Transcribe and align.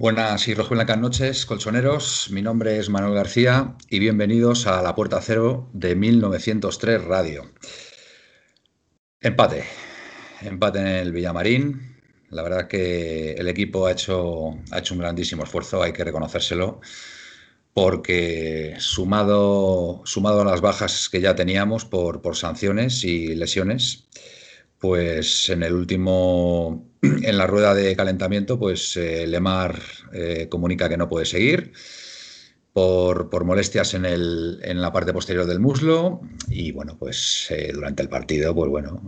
Buenas 0.00 0.48
y 0.48 0.54
rojo 0.54 0.70
blancas 0.70 0.96
noches, 0.96 1.44
colchoneros. 1.44 2.30
Mi 2.30 2.40
nombre 2.40 2.78
es 2.78 2.88
Manuel 2.88 3.12
García 3.12 3.76
y 3.90 3.98
bienvenidos 3.98 4.66
a 4.66 4.80
La 4.80 4.94
Puerta 4.94 5.20
Cero 5.20 5.68
de 5.74 5.94
1903 5.94 7.04
Radio. 7.04 7.52
Empate. 9.20 9.64
Empate 10.40 10.78
en 10.78 10.86
el 10.86 11.12
Villamarín. 11.12 11.98
La 12.30 12.42
verdad 12.42 12.66
que 12.66 13.32
el 13.32 13.46
equipo 13.46 13.84
ha 13.84 13.92
hecho, 13.92 14.56
ha 14.70 14.78
hecho 14.78 14.94
un 14.94 15.00
grandísimo 15.00 15.44
esfuerzo, 15.44 15.82
hay 15.82 15.92
que 15.92 16.02
reconocérselo, 16.02 16.80
porque 17.74 18.76
sumado, 18.78 20.00
sumado 20.06 20.40
a 20.40 20.44
las 20.46 20.62
bajas 20.62 21.10
que 21.10 21.20
ya 21.20 21.34
teníamos 21.34 21.84
por, 21.84 22.22
por 22.22 22.36
sanciones 22.36 23.04
y 23.04 23.34
lesiones, 23.34 24.08
pues 24.80 25.50
en 25.50 25.62
el 25.62 25.74
último, 25.74 26.90
en 27.02 27.38
la 27.38 27.46
rueda 27.46 27.74
de 27.74 27.94
calentamiento, 27.94 28.58
pues 28.58 28.96
eh, 28.96 29.26
Lemar 29.26 29.78
eh, 30.12 30.48
comunica 30.48 30.88
que 30.88 30.96
no 30.96 31.08
puede 31.08 31.26
seguir 31.26 31.72
por, 32.72 33.44
molestias 33.44 33.94
en, 33.94 34.06
el, 34.06 34.58
en, 34.62 34.80
la 34.80 34.92
parte 34.92 35.12
posterior 35.12 35.46
del 35.46 35.60
muslo. 35.60 36.22
Y 36.48 36.72
bueno, 36.72 36.96
pues 36.98 37.48
eh, 37.50 37.70
durante 37.74 38.02
el 38.02 38.08
partido, 38.08 38.54
pues 38.54 38.70
bueno, 38.70 39.02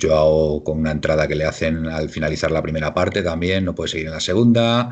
Joao 0.00 0.62
con 0.62 0.78
una 0.78 0.90
entrada 0.90 1.26
que 1.26 1.36
le 1.36 1.44
hacen 1.44 1.86
al 1.86 2.10
finalizar 2.10 2.50
la 2.50 2.62
primera 2.62 2.92
parte 2.92 3.22
también, 3.22 3.64
no 3.64 3.74
puede 3.74 3.88
seguir 3.88 4.06
en 4.08 4.12
la 4.12 4.20
segunda, 4.20 4.90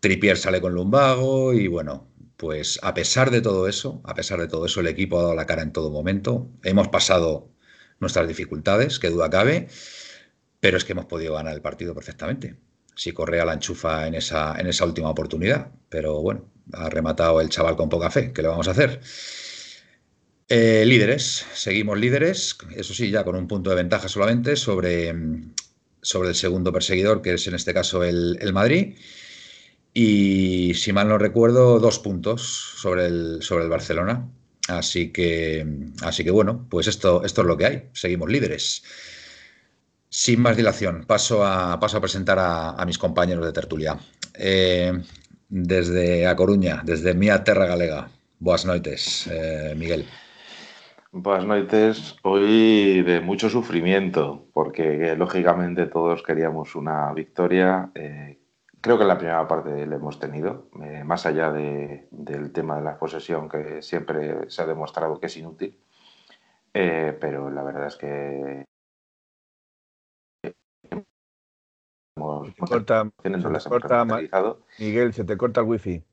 Tripier 0.00 0.36
sale 0.36 0.60
con 0.60 0.74
lumbago 0.74 1.54
y 1.54 1.66
bueno, 1.66 2.06
pues 2.36 2.78
a 2.82 2.94
pesar 2.94 3.30
de 3.30 3.40
todo 3.40 3.66
eso, 3.68 4.02
a 4.04 4.14
pesar 4.14 4.38
de 4.40 4.48
todo 4.48 4.66
eso, 4.66 4.80
el 4.80 4.86
equipo 4.86 5.18
ha 5.18 5.22
dado 5.22 5.34
la 5.34 5.46
cara 5.46 5.62
en 5.62 5.72
todo 5.72 5.90
momento, 5.90 6.50
hemos 6.62 6.88
pasado 6.88 7.53
nuestras 8.04 8.28
dificultades, 8.28 8.98
que 8.98 9.10
duda 9.10 9.30
cabe, 9.30 9.68
pero 10.60 10.76
es 10.76 10.84
que 10.84 10.92
hemos 10.92 11.06
podido 11.06 11.34
ganar 11.34 11.54
el 11.54 11.62
partido 11.62 11.94
perfectamente. 11.94 12.56
Si 12.94 13.12
Correa 13.12 13.44
la 13.44 13.54
enchufa 13.54 14.06
en 14.06 14.14
esa, 14.14 14.54
en 14.58 14.66
esa 14.66 14.84
última 14.84 15.10
oportunidad, 15.10 15.72
pero 15.88 16.22
bueno, 16.22 16.50
ha 16.72 16.88
rematado 16.88 17.40
el 17.40 17.48
chaval 17.48 17.76
con 17.76 17.88
poca 17.88 18.10
fe, 18.10 18.32
¿qué 18.32 18.42
le 18.42 18.48
vamos 18.48 18.68
a 18.68 18.70
hacer? 18.70 19.00
Eh, 20.48 20.84
líderes, 20.86 21.44
seguimos 21.54 21.98
líderes, 21.98 22.56
eso 22.76 22.94
sí, 22.94 23.10
ya 23.10 23.24
con 23.24 23.34
un 23.34 23.48
punto 23.48 23.70
de 23.70 23.76
ventaja 23.76 24.08
solamente 24.08 24.56
sobre, 24.56 25.14
sobre 26.02 26.28
el 26.28 26.34
segundo 26.34 26.72
perseguidor, 26.72 27.22
que 27.22 27.34
es 27.34 27.46
en 27.46 27.54
este 27.54 27.74
caso 27.74 28.04
el, 28.04 28.38
el 28.40 28.52
Madrid. 28.52 28.96
Y 29.94 30.74
si 30.74 30.92
mal 30.92 31.08
no 31.08 31.18
recuerdo, 31.18 31.78
dos 31.78 31.98
puntos 32.00 32.42
sobre 32.76 33.06
el, 33.06 33.38
sobre 33.42 33.64
el 33.64 33.70
Barcelona. 33.70 34.28
Así 34.68 35.12
que, 35.12 35.66
así 36.02 36.24
que 36.24 36.30
bueno, 36.30 36.66
pues 36.70 36.86
esto, 36.86 37.22
esto 37.24 37.42
es 37.42 37.46
lo 37.46 37.56
que 37.56 37.66
hay. 37.66 37.88
Seguimos 37.92 38.30
líderes. 38.30 38.82
Sin 40.08 40.40
más 40.40 40.56
dilación, 40.56 41.04
paso 41.06 41.44
a, 41.44 41.78
paso 41.80 41.98
a 41.98 42.00
presentar 42.00 42.38
a, 42.38 42.82
mis 42.86 42.98
compañeros 42.98 43.44
de 43.44 43.52
tertulia. 43.52 43.98
Eh, 44.38 44.92
desde 45.48 46.26
A 46.26 46.36
Coruña, 46.36 46.82
desde 46.84 47.14
Mía 47.14 47.44
Terra 47.44 47.66
Galega. 47.66 48.08
Buenas 48.38 48.64
noches, 48.64 49.28
eh, 49.30 49.74
Miguel. 49.76 50.06
Buenas 51.12 51.46
noches. 51.46 52.16
Hoy 52.22 53.02
de 53.02 53.20
mucho 53.20 53.48
sufrimiento, 53.48 54.48
porque 54.52 55.14
lógicamente 55.16 55.86
todos 55.86 56.22
queríamos 56.22 56.74
una 56.74 57.12
victoria. 57.12 57.90
Creo 58.84 58.98
que 58.98 59.04
en 59.04 59.08
la 59.08 59.16
primera 59.16 59.48
parte 59.48 59.86
le 59.86 59.96
hemos 59.96 60.20
tenido, 60.20 60.68
eh, 60.82 61.04
más 61.04 61.24
allá 61.24 61.50
de, 61.50 62.06
del 62.10 62.52
tema 62.52 62.76
de 62.76 62.82
la 62.82 62.98
posesión, 62.98 63.48
que 63.48 63.80
siempre 63.80 64.50
se 64.50 64.60
ha 64.60 64.66
demostrado 64.66 65.18
que 65.18 65.24
es 65.24 65.36
inútil. 65.38 65.80
Eh, 66.74 67.16
pero 67.18 67.48
la 67.48 67.62
verdad 67.62 67.86
es 67.86 67.96
que. 67.96 68.66
Hemos, 72.14 72.48
se 72.48 72.54
corta, 72.56 73.10
se 73.58 73.68
corta 73.70 74.04
Miguel, 74.78 75.14
se 75.14 75.24
te 75.24 75.38
corta 75.38 75.62
el 75.62 75.66
wifi. 75.66 76.04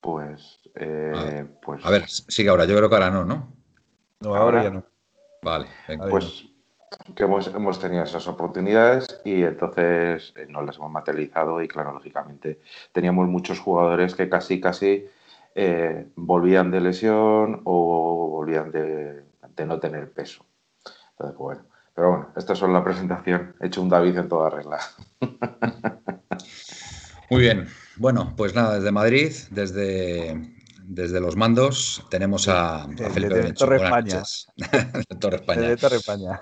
Pues, 0.00 0.68
eh, 0.74 1.46
pues. 1.62 1.86
A 1.86 1.90
ver, 1.90 2.08
sigue 2.08 2.48
ahora. 2.48 2.64
Yo 2.64 2.76
creo 2.76 2.88
que 2.88 2.96
ahora 2.96 3.12
no, 3.12 3.24
¿no? 3.24 3.52
No, 4.18 4.34
ahora, 4.34 4.40
ahora 4.40 4.62
ya 4.64 4.70
no. 4.70 4.84
Vale, 5.42 5.68
venga. 5.86 6.08
Pues 6.08 6.49
que 7.14 7.24
hemos, 7.24 7.46
hemos, 7.48 7.78
tenido 7.78 8.02
esas 8.02 8.26
oportunidades 8.26 9.20
y 9.24 9.42
entonces 9.42 10.32
eh, 10.36 10.46
no 10.48 10.62
las 10.62 10.76
hemos 10.76 10.90
materializado 10.90 11.62
y 11.62 11.68
claro, 11.68 11.92
lógicamente 11.92 12.60
teníamos 12.92 13.28
muchos 13.28 13.60
jugadores 13.60 14.14
que 14.14 14.28
casi, 14.28 14.60
casi 14.60 15.06
eh, 15.54 16.08
volvían 16.16 16.70
de 16.70 16.80
lesión 16.80 17.62
o 17.64 18.28
volvían 18.30 18.70
de, 18.70 19.22
de, 19.56 19.66
no 19.66 19.78
tener 19.78 20.10
peso. 20.12 20.44
Entonces, 21.12 21.36
bueno, 21.36 21.62
pero 21.94 22.10
bueno, 22.10 22.28
esta 22.36 22.54
es 22.54 22.58
solo 22.58 22.72
la 22.72 22.84
presentación. 22.84 23.54
He 23.60 23.66
hecho 23.66 23.82
un 23.82 23.88
David 23.88 24.18
en 24.18 24.28
toda 24.28 24.50
regla. 24.50 24.80
Muy 27.30 27.42
bien. 27.42 27.68
Bueno, 27.96 28.32
pues 28.36 28.54
nada, 28.54 28.76
desde 28.76 28.90
Madrid, 28.90 29.32
desde, 29.50 30.54
desde 30.82 31.20
los 31.20 31.36
mandos, 31.36 32.04
tenemos 32.10 32.48
a, 32.48 32.84
a 32.84 32.88
Felipe 32.88 33.34
de, 33.34 33.42
de 33.48 33.52
Torre 33.52 33.76
España. 33.76 34.22
de 34.56 35.16
Torre 35.16 35.36
España. 35.36 35.68
De 35.68 35.76
Torre 35.76 35.96
España. 35.96 36.40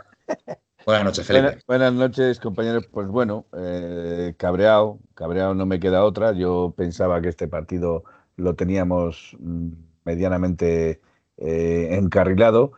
Buenas 0.87 1.05
noches, 1.05 1.27
Felipe. 1.27 1.59
Buenas, 1.67 1.93
noches, 1.93 2.41
compañeros. 2.41 2.87
Pues 2.91 3.09
bueno, 3.09 3.47
eh, 3.57 4.35
cabreado, 4.39 4.99
cabreado 5.15 5.55
no 5.55 5.67
me 5.67 5.81
queda 5.81 6.05
otra. 6.05 6.33
Yo 6.33 6.73
pensaba 6.77 7.21
que 7.21 7.29
este 7.29 7.47
partido 7.47 8.05
lo 8.37 8.55
teníamos 8.55 9.37
medianamente 10.05 11.01
eh, 11.37 11.89
encarrilado. 11.93 12.73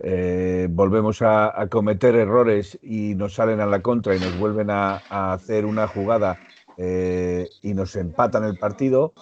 Eh, 0.00 0.68
volvemos 0.70 1.22
a, 1.22 1.60
a, 1.60 1.66
cometer 1.66 2.14
errores 2.14 2.78
y 2.82 3.16
nos 3.16 3.34
salen 3.34 3.60
a 3.60 3.66
la 3.66 3.82
contra 3.82 4.14
y 4.14 4.20
nos 4.20 4.38
vuelven 4.38 4.70
a, 4.70 5.02
a 5.08 5.32
hacer 5.32 5.66
una 5.66 5.88
jugada 5.88 6.38
eh, 6.76 7.50
y 7.60 7.74
nos 7.74 7.96
empatan 7.96 8.44
el 8.44 8.56
partido. 8.56 9.12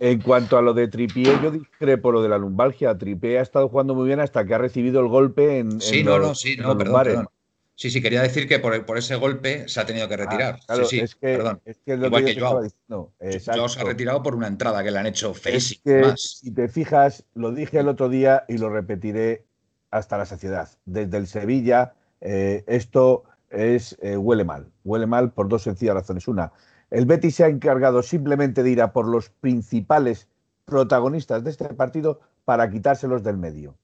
En 0.00 0.20
cuanto 0.20 0.56
a 0.56 0.62
lo 0.62 0.74
de 0.74 0.88
Tripié, 0.88 1.32
yo 1.42 1.50
discrepo 1.50 2.12
lo 2.12 2.22
de 2.22 2.28
la 2.28 2.38
lumbalgia. 2.38 2.96
Tripié 2.96 3.38
ha 3.38 3.42
estado 3.42 3.68
jugando 3.68 3.94
muy 3.94 4.06
bien 4.06 4.20
hasta 4.20 4.44
que 4.44 4.54
ha 4.54 4.58
recibido 4.58 5.00
el 5.00 5.08
golpe 5.08 5.58
en. 5.58 5.80
Sí, 5.80 6.00
en 6.00 6.06
no, 6.06 6.18
los, 6.18 6.28
no, 6.28 6.34
sí, 6.34 6.56
no, 6.56 6.78
perdón, 6.78 7.02
perdón, 7.02 7.28
Sí, 7.74 7.90
sí, 7.90 8.02
quería 8.02 8.22
decir 8.22 8.48
que 8.48 8.58
por, 8.58 8.84
por, 8.84 8.98
ese 8.98 9.14
golpe 9.14 9.68
se 9.68 9.80
ha 9.80 9.86
tenido 9.86 10.08
que 10.08 10.16
retirar. 10.16 10.56
Ah, 10.56 10.64
claro, 10.66 10.84
sí, 10.84 10.96
sí, 10.96 11.04
es 11.04 11.14
que, 11.14 11.36
perdón. 11.36 11.60
Es 11.64 11.78
que 11.78 11.92
es 11.92 12.02
Igual 12.02 12.24
que, 12.24 12.34
que 12.34 12.40
yo 12.40 12.48
Joao. 12.48 13.68
se 13.68 13.80
ha 13.80 13.84
retirado 13.84 14.20
por 14.20 14.34
una 14.34 14.48
entrada 14.48 14.82
que 14.82 14.90
le 14.90 14.98
han 14.98 15.06
hecho 15.06 15.32
feísima. 15.32 15.80
Es 15.84 16.02
que, 16.02 16.08
más. 16.08 16.20
si 16.42 16.50
te 16.50 16.66
fijas, 16.66 17.24
lo 17.34 17.52
dije 17.52 17.78
el 17.78 17.86
otro 17.86 18.08
día 18.08 18.44
y 18.48 18.58
lo 18.58 18.68
repetiré 18.68 19.44
hasta 19.92 20.18
la 20.18 20.26
saciedad. 20.26 20.68
Desde 20.86 21.18
el 21.18 21.28
Sevilla, 21.28 21.94
eh, 22.20 22.64
esto 22.66 23.22
es 23.50 23.96
eh, 24.02 24.16
huele 24.16 24.44
mal. 24.44 24.66
Huele 24.82 25.06
mal 25.06 25.30
por 25.30 25.48
dos 25.48 25.62
sencillas 25.62 25.94
razones. 25.94 26.26
Una, 26.26 26.52
el 26.90 27.06
Betis 27.06 27.36
se 27.36 27.44
ha 27.44 27.48
encargado 27.48 28.02
simplemente 28.02 28.62
de 28.62 28.70
ir 28.70 28.82
a 28.82 28.92
por 28.92 29.06
los 29.06 29.30
principales 29.30 30.28
protagonistas 30.64 31.44
de 31.44 31.50
este 31.50 31.68
partido 31.74 32.20
para 32.44 32.70
quitárselos 32.70 33.22
del 33.22 33.38
medio. 33.38 33.76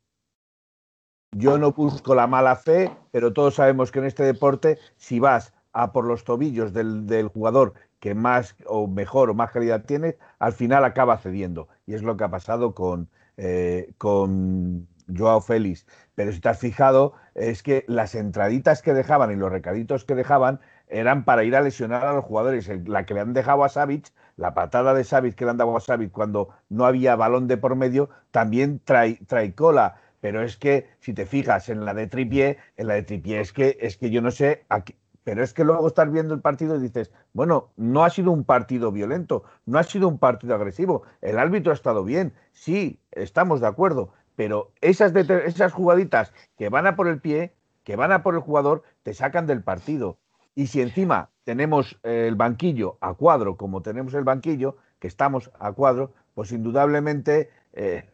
Yo 1.33 1.59
no 1.59 1.73
busco 1.73 2.15
la 2.15 2.27
mala 2.27 2.55
fe, 2.56 2.91
pero 3.11 3.33
todos 3.33 3.56
sabemos 3.56 3.91
que 3.91 3.99
en 3.99 4.05
este 4.05 4.23
deporte, 4.23 4.79
si 4.97 5.19
vas 5.19 5.53
a 5.73 5.93
por 5.93 6.05
los 6.05 6.25
tobillos 6.25 6.73
del, 6.73 7.29
jugador 7.33 7.75
que 7.99 8.15
más 8.15 8.55
o 8.67 8.87
mejor 8.87 9.31
o 9.31 9.35
más 9.35 9.50
calidad 9.50 9.85
tiene, 9.85 10.17
al 10.39 10.53
final 10.53 10.85
acaba 10.85 11.19
cediendo. 11.19 11.69
Y 11.87 11.95
es 11.95 12.03
lo 12.03 12.17
que 12.17 12.25
ha 12.25 12.31
pasado 12.31 12.75
con, 12.75 13.09
eh, 13.37 13.93
con 13.99 14.87
Joao 15.15 15.41
Félix. 15.41 15.87
Pero 16.15 16.31
si 16.33 16.41
te 16.41 16.49
has 16.49 16.59
fijado, 16.59 17.15
es 17.35 17.62
que 17.62 17.85
las 17.89 18.15
entraditas 18.15 18.83
que 18.83 18.95
dejaban 18.95 19.33
y 19.33 19.37
los 19.37 19.50
recaditos 19.50 20.05
que 20.05 20.15
dejaban 20.15 20.61
eran 20.99 21.25
para 21.25 21.44
ir 21.44 21.56
a 21.56 21.61
lesionar 21.61 22.06
a 22.06 22.12
los 22.12 22.25
jugadores. 22.25 22.70
La 22.87 23.05
que 23.05 23.14
le 23.14 23.20
han 23.20 23.32
dejado 23.35 23.64
a 23.64 23.69
Savic 23.69 24.12
la 24.37 24.55
patada 24.55 24.94
de 24.94 25.05
Savic 25.05 25.35
que 25.35 25.44
le 25.44 25.52
han 25.52 25.56
dado 25.56 25.76
a 25.76 25.81
Savic 25.81 26.11
cuando 26.11 26.49
no 26.69 26.87
había 26.87 27.17
balón 27.17 27.46
de 27.46 27.56
por 27.56 27.76
medio, 27.76 28.11
también 28.31 28.81
trae, 28.85 29.19
trae 29.26 29.55
cola. 29.55 29.96
Pero 30.20 30.43
es 30.43 30.56
que, 30.56 30.88
si 31.00 31.12
te 31.12 31.26
fijas 31.26 31.69
en 31.69 31.85
la 31.85 31.94
de 31.94 32.06
Tripié, 32.06 32.58
en 32.76 32.87
la 32.88 32.94
de 32.94 33.02
Tripié 33.02 33.41
es 33.41 33.52
que, 33.52 33.76
es 33.81 33.96
que 33.96 34.11
yo 34.11 34.23
no 34.23 34.31
sé, 34.31 34.64
pero 35.23 35.43
es 35.43 35.52
que 35.52 35.64
luego 35.64 35.87
estás 35.87 36.11
viendo 36.11 36.35
el 36.35 36.41
partido 36.41 36.76
y 36.76 36.81
dices, 36.81 37.12
bueno, 37.32 37.70
no 37.76 38.05
ha 38.05 38.11
sido 38.11 38.31
un 38.31 38.44
partido 38.44 38.90
violento, 38.90 39.44
no 39.67 39.79
ha 39.79 39.82
sido 39.82 40.08
un 40.08 40.19
partido 40.19 40.55
agresivo, 40.55 41.02
el 41.20 41.38
árbitro 41.38 41.73
ha 41.73 41.75
estado 41.75 42.05
bien, 42.05 42.32
sí, 42.52 43.00
estamos 43.12 43.61
de 43.61 43.67
acuerdo, 43.67 44.12
pero 44.35 44.73
esas, 44.81 45.14
esas 45.14 45.73
jugaditas 45.73 46.32
que 46.56 46.70
van 46.70 46.87
a 46.87 46.97
por 46.97 47.06
el 47.08 47.20
pie, 47.20 47.55
que 47.85 47.97
van 47.97 48.12
a 48.12 48.23
por 48.23 48.35
el 48.35 48.40
jugador, 48.40 48.82
te 49.02 49.12
sacan 49.12 49.47
del 49.47 49.62
partido. 49.62 50.19
Y 50.55 50.69
si 50.69 50.81
encima 50.81 51.31
tenemos 51.45 51.99
el 52.03 52.37
banquillo 52.37 52.99
a 53.01 53.15
cuadro, 53.15 53.56
como 53.56 53.83
tenemos 53.83 54.15
el 54.15 54.25
banquillo, 54.25 54.77
que 54.99 55.09
estamos 55.09 55.51
a 55.59 55.73
cuadro, 55.73 56.12
pues 56.35 56.53
indudablemente 56.53 57.51
eh, 57.73 58.09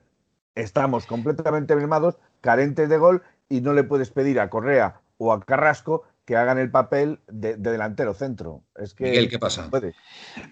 estamos 0.54 1.06
completamente 1.06 1.76
mermados, 1.76 2.18
carentes 2.40 2.88
de 2.88 2.98
gol, 2.98 3.22
y 3.48 3.60
no 3.60 3.72
le 3.72 3.84
puedes 3.84 4.10
pedir 4.10 4.40
a 4.40 4.48
Correa 4.48 5.00
o 5.18 5.32
a 5.32 5.40
Carrasco 5.40 6.04
que 6.24 6.36
hagan 6.36 6.58
el 6.58 6.70
papel 6.70 7.20
de, 7.26 7.56
delantero 7.56 8.14
centro. 8.14 8.62
Es 8.76 8.94
que 8.94 9.04
Miguel, 9.04 9.28
¿qué 9.28 9.38
pasa? 9.38 9.68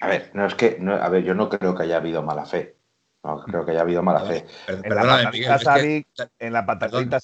A 0.00 0.08
ver, 0.08 0.30
no 0.34 0.46
es 0.46 0.54
que, 0.54 0.78
a 1.00 1.08
ver, 1.08 1.22
yo 1.22 1.34
no 1.34 1.48
creo 1.48 1.74
que 1.74 1.84
haya 1.84 1.96
habido 1.98 2.22
mala 2.22 2.44
fe. 2.44 2.76
No 3.22 3.42
creo 3.42 3.64
que 3.64 3.72
haya 3.72 3.82
habido 3.82 4.02
mala 4.02 4.20
fe. 4.20 4.44
en, 4.66 4.94
la 4.94 5.30
Miguel, 5.30 6.06
en 6.38 6.52
la 6.52 6.66
patacita 6.66 7.20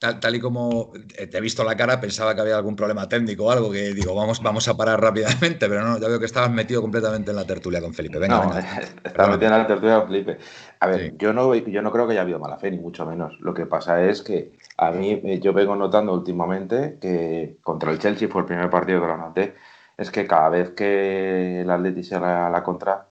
tal, 0.00 0.34
y 0.34 0.40
como 0.40 0.92
eh, 1.16 1.26
te 1.26 1.38
he 1.38 1.40
visto 1.40 1.62
la 1.62 1.76
cara, 1.76 2.00
pensaba 2.00 2.34
que 2.34 2.40
había 2.40 2.56
algún 2.56 2.74
problema 2.74 3.06
técnico 3.06 3.44
o 3.44 3.50
algo 3.50 3.70
que 3.70 3.92
digo, 3.92 4.14
vamos, 4.14 4.42
vamos 4.42 4.66
a 4.66 4.76
parar 4.76 5.00
rápidamente, 5.00 5.58
pero 5.68 5.82
no, 5.82 5.98
ya 5.98 6.08
veo 6.08 6.18
que 6.18 6.24
estabas 6.24 6.50
metido 6.50 6.80
completamente 6.80 7.30
en 7.30 7.36
la 7.36 7.44
tertulia 7.44 7.80
con 7.82 7.92
Felipe. 7.92 8.18
Venga, 8.18 8.42
no, 8.42 8.58
Estaba 9.04 9.30
metido 9.30 9.52
en 9.52 9.58
la 9.58 9.66
tertulia 9.66 9.98
con 9.98 10.08
Felipe. 10.08 10.38
A 10.80 10.86
ver, 10.86 11.16
yo, 11.18 11.34
no, 11.34 11.54
yo 11.54 11.82
no 11.82 11.92
creo 11.92 12.06
que 12.06 12.12
haya 12.12 12.22
habido 12.22 12.38
mala 12.38 12.56
fe, 12.56 12.70
ni 12.70 12.78
mucho 12.78 13.04
menos. 13.04 13.38
Lo 13.40 13.52
que 13.52 13.66
pasa 13.66 14.02
es 14.02 14.22
que 14.22 14.52
a 14.78 14.90
mí, 14.90 15.20
eh, 15.22 15.38
yo 15.40 15.52
vengo 15.52 15.76
notando 15.76 16.14
últimamente 16.14 16.96
que 17.00 17.58
contra 17.62 17.92
el 17.92 17.98
Chelsea 17.98 18.28
fue 18.28 18.40
el 18.40 18.46
primer 18.46 18.70
partido 18.70 19.02
que 19.02 19.06
lo 19.06 19.16
noté, 19.18 19.54
es 19.98 20.10
que 20.10 20.26
cada 20.26 20.48
vez 20.48 20.70
que 20.70 21.60
el 21.60 21.70
Atleti 21.70 22.02
se 22.02 22.14
a 22.16 22.48
la 22.48 22.62
contra, 22.62 23.09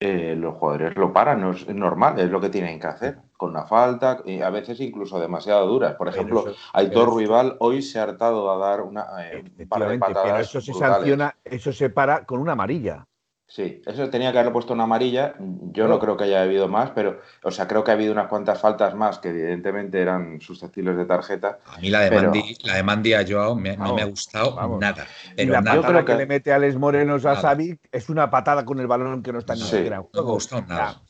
eh, 0.00 0.36
los 0.36 0.54
jugadores 0.54 0.96
lo 0.96 1.12
paran, 1.12 1.40
no 1.40 1.50
es, 1.50 1.66
normal, 1.68 2.20
es 2.20 2.30
lo 2.30 2.40
que 2.40 2.50
tienen 2.50 2.78
que 2.78 2.86
hacer, 2.86 3.18
con 3.36 3.50
una 3.50 3.66
falta, 3.66 4.22
y 4.24 4.40
a 4.40 4.50
veces 4.50 4.78
incluso 4.78 5.18
demasiado 5.18 5.66
duras. 5.66 5.96
Por 5.96 6.06
ejemplo, 6.06 6.44
Aitor 6.72 7.16
Rival 7.16 7.56
hoy 7.58 7.82
se 7.82 7.98
ha 7.98 8.04
hartado 8.04 8.48
a 8.52 8.58
dar 8.58 8.82
una 8.82 9.06
eh, 9.24 9.66
par 9.68 9.88
de 9.88 9.98
patadas. 9.98 10.22
Pero 10.24 10.38
eso 10.38 10.60
se 10.60 10.72
sanciona, 10.72 11.34
eso 11.44 11.72
se 11.72 11.90
para 11.90 12.24
con 12.24 12.38
una 12.38 12.52
amarilla. 12.52 13.07
Sí, 13.50 13.80
eso 13.86 14.10
tenía 14.10 14.30
que 14.30 14.38
haberle 14.38 14.52
puesto 14.52 14.74
una 14.74 14.84
amarilla. 14.84 15.34
Yo 15.72 15.88
no 15.88 15.98
creo 15.98 16.18
que 16.18 16.24
haya 16.24 16.42
habido 16.42 16.68
más, 16.68 16.90
pero, 16.90 17.22
o 17.42 17.50
sea, 17.50 17.66
creo 17.66 17.82
que 17.82 17.90
ha 17.90 17.94
habido 17.94 18.12
unas 18.12 18.28
cuantas 18.28 18.60
faltas 18.60 18.94
más 18.94 19.20
que 19.20 19.30
evidentemente 19.30 20.02
eran 20.02 20.38
susceptibles 20.42 20.98
de 20.98 21.06
tarjeta. 21.06 21.58
A 21.64 21.78
mí 21.78 21.88
la 21.88 22.00
de, 22.00 22.10
Mandi, 22.10 22.56
la 22.64 22.76
de 22.76 22.82
Mandi 22.82 23.14
a 23.14 23.24
Joao 23.26 23.56
me, 23.56 23.74
no 23.74 23.94
me 23.94 24.02
ha 24.02 24.04
gustado 24.04 24.54
nada. 24.78 25.06
Pero 25.34 25.52
la 25.52 25.62
nada. 25.62 25.80
patada 25.80 26.04
que, 26.04 26.14
le 26.14 26.26
mete 26.26 26.52
a 26.52 26.56
Alex 26.56 26.76
Moreno 26.76 27.14
a 27.14 27.36
Savic 27.40 27.80
es 27.90 28.10
una 28.10 28.28
patada 28.28 28.66
con 28.66 28.80
el 28.80 28.86
balón 28.86 29.22
que 29.22 29.32
no 29.32 29.38
está 29.38 29.54
ni 29.54 29.62
siquiera. 29.62 29.96
No 29.96 30.08
me 30.12 30.18
ha 30.18 30.32
gustado 30.32 30.62
nada. 30.66 31.02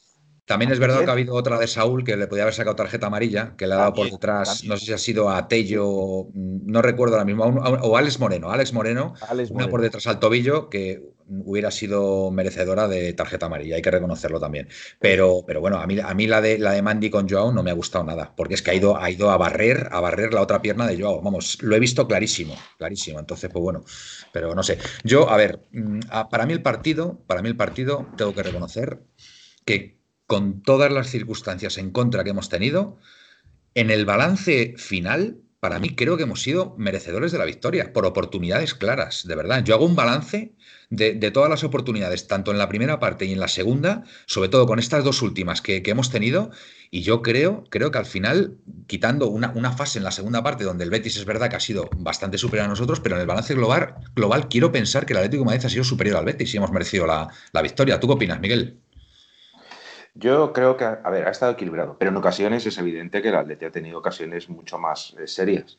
También 0.48 0.70
es 0.70 0.78
verdad 0.78 1.04
que 1.04 1.10
ha 1.10 1.12
habido 1.12 1.34
otra 1.34 1.58
de 1.58 1.66
Saúl 1.66 2.04
que 2.04 2.16
le 2.16 2.26
podía 2.26 2.44
haber 2.44 2.54
sacado 2.54 2.76
tarjeta 2.76 3.08
amarilla, 3.08 3.54
que 3.56 3.66
le 3.66 3.74
ha 3.74 3.78
dado 3.78 3.94
por 3.94 4.10
detrás, 4.10 4.64
no 4.64 4.78
sé 4.78 4.86
si 4.86 4.92
ha 4.94 4.98
sido 4.98 5.28
a 5.28 5.46
Tello, 5.46 6.28
no 6.32 6.80
recuerdo 6.80 7.16
ahora 7.16 7.26
mismo, 7.26 7.44
o 7.44 7.96
Alex 7.98 8.18
Moreno, 8.18 8.50
Alex 8.50 8.72
Moreno, 8.72 9.12
una 9.50 9.68
por 9.68 9.82
detrás 9.82 10.06
al 10.06 10.18
tobillo, 10.18 10.70
que 10.70 11.02
hubiera 11.28 11.70
sido 11.70 12.30
merecedora 12.30 12.88
de 12.88 13.12
tarjeta 13.12 13.46
amarilla, 13.46 13.76
hay 13.76 13.82
que 13.82 13.90
reconocerlo 13.90 14.40
también. 14.40 14.68
Pero, 14.98 15.44
pero 15.46 15.60
bueno, 15.60 15.78
a 15.78 15.86
mí, 15.86 15.98
a 15.98 16.14
mí 16.14 16.26
la, 16.26 16.40
de, 16.40 16.58
la 16.58 16.72
de 16.72 16.82
Mandy 16.82 17.10
con 17.10 17.28
Joao 17.28 17.52
no 17.52 17.62
me 17.62 17.70
ha 17.70 17.74
gustado 17.74 18.04
nada, 18.04 18.34
porque 18.36 18.54
es 18.54 18.62
que 18.62 18.70
ha 18.70 18.74
ido, 18.74 18.96
ha 18.96 19.10
ido 19.10 19.30
a 19.30 19.36
barrer, 19.36 19.88
a 19.90 20.00
barrer 20.00 20.34
la 20.34 20.42
otra 20.42 20.62
pierna 20.62 20.86
de 20.86 21.00
Joao. 21.00 21.20
Vamos, 21.22 21.62
lo 21.62 21.76
he 21.76 21.80
visto 21.80 22.06
clarísimo, 22.08 22.56
clarísimo. 22.78 23.18
Entonces, 23.18 23.50
pues 23.50 23.62
bueno, 23.62 23.84
pero 24.32 24.54
no 24.54 24.62
sé. 24.62 24.78
Yo, 25.04 25.28
a 25.30 25.36
ver, 25.36 25.66
mm, 25.72 26.00
para 26.30 26.46
mí 26.46 26.52
el 26.52 26.62
partido, 26.62 27.22
para 27.26 27.42
mí 27.42 27.48
el 27.48 27.56
partido, 27.56 28.06
tengo 28.16 28.34
que 28.34 28.42
reconocer 28.42 29.02
que 29.64 29.98
con 30.26 30.62
todas 30.62 30.92
las 30.92 31.08
circunstancias 31.08 31.78
en 31.78 31.90
contra 31.90 32.24
que 32.24 32.30
hemos 32.30 32.48
tenido, 32.48 32.98
en 33.74 33.90
el 33.90 34.04
balance 34.04 34.74
final, 34.76 35.42
para 35.60 35.80
mí 35.80 35.94
creo 35.96 36.16
que 36.16 36.22
hemos 36.22 36.42
sido 36.42 36.74
merecedores 36.78 37.32
de 37.32 37.38
la 37.38 37.44
victoria, 37.44 37.92
por 37.92 38.06
oportunidades 38.06 38.74
claras, 38.74 39.26
de 39.26 39.34
verdad. 39.34 39.64
Yo 39.64 39.74
hago 39.74 39.86
un 39.86 39.96
balance 39.96 40.54
de, 40.90 41.14
todas 41.32 41.50
las 41.50 41.64
oportunidades, 41.64 42.28
tanto 42.28 42.52
en 42.52 42.58
la 42.58 42.68
primera 42.68 43.00
parte 43.00 43.24
y 43.24 43.32
en 43.32 43.40
la 43.40 43.48
segunda, 43.48 44.04
sobre 44.26 44.48
todo 44.48 44.66
con 44.66 44.78
estas 44.78 45.02
dos 45.02 45.20
últimas 45.20 45.60
que, 45.60 45.82
hemos 45.84 46.10
tenido, 46.10 46.50
y 46.90 47.02
yo 47.02 47.22
creo, 47.22 47.64
creo 47.70 47.90
que 47.90 47.98
al 47.98 48.06
final, 48.06 48.56
quitando 48.86 49.28
una, 49.28 49.72
fase 49.72 49.98
en 49.98 50.04
la 50.04 50.12
segunda 50.12 50.42
parte 50.42 50.64
donde 50.64 50.84
el 50.84 50.90
Betis 50.90 51.16
es 51.16 51.24
verdad 51.24 51.50
que 51.50 51.56
ha 51.56 51.60
sido 51.60 51.90
bastante 51.96 52.38
superior 52.38 52.66
a 52.66 52.68
nosotros, 52.68 53.00
pero 53.00 53.16
en 53.16 53.22
el 53.22 53.26
balance 53.26 53.54
global, 53.54 53.96
global 54.14 54.48
quiero 54.48 54.70
pensar 54.70 55.06
que 55.06 55.12
el 55.12 55.18
Atlético 55.18 55.42
de 55.42 55.46
Madrid 55.46 55.66
ha 55.66 55.70
sido 55.70 55.84
superior 55.84 56.16
al 56.16 56.24
Betis 56.24 56.54
y 56.54 56.56
hemos 56.56 56.70
merecido 56.70 57.06
la, 57.06 57.28
la 57.52 57.62
victoria. 57.62 57.98
¿Tú 57.98 58.06
qué 58.06 58.14
opinas, 58.14 58.40
Miguel? 58.40 58.78
Yo 60.18 60.52
creo 60.52 60.76
que, 60.76 60.84
a 60.84 61.10
ver, 61.10 61.28
ha 61.28 61.30
estado 61.30 61.52
equilibrado, 61.52 61.96
pero 61.96 62.10
en 62.10 62.16
ocasiones 62.16 62.66
es 62.66 62.76
evidente 62.78 63.22
que 63.22 63.28
el 63.28 63.36
Atleti 63.36 63.66
ha 63.66 63.70
tenido 63.70 63.98
ocasiones 63.98 64.48
mucho 64.48 64.76
más 64.76 65.14
eh, 65.16 65.28
serias. 65.28 65.78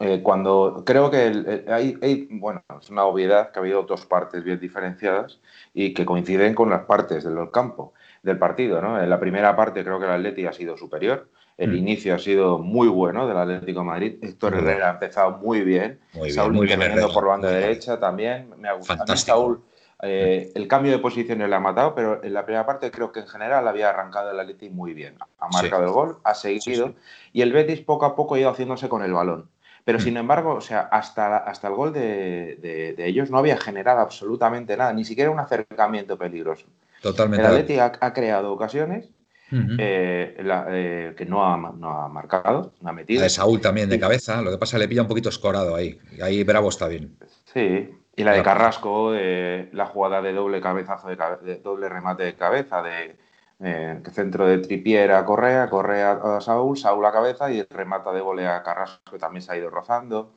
Eh, 0.00 0.22
cuando 0.22 0.82
creo 0.84 1.08
que 1.08 1.64
hay, 1.68 2.26
bueno, 2.30 2.64
es 2.80 2.90
una 2.90 3.04
obviedad 3.04 3.52
que 3.52 3.58
ha 3.58 3.62
habido 3.62 3.84
dos 3.84 4.06
partes 4.06 4.42
bien 4.42 4.58
diferenciadas 4.58 5.38
y 5.72 5.94
que 5.94 6.04
coinciden 6.04 6.54
con 6.54 6.68
las 6.68 6.82
partes 6.86 7.22
del 7.22 7.50
campo, 7.52 7.92
del 8.24 8.38
partido, 8.38 8.82
¿no? 8.82 9.00
En 9.00 9.08
la 9.08 9.20
primera 9.20 9.54
parte 9.54 9.84
creo 9.84 10.00
que 10.00 10.06
el 10.06 10.12
Atleti 10.12 10.46
ha 10.46 10.52
sido 10.52 10.76
superior, 10.76 11.28
el 11.56 11.72
mm. 11.72 11.76
inicio 11.76 12.14
ha 12.14 12.18
sido 12.18 12.58
muy 12.58 12.88
bueno 12.88 13.28
del 13.28 13.36
Atlético 13.36 13.80
de 13.80 13.86
Madrid. 13.86 14.18
Héctor 14.22 14.54
Herrera 14.54 14.88
ha 14.88 14.92
empezado 14.94 15.38
muy 15.38 15.60
bien. 15.60 16.00
Muy 16.14 16.30
Saúl 16.30 16.54
muy 16.54 16.66
bien 16.66 16.80
por 17.12 17.26
banda 17.26 17.50
derecha 17.50 18.00
también. 18.00 18.48
Me 18.56 18.68
ha 18.68 18.72
gustado. 18.72 19.16
Saúl 19.16 19.62
eh, 20.02 20.50
el 20.54 20.66
cambio 20.66 20.92
de 20.92 20.98
posiciones 20.98 21.48
le 21.48 21.54
ha 21.54 21.60
matado, 21.60 21.94
pero 21.94 22.24
en 22.24 22.32
la 22.32 22.44
primera 22.44 22.64
parte 22.64 22.90
creo 22.90 23.12
que 23.12 23.20
en 23.20 23.26
general 23.26 23.68
había 23.68 23.90
arrancado 23.90 24.30
el 24.30 24.40
Atleti 24.40 24.70
muy 24.70 24.94
bien. 24.94 25.16
Ha 25.38 25.48
marcado 25.48 25.84
el 25.84 25.90
gol, 25.90 26.18
ha 26.24 26.34
seguido 26.34 26.94
y 27.32 27.42
el 27.42 27.52
Betis 27.52 27.80
poco 27.80 28.06
a 28.06 28.16
poco 28.16 28.34
ha 28.34 28.40
ido 28.40 28.50
haciéndose 28.50 28.88
con 28.88 29.02
el 29.02 29.12
balón. 29.12 29.50
Pero 29.84 29.98
mm. 29.98 30.02
sin 30.02 30.16
embargo, 30.16 30.54
o 30.54 30.60
sea, 30.60 30.80
hasta, 30.80 31.38
hasta 31.38 31.68
el 31.68 31.74
gol 31.74 31.92
de, 31.92 32.94
ellos 32.98 33.30
no 33.30 33.38
había 33.38 33.58
generado 33.58 34.00
absolutamente 34.00 34.76
nada, 34.76 34.92
ni 34.92 35.04
siquiera 35.04 35.30
un 35.30 35.40
acercamiento 35.40 36.16
peligroso. 36.16 36.66
Totalmente. 37.02 37.44
El 37.44 37.52
Atleti 37.52 37.78
ha, 37.78 38.12
creado 38.12 38.52
ocasiones 38.52 39.10
eh, 39.52 40.36
eh, 40.38 41.14
que 41.16 41.26
no 41.26 41.44
ha, 41.44 41.56
no 41.56 41.90
ha 41.90 42.08
marcado, 42.08 42.72
no 42.80 42.88
ha 42.88 42.92
metido. 42.92 43.22
de 43.22 43.28
Saúl 43.28 43.60
también 43.60 43.88
de 43.88 43.98
cabeza, 43.98 44.40
lo 44.40 44.50
que 44.50 44.58
pasa 44.58 44.78
le 44.78 44.88
pilla 44.88 45.02
un 45.02 45.08
poquito 45.08 45.28
escorado 45.28 45.74
ahí. 45.74 45.98
Ahí 46.22 46.44
Bravo 46.44 46.68
está 46.68 46.88
bien. 46.88 47.16
Sí, 47.52 47.90
y 48.20 48.24
la 48.24 48.32
de 48.32 48.42
Carrasco, 48.42 49.12
la 49.14 49.86
jugada 49.86 50.20
de 50.22 50.32
doble 50.32 50.60
cabezazo, 50.60 51.08
de, 51.08 51.60
doble 51.62 51.88
remate 51.88 52.24
de 52.24 52.34
cabeza, 52.34 52.82
de 52.82 53.16
eh, 53.62 54.00
centro 54.12 54.46
de 54.46 54.58
Tripiera 54.58 55.18
a 55.18 55.24
Correa, 55.26 55.68
Correa 55.68 56.12
a 56.12 56.40
Saúl, 56.40 56.78
Saúl 56.78 57.04
a 57.04 57.12
cabeza 57.12 57.50
y 57.52 57.62
remata 57.62 58.10
de 58.10 58.22
volea 58.22 58.56
a 58.56 58.62
Carrasco, 58.62 59.12
que 59.12 59.18
también 59.18 59.42
se 59.42 59.52
ha 59.52 59.56
ido 59.56 59.68
rozando. 59.68 60.32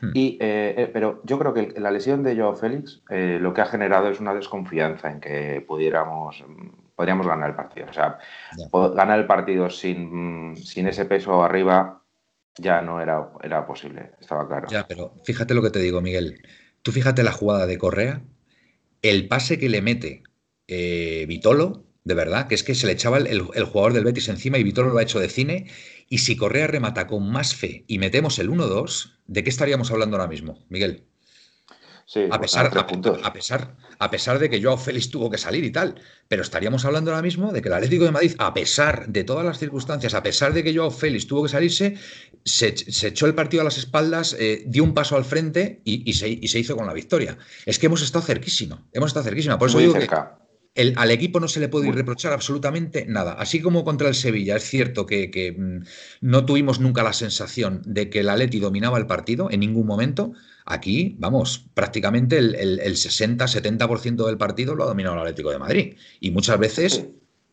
Hmm. 0.00 0.10
Y, 0.14 0.36
eh, 0.40 0.74
eh, 0.76 0.90
pero 0.92 1.20
yo 1.22 1.38
creo 1.38 1.54
que 1.54 1.74
la 1.78 1.92
lesión 1.92 2.24
de 2.24 2.36
Joao 2.36 2.56
Félix 2.56 3.02
lo 3.08 3.54
que 3.54 3.60
ha 3.60 3.66
generado 3.66 4.08
es 4.08 4.18
una 4.18 4.34
desconfianza 4.34 5.08
en 5.10 5.20
que 5.20 5.64
pudiéramos, 5.66 6.44
podríamos 6.96 7.28
ganar 7.28 7.50
el 7.50 7.56
partido. 7.56 7.86
O 7.88 7.92
sea, 7.92 8.18
ganar 8.94 9.20
el 9.20 9.26
partido 9.26 9.70
sin, 9.70 10.56
sin 10.56 10.88
ese 10.88 11.04
peso 11.04 11.44
arriba 11.44 12.02
ya 12.58 12.82
no 12.82 13.00
era, 13.00 13.30
era 13.44 13.64
posible, 13.64 14.12
estaba 14.20 14.48
claro. 14.48 14.66
Ya, 14.68 14.86
pero 14.88 15.12
fíjate 15.24 15.54
lo 15.54 15.62
que 15.62 15.70
te 15.70 15.78
digo, 15.78 16.00
Miguel. 16.00 16.40
Tú 16.86 16.92
fíjate 16.92 17.24
la 17.24 17.32
jugada 17.32 17.66
de 17.66 17.78
Correa, 17.78 18.22
el 19.02 19.26
pase 19.26 19.58
que 19.58 19.68
le 19.68 19.82
mete 19.82 20.22
eh, 20.68 21.24
Vitolo, 21.26 21.84
de 22.04 22.14
verdad, 22.14 22.46
que 22.46 22.54
es 22.54 22.62
que 22.62 22.76
se 22.76 22.86
le 22.86 22.92
echaba 22.92 23.18
el, 23.18 23.40
jugador 23.40 23.92
del 23.92 24.04
Betis 24.04 24.28
encima 24.28 24.56
y 24.56 24.62
Vitolo 24.62 24.90
lo 24.90 24.98
ha 24.98 25.02
hecho 25.02 25.18
de 25.18 25.28
cine. 25.28 25.66
Y 26.08 26.18
si 26.18 26.36
Correa 26.36 26.68
remata 26.68 27.08
con 27.08 27.28
más 27.28 27.56
fe 27.56 27.82
y 27.88 27.98
metemos 27.98 28.38
el 28.38 28.50
1-2, 28.50 29.16
¿de 29.26 29.42
qué 29.42 29.50
estaríamos 29.50 29.90
hablando 29.90 30.16
ahora 30.16 30.28
mismo, 30.28 30.64
Miguel? 30.68 31.02
A, 32.30 32.40
pesar, 32.40 32.66
a, 32.66 33.32
pesar, 33.32 33.76
a 33.98 34.10
pesar 34.10 34.38
de 34.38 34.48
que 34.48 34.62
Joao 34.62 34.76
Félix 34.76 35.10
tuvo 35.10 35.28
que 35.28 35.38
salir 35.38 35.64
y 35.64 35.72
tal. 35.72 36.00
Pero 36.28 36.42
estaríamos 36.42 36.84
hablando 36.84 37.10
ahora 37.10 37.22
mismo 37.22 37.52
de 37.52 37.60
que 37.60 37.68
el 37.68 37.74
Atlético 37.74 38.04
de 38.04 38.12
Madrid, 38.12 38.34
a 38.38 38.54
pesar 38.54 39.08
de 39.08 39.24
todas 39.24 39.44
las 39.44 39.58
circunstancias, 39.58 40.14
a 40.14 40.22
pesar 40.22 40.52
de 40.52 40.62
que 40.62 40.74
Joao 40.74 40.90
Félix 40.90 41.26
tuvo 41.26 41.42
que 41.42 41.48
salirse, 41.48 41.96
se, 42.44 42.68
echó 43.08 43.26
el 43.26 43.34
partido 43.34 43.62
a 43.62 43.64
las 43.64 43.78
espaldas, 43.78 44.36
eh, 44.38 44.62
dio 44.66 44.84
un 44.84 44.94
paso 44.94 45.16
al 45.16 45.24
frente 45.24 45.80
y, 45.84 46.12
se, 46.12 46.28
hizo 46.28 46.76
con 46.76 46.86
la 46.86 46.92
victoria. 46.92 47.38
Es 47.64 47.78
que 47.78 47.86
hemos 47.86 48.02
estado 48.02 48.24
cerquísimo. 48.24 48.86
Hemos 48.92 49.08
estado 49.08 49.24
cerquísima. 49.24 49.58
Por 49.58 49.68
eso 49.68 49.78
digo 49.78 49.94
que 49.94 50.08
al 50.96 51.10
equipo 51.10 51.40
no 51.40 51.48
se 51.48 51.60
le 51.60 51.68
puede 51.68 51.90
reprochar 51.90 52.32
absolutamente 52.32 53.06
nada. 53.06 53.32
Así 53.32 53.60
como 53.60 53.84
contra 53.84 54.08
el 54.08 54.14
Sevilla, 54.14 54.56
es 54.56 54.64
cierto 54.64 55.06
que, 55.06 55.54
mm, 55.56 55.86
no 56.20 56.44
tuvimos 56.44 56.80
nunca 56.80 57.02
la 57.02 57.12
sensación 57.12 57.82
de 57.84 58.10
que 58.10 58.20
el 58.20 58.28
Atleti 58.28 58.60
dominaba 58.60 58.98
el 58.98 59.06
partido 59.06 59.50
en 59.50 59.60
ningún 59.60 59.86
momento. 59.86 60.32
Aquí, 60.66 61.16
vamos, 61.18 61.66
prácticamente 61.74 62.38
el, 62.38 62.96
60-70% 62.96 64.26
del 64.26 64.36
partido 64.36 64.74
lo 64.74 64.84
ha 64.84 64.88
dominado 64.88 65.14
el 65.14 65.22
Atlético 65.22 65.50
de 65.50 65.58
Madrid. 65.58 65.96
Y 66.20 66.30
muchas 66.30 66.58
veces 66.58 67.06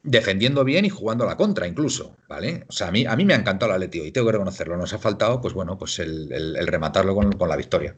defendiendo 0.03 0.65
bien 0.65 0.83
y 0.83 0.89
jugando 0.89 1.23
a 1.23 1.27
la 1.27 1.37
contra 1.37 1.65
incluso, 1.67 2.17
¿vale? 2.27 2.65
O 2.67 2.73
sea, 2.73 2.87
a 2.89 2.91
mí, 2.91 3.05
a 3.05 3.15
mí 3.15 3.23
me 3.23 3.33
ha 3.33 3.37
encantado 3.37 3.71
el 3.71 3.75
Atleti 3.75 4.01
y 4.01 4.11
tengo 4.11 4.27
que 4.27 4.33
reconocerlo. 4.33 4.75
Nos 4.75 4.93
ha 4.93 4.99
faltado, 4.99 5.39
pues 5.39 5.53
bueno, 5.53 5.77
pues 5.77 5.99
el, 5.99 6.57
rematarlo 6.67 7.15
con, 7.15 7.31
con 7.33 7.47
la 7.47 7.55
victoria. 7.55 7.95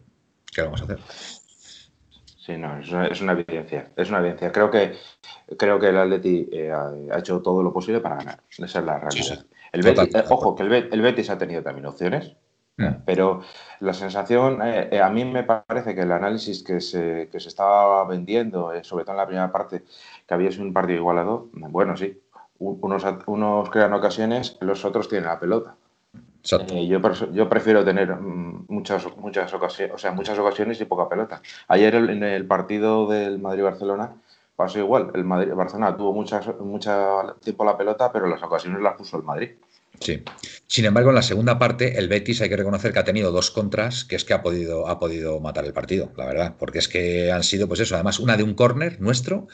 ¿Qué 0.53 0.61
vamos 0.61 0.81
a 0.81 0.83
hacer? 0.83 0.99
Sí, 2.45 2.57
no, 2.57 2.77
es 2.77 2.91
una, 3.21 3.31
evidencia. 3.31 3.89
Es 3.95 4.09
una 4.09 4.19
evidencia. 4.19 4.51
Creo 4.51 4.69
que, 4.69 4.93
creo 5.57 5.79
que 5.79 5.89
el 5.89 5.97
Atleti 5.97 6.47
eh, 6.51 6.71
ha, 6.71 7.17
hecho 7.17 7.41
todo 7.41 7.63
lo 7.63 7.73
posible 7.73 8.01
para 8.01 8.17
ganar. 8.17 8.39
Esa 8.51 8.65
es 8.65 8.85
la 8.85 8.99
realidad. 8.99 9.43
El 9.71 9.81
Betis, 9.81 10.13
eh, 10.13 10.23
ojo, 10.29 10.53
que 10.53 10.61
el, 10.61 11.01
Betis 11.01 11.31
ha 11.31 11.39
tenido 11.39 11.63
también 11.63 11.87
opciones, 11.87 12.35
pero 13.03 13.41
la 13.79 13.93
sensación, 13.95 14.59
eh, 14.63 15.01
a 15.01 15.09
mí 15.09 15.25
me 15.25 15.43
parece 15.43 15.95
que 15.95 16.01
el 16.01 16.11
análisis 16.11 16.61
que 16.61 16.81
se, 16.81 17.29
que 17.31 17.39
se 17.39 17.47
estaba 17.49 18.05
vendiendo, 18.05 18.71
sobre 18.83 19.05
todo 19.05 19.13
en 19.13 19.17
la 19.17 19.25
primera 19.25 19.51
parte, 19.51 19.83
que 20.27 20.33
había 20.33 20.51
sido 20.51 20.65
un 20.65 20.73
partido 20.73 20.99
igualado, 20.99 21.49
bueno, 21.51 21.97
sí, 21.97 22.21
unos, 22.59 23.03
unos 23.25 23.69
crean 23.71 23.93
ocasiones, 23.93 24.55
los 24.61 24.85
otros 24.85 25.09
tienen 25.09 25.29
la 25.29 25.39
pelota. 25.39 25.77
Eh, 26.51 26.87
yo, 26.87 27.01
yo, 27.33 27.49
prefiero 27.49 27.83
tener 27.83 28.15
mm, 28.15 28.65
muchas, 28.67 29.05
muchas, 29.17 29.53
ocasiones, 29.53 29.95
o 29.95 29.97
sea, 29.97 30.11
muchas 30.11 30.37
ocasiones 30.37 30.79
y 30.79 30.85
poca 30.85 31.09
pelota. 31.09 31.41
Ayer 31.67 31.95
en 31.95 32.23
el 32.23 32.45
partido 32.45 33.07
del 33.07 33.39
Madrid-Barcelona 33.39 34.13
pasó 34.55 34.79
igual. 34.79 35.11
El 35.15 35.23
Madrid 35.23 35.53
Barcelona 35.53 35.97
tuvo 35.97 36.13
muchas, 36.13 36.47
mucho 36.59 37.35
tiempo 37.43 37.65
la 37.65 37.77
pelota, 37.77 38.11
pero 38.11 38.27
las 38.27 38.43
ocasiones 38.43 38.81
las 38.81 38.95
puso 38.95 39.17
el 39.17 39.23
Madrid. 39.23 39.51
Sí. 39.99 40.23
Sin 40.67 40.85
embargo, 40.85 41.09
en 41.09 41.15
la 41.15 41.21
segunda 41.21 41.57
parte, 41.57 41.97
el 41.97 42.09
Betis 42.09 42.41
hay 42.41 42.49
que 42.49 42.57
reconocer 42.57 42.91
que 42.91 42.99
ha 42.99 43.05
tenido 43.05 43.31
dos 43.31 43.49
contras, 43.49 44.03
que 44.03 44.17
es 44.17 44.25
que 44.25 44.33
ha 44.33 44.43
podido, 44.43 44.87
ha 44.87 44.99
podido 44.99 45.39
matar 45.39 45.65
el 45.65 45.73
partido, 45.73 46.11
la 46.17 46.25
verdad. 46.25 46.55
Porque 46.59 46.79
es 46.79 46.87
que 46.87 47.31
han 47.31 47.43
sido, 47.43 47.67
pues 47.67 47.79
eso, 47.79 47.95
además, 47.95 48.19
una 48.19 48.37
de 48.37 48.43
un 48.43 48.53
córner 48.53 48.99
nuestro 49.01 49.47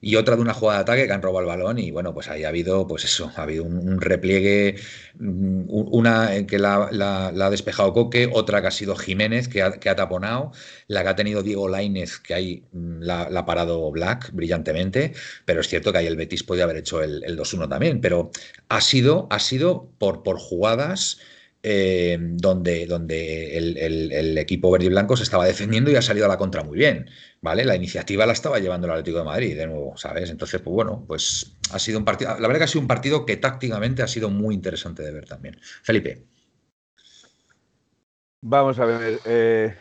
y 0.00 0.16
otra 0.16 0.36
de 0.36 0.42
una 0.42 0.54
jugada 0.54 0.78
de 0.78 0.82
ataque 0.82 1.06
que 1.06 1.12
han 1.12 1.22
robado 1.22 1.40
el 1.40 1.46
balón 1.46 1.78
y 1.78 1.90
bueno, 1.90 2.14
pues 2.14 2.28
ahí 2.28 2.44
ha 2.44 2.48
habido, 2.48 2.86
pues 2.86 3.04
eso, 3.04 3.32
ha 3.36 3.42
habido 3.42 3.64
un, 3.64 4.00
repliegue, 4.00 4.76
mm, 5.18 5.64
una 5.68 6.34
en 6.36 6.46
que 6.46 6.58
la, 6.58 6.88
ha 6.88 7.50
despejado 7.50 7.92
Coque, 7.92 8.28
otra 8.32 8.60
que 8.60 8.68
ha 8.68 8.70
sido 8.70 8.94
Jiménez, 8.96 9.48
que 9.48 9.62
ha, 9.62 9.96
taponado, 9.96 10.52
la 10.86 11.02
que 11.02 11.08
ha 11.08 11.16
tenido 11.16 11.42
Diego 11.42 11.68
Lainez, 11.68 12.18
que 12.20 12.34
ahí 12.34 12.64
mm, 12.72 13.02
la, 13.02 13.22
ha 13.22 13.46
parado 13.46 13.90
Black 13.90 14.30
brillantemente, 14.32 15.14
pero 15.44 15.60
es 15.60 15.68
cierto 15.68 15.92
que 15.92 15.98
ahí 15.98 16.06
el 16.06 16.16
Betis 16.16 16.44
podía 16.44 16.64
haber 16.64 16.76
hecho 16.76 17.02
el, 17.02 17.22
2-1 17.38 17.68
también, 17.68 18.00
pero 18.00 18.30
ha 18.68 18.80
sido, 18.80 19.26
ha 19.30 19.38
sido 19.38 19.88
por, 19.98 20.22
por 20.22 20.38
jugadas 20.38 21.18
eh, 21.62 22.16
donde, 22.20 22.86
donde 22.86 23.56
el, 23.56 24.38
equipo 24.38 24.70
verde 24.70 24.86
y 24.86 24.90
blanco 24.90 25.16
se 25.16 25.24
estaba 25.24 25.44
defendiendo 25.44 25.90
y 25.90 25.96
ha 25.96 26.02
salido 26.02 26.26
a 26.26 26.28
la 26.28 26.38
contra 26.38 26.62
muy 26.62 26.78
bien, 26.78 27.10
¿vale? 27.40 27.64
La 27.64 27.74
iniciativa 27.74 28.26
la 28.26 28.32
estaba 28.32 28.58
llevando 28.58 28.86
el 28.86 28.92
Atlético 28.92 29.18
de 29.18 29.24
Madrid, 29.24 29.56
de 29.56 29.66
nuevo, 29.66 29.96
¿sabes? 29.96 30.30
Entonces, 30.30 30.60
pues 30.60 30.72
bueno, 30.72 31.04
pues 31.06 31.56
ha 31.72 31.78
sido 31.78 31.98
un 31.98 32.04
partido, 32.04 32.30
la 32.38 32.46
verdad 32.46 32.58
que 32.58 32.64
ha 32.64 32.68
sido 32.68 32.82
un 32.82 32.88
partido 32.88 33.26
que 33.26 33.36
tácticamente 33.36 34.02
ha 34.02 34.08
sido 34.08 34.30
muy 34.30 34.54
interesante 34.54 35.02
de 35.02 35.12
ver 35.12 35.26
también. 35.26 35.58
Felipe. 35.82 36.24
Vamos 38.40 38.78
a 38.78 38.84
ver, 38.84 39.18
eh, 39.24 39.74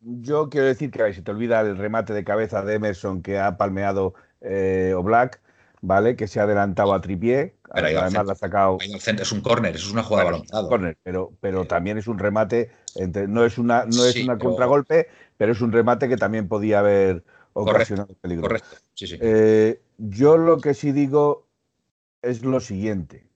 yo 0.00 0.48
quiero 0.48 0.66
decir 0.66 0.90
que 0.90 1.12
si 1.12 1.20
te 1.20 1.30
olvida 1.30 1.60
el 1.60 1.76
remate 1.76 2.14
de 2.14 2.24
cabeza 2.24 2.62
de 2.62 2.76
Emerson 2.76 3.22
que 3.22 3.38
ha 3.38 3.58
palmeado 3.58 4.14
eh, 4.40 4.94
Oblak, 4.96 5.40
¿vale? 5.82 6.16
Que 6.16 6.26
se 6.26 6.40
ha 6.40 6.44
adelantado 6.44 6.94
a 6.94 7.00
Tripié. 7.02 7.54
Pero 7.72 7.86
además 7.86 8.26
la 8.26 8.32
ha 8.32 8.36
sacado. 8.36 8.78
Es 8.80 9.32
un 9.32 9.40
córner, 9.40 9.76
es 9.76 9.90
una 9.90 10.02
jugada 10.02 10.42
bueno, 10.68 10.92
pero, 11.02 11.32
pero 11.40 11.64
también 11.66 11.98
es 11.98 12.06
un 12.06 12.18
remate. 12.18 12.70
Entre, 12.96 13.28
no 13.28 13.44
es 13.44 13.58
una, 13.58 13.84
no 13.84 14.04
es 14.04 14.16
una 14.16 14.38
contragolpe, 14.38 15.08
pero 15.36 15.52
es 15.52 15.60
un 15.60 15.72
remate 15.72 16.08
que 16.08 16.16
también 16.16 16.48
podía 16.48 16.80
haber 16.80 17.24
ocasionado 17.52 18.14
peligro. 18.20 18.42
Correcto, 18.42 18.76
sí, 18.94 19.06
sí. 19.06 19.18
Eh, 19.20 19.80
yo 19.98 20.36
lo 20.36 20.58
que 20.58 20.74
sí 20.74 20.92
digo 20.92 21.46
es 22.22 22.44
lo 22.44 22.60
siguiente. 22.60 23.30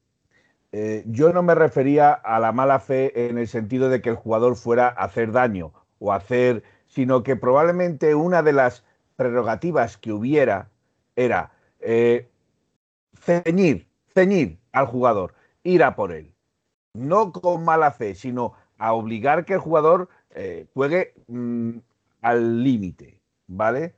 Eh, 0.73 1.05
yo 1.07 1.33
no 1.33 1.45
me 1.45 1.55
refería 1.55 2.12
a 2.12 2.41
la 2.41 2.50
mala 2.50 2.81
fe 2.81 3.29
en 3.29 3.38
el 3.38 3.47
sentido 3.47 3.88
de 3.88 4.03
que 4.03 4.11
el 4.11 4.17
jugador 4.17 4.57
fuera 4.57 4.88
a 4.88 5.05
hacer 5.05 5.31
daño 5.31 5.73
o 6.00 6.12
hacer, 6.12 6.64
sino 6.88 7.23
que 7.23 7.37
probablemente 7.37 8.17
una 8.17 8.43
de 8.43 8.53
las 8.53 8.83
prerrogativas 9.14 9.97
que 9.97 10.12
hubiera 10.12 10.71
era 11.14 11.53
eh, 11.79 12.29
ceñir, 13.21 13.87
ceñir 14.14 14.59
al 14.73 14.87
jugador, 14.87 15.35
ir 15.62 15.83
a 15.83 15.97
por 15.97 16.12
él. 16.12 16.33
No 16.94 17.33
con 17.33 17.64
mala 17.64 17.90
fe, 17.90 18.14
sino 18.14 18.54
a 18.78 18.92
obligar 18.92 19.44
que 19.44 19.54
el 19.54 19.59
jugador 19.59 20.09
eh, 20.30 20.66
juegue 20.75 21.14
mm, 21.26 21.78
al 22.23 22.62
límite, 22.62 23.21
¿vale? 23.47 23.94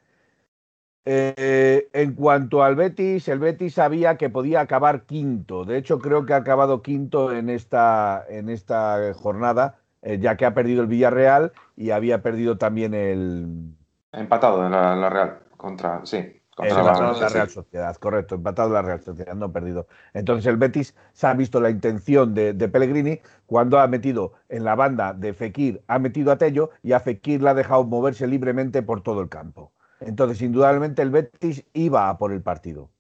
Eh, 1.05 1.89
en 1.93 2.15
cuanto 2.15 2.65
al 2.65 2.75
Betis, 2.75 3.29
el 3.29 3.39
Betis 3.39 3.75
sabía 3.75 4.17
que 4.17 4.29
podía 4.29 4.61
acabar 4.61 5.03
quinto. 5.03 5.65
De 5.65 5.79
hecho, 5.79 6.01
creo 6.01 6.27
que 6.27 6.33
ha 6.33 6.39
acabado 6.39 6.83
quinto 6.83 7.33
en 7.33 7.49
esta, 7.49 8.25
en 8.29 8.49
esta 8.49 9.15
jornada, 9.15 9.79
eh, 10.03 10.19
ya 10.19 10.37
que 10.37 10.47
ha 10.47 10.55
perdido 10.55 10.83
el 10.83 10.89
Villarreal 10.89 11.53
y 11.77 11.91
había 11.91 12.23
perdido 12.23 12.59
también 12.59 12.95
el. 12.95 13.75
Empatado 14.13 14.65
en 14.65 14.73
la 14.73 15.11
Real 15.11 15.39
contra. 15.57 16.05
Sí 16.05 16.41
empatado 16.65 17.21
la, 17.21 17.29
Real 17.29 17.51
Sociedad, 17.51 17.97
correcto, 17.97 18.35
empatado 18.35 18.71
la 18.71 18.83
Real 18.83 19.01
Sociedad, 19.01 19.35
no 19.35 19.53
perdido. 19.53 19.87
Entonces 20.15 20.47
el 20.47 20.57
Betis 20.57 20.95
se 21.13 21.27
ha 21.27 21.35
visto 21.35 21.61
la 21.61 21.71
intención 21.71 22.35
de, 22.35 22.55
Pellegrini 22.55 23.21
cuando 23.47 23.79
ha 23.79 23.87
metido 23.87 24.33
en 24.49 24.65
la 24.65 24.75
banda 24.75 25.13
de 25.13 25.35
Fekir, 25.35 25.83
ha 25.87 25.99
metido 25.99 26.33
a 26.33 26.39
Tello 26.39 26.71
y 26.83 26.93
a 26.93 27.01
Fekir 27.01 27.43
la 27.43 27.51
ha 27.51 27.55
dejado 27.55 27.85
moverse 27.85 28.27
libremente 28.27 28.83
por 28.83 29.03
todo 29.03 29.21
el 29.21 29.29
campo. 29.29 29.73
Entonces, 30.01 30.43
indudablemente, 30.43 31.03
el 31.03 31.11
Betis 31.11 31.65
iba 31.73 32.09
a 32.09 32.19
por 32.19 32.33
el 32.33 32.43
partido. 32.43 32.91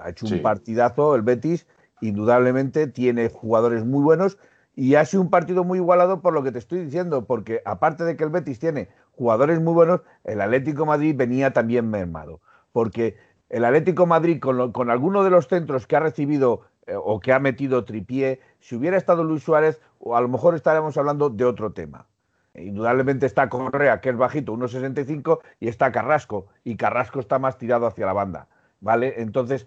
Ha 0.00 0.10
hecho 0.10 0.26
un 0.26 0.42
partidazo 0.42 1.14
el 1.14 1.22
Betis, 1.22 1.66
indudablemente 2.00 2.86
tiene 2.86 3.28
jugadores 3.28 3.84
muy 3.84 4.02
buenos 4.02 4.38
y 4.74 4.94
ha 4.94 5.04
sido 5.04 5.22
un 5.22 5.30
partido 5.30 5.64
muy 5.64 5.78
igualado 5.78 6.20
por 6.20 6.32
lo 6.32 6.44
que 6.44 6.52
te 6.52 6.58
estoy 6.58 6.84
diciendo, 6.84 7.24
porque 7.24 7.62
aparte 7.64 8.04
de 8.04 8.16
que 8.16 8.22
el 8.22 8.30
Betis 8.30 8.60
tiene 8.60 8.88
jugadores 9.12 9.60
muy 9.60 9.74
buenos, 9.74 10.02
el 10.22 10.40
Atlético 10.40 10.86
Madrid 10.86 11.16
venía 11.16 11.52
también 11.52 11.90
mermado 11.90 12.40
porque 12.72 13.16
el 13.48 13.64
Atlético 13.64 14.06
Madrid, 14.06 14.40
con, 14.40 14.90
alguno 14.90 15.24
de 15.24 15.30
los 15.30 15.48
centros 15.48 15.86
que 15.86 15.96
ha 15.96 16.00
recibido 16.00 16.62
eh, 16.86 16.94
o 16.96 17.20
que 17.20 17.32
ha 17.32 17.38
metido 17.38 17.84
Tripié, 17.84 18.40
si 18.60 18.76
hubiera 18.76 18.96
estado 18.96 19.24
Luis 19.24 19.42
Suárez, 19.42 19.80
o 19.98 20.16
a 20.16 20.20
lo 20.20 20.28
mejor 20.28 20.54
estaríamos 20.54 20.96
hablando 20.96 21.30
de 21.30 21.44
otro 21.44 21.72
tema. 21.72 22.06
Indudablemente 22.54 23.26
está 23.26 23.48
Correa, 23.48 24.00
que 24.00 24.10
es 24.10 24.16
bajito, 24.16 24.52
1,65, 24.52 25.40
y 25.60 25.68
está 25.68 25.92
Carrasco, 25.92 26.46
y 26.64 26.76
Carrasco 26.76 27.20
está 27.20 27.38
más 27.38 27.56
tirado 27.56 27.86
hacia 27.86 28.06
la 28.06 28.12
banda. 28.12 28.48
¿Vale? 28.80 29.14
Entonces, 29.18 29.66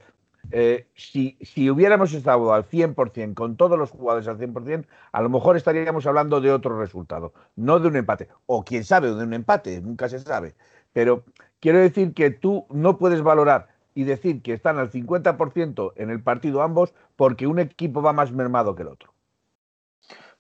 eh, 0.52 0.88
si, 0.96 1.38
si, 1.42 1.70
hubiéramos 1.70 2.14
estado 2.14 2.54
al 2.54 2.68
100%, 2.68 3.34
con 3.34 3.56
todos 3.56 3.78
los 3.78 3.92
jugadores 3.92 4.28
al 4.28 4.38
100%, 4.38 4.86
a 5.12 5.22
lo 5.22 5.30
mejor 5.30 5.56
estaríamos 5.58 6.06
hablando 6.06 6.42
de 6.42 6.52
otro 6.52 6.80
resultado, 6.80 7.34
no 7.56 7.80
de 7.80 7.88
un 7.88 7.96
empate. 7.96 8.30
O 8.46 8.64
quién 8.64 8.84
sabe, 8.84 9.10
de 9.10 9.24
un 9.24 9.34
empate, 9.34 9.82
nunca 9.82 10.10
se 10.10 10.20
sabe. 10.20 10.56
Pero 10.94 11.24
Quiero 11.62 11.78
decir 11.78 12.14
que 12.14 12.32
tú 12.32 12.66
no 12.72 12.98
puedes 12.98 13.22
valorar 13.22 13.68
y 13.94 14.04
decir 14.04 14.42
que 14.42 14.54
están 14.54 14.80
al 14.80 14.92
50% 14.92 15.94
en 15.96 16.10
el 16.10 16.22
partido 16.22 16.64
ambos 16.64 16.94
porque 17.16 17.46
un 17.46 17.60
equipo 17.60 18.02
va 18.02 18.14
más 18.14 18.32
mermado 18.32 18.76
que 18.76 18.82
el 18.82 18.90
otro. 18.90 19.14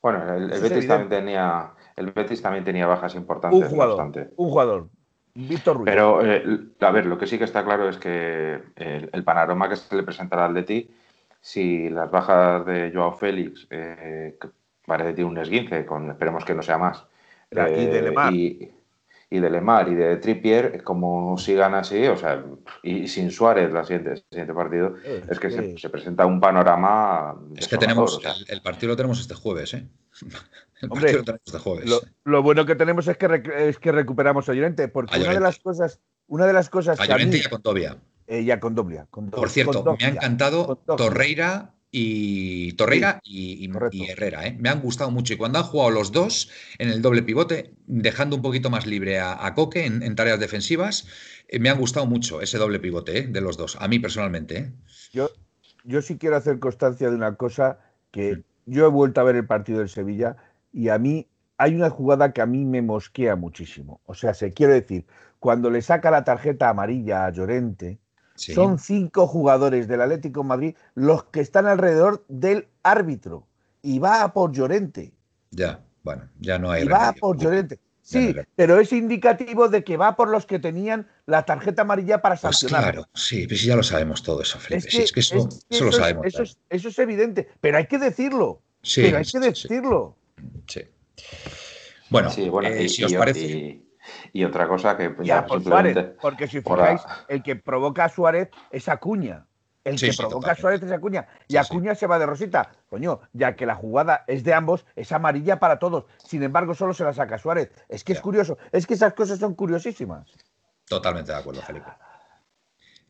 Bueno, 0.01 0.33
el, 0.33 0.47
Betis, 0.47 0.87
también 0.87 1.09
tenía, 1.09 1.73
el 1.95 2.11
Betis 2.11 2.41
también 2.41 2.63
tenía 2.63 2.87
bajas 2.87 3.13
importantes. 3.13 3.61
Un 3.61 3.69
jugador, 3.69 4.31
un 4.35 4.49
jugador, 4.49 4.89
Víctor 5.35 5.77
Ruiz. 5.77 5.85
Pero, 5.85 6.25
eh, 6.25 6.43
a 6.79 6.91
ver, 6.91 7.05
lo 7.05 7.19
que 7.19 7.27
sí 7.27 7.37
que 7.37 7.43
está 7.43 7.63
claro 7.63 7.87
es 7.87 7.97
que 7.97 8.59
el, 8.75 9.23
panorama 9.23 9.69
que 9.69 9.75
se 9.75 9.95
le 9.95 10.01
presenta 10.01 10.37
al 10.37 10.49
Atleti, 10.49 10.89
si 11.39 11.87
las 11.89 12.09
bajas 12.09 12.65
de 12.65 12.91
Joao 12.91 13.11
Félix, 13.11 13.67
eh, 13.69 14.39
parece 14.87 15.09
que 15.09 15.15
tiene 15.17 15.29
un 15.29 15.37
esguince, 15.37 15.85
con, 15.85 16.09
esperemos 16.09 16.45
que 16.45 16.55
no 16.55 16.63
sea 16.63 16.79
más. 16.79 17.05
y 17.51 17.55
de 17.55 18.07
eh, 18.07 18.31
y 18.31 18.71
de 19.39 19.49
Lemar 19.49 19.87
y 19.87 19.95
de 19.95 20.17
Trippier, 20.17 20.83
como 20.83 21.37
sigan 21.37 21.73
así, 21.73 22.05
o 22.07 22.17
sea, 22.17 22.43
y, 22.83 23.07
sin 23.07 23.31
Suárez 23.31 23.71
la 23.71 23.83
siguiente, 23.83 24.11
el 24.11 24.23
siguiente 24.29 24.53
partido, 24.53 24.95
es, 25.29 25.39
que 25.39 25.77
se, 25.77 25.89
presenta 25.89 26.25
un 26.25 26.39
panorama. 26.39 27.35
Es 27.55 27.67
que 27.67 27.77
tenemos, 27.77 28.19
el, 28.49 28.61
partido 28.61 28.89
lo 28.89 28.97
tenemos 28.97 29.21
este 29.21 29.33
jueves, 29.33 29.73
¿eh? 29.73 29.87
El 30.81 30.89
partido 30.89 31.19
lo 31.19 31.23
tenemos 31.23 31.41
este 31.45 31.59
jueves. 31.59 32.01
Lo, 32.23 32.43
bueno 32.43 32.65
que 32.65 32.75
tenemos 32.75 33.07
es 33.07 33.15
que, 33.15 33.43
es 33.55 33.77
que 33.77 33.91
recuperamos 33.91 34.49
a 34.49 34.53
Llorente, 34.53 34.87
porque 34.87 35.19
una 35.19 35.33
de 35.33 35.39
las 35.39 35.59
cosas. 35.59 35.99
Una 36.27 36.45
de 36.45 36.53
las 36.53 36.69
cosas 36.69 36.99
a 36.99 37.05
Llorente 37.05 37.37
y 37.37 37.41
a 37.45 37.49
Condovia. 37.49 37.97
Eh, 38.25 38.41
y 38.41 38.51
a 38.51 38.59
Condobia. 38.59 39.05
Por 39.11 39.49
cierto, 39.49 39.95
me 39.99 40.05
ha 40.05 40.09
encantado 40.09 40.75
Torreira 40.97 41.73
y 41.91 42.71
Torreira 42.73 43.19
y, 43.23 43.69
Herrera. 44.09 44.47
¿eh? 44.47 44.55
Me 44.57 44.69
han 44.69 44.81
gustado 44.81 45.11
mucho. 45.11 45.33
Y 45.33 45.37
cuando 45.37 45.59
han 45.59 45.65
jugado 45.65 45.91
los 45.91 46.11
dos 46.11 46.49
en 46.79 46.89
el 46.89 47.01
doble 47.01 47.21
pivote, 47.21 47.73
dejando 47.85 48.37
un 48.37 48.41
poquito 48.41 48.69
más 48.69 48.85
libre 48.85 49.19
a, 49.19 49.53
Coque 49.53 49.85
en, 49.85 50.15
tareas 50.15 50.39
defensivas, 50.39 51.07
eh, 51.49 51.59
me 51.59 51.69
han 51.69 51.77
gustado 51.77 52.05
mucho 52.05 52.41
ese 52.41 52.57
doble 52.57 52.79
pivote 52.79 53.19
¿eh? 53.19 53.27
de 53.27 53.41
los 53.41 53.57
dos. 53.57 53.77
A 53.79 53.87
mí 53.87 53.99
personalmente. 53.99 54.71
Yo, 55.11 55.29
yo 55.83 56.01
sí 56.01 56.17
quiero 56.17 56.37
hacer 56.37 56.59
constancia 56.59 57.09
de 57.09 57.15
una 57.15 57.35
cosa 57.35 57.79
que 58.11 58.37
mm. 58.37 58.43
yo 58.67 58.85
he 58.85 58.89
vuelto 58.89 59.19
a 59.19 59.25
ver 59.25 59.35
el 59.35 59.45
partido 59.45 59.79
del 59.79 59.89
Sevilla 59.89 60.37
y 60.71 60.87
a 60.87 60.97
mí 60.97 61.27
hay 61.57 61.75
una 61.75 61.89
jugada 61.89 62.31
que 62.31 62.41
a 62.41 62.45
mí 62.45 62.65
me 62.65 62.81
mosquea 62.81 63.35
muchísimo. 63.35 64.01
O 64.05 64.15
sea, 64.15 64.33
se 64.33 64.53
quiere 64.53 64.73
decir, 64.73 65.05
cuando 65.39 65.69
le 65.69 65.81
saca 65.81 66.09
la 66.09 66.23
tarjeta 66.23 66.69
amarilla 66.69 67.25
a 67.25 67.31
Llorente, 67.31 67.99
son 68.41 68.79
cinco 68.79 69.27
jugadores 69.27 69.87
del 69.87 70.01
Atlético 70.01 70.43
Madrid 70.43 70.75
los 70.95 71.23
que 71.25 71.41
están 71.41 71.67
alrededor 71.67 72.25
del 72.27 72.67
árbitro 72.83 73.47
y 73.81 73.99
va 73.99 74.23
a 74.23 74.33
por 74.33 74.51
Llorente. 74.51 75.13
Ya, 75.51 75.83
bueno, 76.03 76.29
ya 76.39 76.59
no 76.59 76.71
hay. 76.71 76.83
Y 76.83 76.87
va 76.87 77.09
a 77.09 77.13
por 77.13 77.37
Llorente. 77.37 77.79
Sí, 78.01 78.35
pero 78.55 78.79
es 78.79 78.91
indicativo 78.91 79.69
de 79.69 79.83
que 79.83 79.95
va 79.95 80.15
por 80.15 80.27
los 80.27 80.45
que 80.45 80.59
tenían 80.59 81.07
la 81.27 81.45
tarjeta 81.45 81.83
amarilla 81.83 82.21
para 82.21 82.35
pues 82.35 82.57
sancionar. 82.57 82.91
claro, 82.91 83.09
sí, 83.13 83.47
pues 83.47 83.63
ya 83.63 83.75
lo 83.75 83.83
sabemos 83.83 84.23
todo 84.23 84.41
eso, 84.41 84.59
Felipe. 84.59 84.87
Es 84.89 85.11
que, 85.11 85.19
eso, 85.19 85.47
lo 85.79 85.91
sabemos. 85.91 86.25
Eso 86.25 86.43
es, 86.43 86.57
eso 86.69 86.89
es, 86.89 86.99
evidente, 86.99 87.47
pero 87.61 87.77
hay 87.77 87.85
que 87.85 87.99
decirlo. 87.99 88.61
Sí, 88.81 89.03
pero 89.03 89.19
hay 89.19 89.25
que 89.25 89.39
decirlo. 89.39 90.17
Sí. 90.67 90.81
Bueno, 92.09 92.29
eh, 92.63 92.89
si 92.89 93.03
os 93.03 93.13
parece. 93.13 93.39
Y 93.39 93.90
otra 94.43 94.67
cosa 94.67 94.97
que 94.97 95.13
ya, 95.21 95.45
por 95.45 95.63
Suárez, 95.63 96.15
porque 96.21 96.47
si 96.47 96.61
fijáis, 96.61 97.01
el 97.27 97.43
que 97.43 97.55
provoca 97.55 98.05
a 98.05 98.09
Suárez 98.09 98.49
es 98.71 98.87
Acuña. 98.89 99.45
El 99.83 99.99
que 99.99 100.13
provoca 100.13 100.51
a 100.51 100.55
Suárez 100.55 100.83
es 100.83 100.91
Acuña. 100.91 101.27
Y 101.47 101.57
Acuña 101.57 101.95
se 101.95 102.05
va 102.05 102.19
de 102.19 102.27
Rosita. 102.27 102.71
Coño, 102.89 103.21
ya 103.33 103.55
que 103.55 103.65
la 103.65 103.75
jugada 103.75 104.23
es 104.27 104.43
de 104.43 104.53
ambos, 104.53 104.85
es 104.95 105.11
amarilla 105.11 105.59
para 105.59 105.79
todos. 105.79 106.05
Sin 106.17 106.43
embargo, 106.43 106.75
solo 106.75 106.93
se 106.93 107.03
la 107.03 107.13
saca 107.13 107.37
Suárez. 107.37 107.71
Es 107.89 108.03
que 108.03 108.13
es 108.13 108.21
curioso. 108.21 108.57
Es 108.71 108.85
que 108.85 108.93
esas 108.93 109.13
cosas 109.13 109.39
son 109.39 109.55
curiosísimas. 109.55 110.27
Totalmente 110.87 111.31
de 111.31 111.37
acuerdo, 111.37 111.61
Felipe. 111.61 111.89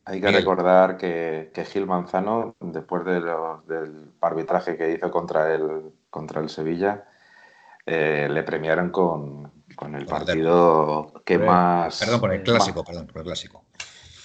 Hay 0.05 0.19
que 0.19 0.31
recordar 0.31 0.97
que, 0.97 1.51
Gil 1.71 1.85
Manzano, 1.85 2.55
después 2.59 3.05
de 3.05 3.21
del 3.67 4.11
arbitraje 4.21 4.75
que 4.75 4.93
hizo 4.93 5.11
contra 5.11 5.53
el, 5.53 5.91
contra 6.09 6.41
el 6.41 6.49
Sevilla, 6.49 7.05
eh, 7.85 8.27
le 8.29 8.43
premiaron 8.43 8.89
con, 8.89 9.51
con 9.75 9.95
el 9.95 10.05
partido 10.05 11.13
que 11.25 11.37
más. 11.37 11.99
Perdón, 11.99 12.19
por 12.19 12.33
el 12.33 12.43
clásico, 12.43 12.83
perdón, 12.83 13.07
por 13.07 13.17
el 13.19 13.23
clásico. 13.25 13.65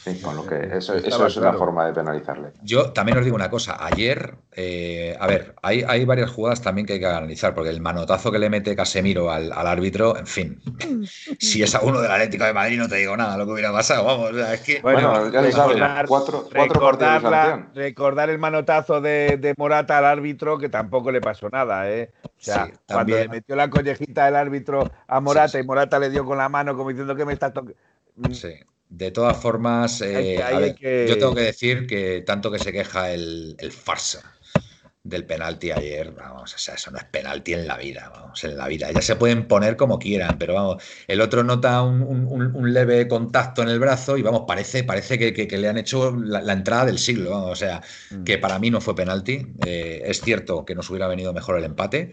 Sí, 0.06 0.20
con 0.20 0.36
lo 0.36 0.46
que 0.46 0.68
eso, 0.72 0.94
es 0.94 1.36
una 1.36 1.52
forma 1.54 1.84
de 1.86 1.92
penalizarle. 1.92 2.52
Yo 2.62 2.92
también 2.92 3.18
os 3.18 3.24
digo 3.24 3.34
una 3.34 3.50
cosa. 3.50 3.76
Ayer, 3.84 4.36
eh, 4.52 5.16
a 5.18 5.26
ver, 5.26 5.56
hay, 5.62 5.82
hay, 5.82 6.04
varias 6.04 6.30
jugadas 6.30 6.62
también 6.62 6.86
que 6.86 6.92
hay 6.92 7.00
que 7.00 7.06
analizar, 7.06 7.54
porque 7.54 7.70
el 7.70 7.80
manotazo 7.80 8.30
que 8.30 8.38
le 8.38 8.48
mete 8.48 8.76
Casemiro 8.76 9.32
al, 9.32 9.52
árbitro, 9.52 10.16
en 10.16 10.28
fin, 10.28 10.62
si 11.40 11.64
es 11.64 11.74
a 11.74 11.80
uno 11.80 12.00
del 12.00 12.12
Atlético 12.12 12.44
de 12.44 12.52
Madrid 12.52 12.78
no 12.78 12.88
te 12.88 12.94
digo 12.98 13.16
nada 13.16 13.36
lo 13.36 13.46
que 13.46 13.52
hubiera 13.54 13.72
pasado, 13.72 14.04
vamos, 14.04 14.30
es 14.36 14.60
que... 14.60 14.80
Bueno, 14.80 15.28
ya 15.28 15.40
recordar, 15.40 16.06
cuatro, 16.06 16.48
recordar, 16.52 17.70
recordar 17.74 18.30
el 18.30 18.38
manotazo 18.38 19.00
de, 19.00 19.54
Morata 19.58 19.98
al 19.98 20.04
árbitro, 20.04 20.56
que 20.56 20.68
tampoco 20.68 21.10
le 21.10 21.20
pasó 21.20 21.48
nada, 21.48 21.90
¿eh? 21.90 22.12
O 22.22 22.30
sea, 22.36 22.70
cuando 22.86 23.16
le 23.16 23.28
metió 23.28 23.56
la 23.56 23.68
collejita 23.68 24.28
el 24.28 24.36
árbitro 24.36 24.88
a 25.08 25.20
Morata 25.20 25.58
y 25.58 25.64
Morata 25.64 25.98
le 25.98 26.10
dio 26.10 26.24
con 26.24 26.38
la 26.38 26.48
mano 26.48 26.76
como 26.76 26.90
diciendo 26.90 27.16
que 27.16 27.24
me 27.24 27.32
está 27.32 27.52
tocando... 27.52 27.74
Sí. 28.30 28.54
De 28.88 29.10
todas 29.10 29.36
formas, 29.36 30.00
eh, 30.00 31.06
yo 31.08 31.18
tengo 31.18 31.34
que 31.34 31.42
decir 31.42 31.86
que 31.86 32.22
tanto 32.24 32.50
que 32.50 32.58
se 32.58 32.72
queja 32.72 33.10
el, 33.10 33.56
farsa 33.70 34.22
del 35.02 35.24
penalti 35.24 35.70
ayer, 35.70 36.12
vamos, 36.12 36.54
o 36.54 36.58
sea, 36.58 36.74
eso 36.74 36.90
no 36.90 36.98
es 36.98 37.04
penalti 37.04 37.52
en 37.52 37.66
la 37.66 37.76
vida, 37.76 38.10
vamos, 38.12 38.42
en 38.44 38.56
la 38.56 38.66
vida. 38.68 38.90
Ya 38.92 39.02
se 39.02 39.16
pueden 39.16 39.46
poner 39.46 39.76
como 39.76 39.98
quieran, 39.98 40.36
pero 40.38 40.54
vamos, 40.54 40.82
el 41.06 41.20
otro 41.20 41.44
nota 41.44 41.82
un, 41.82 42.72
leve 42.72 43.06
contacto 43.06 43.62
en 43.62 43.68
el 43.68 43.78
brazo 43.78 44.16
y 44.16 44.22
vamos, 44.22 44.42
parece, 44.46 44.84
parece 44.84 45.18
que, 45.18 45.58
le 45.58 45.68
han 45.68 45.78
hecho 45.78 46.16
la, 46.16 46.52
entrada 46.52 46.86
del 46.86 46.98
siglo, 46.98 47.44
o 47.44 47.56
sea, 47.56 47.82
mm. 48.10 48.24
que 48.24 48.38
para 48.38 48.58
mí 48.58 48.70
no 48.70 48.80
fue 48.80 48.94
penalti. 48.94 49.46
Eh, 49.64 50.02
es 50.06 50.20
cierto 50.20 50.64
que 50.64 50.74
nos 50.74 50.90
hubiera 50.90 51.08
venido 51.08 51.32
mejor 51.32 51.58
el 51.58 51.64
empate. 51.64 52.12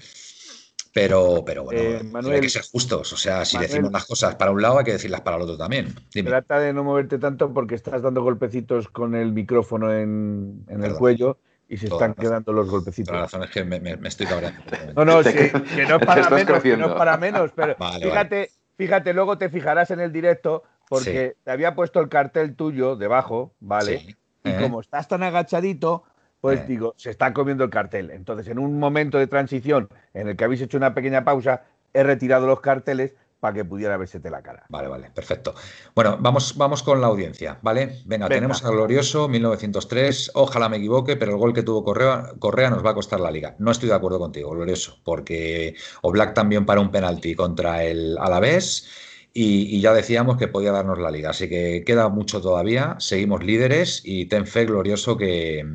Pero, 0.93 1.43
pero 1.43 1.63
bueno, 1.63 1.79
eh, 1.81 2.33
hay 2.33 2.41
que 2.41 2.49
ser 2.49 2.61
justos. 2.61 3.11
O 3.13 3.17
sea, 3.17 3.43
si 3.45 3.57
decimos 3.57 3.91
las 3.91 4.05
cosas 4.05 4.35
para 4.35 4.51
un 4.51 4.61
lado, 4.61 4.77
hay 4.77 4.85
que 4.85 4.91
decirlas 4.91 5.21
para 5.21 5.37
el 5.37 5.41
otro 5.41 5.57
también. 5.57 5.95
Trata 6.11 6.59
de 6.59 6.71
no 6.71 6.83
moverte 6.83 7.17
tanto 7.17 7.51
porque 7.51 7.73
estás 7.73 8.03
dando 8.03 8.21
golpecitos 8.21 8.89
con 8.89 9.15
el 9.15 9.33
micrófono 9.33 9.91
en, 9.91 10.63
el 10.67 10.93
cuello 10.93 11.39
y 11.67 11.77
se 11.77 11.87
están 11.87 12.13
quedando 12.13 12.53
los 12.53 12.69
golpecitos. 12.69 13.13
La 13.13 13.21
razón 13.21 13.43
es 13.43 13.49
que 13.49 13.63
me, 13.63 13.97
estoy 14.07 14.27
cabreando. 14.27 14.61
no, 14.95 15.03
no, 15.03 15.23
que 15.23 15.51
no 15.87 15.95
es 15.95 16.05
para 16.05 16.29
menos, 16.29 16.63
no 16.63 16.87
es 16.87 16.93
para 16.93 17.17
menos. 17.17 17.51
Pero 17.55 17.75
fíjate, 18.01 18.51
fíjate, 18.77 19.13
luego 19.13 19.39
te 19.39 19.49
fijarás 19.49 19.89
en 19.89 19.99
el 19.99 20.11
directo 20.11 20.61
porque 20.89 21.37
te 21.43 21.49
había 21.49 21.73
puesto 21.73 22.01
el 22.01 22.09
cartel 22.09 22.55
tuyo 22.55 22.95
debajo, 22.95 23.55
¿vale? 23.59 24.15
Y 24.43 24.49
¿eh? 24.49 24.57
como 24.61 24.81
estás 24.81 25.07
tan 25.07 25.23
agachadito, 25.23 26.03
pues 26.43 26.59
eh. 26.59 26.65
digo, 26.67 26.93
se 26.97 27.09
está 27.09 27.33
comiendo 27.33 27.63
el 27.63 27.69
cartel. 27.69 28.11
Entonces, 28.11 28.49
en 28.49 28.59
un 28.59 28.77
momento 28.77 29.17
de 29.17 29.27
transición 29.27 29.87
en 30.13 30.27
el 30.27 30.35
que 30.35 30.43
habéis 30.43 30.59
hecho 30.59 30.75
una 30.75 30.93
pequeña 30.93 31.23
pausa, 31.23 31.63
he 31.93 32.03
retirado 32.03 32.47
los 32.47 32.59
carteles 32.59 33.13
para 33.39 33.53
que 33.53 33.63
pudiera 33.63 33.95
versete 33.95 34.29
la 34.29 34.41
cara. 34.41 34.65
Vale, 34.67 34.89
vale, 34.89 35.09
perfecto. 35.15 35.55
Bueno, 35.95 36.17
vamos, 36.19 36.57
vamos 36.57 36.83
con 36.83 36.99
la 36.99 37.07
audiencia, 37.07 37.59
¿vale? 37.61 38.01
Venga, 38.03 38.27
tenemos 38.27 38.65
a 38.65 38.69
Glorioso, 38.71 39.29
1903. 39.29 40.31
Ojalá 40.33 40.67
me 40.67 40.75
equivoque, 40.75 41.15
pero 41.15 41.31
el 41.31 41.37
gol 41.37 41.53
que 41.53 41.63
tuvo 41.63 41.85
Correa, 41.85 42.33
Correa 42.39 42.69
nos 42.69 42.85
va 42.85 42.89
a 42.89 42.95
costar 42.95 43.21
la 43.21 43.31
liga. 43.31 43.55
No 43.59 43.71
estoy 43.71 43.87
de 43.87 43.95
acuerdo 43.95 44.19
contigo, 44.19 44.49
Glorioso, 44.49 44.97
porque 45.05 45.77
Oblak 46.01 46.33
también 46.33 46.65
para 46.65 46.81
un 46.81 46.91
penalti 46.91 47.35
contra 47.35 47.85
el 47.85 48.17
Alavés. 48.17 48.89
Y, 49.33 49.77
y, 49.77 49.81
ya 49.81 49.93
decíamos 49.93 50.37
que 50.37 50.47
podía 50.47 50.71
darnos 50.73 50.99
la 50.99 51.09
liga. 51.09 51.29
Así 51.29 51.47
que 51.47 51.83
queda 51.85 52.09
mucho 52.09 52.41
todavía. 52.41 52.97
Seguimos 52.99 53.43
líderes 53.43 54.01
y 54.03 54.25
ten 54.25 54.45
fe, 54.45 54.65
glorioso, 54.65 55.17
que, 55.17 55.65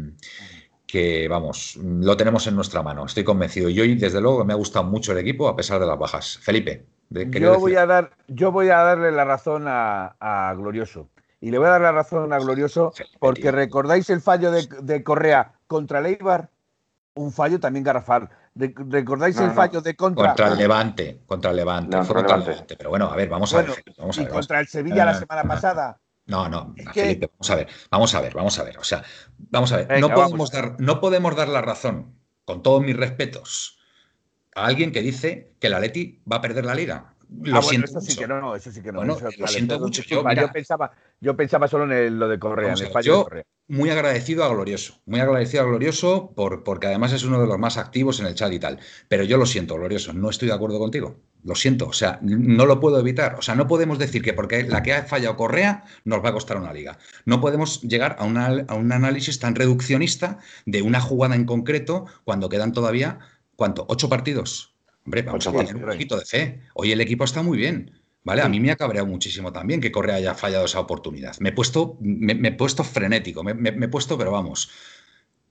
que 0.88 1.29
vamos, 1.29 1.77
lo 1.77 2.16
tenemos 2.16 2.46
en 2.46 2.57
nuestra 2.57 2.83
mano, 2.83 3.05
estoy 3.05 3.22
convencido. 3.22 3.68
Y 3.68 3.79
hoy, 3.79 3.94
desde 3.94 4.22
luego, 4.22 4.44
me 4.44 4.55
ha 4.55 4.57
gustado 4.57 4.87
mucho 4.87 5.12
el 5.12 5.18
equipo 5.18 5.46
a 5.46 5.55
pesar 5.55 5.79
de 5.79 5.87
las 5.87 5.98
bajas. 5.98 6.38
Felipe, 6.38 6.87
yo 7.11 7.61
voy, 7.61 7.77
a 7.77 7.85
dar, 7.85 8.11
yo 8.27 8.51
voy 8.51 8.70
a 8.70 8.79
darle 8.79 9.12
la 9.12 9.24
razón 9.24 9.64
a, 9.66 10.55
Glorioso. 10.57 11.09
Y 11.40 11.51
le 11.51 11.59
voy 11.59 11.68
a 11.68 11.72
dar 11.72 11.83
la 11.83 11.92
razón 11.92 12.33
a 12.33 12.38
Glorioso 12.38 12.92
porque 13.20 13.53
recordáis 13.53 14.09
el 14.09 14.22
fallo 14.22 14.51
de, 14.51 15.05
Correa 15.05 15.53
contra 15.66 16.01
Leibar, 16.01 16.48
un 17.14 17.33
fallo 17.33 17.61
también 17.61 17.85
garrafal. 17.85 18.31
¿Recordáis 18.55 19.38
el 19.38 19.51
fallo 19.53 19.83
de 19.83 19.94
contra... 19.94 20.29
Contra 20.29 20.48
el 20.48 20.59
Levante, 20.59 21.20
contra 21.27 21.51
el 21.51 21.57
Levante, 21.59 21.96
Levante. 21.96 22.77
Pero 22.77 22.90
bueno, 22.90 23.11
a 23.11 23.14
ver, 23.14 23.29
vamos 23.29 23.55
a 23.55 23.59
ver. 23.59 23.85
Vamos 23.98 24.18
y 24.18 24.27
contra 24.27 24.59
el 24.61 24.66
Sevilla 24.66 25.05
la 25.05 25.14
semana 25.14 25.44
pasada. 25.44 26.01
No, 26.29 26.47
no, 26.47 26.75
Felipe, 26.93 27.31
vamos 27.33 27.51
a 27.51 27.57
ver, 27.57 27.69
vamos 27.91 28.14
a 28.14 28.21
ver, 28.21 28.35
vamos 28.35 28.59
a 28.59 28.62
ver. 28.62 28.79
O 28.79 28.85
sea, 28.85 29.03
vamos 29.38 29.73
a 29.73 29.79
ver, 29.79 29.99
no, 29.99 30.12
podemos 30.12 30.51
dar, 30.51 30.77
no 30.79 31.01
podemos 31.01 31.35
dar 31.35 31.49
la 31.49 31.62
razón, 31.62 32.14
con 32.45 32.62
todos 32.62 32.83
mis 32.83 32.95
respetos, 32.95 33.79
a 34.55 34.67
alguien 34.67 34.93
que 34.93 35.01
dice 35.01 35.55
que 35.59 35.71
la 35.71 35.81
Leti 35.81 36.21
va 36.31 36.37
a 36.37 36.41
perder 36.43 36.67
la 36.67 36.75
liga. 36.75 37.14
Lo 37.43 37.59
ah, 37.59 37.62
siento 37.62 37.87
eso 37.87 38.01
sí 38.03 38.14
que 38.14 38.27
no, 38.27 38.41
no, 38.41 38.55
eso 38.55 38.71
sí 38.71 38.83
que 38.83 38.93
no. 38.93 39.05
lo 39.05 39.17
siento 39.47 39.81
mucho. 39.81 40.03
Yo, 40.03 40.23
pensaba, 40.53 40.93
yo 41.19 41.35
pensaba 41.35 41.67
solo 41.67 41.91
en 41.91 42.19
lo 42.19 42.29
de 42.29 42.38
Correa, 42.38 42.75
en 42.75 42.79
el 42.79 42.91
fallo 42.91 43.19
de 43.19 43.25
Correa. 43.25 43.45
Muy 43.69 43.88
agradecido 43.88 44.45
a 44.45 44.49
Glorioso, 44.49 45.01
muy 45.07 45.21
agradecido 45.21 45.62
a 45.62 45.67
Glorioso 45.67 46.33
por, 46.35 46.62
porque 46.62 46.88
además 46.88 47.12
es 47.12 47.25
uno 47.25 47.41
de 47.41 47.47
los 47.47 47.59
más 47.59 47.79
activos 47.79 48.21
en 48.21 48.27
el 48.27 48.35
chat 48.35 48.53
y 48.53 48.59
tal. 48.59 48.81
Pero 49.09 49.25
yo 49.25 49.38
lo 49.38 49.47
siento, 49.47 49.77
Glorioso, 49.77 50.12
no 50.12 50.29
estoy 50.29 50.49
de 50.49 50.55
acuerdo 50.55 50.79
contigo. 50.79 51.17
Lo 51.44 51.55
siento, 51.55 51.87
o 51.87 51.92
sea, 51.92 52.18
no 52.22 52.66
lo 52.66 52.81
puedo 52.81 52.98
evitar. 52.98 53.37
O 53.37 53.42
sea, 53.42 53.55
no 53.55 53.66
podemos 53.66 53.98
decir 53.98 54.22
que 54.22 54.33
porque 54.33 54.64
la 54.64 54.83
que 54.83 54.92
ha 54.92 55.05
fallado 55.05 55.37
Correa 55.37 55.85
nos 56.05 56.22
va 56.24 56.31
a 56.31 56.33
costar 56.33 56.57
una 56.57 56.72
liga. 56.72 56.98
No 57.24 57.40
podemos 57.40 57.81
llegar 57.83 58.16
a, 58.18 58.24
a 58.24 58.74
un 58.74 58.92
análisis 58.92 59.38
tan 59.38 59.55
reduccionista 59.55 60.38
de 60.66 60.83
una 60.83 61.01
jugada 61.01 61.37
en 61.37 61.44
concreto 61.44 62.07
cuando 62.24 62.48
quedan 62.48 62.72
todavía, 62.72 63.20
¿cuánto? 63.57 63.87
¿Ocho 63.88 64.09
partidos? 64.09 64.74
Hombre, 65.05 65.22
vamos 65.22 65.46
a 65.46 65.53
tener 65.53 65.77
un 65.77 65.83
poquito 65.83 66.18
de 66.18 66.27
fe. 66.27 66.61
Hoy 66.74 66.92
el 66.92 67.01
equipo 67.01 67.24
está 67.24 67.42
muy 67.42 67.57
bien. 67.57 67.92
¿Vale? 68.24 68.42
A 68.42 68.48
mí 68.51 68.61
me 68.61 68.70
ha 68.70 68.77
cabreado 68.77 69.07
muchísimo 69.07 69.53
también 69.53 69.81
que 69.81 69.90
Correa 69.90 70.16
haya 70.16 70.35
fallado 70.35 70.66
esa 70.66 70.81
oportunidad. 70.81 71.38
Me 71.38 71.48
he 71.48 71.53
puesto, 71.53 71.96
me, 72.01 72.33
he 72.46 72.53
puesto 72.53 72.85
frenético, 72.85 73.42
me, 73.42 73.53
he 73.53 73.88
puesto, 73.88 74.18
pero 74.18 74.33
vamos. 74.33 74.70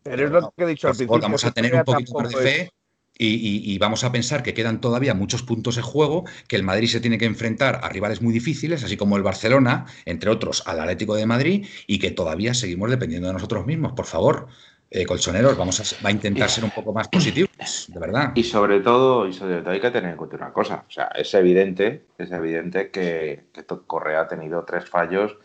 Pero 0.03 0.25
es 0.25 0.31
lo 0.31 0.53
que 0.55 0.63
he 0.63 0.67
dicho 0.67 0.87
al 0.87 0.95
principio. 0.95 1.19
Vamos 1.19 1.43
a 1.43 1.51
tener 1.51 1.73
un 1.73 1.83
poquito 1.83 2.13
más 2.19 2.29
de 2.29 2.35
fe 2.35 2.71
y, 3.19 3.77
vamos 3.79 4.03
a 4.03 4.11
pensar 4.11 4.43
que 4.43 4.53
quedan 4.53 4.81
todavía 4.81 5.13
muchos 5.13 5.43
puntos 5.43 5.77
en 5.77 5.83
juego, 5.83 6.25
que 6.47 6.55
el 6.55 6.63
Madrid 6.63 6.87
se 6.87 6.99
tiene 6.99 7.17
que 7.17 7.25
enfrentar 7.25 7.79
a 7.83 7.89
rivales 7.89 8.21
muy 8.21 8.33
difíciles, 8.33 8.83
así 8.83 8.97
como 8.97 9.17
el 9.17 9.23
Barcelona, 9.23 9.85
entre 10.05 10.29
otros 10.29 10.63
al 10.67 10.79
Atlético 10.79 11.15
de 11.15 11.25
Madrid, 11.25 11.65
y 11.87 11.99
que 11.99 12.11
todavía 12.11 12.53
seguimos 12.53 12.89
dependiendo 12.89 13.27
de 13.27 13.33
nosotros 13.33 13.65
mismos. 13.65 13.93
Por 13.93 14.05
favor, 14.05 14.47
eh, 14.89 15.05
colchoneros, 15.05 15.57
vamos 15.57 15.99
a, 16.03 16.11
intentar 16.11 16.49
ser 16.49 16.63
un 16.63 16.71
poco 16.71 16.93
más 16.93 17.07
positivos, 17.09 17.49
de 17.87 17.99
verdad. 17.99 18.31
Y 18.35 18.43
sobre 18.43 18.79
todo, 18.79 19.27
y 19.27 19.33
sobre 19.33 19.59
todo 19.59 19.71
hay 19.71 19.81
que 19.81 19.91
tener 19.91 20.11
en 20.11 20.17
cuenta 20.17 20.37
una 20.37 20.53
cosa, 20.53 20.85
o 20.87 20.91
sea, 20.91 21.07
es 21.15 21.33
evidente, 21.33 22.05
es 22.17 22.31
evidente 22.31 22.89
que, 22.89 23.47
que 23.51 23.65
Correa 23.65 24.21
ha 24.21 24.27
tenido 24.27 24.63
tres 24.63 24.89
fallos 24.89 25.35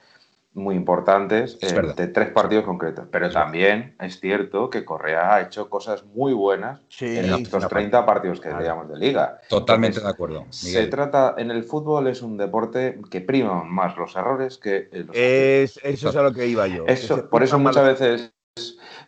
muy 0.55 0.75
importantes 0.75 1.59
de 1.61 2.07
tres 2.09 2.31
partidos 2.31 2.65
concretos. 2.65 3.07
Pero 3.11 3.31
también 3.31 3.97
es 4.01 4.21
cierto 4.21 4.69
que 4.69 4.85
Correa 4.85 5.35
ha 5.35 5.41
hecho 5.43 5.71
cosas 5.71 6.05
muy 6.05 6.33
buenas 6.33 6.81
en 7.01 7.33
estos 7.33 7.69
30 7.69 8.05
partidos 8.05 8.41
que 8.41 8.53
veíamos 8.53 8.88
de 8.88 8.99
liga. 8.99 9.41
Totalmente 9.49 10.01
de 10.01 10.09
acuerdo. 10.09 10.47
Se 10.51 10.87
trata, 10.88 11.35
en 11.38 11.51
el 11.51 11.65
fútbol 11.65 12.07
es 12.07 12.23
un 12.23 12.37
deporte 12.37 13.01
que 13.11 13.21
prima 13.21 13.65
más 13.65 13.97
los 13.97 14.15
errores 14.15 14.59
que 14.59 14.88
los 14.93 15.17
es, 15.17 15.79
Eso 15.83 16.11
es 16.11 16.17
a 16.17 16.23
lo 16.23 16.33
que 16.33 16.47
iba 16.47 16.67
yo. 16.67 16.85
por 17.31 17.43
eso 17.43 17.59
muchas 17.59 17.85
veces 17.85 18.35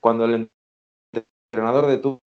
cuando 0.00 0.24
el 0.24 0.50
entrenador 1.52 1.86
de 1.86 1.98
tu 1.98 2.23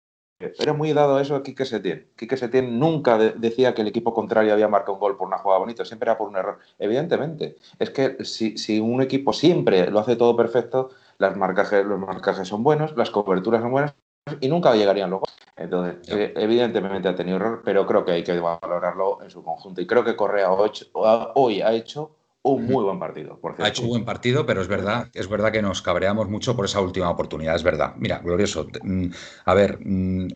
era 0.59 0.73
muy 0.73 0.93
dado 0.93 1.21
eso 1.21 1.35
a 1.37 1.43
Quique 1.43 1.65
Setién. 1.65 2.09
Quique 2.17 2.37
Setién 2.37 2.79
nunca 2.79 3.19
decía 3.19 3.75
que 3.75 3.83
el 3.83 3.89
equipo 3.89 4.13
contrario 4.15 4.53
había 4.53 4.69
marcado 4.69 4.95
un 4.95 5.01
gol 5.01 5.17
por 5.17 5.29
una 5.29 5.39
jugada 5.39 5.61
bonita, 5.61 5.85
siempre 5.85 6.11
era 6.11 6.19
por 6.19 6.29
un 6.29 6.37
error. 6.37 6.59
Evidentemente, 6.79 7.57
es 7.79 7.91
que 7.91 8.25
si, 8.25 8.81
un 8.81 9.03
equipo 9.03 9.33
siempre 9.33 9.91
lo 9.91 10.01
hace 10.01 10.17
todo 10.17 10.37
perfecto, 10.37 10.91
las 11.19 11.37
marcajes, 11.37 11.85
los 11.85 11.99
marcajes 11.99 12.49
son 12.49 12.63
buenos, 12.63 12.97
las 12.97 13.11
coberturas 13.11 13.63
son 13.63 13.71
buenas 13.71 13.95
y 14.41 14.49
nunca 14.49 14.75
llegarían 14.75 15.11
los 15.11 15.21
goles. 15.21 15.37
Entonces, 15.57 16.09
eh, 16.09 16.33
evidentemente 16.37 17.09
ha 17.09 17.15
tenido 17.15 17.37
error, 17.37 17.63
pero 17.65 17.87
creo 17.87 18.05
que 18.05 18.13
hay 18.13 18.25
que 18.25 18.39
valorarlo 18.39 19.23
en 19.23 19.31
su 19.31 19.43
conjunto. 19.43 19.81
Y 19.81 19.87
creo 19.87 20.05
que 20.05 20.17
Correa 20.17 20.51
hoy 20.53 21.61
ha 21.61 21.73
hecho 21.73 22.17
un 22.43 22.67
muy 22.67 22.83
buen 22.83 22.99
partido. 22.99 23.39
Por 23.39 23.55
ha 23.59 23.69
hecho 23.69 23.83
un 23.83 23.89
buen 23.89 24.05
partido, 24.05 24.45
pero 24.45 24.61
es 24.61 24.69
verdad, 24.69 25.09
es 25.15 25.29
verdad 25.29 25.53
que 25.53 25.63
nos 25.63 25.81
cabreamos 25.81 26.29
mucho 26.29 26.57
por 26.57 26.65
esa 26.65 26.81
última 26.81 27.09
oportunidad, 27.09 27.55
es 27.55 27.63
verdad. 27.63 27.95
Mira, 27.99 28.19
glorioso. 28.19 28.67
Mm, 28.83 29.07
a 29.45 29.55
ver, 29.55 29.79
mm, 29.81 30.29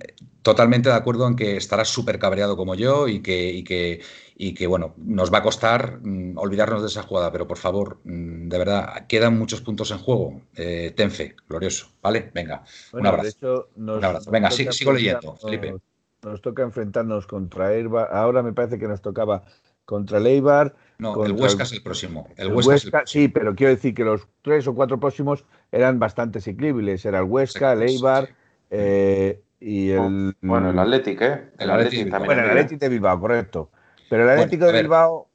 totalmente 0.42 0.88
de 0.88 0.94
acuerdo 0.94 1.26
en 1.26 1.34
que 1.34 1.56
estarás 1.56 1.88
súper 1.88 2.20
cabreado 2.20 2.56
como 2.56 2.76
yo 2.76 3.08
y 3.08 3.20
que, 3.22 3.50
y 3.50 3.64
que, 3.64 4.00
y 4.36 4.54
que, 4.54 4.68
bueno, 4.68 4.94
nos 4.98 5.32
va 5.32 5.38
a 5.38 5.42
costar 5.42 5.98
mm, 6.00 6.38
olvidarnos 6.38 6.82
de 6.82 6.88
esa 6.88 7.02
jugada, 7.02 7.32
pero 7.32 7.48
por 7.48 7.58
favor, 7.58 8.00
de 8.04 8.58
verdad, 8.58 9.06
quedan 9.08 9.36
muchos 9.36 9.60
puntos 9.60 9.90
en 9.90 9.98
juego. 9.98 10.42
Eh, 10.54 10.92
ten 10.96 11.10
fe, 11.10 11.34
glorioso, 11.48 11.88
¿vale? 12.00 12.30
Venga, 12.32 12.62
un 12.92 13.06
abrazo. 13.06 13.70
un 13.74 14.04
abrazo. 14.04 14.30
Venga, 14.30 14.50
sigo 14.50 14.92
leyendo, 14.92 15.36
Felipe. 15.36 15.74
Nos 16.22 16.40
toca 16.40 16.62
enfrentarnos 16.62 17.26
contra 17.26 17.74
Eibar. 17.74 18.08
Ahora 18.12 18.42
me 18.42 18.52
parece 18.52 18.78
que 18.78 18.88
nos 18.88 19.02
tocaba 19.02 19.44
contra 19.84 20.18
el 20.18 20.26
Eibar 20.26 20.74
no, 20.98 21.24
el 21.24 21.32
Huesca 21.32 21.64
es 21.64 21.72
el 21.72 21.82
próximo. 21.82 22.28
El, 22.36 22.52
Huesca, 22.52 23.02
sí, 23.04 23.28
pero 23.28 23.54
quiero 23.54 23.74
decir 23.74 23.94
que 23.94 24.04
los 24.04 24.26
tres 24.42 24.66
o 24.66 24.74
cuatro 24.74 24.98
próximos 24.98 25.44
eran 25.70 25.98
bastante 25.98 26.40
ciclibles. 26.40 27.04
Era 27.04 27.18
el 27.18 27.24
Huesca, 27.24 27.72
el 27.72 27.82
Eibar 27.82 28.30
eh, 28.70 29.42
y 29.60 29.90
el. 29.90 30.34
Bueno, 30.40 30.70
el 30.70 30.78
Atlético, 30.78 31.24
¿eh? 31.24 31.50
El, 31.58 31.70
Atlético 31.70 32.10
también. 32.10 32.26
Bueno, 32.26 32.42
el 32.42 32.50
Atlético 32.50 32.80
de 32.80 32.88
Bilbao, 32.88 33.20
correcto. 33.20 33.70
Pero 34.08 34.24
el 34.24 34.30
Atlético 34.30 34.66
de 34.66 34.82
Bilbao. 34.82 35.28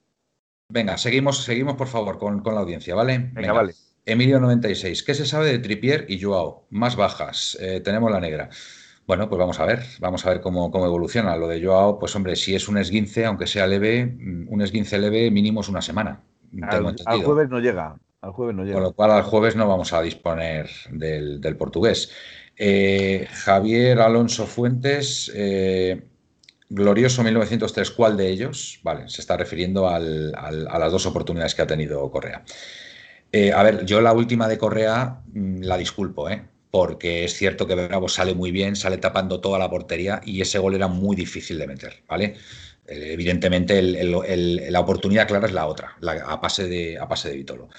Venga, 0.69 0.97
seguimos, 0.97 1.43
seguimos 1.43 1.75
por 1.75 1.87
favor 1.87 2.17
con, 2.17 2.41
la 2.43 2.61
audiencia, 2.61 2.95
¿vale? 2.95 3.29
Venga, 3.33 3.53
vale. 3.53 3.73
Emilio96. 4.05 5.05
¿Qué 5.05 5.13
se 5.13 5.25
sabe 5.25 5.47
de 5.47 5.59
Tripier 5.59 6.05
y 6.07 6.19
Joao? 6.19 6.65
Más 6.69 6.95
bajas. 6.95 7.57
Eh, 7.61 7.81
tenemos 7.81 8.09
la 8.11 8.19
negra. 8.19 8.49
Bueno, 9.11 9.27
pues 9.27 9.39
vamos 9.39 9.59
a 9.59 9.65
ver, 9.65 9.83
vamos 9.99 10.25
a 10.25 10.29
ver 10.29 10.39
cómo, 10.39 10.71
evoluciona. 10.73 11.35
Lo 11.35 11.49
de 11.49 11.61
Joao, 11.61 11.99
pues 11.99 12.15
hombre, 12.15 12.37
si 12.37 12.55
es 12.55 12.69
un 12.69 12.77
esguince, 12.77 13.25
aunque 13.25 13.45
sea 13.45 13.67
leve, 13.67 14.05
mm, 14.05 14.47
un 14.47 14.61
esguince 14.61 14.97
leve 14.97 15.29
mínimo 15.29 15.59
es 15.59 15.67
una 15.67 15.81
semana. 15.81 16.21
Al, 16.61 17.21
jueves 17.21 17.49
no 17.49 17.59
llega, 17.59 17.97
al 18.21 18.31
jueves 18.31 18.55
no 18.55 18.63
llega. 18.63 18.75
Con 18.75 18.83
lo 18.83 18.93
cual 18.93 19.11
al 19.11 19.23
jueves 19.23 19.57
no 19.57 19.67
vamos 19.67 19.91
a 19.91 20.01
disponer 20.01 20.69
del, 20.91 21.57
portugués. 21.57 22.13
Eh, 22.55 23.27
Javier 23.29 23.99
Alonso 23.99 24.45
Fuentes, 24.45 25.29
eh, 25.35 26.05
glorioso 26.69 27.21
1903, 27.21 27.91
¿cuál 27.91 28.15
de 28.15 28.29
ellos? 28.29 28.79
Vale, 28.81 29.09
se 29.09 29.19
está 29.19 29.35
refiriendo 29.35 29.89
a 29.89 29.99
las 29.99 30.89
dos 30.89 31.05
oportunidades 31.05 31.53
que 31.53 31.63
ha 31.63 31.67
tenido 31.67 32.09
Correa. 32.11 32.45
Eh, 33.33 33.51
a 33.51 33.61
ver, 33.61 33.83
yo 33.83 33.99
la 33.99 34.13
última 34.13 34.47
de 34.47 34.57
Correa 34.57 35.19
mm, 35.33 35.63
la 35.63 35.77
disculpo, 35.77 36.29
¿eh? 36.29 36.45
Porque 36.71 37.25
es 37.25 37.33
cierto 37.33 37.67
que 37.67 37.75
Bravo 37.75 38.07
sale 38.07 38.33
muy 38.33 38.51
bien, 38.51 38.75
sale 38.75 38.97
tapando 38.97 39.41
toda 39.41 39.59
la 39.59 39.69
portería 39.69 40.21
y 40.25 40.41
ese 40.41 40.57
gol 40.57 40.73
era 40.73 40.87
muy 40.87 41.15
difícil 41.15 41.59
de 41.59 41.67
meter, 41.67 42.03
¿vale? 42.07 42.35
Eh, 42.87 43.09
evidentemente 43.13 43.81
la 43.81 44.79
oportunidad 44.79 45.27
clara 45.27 45.47
es 45.47 45.53
la 45.53 45.67
otra, 45.67 45.97
a, 46.25 46.41
pase 46.41 46.67
de, 46.67 46.97
a 46.97 47.07
pase 47.07 47.29
de 47.29 47.35
Vitolo. 47.35 47.69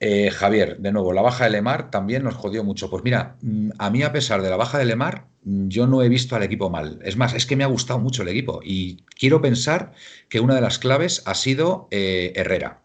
Eh, 0.00 0.30
Javier, 0.30 0.78
de 0.78 0.92
nuevo, 0.92 1.12
la 1.12 1.22
baja 1.22 1.44
de 1.44 1.50
Lemar 1.50 1.90
también 1.90 2.22
nos 2.22 2.36
jodió 2.36 2.62
mucho. 2.62 2.88
Pues 2.88 3.02
mira, 3.02 3.36
mm, 3.42 3.70
a 3.78 3.90
mí 3.90 4.02
a 4.02 4.12
pesar 4.12 4.42
de 4.42 4.50
la 4.50 4.56
baja 4.56 4.78
de 4.78 4.84
Lemar, 4.84 5.26
mm, 5.42 5.68
yo 5.68 5.88
no 5.88 6.02
he 6.02 6.08
visto 6.08 6.36
al 6.36 6.44
equipo 6.44 6.70
mal. 6.70 7.00
Es 7.02 7.16
más, 7.16 7.34
es 7.34 7.46
que 7.46 7.56
me 7.56 7.64
ha 7.64 7.66
gustado 7.66 7.98
mucho 7.98 8.22
el 8.22 8.28
equipo 8.28 8.60
y 8.62 9.02
quiero 9.18 9.40
pensar 9.42 9.92
que 10.28 10.38
una 10.38 10.54
de 10.54 10.60
las 10.60 10.78
claves 10.78 11.22
ha 11.26 11.34
sido 11.34 11.88
eh, 11.90 12.32
Herrera 12.36 12.82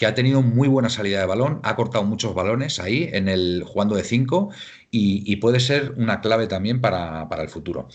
que 0.00 0.06
ha 0.06 0.14
tenido 0.14 0.40
muy 0.40 0.66
buena 0.66 0.88
salida 0.88 1.20
de 1.20 1.26
balón, 1.26 1.60
ha 1.62 1.76
cortado 1.76 2.04
muchos 2.04 2.34
balones 2.34 2.80
ahí 2.80 3.10
en 3.12 3.28
el 3.28 3.64
jugando 3.66 3.96
de 3.96 4.02
5 4.02 4.50
y, 4.90 5.36
puede 5.36 5.60
ser 5.60 5.92
una 5.96 6.20
clave 6.20 6.46
también 6.46 6.80
para, 6.80 7.28
el 7.38 7.48
futuro. 7.48 7.88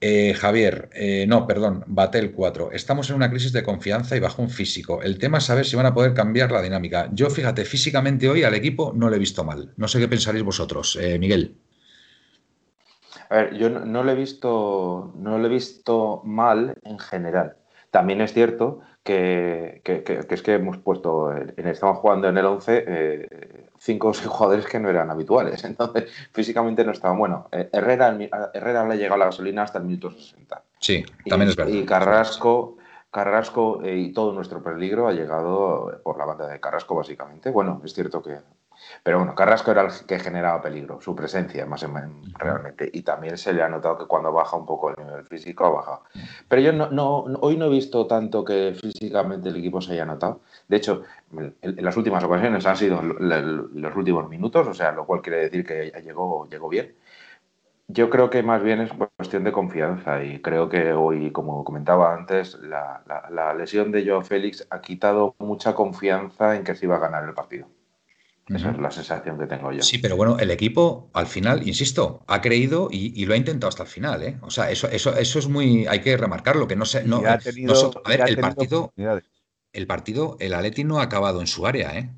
Eh, 0.00 0.32
Javier, 0.34 0.88
eh, 0.94 1.26
no, 1.26 1.46
perdón, 1.46 1.84
Batel 1.86 2.32
4. 2.32 2.70
Estamos 2.72 3.10
en 3.10 3.16
una 3.16 3.30
crisis 3.30 3.52
de 3.52 3.64
confianza 3.64 4.16
y 4.16 4.20
bajón 4.20 4.48
físico. 4.48 5.02
El 5.02 5.18
tema 5.18 5.38
es 5.38 5.44
saber 5.44 5.66
si 5.66 5.76
van 5.76 5.86
a 5.86 5.94
poder 5.94 6.14
cambiar 6.14 6.52
la 6.52 6.62
dinámica. 6.62 7.08
Yo, 7.12 7.28
fíjate, 7.30 7.64
físicamente 7.64 8.28
hoy 8.28 8.44
al 8.44 8.54
equipo 8.54 8.92
no 8.94 9.10
le 9.10 9.16
he 9.16 9.18
visto 9.18 9.44
mal. 9.44 9.72
No 9.76 9.88
sé 9.88 9.98
qué 9.98 10.08
pensaréis 10.08 10.44
vosotros, 10.44 10.96
eh, 11.00 11.18
Miguel. 11.18 11.56
A 13.28 13.36
ver, 13.36 13.56
yo 13.56 13.68
no, 13.68 14.04
le 14.04 14.12
he 14.12 14.16
visto, 14.16 15.12
no 15.16 15.38
le 15.38 15.46
he 15.48 15.50
visto 15.50 16.22
mal 16.24 16.74
en 16.82 16.98
general. 16.98 17.56
También 17.90 18.20
es 18.20 18.32
cierto 18.32 18.80
que, 19.02 19.82
es 19.84 20.42
que 20.42 20.54
hemos 20.54 20.78
puesto, 20.78 21.34
en, 21.34 21.66
estamos 21.66 21.98
jugando 21.98 22.28
en 22.28 22.38
el 22.38 22.46
11 22.46 23.67
cinco 23.78 24.08
o 24.08 24.14
seis 24.14 24.28
jugadores 24.28 24.66
que 24.66 24.78
no 24.78 24.88
eran 24.88 25.10
habituales. 25.10 25.64
Entonces, 25.64 26.10
físicamente 26.32 26.84
no 26.84 26.92
estaba 26.92 27.16
bueno. 27.16 27.48
Eh, 27.52 27.68
Herrera, 27.72 28.16
Herrera 28.52 28.86
le 28.86 28.94
ha 28.94 28.96
llegado 28.96 29.18
la 29.18 29.26
gasolina 29.26 29.62
hasta 29.62 29.78
el 29.78 29.84
minuto 29.84 30.10
60. 30.10 30.62
Sí, 30.78 31.04
también 31.28 31.50
es 31.50 31.56
verdad. 31.56 31.72
Y 31.72 31.84
Carrasco, 31.84 32.76
Carrasco 33.10 33.82
eh, 33.82 33.96
y 33.96 34.12
todo 34.12 34.32
nuestro 34.32 34.62
peligro 34.62 35.08
ha 35.08 35.12
llegado 35.12 36.00
por 36.02 36.18
la 36.18 36.24
banda 36.24 36.46
de 36.46 36.60
Carrasco, 36.60 36.94
básicamente. 36.94 37.50
Bueno, 37.50 37.80
es 37.84 37.94
cierto 37.94 38.22
que 38.22 38.38
pero 39.02 39.18
bueno, 39.18 39.34
Carrasco 39.34 39.70
era 39.70 39.82
el 39.82 40.06
que 40.06 40.18
generaba 40.18 40.60
peligro, 40.60 41.00
su 41.00 41.14
presencia 41.14 41.66
más 41.66 41.84
realmente. 42.38 42.90
Y 42.92 43.02
también 43.02 43.38
se 43.38 43.52
le 43.52 43.62
ha 43.62 43.68
notado 43.68 43.98
que 43.98 44.06
cuando 44.06 44.32
baja 44.32 44.56
un 44.56 44.66
poco 44.66 44.90
el 44.90 44.96
nivel 45.04 45.24
físico 45.24 45.66
ha 45.66 45.70
bajado. 45.70 46.02
Pero 46.48 46.62
yo 46.62 46.72
no, 46.72 46.90
no, 46.90 47.18
hoy 47.40 47.56
no 47.56 47.66
he 47.66 47.70
visto 47.70 48.06
tanto 48.06 48.44
que 48.44 48.74
físicamente 48.78 49.48
el 49.48 49.56
equipo 49.56 49.80
se 49.80 49.92
haya 49.92 50.04
notado. 50.04 50.40
De 50.68 50.76
hecho, 50.76 51.02
en 51.32 51.84
las 51.84 51.96
últimas 51.96 52.22
ocasiones 52.24 52.66
han 52.66 52.76
sido 52.76 53.02
los 53.02 53.96
últimos 53.96 54.28
minutos, 54.28 54.66
o 54.66 54.74
sea, 54.74 54.92
lo 54.92 55.06
cual 55.06 55.22
quiere 55.22 55.38
decir 55.40 55.64
que 55.64 55.92
llegó, 56.04 56.46
llegó 56.48 56.68
bien. 56.68 56.94
Yo 57.90 58.10
creo 58.10 58.28
que 58.28 58.42
más 58.42 58.62
bien 58.62 58.82
es 58.82 58.90
cuestión 59.16 59.44
de 59.44 59.52
confianza 59.52 60.22
y 60.22 60.42
creo 60.42 60.68
que 60.68 60.92
hoy, 60.92 61.30
como 61.32 61.64
comentaba 61.64 62.12
antes, 62.14 62.58
la, 62.60 63.02
la 63.30 63.54
lesión 63.54 63.92
de 63.92 64.06
Joao 64.06 64.20
Félix 64.22 64.66
ha 64.68 64.82
quitado 64.82 65.34
mucha 65.38 65.74
confianza 65.74 66.54
en 66.56 66.64
que 66.64 66.74
se 66.74 66.84
iba 66.84 66.96
a 66.96 67.00
ganar 67.00 67.24
el 67.24 67.32
partido. 67.32 67.66
Esa 68.48 68.70
es 68.70 68.78
la 68.78 68.90
sensación 68.90 69.38
que 69.38 69.46
tengo 69.46 69.72
yo. 69.72 69.82
Sí, 69.82 69.98
pero 69.98 70.16
bueno, 70.16 70.38
el 70.38 70.50
equipo 70.50 71.10
al 71.12 71.26
final, 71.26 71.66
insisto, 71.66 72.24
ha 72.26 72.40
creído 72.40 72.88
y, 72.90 73.24
lo 73.26 73.34
ha 73.34 73.36
intentado 73.36 73.68
hasta 73.68 73.82
el 73.82 73.88
final. 73.88 74.22
¿eh? 74.22 74.38
O 74.42 74.50
sea, 74.50 74.70
eso, 74.70 74.88
eso, 74.88 75.14
eso 75.16 75.38
es 75.38 75.48
muy. 75.48 75.86
Hay 75.86 76.00
que 76.00 76.16
remarcarlo, 76.16 76.66
que 76.66 76.76
no 76.76 76.84
sé. 76.84 77.04
No, 77.04 77.18
a 77.18 77.38
ver, 78.08 78.22
el 78.26 78.38
partido. 78.38 78.92
El 79.70 79.86
partido, 79.86 80.38
el 80.40 80.54
Atleti 80.54 80.82
no 80.82 80.98
ha 80.98 81.02
acabado 81.02 81.40
en 81.40 81.46
su 81.46 81.66
área, 81.66 81.96
¿eh? 81.98 82.10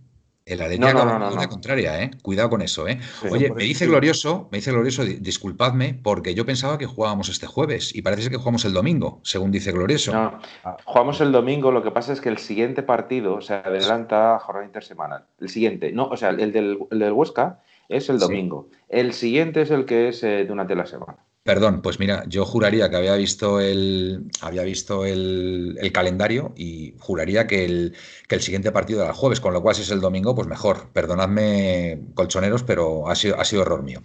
El 0.46 0.60
Atleti 0.62 0.80
no, 0.80 1.18
no, 1.18 1.30
la 1.30 1.48
contraria, 1.48 2.02
¿eh? 2.02 2.10
Cuidado 2.22 2.50
con 2.50 2.62
eso, 2.62 2.88
¿eh? 2.88 2.98
Oye, 3.30 3.52
me 3.52 3.64
dice 3.64 3.86
Glorioso, 3.86 4.48
me 4.50 4.58
dice 4.58 4.72
Glorioso, 4.72 5.04
disculpadme, 5.04 5.94
porque 5.94 6.34
yo 6.34 6.44
pensaba 6.44 6.78
que 6.78 6.86
jugábamos 6.86 7.28
este 7.28 7.46
jueves 7.46 7.94
y 7.94 8.02
parece 8.02 8.30
que 8.30 8.36
jugamos 8.36 8.64
el 8.64 8.72
domingo, 8.72 9.20
según 9.22 9.50
dice 9.50 9.70
Glorioso. 9.70 10.12
No, 10.12 10.40
jugamos 10.84 11.20
el 11.20 11.30
domingo, 11.30 11.70
lo 11.70 11.82
que 11.82 11.90
pasa 11.90 12.12
es 12.12 12.20
que 12.20 12.30
el 12.30 12.38
siguiente 12.38 12.82
partido 12.82 13.40
se 13.40 13.54
adelanta 13.54 14.34
a 14.34 14.38
jornada 14.40 14.66
intersemanal. 14.66 15.24
El 15.40 15.48
siguiente, 15.50 15.92
no, 15.92 16.08
o 16.08 16.16
sea, 16.16 16.30
el 16.30 16.52
del, 16.52 17.12
Huesca 17.12 17.60
es 17.88 18.08
el 18.08 18.18
domingo. 18.18 18.68
El 18.88 19.12
siguiente 19.12 19.62
es 19.62 19.70
el 19.70 19.84
que 19.84 20.08
es 20.08 20.22
eh, 20.24 20.46
durante 20.46 20.74
la 20.74 20.86
semana. 20.86 21.18
Perdón, 21.42 21.80
pues 21.80 21.98
mira, 21.98 22.24
yo 22.28 22.44
juraría 22.44 22.90
que 22.90 22.96
había 22.96 23.14
visto 23.14 23.60
el, 23.60 24.30
había 24.42 24.62
visto 24.62 25.06
el, 25.06 25.90
calendario 25.92 26.52
y 26.54 26.94
juraría 26.98 27.46
que 27.46 27.64
el, 27.64 27.96
que 28.28 28.34
el, 28.34 28.42
siguiente 28.42 28.70
partido 28.72 29.00
era 29.00 29.10
el 29.10 29.16
jueves, 29.16 29.40
con 29.40 29.54
lo 29.54 29.62
cual 29.62 29.74
si 29.74 29.80
es 29.80 29.90
el 29.90 30.02
domingo, 30.02 30.34
pues 30.34 30.46
mejor. 30.46 30.90
Perdonadme, 30.92 32.02
colchoneros, 32.14 32.62
pero 32.62 33.08
ha 33.08 33.14
sido, 33.14 33.40
ha 33.40 33.44
sido 33.46 33.62
error 33.62 33.82
mío. 33.82 34.02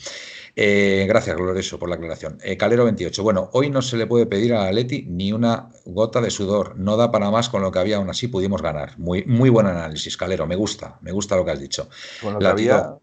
Eh, 0.56 1.06
gracias, 1.10 1.36
Glorioso, 1.36 1.78
por 1.78 1.90
la 1.90 1.96
aclaración. 1.96 2.38
Eh, 2.42 2.56
Calero 2.56 2.86
28. 2.86 3.22
Bueno, 3.22 3.50
hoy 3.52 3.70
no 3.70 3.82
se 3.82 3.98
le 3.98 4.08
puede 4.08 4.26
pedir 4.26 4.54
a 4.54 4.72
Leti 4.72 5.06
ni 5.10 5.34
una 5.34 5.70
gota 5.84 6.22
de 6.22 6.32
sudor. 6.32 6.78
No 6.78 6.96
da 6.96 7.12
para 7.12 7.30
más 7.32 7.50
con 7.50 7.62
lo 7.62 7.72
que 7.72 7.80
había, 7.80 7.98
aún 7.98 8.10
así 8.10 8.30
pudimos 8.30 8.62
ganar. 8.62 8.98
Muy, 8.98 9.26
muy 9.26 9.50
buen 9.50 9.68
análisis, 9.68 10.16
Calero. 10.16 10.48
Me 10.48 10.56
gusta, 10.56 10.98
me 11.02 11.12
gusta 11.12 11.36
lo 11.36 11.44
que 11.44 11.52
has 11.52 11.60
dicho. 11.60 11.90
Con 12.22 12.34
lo 12.36 12.40
que 12.40 12.48
había, 12.48 12.98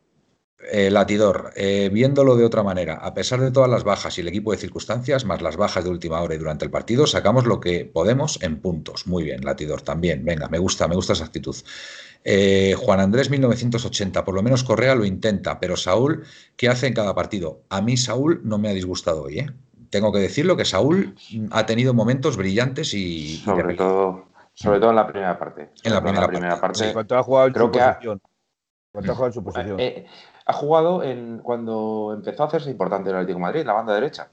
eh, 0.71 0.91
Latidor, 0.91 1.53
eh, 1.57 1.91
viéndolo 1.93 2.37
de 2.37 2.45
otra 2.45 2.63
manera, 2.63 2.95
a 2.95 3.15
pesar 3.15 3.41
de 3.41 3.51
todas 3.51 3.69
las 3.69 3.85
bajas 3.85 4.17
y 4.17 4.21
el 4.21 4.29
equipo 4.29 4.53
de 4.53 4.59
circunstancias, 4.59 5.25
más 5.25 5.43
las 5.43 5.57
bajas 5.57 5.85
de 5.85 5.91
última 5.91 6.21
hora 6.21 6.35
y 6.35 6.39
durante 6.39 6.65
el 6.65 6.71
partido, 6.71 7.07
sacamos 7.07 7.47
lo 7.47 7.61
que 7.61 7.85
podemos 7.85 8.41
en 8.43 8.61
puntos. 8.61 9.07
Muy 9.07 9.25
bien, 9.25 9.45
Latidor, 9.45 9.83
también. 9.83 10.25
Venga, 10.25 10.49
me 10.49 10.59
gusta, 10.59 10.87
me 10.87 10.95
gusta 10.95 11.15
esa 11.15 11.25
actitud. 11.25 11.57
Eh, 12.25 12.75
Juan 12.79 13.01
Andrés 13.01 13.31
1980, 13.31 14.25
por 14.25 14.35
lo 14.35 14.43
menos 14.43 14.63
Correa 14.63 14.95
lo 14.95 15.05
intenta, 15.05 15.59
pero 15.59 15.77
Saúl, 15.77 16.25
¿qué 16.57 16.69
hace 16.69 16.87
en 16.87 16.95
cada 16.95 17.15
partido? 17.15 17.63
A 17.69 17.81
mí 17.81 17.97
Saúl 17.97 18.41
no 18.45 18.59
me 18.59 18.69
ha 18.69 18.73
disgustado 18.73 19.25
hoy, 19.25 19.41
¿eh? 19.41 19.51
Tengo 19.91 20.13
que 20.13 20.21
decirlo 20.21 20.57
que 20.57 20.65
Saúl 20.65 21.17
ha 21.51 21.67
tenido 21.67 21.93
momentos 21.93 22.37
brillantes 22.37 22.95
y... 22.95 23.37
Sobre 23.39 23.75
todo, 23.75 24.27
sobre 24.55 24.79
todo 24.81 24.91
en 24.91 24.97
la 24.97 25.07
primera 25.07 25.39
parte. 25.39 25.71
En 25.83 25.93
la 25.93 26.03
primera, 26.03 26.59
parte. 26.59 26.87
Sí, 26.87 26.93
cuando 26.95 27.19
ha 27.19 27.23
jugado 27.23 27.49
en 27.49 27.55
su 27.55 27.71
posición. 27.71 28.23
Cuando 28.91 29.13
ha 29.13 29.15
jugado 29.15 29.27
en 29.27 29.33
su 29.35 29.45
posición. 29.45 29.81
Eh, 29.81 30.07
ha 30.47 30.53
jugado 30.53 31.03
en, 31.03 31.39
cuando 31.39 32.13
empezó 32.15 32.43
a 32.43 32.47
hacerse 32.47 32.71
importante 32.71 33.11
el 33.11 33.17
Atlético 33.17 33.39
de 33.39 33.43
Madrid, 33.43 33.61
en 33.61 33.67
la 33.67 33.73
banda 33.73 33.95
derecha. 33.95 34.29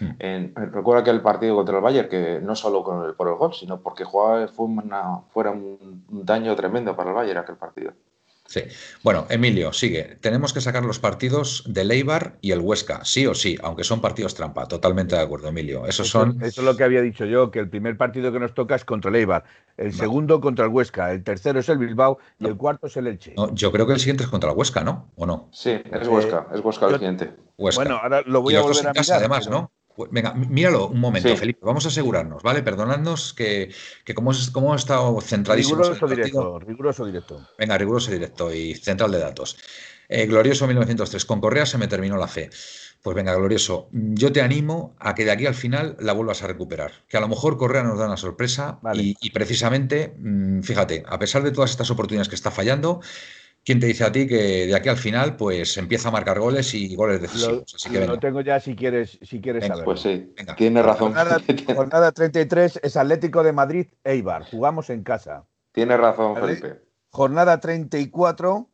Hmm. 0.00 0.54
recuerda 0.72 1.04
que 1.04 1.10
el 1.10 1.22
partido 1.22 1.54
contra 1.54 1.76
el 1.76 1.82
Bayern, 1.82 2.08
que 2.08 2.40
no 2.40 2.56
solo 2.56 2.82
por 3.16 3.28
el 3.28 3.34
gol, 3.34 3.54
sino 3.54 3.80
porque 3.80 4.04
jugaba, 4.04 4.48
fue 4.48 4.66
una, 4.66 5.20
fuera 5.28 5.52
un, 5.52 6.04
daño 6.08 6.56
tremendo 6.56 6.96
para 6.96 7.10
el 7.10 7.16
Bayern 7.16 7.38
aquel 7.38 7.56
partido. 7.56 7.92
Sí. 8.46 8.62
Bueno, 9.02 9.26
Emilio, 9.30 9.72
sigue. 9.72 10.18
Tenemos 10.20 10.52
que 10.52 10.60
sacar 10.60 10.84
los 10.84 10.98
partidos 10.98 11.64
del 11.66 11.90
Eibar 11.90 12.36
y 12.42 12.52
el 12.52 12.60
Huesca, 12.60 13.04
sí 13.04 13.26
o 13.26 13.34
sí, 13.34 13.56
aunque 13.62 13.84
son 13.84 14.00
partidos 14.00 14.34
trampa. 14.34 14.68
Totalmente 14.68 15.16
de 15.16 15.22
acuerdo, 15.22 15.48
Emilio. 15.48 15.86
Esos 15.86 16.08
eso, 16.08 16.20
son... 16.20 16.42
eso 16.42 16.60
es 16.60 16.64
lo 16.64 16.76
que 16.76 16.84
había 16.84 17.00
dicho 17.00 17.24
yo, 17.24 17.50
que 17.50 17.58
el 17.58 17.70
primer 17.70 17.96
partido 17.96 18.32
que 18.32 18.38
nos 18.38 18.52
toca 18.52 18.74
es 18.74 18.84
contra 18.84 19.08
el 19.08 19.16
Eibar, 19.16 19.44
el 19.76 19.92
segundo 19.94 20.40
contra 20.40 20.66
el 20.66 20.70
Huesca, 20.70 21.12
el 21.12 21.24
tercero 21.24 21.58
es 21.58 21.68
el 21.68 21.78
Bilbao 21.78 22.18
y 22.38 22.46
el 22.46 22.56
cuarto 22.56 22.86
es 22.86 22.96
el 22.96 23.06
Elche. 23.06 23.34
yo 23.52 23.72
creo 23.72 23.86
que 23.86 23.94
el 23.94 23.98
siguiente 24.00 24.24
es 24.24 24.28
contra 24.28 24.50
el 24.50 24.56
Huesca, 24.56 24.84
¿no? 24.84 25.10
¿O 25.16 25.26
no? 25.26 25.48
Sí, 25.52 25.70
es 25.70 26.06
Huesca, 26.06 26.46
es 26.54 26.60
Huesca 26.60 26.86
el 26.86 26.94
siguiente. 26.94 27.32
Bueno, 27.56 27.96
ahora 27.96 28.22
lo 28.26 28.42
voy 28.42 28.56
a 28.56 28.60
volver 28.60 28.88
a 28.88 28.92
mirar. 28.92 29.18
además, 29.18 29.48
¿no? 29.48 29.72
Pues 29.94 30.10
venga, 30.10 30.34
míralo 30.34 30.88
un 30.88 30.98
momento, 30.98 31.36
Felipe. 31.36 31.60
Vamos 31.62 31.84
a 31.84 31.88
asegurarnos, 31.88 32.42
¿vale? 32.42 32.62
Perdonadnos 32.62 33.32
que, 33.32 33.72
como, 34.14 34.32
es, 34.32 34.50
como 34.50 34.68
hemos 34.68 34.82
estado 34.82 35.20
centradísimos. 35.20 35.88
Riguroso 35.88 36.06
directo, 36.08 36.58
riguroso 36.58 37.06
directo. 37.06 37.48
Venga, 37.58 37.78
riguroso 37.78 38.10
directo 38.10 38.52
y 38.52 38.74
central 38.74 39.12
de 39.12 39.18
datos. 39.18 39.56
Eh, 40.08 40.26
glorioso 40.26 40.66
1903. 40.66 41.24
Con 41.24 41.40
Correa 41.40 41.64
se 41.64 41.78
me 41.78 41.86
terminó 41.86 42.16
la 42.16 42.26
fe. 42.26 42.50
Pues 43.02 43.14
venga, 43.14 43.34
glorioso. 43.34 43.88
Yo 43.92 44.32
te 44.32 44.40
animo 44.40 44.96
a 44.98 45.14
que 45.14 45.24
de 45.24 45.30
aquí 45.30 45.46
al 45.46 45.54
final 45.54 45.96
la 46.00 46.12
vuelvas 46.12 46.42
a 46.42 46.46
recuperar. 46.46 47.04
Que 47.08 47.16
a 47.16 47.20
lo 47.20 47.28
mejor 47.28 47.56
Correa 47.58 47.82
nos 47.82 47.98
da 47.98 48.06
una 48.06 48.16
sorpresa 48.16 48.80
y, 48.94 49.14
y, 49.20 49.30
precisamente, 49.30 50.14
mm, 50.18 50.62
fíjate, 50.62 51.04
a 51.06 51.18
pesar 51.18 51.42
de 51.42 51.52
todas 51.52 51.70
estas 51.70 51.90
oportunidades 51.90 52.28
que 52.28 52.34
está 52.34 52.50
fallando, 52.50 53.00
¿Quién 53.64 53.80
te 53.80 53.86
dice 53.86 54.04
a 54.04 54.12
ti 54.12 54.26
que 54.26 54.66
de 54.66 54.76
aquí 54.76 54.90
al 54.90 54.98
final 54.98 55.36
pues 55.36 55.78
empieza 55.78 56.08
a 56.08 56.12
marcar 56.12 56.38
goles 56.38 56.74
y 56.74 56.94
goles 56.94 57.22
decisivos? 57.22 57.56
Lo, 57.56 57.76
Así 57.76 57.90
que 57.90 58.06
lo 58.06 58.18
tengo 58.18 58.42
ya 58.42 58.60
si 58.60 58.76
quieres, 58.76 59.18
si 59.22 59.40
quieres 59.40 59.66
saber. 59.66 59.84
Pues 59.84 60.00
sí, 60.00 60.34
tiene 60.56 60.82
razón. 60.82 61.14
Jornada, 61.14 62.12
33 62.12 62.80
es 62.82 62.96
Atlético 62.96 63.42
de 63.42 63.52
Madrid 63.52 63.86
Eibar. 64.04 64.44
Jugamos 64.50 64.90
en 64.90 65.02
casa. 65.02 65.46
Tiene 65.72 65.96
razón, 65.96 66.36
Felipe. 66.36 66.82
Jornada 67.08 67.58
34. 67.58 68.68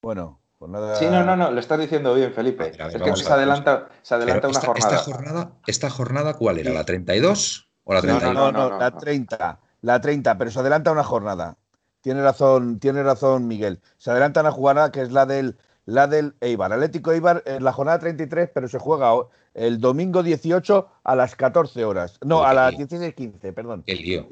Bueno, 0.00 0.40
jornada. 0.58 0.96
Sí, 0.96 1.04
no, 1.04 1.22
no, 1.22 1.36
no, 1.36 1.50
lo 1.50 1.60
estás 1.60 1.78
diciendo 1.80 2.14
bien, 2.14 2.32
Felipe. 2.32 2.70
es 2.70 2.76
que 2.76 3.16
se 3.16 3.32
adelanta, 3.32 3.88
se 4.00 4.14
adelanta 4.14 4.48
una 4.48 4.60
jornada. 4.60 4.96
Esta, 4.96 5.12
jornada. 5.12 5.52
¿Esta 5.66 5.90
jornada 5.90 6.34
cuál 6.34 6.58
era? 6.58 6.72
¿La 6.72 6.84
32 6.84 7.68
o 7.84 7.92
la 7.92 8.00
31? 8.00 8.32
No, 8.32 8.52
no, 8.52 8.70
no, 8.70 8.78
la 8.78 8.96
30. 8.96 9.60
La 9.82 10.00
30, 10.00 10.38
pero 10.38 10.50
se 10.50 10.60
adelanta 10.60 10.92
una 10.92 11.04
jornada. 11.04 11.58
Tiene 12.00 12.22
razón, 12.22 12.78
tiene 12.78 13.02
razón 13.02 13.46
Miguel. 13.46 13.80
Se 13.96 14.10
adelanta 14.10 14.40
una 14.40 14.52
jugada 14.52 14.92
que 14.92 15.02
es 15.02 15.12
la 15.12 15.26
del, 15.26 15.56
la 15.84 16.06
del 16.06 16.34
Eibar. 16.40 16.72
Atlético 16.72 17.12
Eibar 17.12 17.42
en 17.46 17.64
la 17.64 17.72
jornada 17.72 17.98
33, 17.98 18.50
pero 18.54 18.68
se 18.68 18.78
juega 18.78 19.12
el 19.54 19.80
domingo 19.80 20.22
18 20.22 20.88
a 21.02 21.16
las 21.16 21.34
14 21.34 21.84
horas. 21.84 22.18
No, 22.24 22.44
a 22.44 22.54
las 22.54 22.74
16.15, 22.74 23.52
perdón. 23.52 23.82
El 23.86 23.98
lío. 23.98 24.28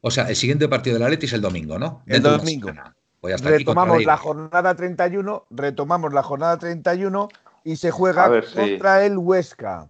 O 0.00 0.10
sea, 0.10 0.28
el 0.28 0.36
siguiente 0.36 0.68
partido 0.68 0.94
del 0.94 1.04
Atleti 1.04 1.26
es 1.26 1.32
el 1.32 1.40
domingo, 1.40 1.78
¿no? 1.78 2.02
el 2.06 2.22
domingo. 2.22 2.70
Pues 3.20 3.40
retomamos 3.42 4.04
la 4.04 4.16
jornada 4.16 4.74
31, 4.74 5.46
retomamos 5.50 6.12
la 6.12 6.22
jornada 6.22 6.58
31 6.58 7.28
y 7.64 7.76
se 7.76 7.90
juega 7.90 8.42
contra 8.54 9.04
el 9.04 9.18
Huesca. 9.18 9.88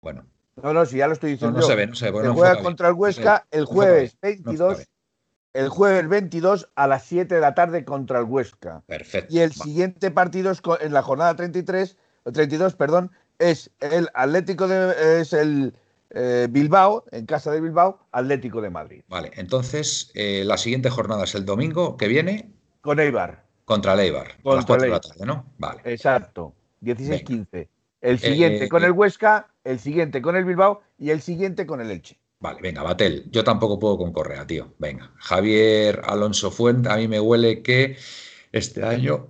Bueno. 0.00 0.24
No, 0.62 0.72
no, 0.72 0.84
si 0.84 0.98
ya 0.98 1.06
lo 1.06 1.12
estoy 1.12 1.32
diciendo. 1.32 1.60
No, 1.60 1.66
se 1.66 1.74
ve, 1.74 1.86
no 1.86 1.94
se 1.94 2.10
ve. 2.10 2.22
Se 2.22 2.28
juega 2.28 2.62
contra 2.62 2.88
el 2.88 2.94
Huesca 2.94 3.46
el 3.50 3.64
jueves 3.64 4.16
22 4.20 4.86
el 5.52 5.68
jueves 5.68 6.08
22 6.08 6.68
a 6.74 6.86
las 6.86 7.04
7 7.04 7.34
de 7.34 7.40
la 7.40 7.54
tarde 7.54 7.84
contra 7.84 8.18
el 8.18 8.24
Huesca. 8.24 8.82
Perfecto. 8.86 9.34
Y 9.34 9.40
el 9.40 9.52
siguiente 9.52 10.10
partido 10.10 10.50
es 10.50 10.62
en 10.80 10.92
la 10.92 11.02
jornada 11.02 11.34
33, 11.34 11.96
32, 12.32 12.74
perdón, 12.74 13.10
es 13.38 13.70
el 13.80 14.08
Atlético 14.14 14.68
de 14.68 15.20
es 15.20 15.32
el 15.32 15.74
eh, 16.10 16.48
Bilbao, 16.50 17.04
en 17.12 17.26
casa 17.26 17.50
de 17.50 17.60
Bilbao, 17.60 17.98
Atlético 18.12 18.60
de 18.60 18.70
Madrid. 18.70 19.02
Vale, 19.08 19.30
entonces 19.34 20.10
eh, 20.14 20.42
la 20.44 20.56
siguiente 20.56 20.90
jornada 20.90 21.24
es 21.24 21.34
el 21.34 21.44
domingo 21.44 21.96
que 21.96 22.08
viene. 22.08 22.52
Con 22.80 23.00
Eibar. 23.00 23.44
Contra 23.64 23.94
el 23.94 24.00
Eibar. 24.00 24.32
a 24.44 24.54
las 24.54 24.66
4 24.66 24.84
de 24.84 24.90
la 24.90 25.00
tarde, 25.00 25.26
¿no? 25.26 25.46
Vale. 25.58 25.80
Exacto. 25.84 26.54
16-15. 26.82 27.68
El 28.00 28.18
siguiente 28.18 28.64
eh, 28.64 28.68
con 28.68 28.82
el 28.82 28.92
Huesca, 28.92 29.48
el 29.64 29.78
siguiente 29.78 30.22
con 30.22 30.34
el 30.34 30.44
Bilbao 30.44 30.80
y 30.98 31.10
el 31.10 31.20
siguiente 31.20 31.66
con 31.66 31.80
el 31.80 31.90
Elche. 31.90 32.18
Vale, 32.40 32.60
venga, 32.62 32.82
Batel. 32.82 33.24
Yo 33.30 33.44
tampoco 33.44 33.78
puedo 33.78 33.98
con 33.98 34.12
Correa, 34.12 34.46
tío. 34.46 34.74
Venga. 34.78 35.12
Javier 35.18 36.00
Alonso 36.04 36.50
Fuente, 36.50 36.88
a 36.88 36.96
mí 36.96 37.06
me 37.06 37.20
huele 37.20 37.62
que 37.62 37.96
este 38.52 38.82
año 38.82 39.28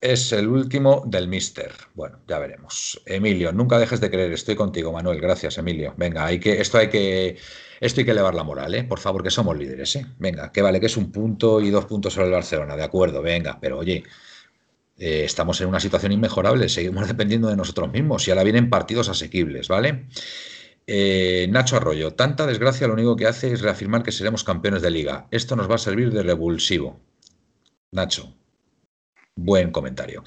es 0.00 0.32
el 0.32 0.46
último 0.48 1.02
del 1.06 1.26
Mister. 1.28 1.72
Bueno, 1.94 2.20
ya 2.28 2.38
veremos. 2.38 3.00
Emilio, 3.06 3.52
nunca 3.52 3.78
dejes 3.78 4.00
de 4.00 4.10
creer. 4.10 4.32
Estoy 4.32 4.56
contigo, 4.56 4.92
Manuel. 4.92 5.20
Gracias, 5.20 5.56
Emilio. 5.56 5.94
Venga, 5.96 6.26
hay 6.26 6.38
que, 6.38 6.60
esto 6.60 6.76
hay 6.76 6.90
que, 6.90 7.38
esto 7.80 8.00
hay 8.00 8.04
que 8.04 8.10
elevar 8.10 8.34
la 8.34 8.44
moral, 8.44 8.74
¿eh? 8.74 8.84
Por 8.84 8.98
favor, 9.00 9.22
que 9.22 9.30
somos 9.30 9.56
líderes, 9.56 9.96
¿eh? 9.96 10.06
Venga, 10.18 10.52
que 10.52 10.60
vale 10.60 10.80
que 10.80 10.86
es 10.86 10.96
un 10.98 11.10
punto 11.10 11.62
y 11.62 11.70
dos 11.70 11.86
puntos 11.86 12.12
sobre 12.12 12.26
el 12.26 12.32
Barcelona, 12.32 12.76
de 12.76 12.84
acuerdo, 12.84 13.22
venga, 13.22 13.58
pero 13.58 13.78
oye, 13.78 14.04
eh, 14.98 15.24
estamos 15.24 15.60
en 15.62 15.68
una 15.68 15.80
situación 15.80 16.12
inmejorable, 16.12 16.68
seguimos 16.68 17.08
dependiendo 17.08 17.48
de 17.48 17.56
nosotros 17.56 17.90
mismos 17.90 18.26
y 18.28 18.30
ahora 18.30 18.44
vienen 18.44 18.68
partidos 18.70 19.08
asequibles, 19.08 19.68
¿vale? 19.68 20.06
Eh, 20.86 21.46
Nacho 21.50 21.76
Arroyo, 21.76 22.14
tanta 22.14 22.46
desgracia 22.46 22.86
lo 22.86 22.94
único 22.94 23.16
que 23.16 23.26
hace 23.26 23.52
es 23.52 23.60
reafirmar 23.60 24.02
que 24.02 24.12
seremos 24.12 24.44
campeones 24.44 24.82
de 24.82 24.90
liga. 24.90 25.28
Esto 25.30 25.56
nos 25.56 25.70
va 25.70 25.76
a 25.76 25.78
servir 25.78 26.12
de 26.12 26.22
revulsivo. 26.22 27.00
Nacho, 27.92 28.34
buen 29.36 29.70
comentario. 29.70 30.22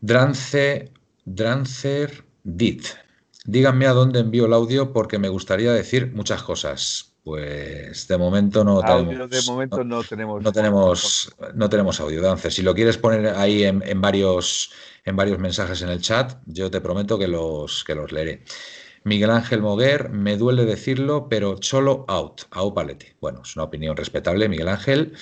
Drance, 0.00 0.92
Drancer 1.24 2.24
Dit, 2.44 2.86
díganme 3.44 3.86
a 3.86 3.92
dónde 3.92 4.20
envío 4.20 4.46
el 4.46 4.52
audio 4.52 4.92
porque 4.92 5.18
me 5.18 5.28
gustaría 5.28 5.72
decir 5.72 6.12
muchas 6.14 6.42
cosas. 6.42 7.08
Pues 7.24 8.08
de 8.08 8.16
momento 8.16 8.64
no 8.64 8.80
tenemos. 8.80 9.30
De 9.30 9.42
momento 9.42 9.84
no, 9.84 10.02
tenemos. 10.02 10.42
No 10.42 10.50
tenemos, 10.50 11.36
no 11.54 11.68
tenemos 11.68 12.00
audio, 12.00 12.22
Drancer. 12.22 12.50
Si 12.50 12.62
lo 12.62 12.74
quieres 12.74 12.96
poner 12.96 13.34
ahí 13.36 13.64
en, 13.64 14.00
varios, 14.00 14.72
en 15.04 15.14
varios 15.14 15.38
mensajes 15.38 15.82
en 15.82 15.90
el 15.90 16.00
chat, 16.00 16.38
yo 16.46 16.70
te 16.70 16.80
prometo 16.80 17.18
que 17.18 17.28
los, 17.28 17.84
que 17.84 17.94
los 17.94 18.12
leeré. 18.12 18.44
Miguel 19.08 19.30
Ángel 19.30 19.62
Moguer, 19.62 20.10
me 20.10 20.36
duele 20.36 20.66
decirlo, 20.66 21.28
pero 21.30 21.56
Cholo 21.58 22.04
out, 22.08 22.42
a 22.50 22.74
Paletti. 22.74 23.06
Bueno, 23.20 23.40
es 23.42 23.56
una 23.56 23.64
opinión 23.64 23.96
respetable, 23.96 24.50
Miguel 24.50 24.68
Ángel, 24.68 25.14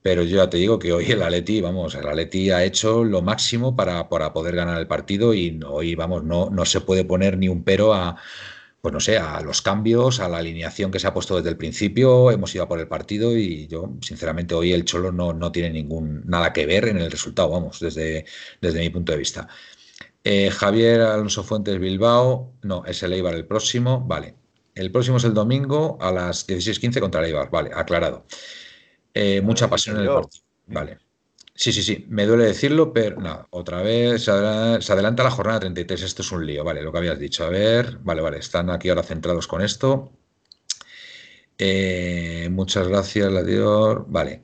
pero 0.00 0.22
yo 0.22 0.38
ya 0.38 0.48
te 0.48 0.56
digo 0.56 0.78
que 0.78 0.92
hoy 0.94 1.10
el 1.10 1.22
Atleti, 1.22 1.60
vamos, 1.60 1.94
el 1.94 2.08
Atleti 2.08 2.50
ha 2.50 2.64
hecho 2.64 3.04
lo 3.04 3.20
máximo 3.20 3.76
para, 3.76 4.08
para 4.08 4.32
poder 4.32 4.56
ganar 4.56 4.80
el 4.80 4.86
partido 4.86 5.34
y 5.34 5.60
hoy, 5.66 5.94
vamos, 5.94 6.24
no, 6.24 6.48
no 6.50 6.64
se 6.64 6.80
puede 6.80 7.04
poner 7.04 7.36
ni 7.36 7.48
un 7.48 7.64
pero 7.64 7.92
a, 7.92 8.16
pues 8.80 8.92
no 8.94 9.00
sé, 9.00 9.18
a 9.18 9.40
los 9.42 9.60
cambios, 9.62 10.20
a 10.20 10.28
la 10.28 10.38
alineación 10.38 10.90
que 10.90 10.98
se 10.98 11.06
ha 11.06 11.14
puesto 11.14 11.36
desde 11.36 11.50
el 11.50 11.56
principio, 11.58 12.30
hemos 12.30 12.54
ido 12.54 12.64
a 12.64 12.68
por 12.68 12.80
el 12.80 12.88
partido 12.88 13.36
y 13.36 13.66
yo, 13.66 13.94
sinceramente, 14.00 14.54
hoy 14.54 14.72
el 14.72 14.84
Cholo 14.86 15.12
no, 15.12 15.34
no 15.34 15.52
tiene 15.52 15.70
ningún 15.70 16.22
nada 16.26 16.52
que 16.52 16.66
ver 16.66 16.88
en 16.88 16.98
el 16.98 17.10
resultado, 17.10 17.50
vamos, 17.50 17.80
desde, 17.80 18.24
desde 18.60 18.80
mi 18.80 18.90
punto 18.90 19.12
de 19.12 19.18
vista. 19.18 19.48
Eh, 20.24 20.50
Javier 20.50 21.02
Alonso 21.02 21.44
Fuentes 21.44 21.78
Bilbao, 21.78 22.54
no, 22.62 22.84
es 22.86 23.02
el 23.02 23.12
Eibar 23.12 23.34
el 23.34 23.46
próximo, 23.46 24.00
vale. 24.00 24.34
El 24.74 24.90
próximo 24.90 25.18
es 25.18 25.24
el 25.24 25.34
domingo 25.34 25.98
a 26.00 26.10
las 26.10 26.48
16.15 26.48 27.00
contra 27.00 27.20
el 27.20 27.26
Eibar, 27.26 27.50
vale, 27.50 27.70
aclarado. 27.74 28.24
Eh, 29.12 29.42
mucha 29.42 29.68
pasión 29.68 29.96
en 29.96 30.02
el 30.02 30.08
partido, 30.08 30.44
vale. 30.66 30.98
Sí, 31.54 31.72
sí, 31.72 31.82
sí, 31.82 32.06
me 32.08 32.26
duele 32.26 32.46
decirlo, 32.46 32.92
pero 32.92 33.20
nada, 33.20 33.46
otra 33.50 33.80
vez 33.82 34.24
se 34.24 34.32
adelanta, 34.32 35.22
la 35.22 35.30
jornada 35.30 35.60
33, 35.60 36.02
esto 36.02 36.22
es 36.22 36.32
un 36.32 36.44
lío, 36.44 36.64
vale, 36.64 36.82
lo 36.82 36.90
que 36.90 36.98
habías 36.98 37.18
dicho. 37.18 37.44
A 37.44 37.50
ver, 37.50 37.98
vale, 37.98 38.22
vale, 38.22 38.38
están 38.38 38.70
aquí 38.70 38.88
ahora 38.88 39.04
centrados 39.04 39.46
con 39.46 39.62
esto. 39.62 40.10
Eh, 41.58 42.48
muchas 42.50 42.88
gracias, 42.88 43.30
Ladior. 43.30 44.06
Vale, 44.08 44.42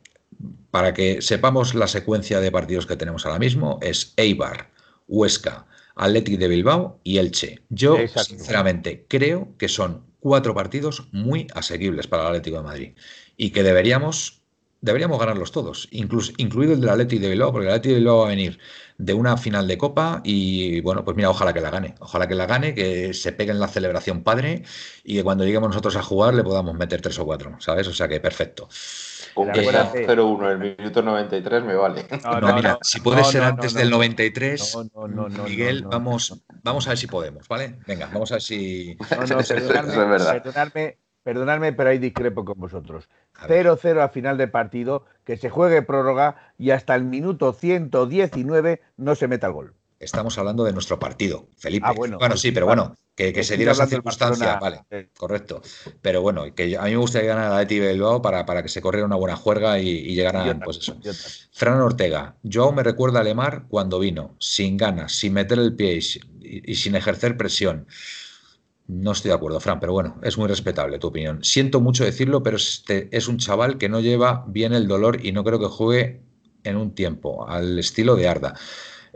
para 0.71 0.95
que 0.95 1.21
sepamos 1.21 1.75
la 1.75 1.89
secuencia 1.89 2.39
de 2.41 2.53
partidos 2.53 2.87
que 2.87 2.97
tenemos 2.97 3.27
ahora 3.27 3.41
mismo, 3.41 3.79
es 3.83 4.13
Eibar, 4.17 4.71
Huesca, 5.11 5.67
Athletic 5.97 6.39
de 6.39 6.49
Bilbao 6.49 7.01
y 7.05 7.19
Elche. 7.19 7.61
Yo, 7.69 7.97
sinceramente, 8.25 9.05
creo 9.09 9.55
que 9.59 9.69
son 9.69 10.07
cuatro 10.21 10.55
partidos 10.55 11.09
muy 11.13 11.49
asequibles 11.55 12.07
para 12.07 12.23
el 12.23 12.29
Atlético 12.29 12.59
de 12.59 12.63
Madrid 12.63 12.93
y 13.37 13.51
que 13.51 13.63
deberíamos, 13.63 14.43
deberíamos 14.81 15.19
ganarlos 15.19 15.51
todos, 15.51 15.89
incluso, 15.91 16.33
incluido 16.37 16.75
el 16.75 16.81
del 16.81 16.91
Atlético 16.91 17.23
de 17.23 17.31
Bilbao, 17.31 17.53
porque 17.53 17.67
el 17.67 17.73
Atlético 17.73 17.95
de 17.95 18.01
Bilbao 18.01 18.19
va 18.19 18.27
a 18.27 18.29
venir 18.29 18.59
de 18.99 19.15
una 19.15 19.37
final 19.37 19.67
de 19.67 19.79
Copa 19.79 20.21
y, 20.25 20.81
bueno, 20.83 21.05
pues 21.05 21.17
mira, 21.17 21.31
ojalá 21.31 21.53
que 21.53 21.61
la 21.61 21.71
gane, 21.71 21.95
ojalá 22.01 22.29
que 22.29 22.35
la 22.35 22.47
gane, 22.47 22.75
que 22.75 23.13
se 23.15 23.33
pegue 23.33 23.51
en 23.51 23.61
la 23.61 23.69
celebración 23.69 24.23
padre 24.23 24.63
y 25.03 25.17
que 25.17 25.25
cuando 25.25 25.45
lleguemos 25.45 25.71
nosotros 25.71 25.97
a 25.97 26.03
jugar 26.03 26.35
le 26.35 26.45
podamos 26.45 26.75
meter 26.77 27.01
tres 27.01 27.19
o 27.19 27.25
cuatro, 27.25 27.57
¿sabes? 27.61 27.89
O 27.89 27.95
sea 27.95 28.09
que 28.09 28.21
perfecto. 28.21 28.69
Con 29.35 29.53
que 29.53 29.65
sea 29.65 29.93
0-1 29.93 30.45
en 30.47 30.63
el 30.63 30.77
minuto 30.79 31.03
93 31.03 31.65
me 31.65 31.75
vale. 31.75 32.07
No, 32.41 32.55
mira, 32.55 32.79
si 32.83 33.01
puede 33.01 33.25
ser 33.25 33.43
antes 33.43 33.75
del 33.75 33.91
93, 33.91 34.79
Miguel, 35.45 35.85
vamos, 35.85 36.43
vamos 36.63 36.87
a 36.87 36.91
ver 36.91 36.99
si 36.99 37.07
podemos, 37.07 37.47
¿vale? 37.49 37.79
Venga, 37.87 38.09
vamos 38.13 38.31
a 38.33 38.37
ver 38.37 38.43
si. 38.43 38.97
No, 39.11 39.27
no, 39.27 39.39
perdonadme, 40.43 40.99
perdonadme, 41.23 41.73
pero 41.73 41.91
ahí 41.91 41.99
discrepo 41.99 42.45
con 42.45 42.59
vosotros. 42.59 43.09
0-0 43.47 44.01
a 44.01 44.09
final 44.09 44.37
de 44.37 44.49
partido, 44.49 45.05
que 45.25 45.37
se 45.37 45.51
juegue 45.51 45.83
prórroga 45.83 46.37
y 46.59 46.71
hasta 46.71 46.95
el 46.95 47.05
minuto 47.05 47.53
119 47.53 48.83
no 48.97 49.15
se 49.15 49.29
meta 49.29 49.47
el 49.47 49.53
gol. 49.53 49.75
Estamos 50.01 50.39
hablando 50.39 50.65
de 50.65 50.73
nuestro 50.73 50.99
partido, 50.99 51.51
Felipe. 51.59 51.85
Ah, 51.87 51.93
bueno, 51.93 52.19
sí, 52.39 52.53
pero 52.53 52.65
bueno, 52.65 52.97
que, 53.15 53.45
se 53.45 53.59
diera 53.59 53.73
esa 53.73 53.87
circunstancia, 53.87 54.59
vale, 54.59 54.81
correcto. 55.15 55.61
Pero 56.01 56.23
bueno, 56.23 56.55
que 56.55 56.75
a 56.79 56.85
mí 56.85 56.93
me 56.93 56.97
gustaría 56.97 57.35
ganar 57.35 57.53
a 57.53 57.61
Eti 57.61 57.79
Bilbao 57.79 58.23
para, 58.23 58.47
para, 58.47 58.63
que 58.63 58.71
se 58.71 58.81
corriera 58.81 59.07
una 59.07 59.17
buena 59.17 59.37
juerga 59.37 59.79
y, 59.79 59.91
y 59.91 60.15
llegaran, 60.15 60.59
pues 60.61 60.79
eso. 60.79 60.97
Fran 61.53 61.83
Ortega, 61.83 62.35
Joao 62.51 62.73
me 62.73 62.83
recuerda 62.83 63.21
a 63.21 63.25
Lemar 63.25 63.67
cuando 63.69 63.99
vino, 63.99 64.37
sin 64.39 64.79
ganas, 64.79 65.13
sin 65.13 65.35
meter 65.35 65.59
el 65.59 65.77
pie 65.77 66.01
y, 66.41 66.75
sin 66.77 66.95
ejercer 66.95 67.37
presión. 67.37 67.87
No 68.87 69.13
estoy 69.13 69.29
de 69.29 69.35
acuerdo, 69.35 69.61
Fran, 69.61 69.81
pero 69.81 69.93
bueno, 69.93 70.19
es 70.23 70.39
muy 70.39 70.49
respetable 70.49 70.99
tu 70.99 71.09
opinión. 71.09 71.45
Siento 71.45 71.83
mucho 71.83 72.05
decirlo, 72.05 72.43
pero 72.43 72.57
este 72.57 73.15
es 73.15 73.29
un 73.29 73.37
chaval 73.37 73.77
que 73.77 73.91
no 73.91 74.01
lleva 74.01 74.47
bien 74.49 74.73
el 74.73 74.89
dolor 74.89 75.25
y 75.25 75.33
no 75.33 75.45
creo 75.45 75.61
que 75.61 75.67
juegue 75.67 76.23
en 76.65 76.79
un 76.79 76.95
tiempo, 76.95 77.47
al 77.47 77.79
estilo 77.79 78.17
de 78.17 78.29
Arda. 78.29 78.55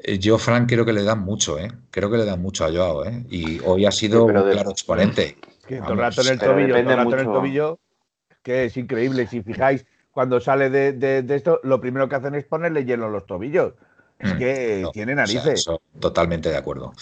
Eh, 0.07 0.19
yo, 0.19 0.37
Frank, 0.37 0.69
creo 0.69 0.85
que 0.85 0.93
le 0.93 1.03
dan 1.03 1.21
mucho, 1.21 1.59
¿eh? 1.59 1.73
Creo 1.91 2.11
que 2.11 2.19
le 2.19 2.27
dan 2.27 2.43
mucho 2.43 2.67
a 2.67 2.71
Joao, 2.71 3.07
¿eh? 3.07 3.25
Y 3.31 3.59
hoy 3.65 3.87
ha 3.87 3.91
sido 3.91 4.27
un 4.27 4.33
claro 4.33 4.71
exponente. 4.71 5.39
Que 5.67 5.79
todo 5.79 5.95
el 5.95 5.99
rato 5.99 6.21
en 6.21 6.29
el 6.29 6.39
tobillo, 6.39 6.75
todo 6.83 6.91
el 6.91 6.97
rato 6.97 7.13
en 7.15 7.19
el 7.21 7.25
tobillo, 7.25 7.79
que 8.43 8.67
es 8.67 8.77
increíble. 8.77 9.27
Si 9.27 9.43
fijáis, 9.43 9.87
cuando 10.11 10.41
sale 10.41 10.69
de, 10.69 11.25
esto, 11.35 11.59
lo 11.63 11.81
primero 11.81 12.07
que 12.07 12.17
hacen 12.17 12.35
es 12.35 12.45
ponerle 12.45 12.85
hielo 12.85 13.07
en 13.07 13.13
los 13.13 13.25
tobillos. 13.25 13.73
Es 14.19 14.35
mm, 14.35 14.39
que 14.39 14.87
tiene 14.93 15.15
narices. 15.15 15.67
totalmente 15.99 16.51
de 16.51 16.59
acuerdo. 16.59 16.93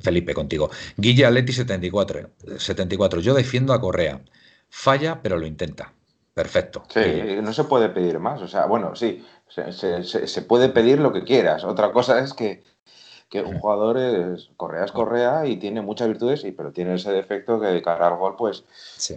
Felipe, 0.00 0.34
contigo. 0.34 0.70
Guilla 0.98 1.28
Atleti 1.28 1.54
74, 1.54 2.28
74. 2.58 3.20
Yo 3.20 3.32
defiendo 3.32 3.72
a 3.72 3.80
Correa. 3.80 4.20
Falla, 4.68 5.20
pero 5.22 5.38
lo 5.38 5.46
intenta. 5.46 5.94
Perfecto. 6.34 6.84
Sí, 6.88 7.38
no 7.42 7.54
se 7.54 7.64
puede 7.64 7.88
pedir 7.88 8.18
más. 8.18 8.42
O 8.42 8.48
sea, 8.48 8.66
bueno, 8.66 8.94
sí, 8.94 9.24
se, 9.50 10.42
puede 10.42 10.68
pedir 10.68 11.00
lo 11.00 11.12
que 11.12 11.24
quieras. 11.24 11.64
Otra 11.64 11.90
cosa 11.92 12.20
es 12.20 12.32
que, 12.32 12.62
un 13.34 13.58
jugador 13.60 13.98
es 13.98 14.50
Correa 14.56 14.84
es 14.84 14.92
Correa 14.92 15.46
y 15.46 15.56
tiene 15.56 15.82
muchas 15.82 16.06
virtudes, 16.08 16.44
y, 16.44 16.52
pero 16.52 16.72
tiene 16.72 16.94
ese 16.94 17.10
defecto 17.12 17.60
que 17.60 17.66
de 17.68 17.82
cara 17.82 18.08
al 18.08 18.16
gol, 18.16 18.34
pues 18.36 18.64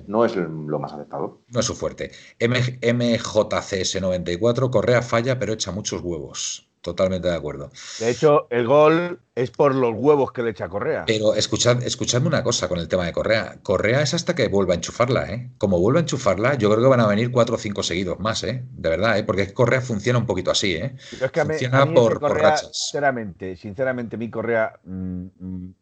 no 0.07 0.25
es 0.25 0.35
lo 0.35 0.79
más 0.79 0.93
aceptado. 0.93 1.39
No 1.47 1.59
es 1.59 1.65
su 1.65 1.75
fuerte. 1.75 2.11
MJCS94, 2.39 4.69
Correa 4.69 5.01
falla, 5.01 5.39
pero 5.39 5.53
echa 5.53 5.71
muchos 5.71 6.01
huevos. 6.01 6.67
Totalmente 6.83 7.29
de 7.29 7.35
acuerdo. 7.35 7.71
De 7.99 8.09
hecho, 8.09 8.45
el 8.49 8.67
gol 8.67 9.21
es 9.35 9.51
por 9.51 9.73
los 9.73 9.93
huevos 9.95 10.33
que 10.33 10.43
le 10.43 10.49
echa 10.49 10.67
Correa. 10.67 11.05
Pero 11.07 11.33
escuchad, 11.33 11.81
escuchadme 11.81 12.27
una 12.27 12.43
cosa 12.43 12.67
con 12.67 12.77
el 12.77 12.89
tema 12.89 13.05
de 13.05 13.13
Correa. 13.13 13.57
Correa 13.63 14.01
es 14.01 14.13
hasta 14.13 14.35
que 14.35 14.49
vuelva 14.49 14.73
a 14.73 14.75
enchufarla, 14.75 15.31
¿eh? 15.31 15.49
Como 15.57 15.79
vuelva 15.79 16.01
a 16.01 16.01
enchufarla, 16.01 16.55
yo 16.55 16.69
creo 16.69 16.83
que 16.83 16.89
van 16.89 16.99
a 16.99 17.07
venir 17.07 17.31
cuatro 17.31 17.55
o 17.55 17.57
cinco 17.57 17.83
seguidos 17.83 18.19
más, 18.19 18.43
¿eh? 18.43 18.65
De 18.69 18.89
verdad, 18.89 19.17
¿eh? 19.17 19.23
Porque 19.23 19.53
Correa 19.53 19.79
funciona 19.79 20.19
un 20.19 20.25
poquito 20.25 20.51
así, 20.51 20.75
¿eh? 20.75 20.97
funciona 21.33 21.85
por, 21.85 22.21
rachas. 22.21 22.69
Sinceramente, 22.73 23.55
sinceramente, 23.55 24.17
mi 24.17 24.29
Correa 24.29 24.77
mm, 24.83 25.25
mm, 25.39 25.73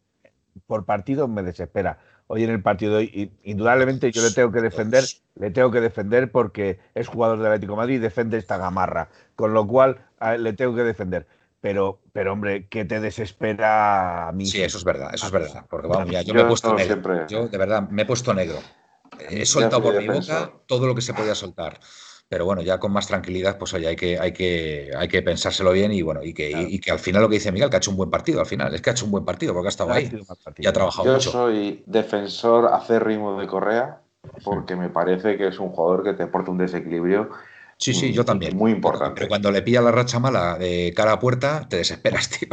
por 0.68 0.86
partido 0.86 1.28
me 1.28 1.42
desespera 1.42 1.98
hoy 2.32 2.46
en 2.46 2.50
el 2.50 2.62
partido 2.62 2.94
de 2.94 2.98
hoy. 2.98 3.32
Indudablemente 3.44 4.12
yo 4.12 4.22
le 4.22 4.32
tengo 4.32 4.52
que 4.52 4.62
defender, 4.62 5.04
le 5.36 5.52
tengo 5.52 5.70
que 5.70 5.82
defender 5.82 6.32
porque 6.32 6.80
es 6.96 7.08
jugador 7.08 7.38
del 7.38 7.48
Atlético 7.48 7.74
de 7.74 7.78
Madrid 7.78 7.96
y 7.96 8.00
defiende 8.00 8.38
esta 8.38 8.58
gamarra. 8.58 9.10
Con 9.36 9.54
lo 9.54 9.68
cual 9.68 10.06
le 10.40 10.54
tengo 10.54 10.74
que 10.74 10.84
defender. 10.84 11.28
Pero, 11.60 12.00
pero 12.14 12.34
hombre, 12.34 12.68
¿qué 12.68 12.86
te 12.86 13.00
desespera 13.00 14.30
a 14.30 14.32
mí? 14.32 14.46
Sí, 14.46 14.62
eso 14.62 14.78
es 14.78 14.84
verdad, 14.84 15.14
eso 15.14 15.28
es 15.28 15.32
verdad. 15.32 15.66
Porque 15.70 15.88
vamos, 15.88 16.10
ya, 16.10 16.22
yo, 16.22 16.34
me 16.34 16.42
he 16.42 16.46
puesto 16.46 16.74
negro. 16.74 17.28
Yo, 17.28 17.48
de 17.48 17.58
verdad, 17.58 17.88
me 17.90 18.02
he 18.02 18.06
puesto 18.06 18.34
negro. 18.34 18.60
He 19.30 19.46
soltado 19.46 19.84
por 19.84 20.00
mi 20.00 20.08
boca 20.08 20.52
todo 20.66 20.88
lo 20.88 20.96
que 20.96 21.02
se 21.02 21.14
podía 21.14 21.36
soltar 21.36 21.80
pero 22.32 22.46
bueno, 22.46 22.62
ya 22.62 22.80
con 22.80 22.94
más 22.94 23.08
tranquilidad, 23.08 23.58
pues 23.58 23.74
oye, 23.74 23.90
hay 23.90 23.98
que, 23.98 24.18
hay 24.18 24.32
que, 24.32 24.90
hay 24.98 25.10
que 25.10 25.22
pensárselo 25.22 25.74
bien 25.74 25.92
y 25.92 26.02
bueno, 26.02 26.24
y 26.24 26.34
que, 26.34 26.50
y, 26.50 26.80
que 26.80 26.90
al 26.90 27.00
final 27.00 27.24
lo 27.24 27.28
que 27.28 27.36
dice 27.36 27.52
Miguel, 27.52 27.70
que 27.70 27.76
ha 27.76 27.80
hecho 27.80 27.92
un 27.92 27.98
buen 27.98 28.10
partido 28.10 28.40
al 28.40 28.46
final, 28.46 28.74
es 28.74 28.82
que 28.82 28.90
ha 28.90 28.94
hecho 28.94 29.04
un 29.04 29.12
buen 29.12 29.26
partido 29.26 29.54
porque 29.54 29.68
ha 29.68 29.70
estado 29.70 29.92
ahí 29.92 30.10
y 30.58 30.66
ha 30.66 30.72
trabajado 30.72 31.12
mucho. 31.12 31.26
Yo 31.26 31.32
soy 31.32 31.84
defensor 31.88 32.68
acérrimo 32.68 33.38
de 33.38 33.48
Correa 33.48 34.00
porque 34.46 34.78
me 34.78 34.88
parece 34.88 35.36
que 35.36 35.50
es 35.50 35.60
un 35.60 35.72
jugador 35.72 36.06
que 36.06 36.14
te 36.14 36.24
aporta 36.24 36.52
un 36.52 36.58
desequilibrio. 36.58 37.32
Sí, 37.76 37.94
sí, 37.94 38.14
yo 38.14 38.24
también. 38.24 38.56
Muy 38.56 38.72
importante. 38.72 39.16
Pero 39.16 39.28
cuando 39.28 39.52
le 39.52 39.62
pilla 39.62 39.82
la 39.82 39.92
racha 39.92 40.18
mala 40.18 40.58
de 40.58 40.94
cara 40.96 41.12
a 41.12 41.20
puerta, 41.20 41.68
te 41.68 41.76
desesperas, 41.76 42.30
tío. 42.40 42.48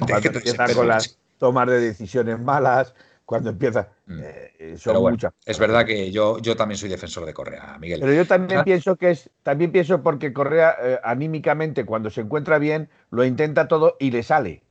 Cuando 0.00 0.32
te, 0.32 0.40
te 0.40 0.74
con 0.74 0.88
las 0.88 1.16
tomas 1.38 1.68
de 1.68 1.78
decisiones 1.78 2.40
malas, 2.40 2.92
cuando 3.32 3.48
empieza. 3.48 3.88
Mm. 4.04 4.20
Eh, 4.22 4.74
son 4.76 5.18
Es 5.46 5.58
verdad 5.58 5.86
que 5.86 6.12
yo, 6.12 6.38
yo 6.40 6.54
también 6.54 6.76
soy 6.76 6.90
defensor 6.90 7.24
de 7.24 7.32
Correa, 7.32 7.78
Miguel. 7.80 7.98
Pero 8.00 8.12
yo 8.12 8.26
también 8.26 8.62
pienso 8.62 8.96
que 8.96 9.12
es, 9.12 9.30
también 9.42 9.72
pienso 9.72 10.02
porque 10.02 10.34
Correa 10.34 10.76
eh, 10.82 10.98
anímicamente 11.02 11.86
cuando 11.86 12.10
se 12.10 12.20
encuentra 12.20 12.58
bien 12.58 12.90
lo 13.10 13.24
intenta 13.24 13.68
todo 13.68 13.96
y 13.98 14.10
le 14.10 14.22
sale. 14.22 14.64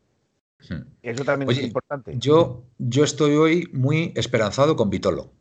Hmm. 0.69 0.83
Eso 1.01 1.25
también 1.25 1.49
es 1.49 1.63
importante. 1.63 2.13
Yo, 2.19 2.63
yo 2.77 3.03
estoy 3.03 3.35
hoy 3.35 3.67
muy 3.73 4.13
esperanzado 4.15 4.75
con 4.75 4.91
Vitolo. 4.91 5.31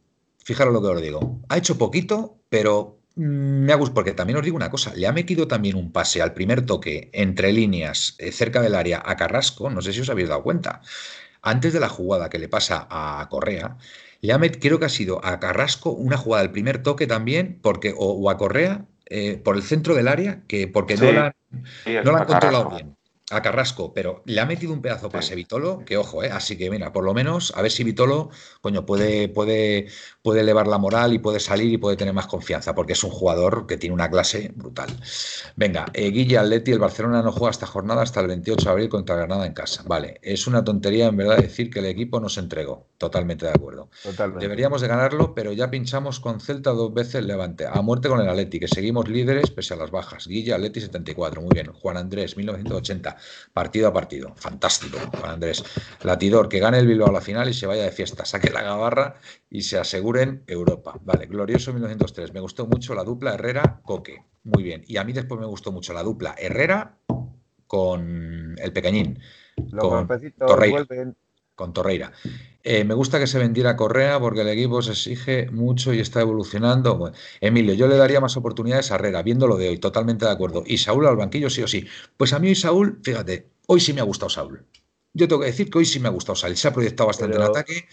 Fijaros 0.42 0.72
lo 0.72 0.80
que 0.80 0.88
os 0.88 1.02
digo. 1.02 1.40
Ha 1.50 1.58
hecho 1.58 1.76
poquito, 1.76 2.38
pero 2.48 3.00
mm, 3.16 3.64
me 3.66 3.72
ha 3.74 3.76
gustado, 3.76 3.96
porque 3.96 4.12
también 4.12 4.38
os 4.38 4.44
digo 4.46 4.56
una 4.56 4.70
cosa, 4.70 4.94
le 4.94 5.06
ha 5.06 5.12
metido 5.12 5.46
también 5.46 5.76
un 5.76 5.92
pase 5.92 6.22
al 6.22 6.32
primer 6.32 6.64
toque 6.64 7.10
entre 7.12 7.52
líneas 7.52 8.16
eh, 8.18 8.32
cerca 8.32 8.62
del 8.62 8.76
área 8.76 9.02
a 9.04 9.14
Carrasco, 9.16 9.68
no 9.68 9.82
sé 9.82 9.92
si 9.92 10.00
os 10.00 10.08
habéis 10.08 10.30
dado 10.30 10.42
cuenta 10.42 10.80
antes 11.42 11.72
de 11.72 11.80
la 11.80 11.88
jugada 11.88 12.30
que 12.30 12.38
le 12.38 12.48
pasa 12.48 12.86
a 12.90 13.26
Correa, 13.30 13.76
le 14.20 14.50
creo 14.52 14.78
que 14.78 14.84
ha 14.84 14.90
sido 14.90 15.24
a 15.24 15.40
Carrasco 15.40 15.90
una 15.90 16.16
jugada 16.16 16.42
del 16.42 16.52
primer 16.52 16.82
toque 16.82 17.06
también, 17.06 17.58
porque, 17.62 17.94
o, 17.96 18.30
a 18.30 18.36
Correa 18.36 18.86
eh, 19.06 19.40
por 19.42 19.56
el 19.56 19.62
centro 19.62 19.94
del 19.94 20.08
área, 20.08 20.42
que 20.46 20.68
porque 20.68 20.96
no 20.96 21.12
la, 21.12 21.34
no 22.04 22.12
la 22.12 22.18
han 22.18 22.26
controlado 22.26 22.70
bien 22.70 22.96
a 23.30 23.42
Carrasco, 23.42 23.94
pero 23.94 24.22
le 24.26 24.40
ha 24.40 24.46
metido 24.46 24.72
un 24.72 24.82
pedazo 24.82 25.08
pase 25.08 25.36
Vitolo, 25.36 25.84
que 25.84 25.96
ojo, 25.96 26.24
¿eh? 26.24 26.30
así 26.30 26.58
que 26.58 26.68
mira, 26.68 26.92
por 26.92 27.04
lo 27.04 27.14
menos 27.14 27.52
a 27.56 27.62
ver 27.62 27.70
si 27.70 27.84
Vitolo, 27.84 28.30
coño, 28.60 28.84
puede, 28.84 29.28
puede, 29.28 29.86
puede 30.22 30.40
elevar 30.40 30.66
la 30.66 30.78
moral 30.78 31.12
y 31.14 31.18
puede 31.18 31.40
salir 31.40 31.72
y 31.72 31.78
puede 31.78 31.96
tener 31.96 32.12
más 32.12 32.26
confianza, 32.26 32.74
porque 32.74 32.92
es 32.92 33.02
un 33.02 33.10
jugador 33.10 33.66
que 33.66 33.76
tiene 33.76 33.94
una 33.94 34.10
clase 34.10 34.52
brutal. 34.54 34.90
Venga, 35.56 35.86
eh, 35.94 36.10
Guille 36.10 36.38
Atleti, 36.38 36.72
el 36.72 36.78
Barcelona 36.78 37.22
no 37.22 37.32
juega 37.32 37.50
esta 37.50 37.66
jornada 37.66 38.02
hasta 38.02 38.20
el 38.20 38.26
28 38.26 38.64
de 38.64 38.70
abril 38.70 38.88
contra 38.88 39.16
Granada 39.16 39.46
en 39.46 39.54
casa. 39.54 39.82
Vale, 39.86 40.18
es 40.22 40.46
una 40.46 40.62
tontería 40.62 41.06
en 41.06 41.16
verdad 41.16 41.38
decir 41.38 41.70
que 41.70 41.78
el 41.78 41.86
equipo 41.86 42.20
no 42.20 42.28
se 42.28 42.40
entregó, 42.40 42.88
totalmente 42.98 43.46
de 43.46 43.52
acuerdo. 43.52 43.88
Deberíamos 44.38 44.80
de 44.80 44.88
ganarlo, 44.88 45.34
pero 45.34 45.52
ya 45.52 45.70
pinchamos 45.70 46.20
con 46.20 46.40
Celta 46.40 46.70
dos 46.70 46.92
veces 46.92 47.24
Levante, 47.24 47.66
a 47.66 47.80
muerte 47.80 48.08
con 48.08 48.20
el 48.20 48.28
Atleti, 48.28 48.60
que 48.60 48.68
seguimos 48.68 49.08
líderes 49.08 49.50
pese 49.50 49.74
a 49.74 49.76
las 49.76 49.90
bajas. 49.90 50.26
Guille 50.26 50.52
Atleti 50.52 50.80
74, 50.80 51.40
muy 51.40 51.50
bien. 51.54 51.72
Juan 51.72 51.96
Andrés, 51.96 52.36
1980 52.36 53.16
partido 53.52 53.88
a 53.88 53.92
partido. 53.92 54.32
Fantástico, 54.36 54.98
Juan 55.18 55.32
Andrés. 55.32 55.64
Latidor, 56.02 56.48
que 56.48 56.58
gane 56.58 56.78
el 56.78 56.86
Bilbao 56.86 57.08
a 57.08 57.12
la 57.12 57.20
final 57.20 57.48
y 57.48 57.54
se 57.54 57.66
vaya 57.66 57.84
de 57.84 57.92
fiesta, 57.92 58.24
saque 58.24 58.50
la 58.50 58.62
gabarra 58.62 59.16
y 59.48 59.62
se 59.62 59.78
aseguren 60.10 60.44
Europa. 60.46 60.98
Vale, 61.04 61.26
glorioso 61.26 61.72
1903. 61.72 62.32
Me 62.32 62.40
gustó 62.40 62.66
mucho 62.66 62.94
la 62.94 63.04
dupla 63.04 63.34
Herrera-Coque. 63.34 64.24
Muy 64.44 64.62
bien. 64.62 64.82
Y 64.86 64.96
a 64.96 65.04
mí 65.04 65.12
después 65.12 65.40
me 65.40 65.46
gustó 65.46 65.72
mucho 65.72 65.92
la 65.92 66.02
dupla 66.02 66.34
Herrera 66.38 66.98
con 67.66 68.56
el 68.58 68.72
pequeñín. 68.72 69.18
con 69.70 70.08
Torreira. 70.38 70.86
Con 71.54 71.72
Torreira. 71.72 72.12
Eh, 72.62 72.84
me 72.84 72.94
gusta 72.94 73.18
que 73.18 73.26
se 73.26 73.38
vendiera 73.38 73.76
Correa 73.76 74.18
porque 74.18 74.40
el 74.40 74.48
equipo 74.48 74.82
se 74.82 74.92
exige 74.92 75.50
mucho 75.50 75.92
y 75.92 76.00
está 76.00 76.20
evolucionando. 76.20 77.12
Emilio, 77.40 77.74
yo 77.74 77.86
le 77.86 77.96
daría 77.96 78.20
más 78.20 78.36
oportunidades 78.36 78.90
a 78.90 78.96
Herrera, 78.96 79.22
viéndolo 79.22 79.56
de 79.56 79.68
hoy, 79.68 79.78
totalmente 79.78 80.24
de 80.24 80.32
acuerdo. 80.32 80.64
Y 80.66 80.78
Saúl 80.78 81.06
al 81.06 81.16
banquillo, 81.16 81.50
sí 81.50 81.62
o 81.62 81.68
sí. 81.68 81.86
Pues 82.16 82.32
a 82.32 82.38
mí 82.38 82.54
Saúl, 82.54 83.00
fíjate, 83.02 83.50
hoy 83.66 83.80
sí 83.80 83.92
me 83.92 84.00
ha 84.00 84.04
gustado 84.04 84.30
Saúl. 84.30 84.64
Yo 85.12 85.26
tengo 85.28 85.40
que 85.40 85.48
decir 85.48 85.70
que 85.70 85.78
hoy 85.78 85.84
sí 85.84 86.00
me 86.00 86.08
ha 86.08 86.12
gustado 86.12 86.36
Saúl. 86.36 86.56
Se 86.56 86.68
ha 86.68 86.72
proyectado 86.72 87.08
bastante 87.08 87.36
en 87.36 87.42
ataque. 87.42 87.88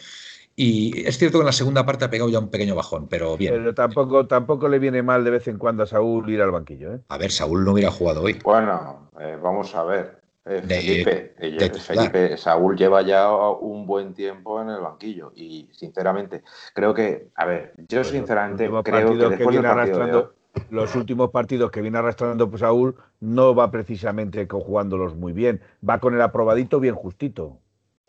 Y 0.60 1.08
es 1.08 1.20
cierto 1.20 1.38
que 1.38 1.44
en 1.44 1.46
la 1.46 1.52
segunda 1.52 1.86
parte 1.86 2.04
ha 2.04 2.10
pegado 2.10 2.32
ya 2.32 2.40
un 2.40 2.50
pequeño 2.50 2.74
bajón, 2.74 3.08
pero 3.08 3.38
bien. 3.38 3.54
Pero 3.54 3.76
tampoco, 3.76 4.26
tampoco 4.26 4.68
le 4.68 4.80
viene 4.80 5.04
mal 5.04 5.24
de 5.24 5.30
vez 5.30 5.48
en 5.48 5.60
cuando 5.60 5.84
a 5.84 5.86
Saúl 5.86 6.28
ir 6.32 6.42
al 6.42 6.50
banquillo. 6.50 6.96
¿eh? 6.96 7.00
A 7.10 7.20
ver, 7.20 7.32
Saúl 7.32 7.64
no 7.64 7.74
hubiera 7.74 7.92
jugado 7.92 8.24
hoy. 8.24 8.40
Bueno, 8.44 9.12
eh, 9.20 9.38
vamos 9.40 9.76
a 9.76 9.84
ver. 9.84 10.20
Eh, 10.46 11.34
Felipe, 11.80 12.38
Saúl 12.38 12.76
lleva 12.76 13.04
ya 13.04 13.30
un 13.30 13.86
buen 13.86 14.16
tiempo 14.16 14.60
en 14.60 14.70
el 14.70 14.80
banquillo 14.80 15.32
y 15.36 15.70
sinceramente 15.74 16.42
creo 16.74 16.92
que, 16.92 17.28
a 17.36 17.46
ver, 17.46 17.74
yo 17.88 18.04
sinceramente 18.04 18.68
creo 18.84 19.12
que, 19.12 19.28
después 19.28 19.50
viene 19.50 19.68
arrastrando, 19.68 20.34
los 20.72 20.96
últimos 20.96 21.30
partidos 21.30 21.70
que 21.70 21.82
viene 21.82 22.00
arrastrando 22.00 22.50
pues, 22.50 22.62
Saúl 22.62 22.96
no 23.20 23.54
va 23.54 23.70
precisamente 23.70 24.48
jugándolos 24.50 25.16
muy 25.16 25.34
bien, 25.34 25.62
va 25.88 26.00
con 26.00 26.16
el 26.16 26.22
aprobadito 26.22 26.80
bien 26.80 26.96
justito. 26.96 27.60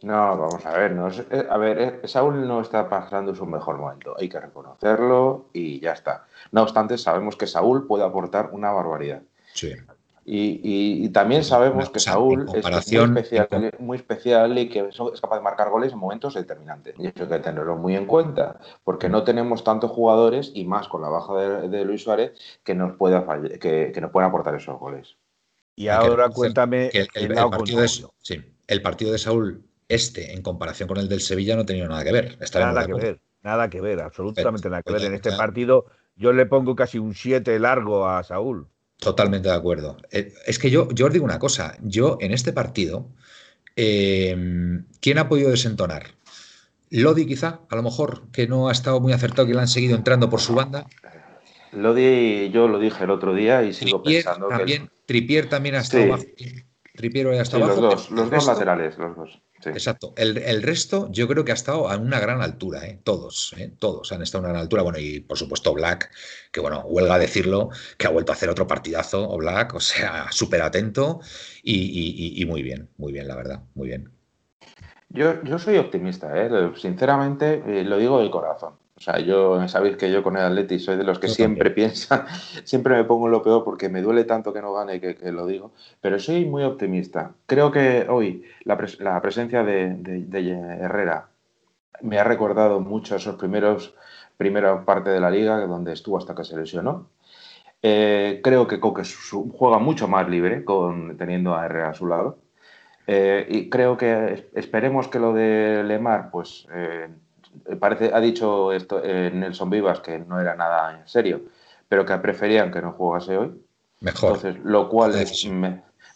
No, 0.02 0.38
vamos 0.38 0.64
a 0.64 0.78
ver, 0.78 0.92
no, 0.92 1.08
eh, 1.08 1.46
a 1.50 1.56
ver, 1.58 1.78
eh, 1.80 2.08
Saúl 2.08 2.46
no 2.46 2.60
está 2.60 2.88
pasando 2.88 3.34
su 3.34 3.46
mejor 3.46 3.78
momento, 3.78 4.14
hay 4.16 4.28
que 4.28 4.38
reconocerlo 4.38 5.46
y 5.52 5.80
ya 5.80 5.92
está. 5.92 6.26
No 6.52 6.62
obstante, 6.62 6.96
sabemos 6.96 7.34
que 7.34 7.48
Saúl 7.48 7.86
puede 7.86 8.04
aportar 8.04 8.50
una 8.52 8.70
barbaridad. 8.70 9.22
Sí. 9.54 9.74
Y, 10.30 11.08
también 11.08 11.42
sabemos 11.42 11.88
que 11.88 12.00
Saúl 12.00 12.46
es 12.54 13.80
muy 13.80 13.96
especial, 13.96 14.58
y 14.58 14.68
que 14.68 14.80
es 14.90 15.20
capaz 15.22 15.36
de 15.36 15.42
marcar 15.42 15.70
goles 15.70 15.92
en 15.92 15.98
momentos 15.98 16.34
determinantes. 16.34 16.94
Y 16.98 17.06
eso 17.06 17.22
hay 17.22 17.28
que 17.28 17.38
tenerlo 17.38 17.76
muy 17.76 17.96
en 17.96 18.04
cuenta, 18.04 18.60
porque 18.84 19.08
no 19.08 19.24
tenemos 19.24 19.64
tantos 19.64 19.90
jugadores, 19.90 20.52
y 20.54 20.66
más 20.66 20.86
con 20.86 21.00
la 21.00 21.08
baja 21.08 21.34
de, 21.34 21.84
Luis 21.86 22.02
Suárez, 22.02 22.32
que 22.62 22.74
nos, 22.74 22.94
pueda 22.96 23.26
que, 23.58 23.98
nos 24.02 24.10
puedan 24.10 24.28
aportar 24.28 24.54
esos 24.54 24.78
goles. 24.78 25.16
Y 25.76 25.88
ahora 25.88 26.28
cuéntame 26.28 26.90
el, 26.92 27.08
partido 27.34 27.80
de, 27.80 27.88
sí, 27.88 28.44
el 28.66 28.82
partido 28.82 29.12
de 29.12 29.18
Saúl, 29.18 29.64
este, 29.88 30.34
en 30.34 30.42
comparación 30.42 30.88
con 30.88 30.98
el 30.98 31.08
del 31.08 31.20
Sevilla, 31.20 31.56
no 31.56 31.62
ha 31.62 31.66
tenido 31.66 31.88
nada 31.88 32.04
que 32.04 32.12
ver. 32.12 32.38
Nada 32.54 32.86
que 32.86 32.94
ver, 32.94 33.20
nada 33.42 33.70
que 33.70 33.80
ver, 33.80 34.00
absolutamente 34.00 34.68
nada 34.68 34.82
que 34.82 34.92
ver. 34.92 35.04
En 35.04 35.14
este 35.14 35.32
partido 35.32 35.86
yo 36.16 36.32
le 36.32 36.46
pongo 36.46 36.76
casi 36.76 36.98
un 36.98 37.14
7 37.14 37.58
largo 37.58 38.08
a 38.08 38.22
Saúl. 38.22 38.68
Totalmente 38.98 39.48
de 39.48 39.54
acuerdo. 39.54 39.96
Eh, 40.10 40.34
es 40.46 40.58
que 40.58 40.70
yo, 40.70 40.88
yo 40.90 41.06
os 41.06 41.12
digo 41.12 41.24
una 41.24 41.38
cosa, 41.38 41.76
yo 41.80 42.18
en 42.20 42.32
este 42.32 42.52
partido, 42.52 43.08
em, 43.76 44.86
¿quién 45.00 45.18
ha 45.18 45.28
podido 45.28 45.50
desentonar? 45.50 46.14
Lodi 46.90 47.26
quizá, 47.26 47.60
a 47.70 47.76
lo 47.76 47.82
mejor, 47.82 48.28
que 48.32 48.48
no 48.48 48.68
ha 48.68 48.72
estado 48.72 49.00
muy 49.00 49.12
acertado, 49.12 49.46
que 49.46 49.54
le 49.54 49.60
han 49.60 49.68
seguido 49.68 49.94
entrando 49.94 50.28
por 50.28 50.40
su 50.40 50.54
banda. 50.54 50.86
Lodi, 51.72 52.50
yo 52.50 52.66
lo 52.66 52.78
dije 52.78 53.04
el 53.04 53.10
otro 53.10 53.34
día 53.34 53.62
y 53.62 53.72
sigo 53.72 54.02
pensando 54.02 54.48
también, 54.48 54.88
que... 54.88 54.92
Tripier 55.06 55.48
también 55.48 55.76
ha 55.76 55.80
estado 55.80 56.18
bajo. 56.98 57.00
Tripier 57.00 57.26
ha 57.28 57.42
estado 57.42 57.66
Los 57.66 57.80
dos, 57.80 58.10
los 58.10 58.30
dos 58.30 58.46
laterales, 58.46 58.98
los 58.98 59.16
dos. 59.16 59.40
Exacto. 59.64 60.14
El, 60.16 60.62
resto 60.62 61.08
yo 61.10 61.26
creo 61.26 61.44
que 61.44 61.52
ha 61.52 61.54
estado 61.54 61.88
a 61.88 61.96
una 61.96 62.20
gran 62.20 62.42
altura, 62.42 62.86
¿eh? 62.86 63.00
todos, 63.02 63.54
¿eh? 63.56 63.72
todos 63.78 64.12
han 64.12 64.22
estado 64.22 64.42
a 64.42 64.46
una 64.46 64.50
gran 64.50 64.62
altura. 64.62 64.82
Bueno, 64.82 64.98
y 64.98 65.20
por 65.20 65.36
supuesto 65.36 65.74
Black, 65.74 66.10
que 66.52 66.60
bueno, 66.60 66.82
huelga 66.86 67.18
decirlo, 67.18 67.70
que 67.96 68.06
ha 68.06 68.10
vuelto 68.10 68.32
a 68.32 68.34
hacer 68.34 68.48
otro 68.48 68.66
partidazo, 68.66 69.28
o 69.28 69.36
Black, 69.38 69.74
o 69.74 69.80
sea, 69.80 70.26
súper 70.30 70.62
atento 70.62 71.20
y, 71.62 72.44
muy 72.46 72.62
bien, 72.62 72.88
muy 72.96 73.12
bien, 73.12 73.26
la 73.26 73.36
verdad, 73.36 73.62
muy 73.74 73.88
bien. 73.88 74.10
Yo, 75.10 75.42
yo 75.42 75.58
soy 75.58 75.78
optimista, 75.78 76.30
¿eh? 76.36 76.50
sinceramente, 76.76 77.62
eh, 77.66 77.84
lo 77.84 77.96
digo 77.96 78.20
del 78.20 78.30
corazón. 78.30 78.74
O 78.98 79.00
sea, 79.00 79.20
yo 79.20 79.68
sabéis 79.68 79.96
que 79.96 80.10
yo 80.10 80.24
con 80.24 80.36
el 80.36 80.42
Atleti 80.42 80.80
soy 80.80 80.96
de 80.96 81.04
los 81.04 81.20
que 81.20 81.28
siempre 81.28 81.70
piensa, 81.78 82.26
siempre 82.64 82.96
me 82.96 83.04
pongo 83.04 83.28
lo 83.28 83.44
peor 83.44 83.62
porque 83.62 83.88
me 83.88 84.02
duele 84.02 84.24
tanto 84.24 84.52
que 84.52 84.60
no 84.60 84.72
gane 84.74 85.00
que, 85.00 85.16
lo 85.30 85.46
digo, 85.46 85.70
pero 86.00 86.18
soy 86.18 86.44
muy 86.46 86.64
optimista. 86.64 87.32
Creo 87.46 87.70
que 87.70 88.06
hoy 88.08 88.42
la, 88.64 88.76
presencia 88.76 89.62
de, 89.62 90.26
Herrera 90.80 91.28
me 92.02 92.18
ha 92.18 92.24
recordado 92.24 92.80
mucho 92.80 93.14
esos 93.14 93.36
primeros 93.36 93.94
primera 94.36 94.84
parte 94.84 95.10
de 95.10 95.20
la 95.20 95.30
liga 95.30 95.64
donde 95.66 95.92
estuvo 95.92 96.18
hasta 96.18 96.34
que 96.34 96.44
se 96.44 96.56
lesionó. 96.56 97.08
Eh, 97.82 98.40
creo 98.42 98.66
que 98.66 98.80
Coque 98.80 99.02
juega 99.52 99.78
mucho 99.78 100.08
más 100.08 100.28
libre 100.28 100.64
con, 100.64 101.16
teniendo 101.16 101.54
a 101.54 101.66
Herrera 101.66 101.90
a 101.90 101.94
su 101.94 102.06
lado. 102.06 102.38
Eh, 103.06 103.46
y 103.48 103.70
creo 103.70 103.96
que 103.96 104.48
esperemos 104.54 105.06
que 105.08 105.20
lo 105.20 105.32
de 105.32 105.82
Lemar, 105.84 106.30
pues 106.30 106.66
eh, 106.74 107.08
parece, 107.80 108.10
ha 108.12 108.20
dicho 108.20 108.72
esto, 108.72 109.00
eh, 109.02 109.30
Nelson 109.32 109.70
Vivas 109.70 110.00
que 110.00 110.18
no 110.18 110.40
era 110.40 110.54
nada 110.54 110.98
en 110.98 111.08
serio, 111.08 111.42
pero 111.88 112.04
que 112.04 112.16
preferían 112.18 112.70
que 112.70 112.82
no 112.82 112.92
jugase 112.92 113.36
hoy. 113.36 113.62
Mejor. 114.00 114.36
Entonces, 114.36 114.64
lo 114.64 114.88
cual 114.88 115.12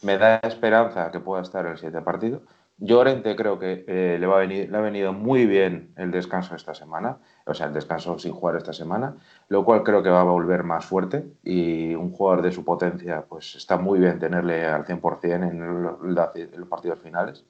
me, 0.03 0.19
da 0.19 0.37
esperanza 0.37 1.11
que 1.11 1.21
pueda 1.21 1.43
estar 1.43 1.67
el 1.67 1.77
siguiente 1.77 2.01
partido. 2.03 2.43
Llorente 2.79 3.37
creo 3.37 3.59
que 3.59 3.85
eh, 3.87 4.17
le, 4.19 4.27
va 4.27 4.37
a 4.37 4.41
venir, 4.41 4.71
le 4.71 4.77
ha 4.77 4.81
venido 4.81 5.13
muy 5.13 5.47
bien 5.47 5.93
el 5.97 6.11
descanso 6.11 6.57
esta 6.57 6.75
semana, 6.75 7.19
o 7.45 7.55
sea, 7.55 7.67
el 7.67 7.75
descanso 7.75 8.19
sin 8.19 8.33
jugar 8.33 8.57
esta 8.57 8.73
semana, 8.73 9.17
lo 9.49 9.65
cual 9.65 9.83
creo 9.83 10.03
que 10.03 10.09
va 10.09 10.21
a 10.21 10.25
volver 10.25 10.65
más 10.65 10.85
fuerte 10.85 11.25
y 11.45 11.95
un 11.95 12.13
jugador 12.13 12.43
de 12.43 12.51
su 12.51 12.65
potencia, 12.65 13.25
pues 13.29 13.55
está 13.55 13.77
muy 13.77 14.01
bien 14.01 14.19
tenerle 14.19 14.65
al 14.67 14.85
100% 14.85 15.51
en 15.51 16.59
los 16.59 16.69
partidos 16.69 16.99
finales. 16.99 17.45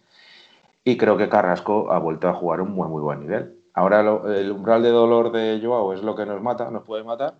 Y 0.84 0.96
creo 0.96 1.16
que 1.16 1.28
Carrasco 1.28 1.92
ha 1.92 1.98
vuelto 1.98 2.28
a 2.28 2.34
jugar 2.34 2.60
un 2.60 2.72
muy, 2.72 2.88
muy 2.88 3.00
buen 3.00 3.20
nivel. 3.20 3.61
Ahora 3.74 4.00
el 4.00 4.50
umbral 4.50 4.82
de 4.82 4.90
dolor 4.90 5.32
de 5.32 5.60
Joao 5.62 5.92
es 5.92 6.02
lo 6.02 6.14
que 6.14 6.26
nos 6.26 6.42
mata, 6.42 6.70
nos 6.70 6.84
puede 6.84 7.04
matar, 7.04 7.34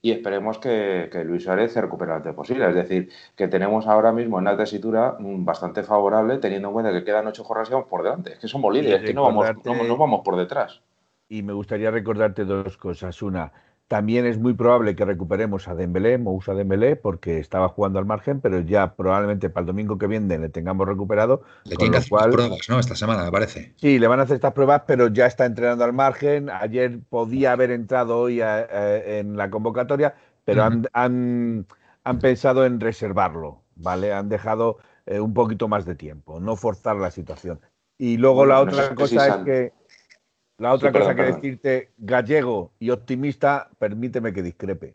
y 0.00 0.12
esperemos 0.12 0.58
que, 0.58 1.10
Luis 1.24 1.44
Suárez 1.44 1.72
se 1.72 1.80
recupere 1.80 2.10
lo 2.10 2.16
antes 2.16 2.34
posible. 2.34 2.68
Es 2.68 2.74
decir, 2.74 3.10
que 3.36 3.48
tenemos 3.48 3.86
ahora 3.86 4.12
mismo 4.12 4.38
en 4.38 4.44
la 4.44 4.56
tesitura 4.56 5.16
mm, 5.18 5.44
bastante 5.44 5.82
favorable, 5.82 6.38
teniendo 6.38 6.68
en 6.68 6.74
cuenta 6.74 6.92
que 6.92 7.04
quedan 7.04 7.26
ocho 7.26 7.44
jornadas 7.44 7.70
y 7.70 7.72
vamos 7.72 7.88
por 7.88 8.02
delante. 8.02 8.32
Es 8.32 8.38
que 8.38 8.48
somos 8.48 8.72
líderes, 8.72 9.00
es 9.00 9.06
que 9.06 9.14
no 9.14 9.22
vamos, 9.22 9.46
no 9.64 9.96
vamos 9.96 10.20
por 10.24 10.36
detrás. 10.36 10.80
Y 11.28 11.42
me 11.42 11.52
gustaría 11.52 11.90
recordarte 11.90 12.44
dos 12.44 12.76
cosas. 12.76 13.22
Una, 13.22 13.50
también 13.94 14.26
es 14.26 14.40
muy 14.40 14.54
probable 14.54 14.96
que 14.96 15.04
recuperemos 15.04 15.68
a 15.68 15.76
Dembélé, 15.76 16.18
Moussa 16.18 16.52
Dembélé, 16.52 16.96
porque 16.96 17.38
estaba 17.38 17.68
jugando 17.68 18.00
al 18.00 18.04
margen, 18.04 18.40
pero 18.40 18.58
ya 18.58 18.96
probablemente 18.96 19.50
para 19.50 19.60
el 19.62 19.66
domingo 19.68 19.98
que 19.98 20.08
viene 20.08 20.36
le 20.36 20.48
tengamos 20.48 20.88
recuperado. 20.88 21.42
Le 21.62 21.76
tienen 21.76 21.92
que 21.92 21.98
hacer 21.98 22.30
pruebas, 22.32 22.68
¿no? 22.68 22.80
Esta 22.80 22.96
semana, 22.96 23.22
me 23.22 23.30
parece. 23.30 23.72
Sí, 23.76 24.00
le 24.00 24.08
van 24.08 24.18
a 24.18 24.24
hacer 24.24 24.34
estas 24.34 24.52
pruebas, 24.52 24.82
pero 24.88 25.06
ya 25.06 25.26
está 25.26 25.46
entrenando 25.46 25.84
al 25.84 25.92
margen. 25.92 26.50
Ayer 26.50 26.98
podía 27.08 27.52
haber 27.52 27.70
entrado 27.70 28.18
hoy 28.18 28.40
en 28.42 29.36
la 29.36 29.48
convocatoria, 29.48 30.16
pero 30.44 30.64
han, 30.64 30.88
han, 30.92 32.18
pensado 32.20 32.66
en 32.66 32.80
reservarlo, 32.80 33.62
¿vale? 33.76 34.12
Han 34.12 34.28
dejado 34.28 34.78
eh, 35.06 35.20
un 35.20 35.34
poquito 35.34 35.68
más 35.68 35.84
de 35.84 35.94
tiempo, 35.94 36.40
no 36.40 36.56
forzar 36.56 36.96
la 36.96 37.12
situación. 37.12 37.60
Y 37.96 38.16
luego 38.16 38.44
la 38.44 38.60
otra 38.60 38.92
cosa 38.96 39.28
es 39.28 39.36
que 39.44 39.72
la 40.58 40.72
otra 40.72 40.92
cosa 40.92 41.14
que 41.14 41.22
decirte, 41.22 41.92
gallego 41.98 42.72
y 42.78 42.90
optimista, 42.90 43.70
permíteme 43.78 44.32
que 44.32 44.42
discrepe. 44.42 44.94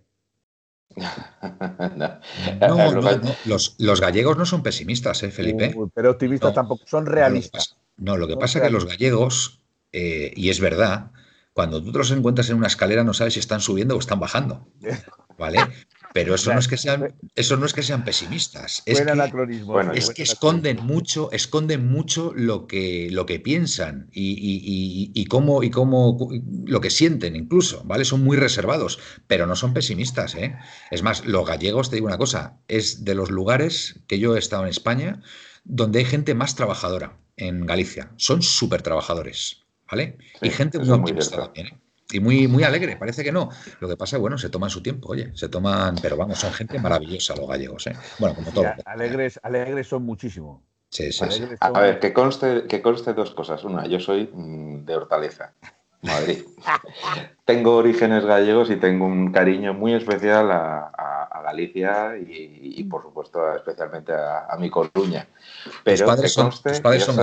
no, 2.62 3.01
Los, 3.45 4.01
gallegos 4.01 4.38
no 4.38 4.45
son 4.45 4.64
pesimistas, 4.64 5.22
¿eh, 5.24 5.32
Felipe? 5.32 5.76
pero 5.93 6.12
optimistas 6.12 6.53
tampoco, 6.53 6.84
son 6.88 7.05
realistas. 7.05 7.78
No, 7.97 8.18
lo 8.18 8.28
que 8.28 8.38
pasa, 8.38 8.60
es 8.60 8.66
que 8.66 8.72
los 8.72 8.86
gallegos, 8.86 9.60
eh, 9.91 10.32
y 10.36 10.49
es 10.49 10.60
verdad, 10.60 11.12
cuando 11.53 11.84
tú 11.84 11.91
te 11.91 11.97
los 11.97 12.12
encuentras 12.12 12.49
en 12.49 12.57
una 12.57 12.68
escalera 12.68 13.03
no 13.03 13.14
sabes 13.14 13.34
si 13.34 13.39
están 13.39 13.60
subiendo 13.60 13.95
o 13.95 13.99
están 13.99 14.20
bajando. 14.20 14.66
¿Vale? 15.38 15.60
Pero 16.14 16.36
eso 16.36 16.53
no 16.53 16.60
es 16.60 16.68
que 16.68 16.78
sean, 16.78 17.16
eso 17.36 17.57
no 17.57 17.66
es 17.66 17.74
que 17.74 17.84
sean 17.84 18.03
pesimistas. 18.03 18.82
Es 18.86 19.01
que, 19.01 19.99
es 19.99 20.10
que 20.10 20.24
esconden 20.24 20.78
mucho, 20.84 21.32
esconden 21.32 21.88
mucho 21.88 22.34
lo 22.36 22.68
que, 22.68 23.10
lo 23.12 23.26
que 23.26 23.39
piensan 23.39 24.10
y, 24.12 25.26
cómo, 25.26 25.64
y 25.64 25.70
cómo 25.70 26.30
lo 26.66 26.82
que 26.82 26.89
sienten 26.89 27.36
incluso, 27.36 27.84
¿vale? 27.86 28.05
Son 28.05 28.24
muy 28.24 28.38
reservados, 28.38 28.99
pero 29.28 29.45
no 29.45 29.55
son 29.55 29.74
pesimistas, 29.74 30.36
¿eh? 30.36 30.55
Es 30.89 31.03
más, 31.03 31.26
los 31.26 31.47
gallegos, 31.47 31.89
te 31.89 31.97
digo 31.97 32.07
una 32.07 32.18
cosa, 32.18 32.57
es 32.68 33.05
de 33.05 33.16
los 33.16 33.30
lugares 33.30 33.99
que 34.07 34.20
yo 34.20 34.36
he 34.36 34.39
estado 34.39 34.64
en 34.64 34.70
España 34.70 35.22
donde 35.64 35.99
hay 35.99 36.05
gente 36.05 36.34
más 36.34 36.55
trabajadora 36.55 37.18
en 37.38 37.66
Galicia. 37.66 38.12
Son 38.18 38.41
súper 38.41 38.82
trabajadores, 38.82 39.66
¿vale? 39.89 40.18
y 40.41 40.49
gente 40.49 40.80
muy 40.80 40.89
optimista 40.89 41.38
también, 41.38 41.68
¿eh? 41.68 41.78
Y 42.12 42.20
muy, 42.20 42.47
muy 42.47 42.64
alegre, 42.64 42.95
parece 42.97 43.24
que 43.24 43.32
no. 43.32 43.49
Lo 43.80 43.88
que 43.88 43.95
pasa, 43.95 44.18
bueno, 44.18 44.38
se 44.38 44.49
toman 44.49 44.70
su 44.70 44.82
tiempo, 44.82 45.10
oye, 45.10 45.32
se 45.36 45.47
toman, 45.47 45.95
pero 46.01 46.18
vamos, 46.18 46.39
son 46.39 46.51
gente 46.53 46.80
maravillosa 46.80 47.36
los 47.36 47.47
gallegos, 47.47 47.86
¿eh? 47.88 47.93
Bueno, 48.18 48.36
como 48.36 48.51
todo. 48.51 48.66
alegres, 48.86 49.39
alegres 49.43 49.88
son 49.88 50.03
muchísimo. 50.03 50.64
Sí, 50.89 51.12
sí, 51.12 51.26
sí. 51.30 51.43
A 51.60 51.80
ver, 51.80 51.99
que 51.99 52.14
conste, 52.14 52.64
que 52.68 52.82
conste 52.82 53.14
dos 53.14 53.32
cosas. 53.32 53.64
Una, 53.64 53.86
yo 53.86 53.99
soy 53.99 54.28
mm, 54.34 54.86
de 54.86 54.95
Hortaleza, 54.95 55.53
Madrid. 56.01 56.43
tengo 57.45 57.76
orígenes 57.76 58.26
gallegos 58.26 58.72
y 58.72 58.78
tengo 58.78 59.05
un 59.05 59.32
cariño 59.32 59.74
muy 59.74 59.93
especial 59.93 60.51
a, 60.51 60.91
Galicia 61.49 62.16
y, 62.16 62.84
por 62.84 63.01
supuesto, 63.01 63.55
especialmente 63.55 64.14
a, 64.14 64.55
mi 64.60 64.70
Coruña. 64.70 65.28
Pero 65.84 66.05
que 66.16 66.30
conste, 66.32 66.70
tus 66.70 66.80
padres 66.80 67.03
son 67.03 67.18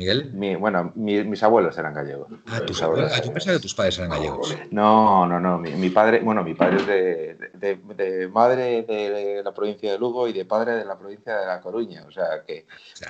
Miguel. 0.00 0.30
bueno, 0.58 0.92
mis 0.94 1.42
abuelos 1.42 1.76
eran 1.76 1.92
gallegos. 1.92 2.28
Ah, 2.46 2.60
tus 2.60 2.82
abuelos. 2.82 3.12
Ah, 3.14 3.20
yo 3.22 3.34
pensaba 3.34 3.58
que 3.58 3.62
tus 3.62 3.74
padres 3.74 3.98
eran 3.98 4.10
gallegos. 4.10 4.56
No, 4.70 5.26
no, 5.26 5.38
no. 5.38 5.58
Mi, 5.58 5.90
padre, 5.90 6.20
bueno, 6.20 6.42
mi 6.42 6.54
padre 6.54 6.76
es 6.78 6.86
de, 6.86 7.78
de, 7.96 8.28
madre 8.28 8.82
de 8.84 9.42
la 9.44 9.52
provincia 9.52 9.92
de 9.92 9.98
Lugo 9.98 10.26
y 10.26 10.32
de 10.32 10.46
padre 10.46 10.72
de 10.76 10.86
la 10.86 10.98
provincia 10.98 11.36
de 11.36 11.46
La 11.46 11.60
Coruña. 11.60 12.06
O 12.08 12.10
sea 12.10 12.42
que 12.46 12.64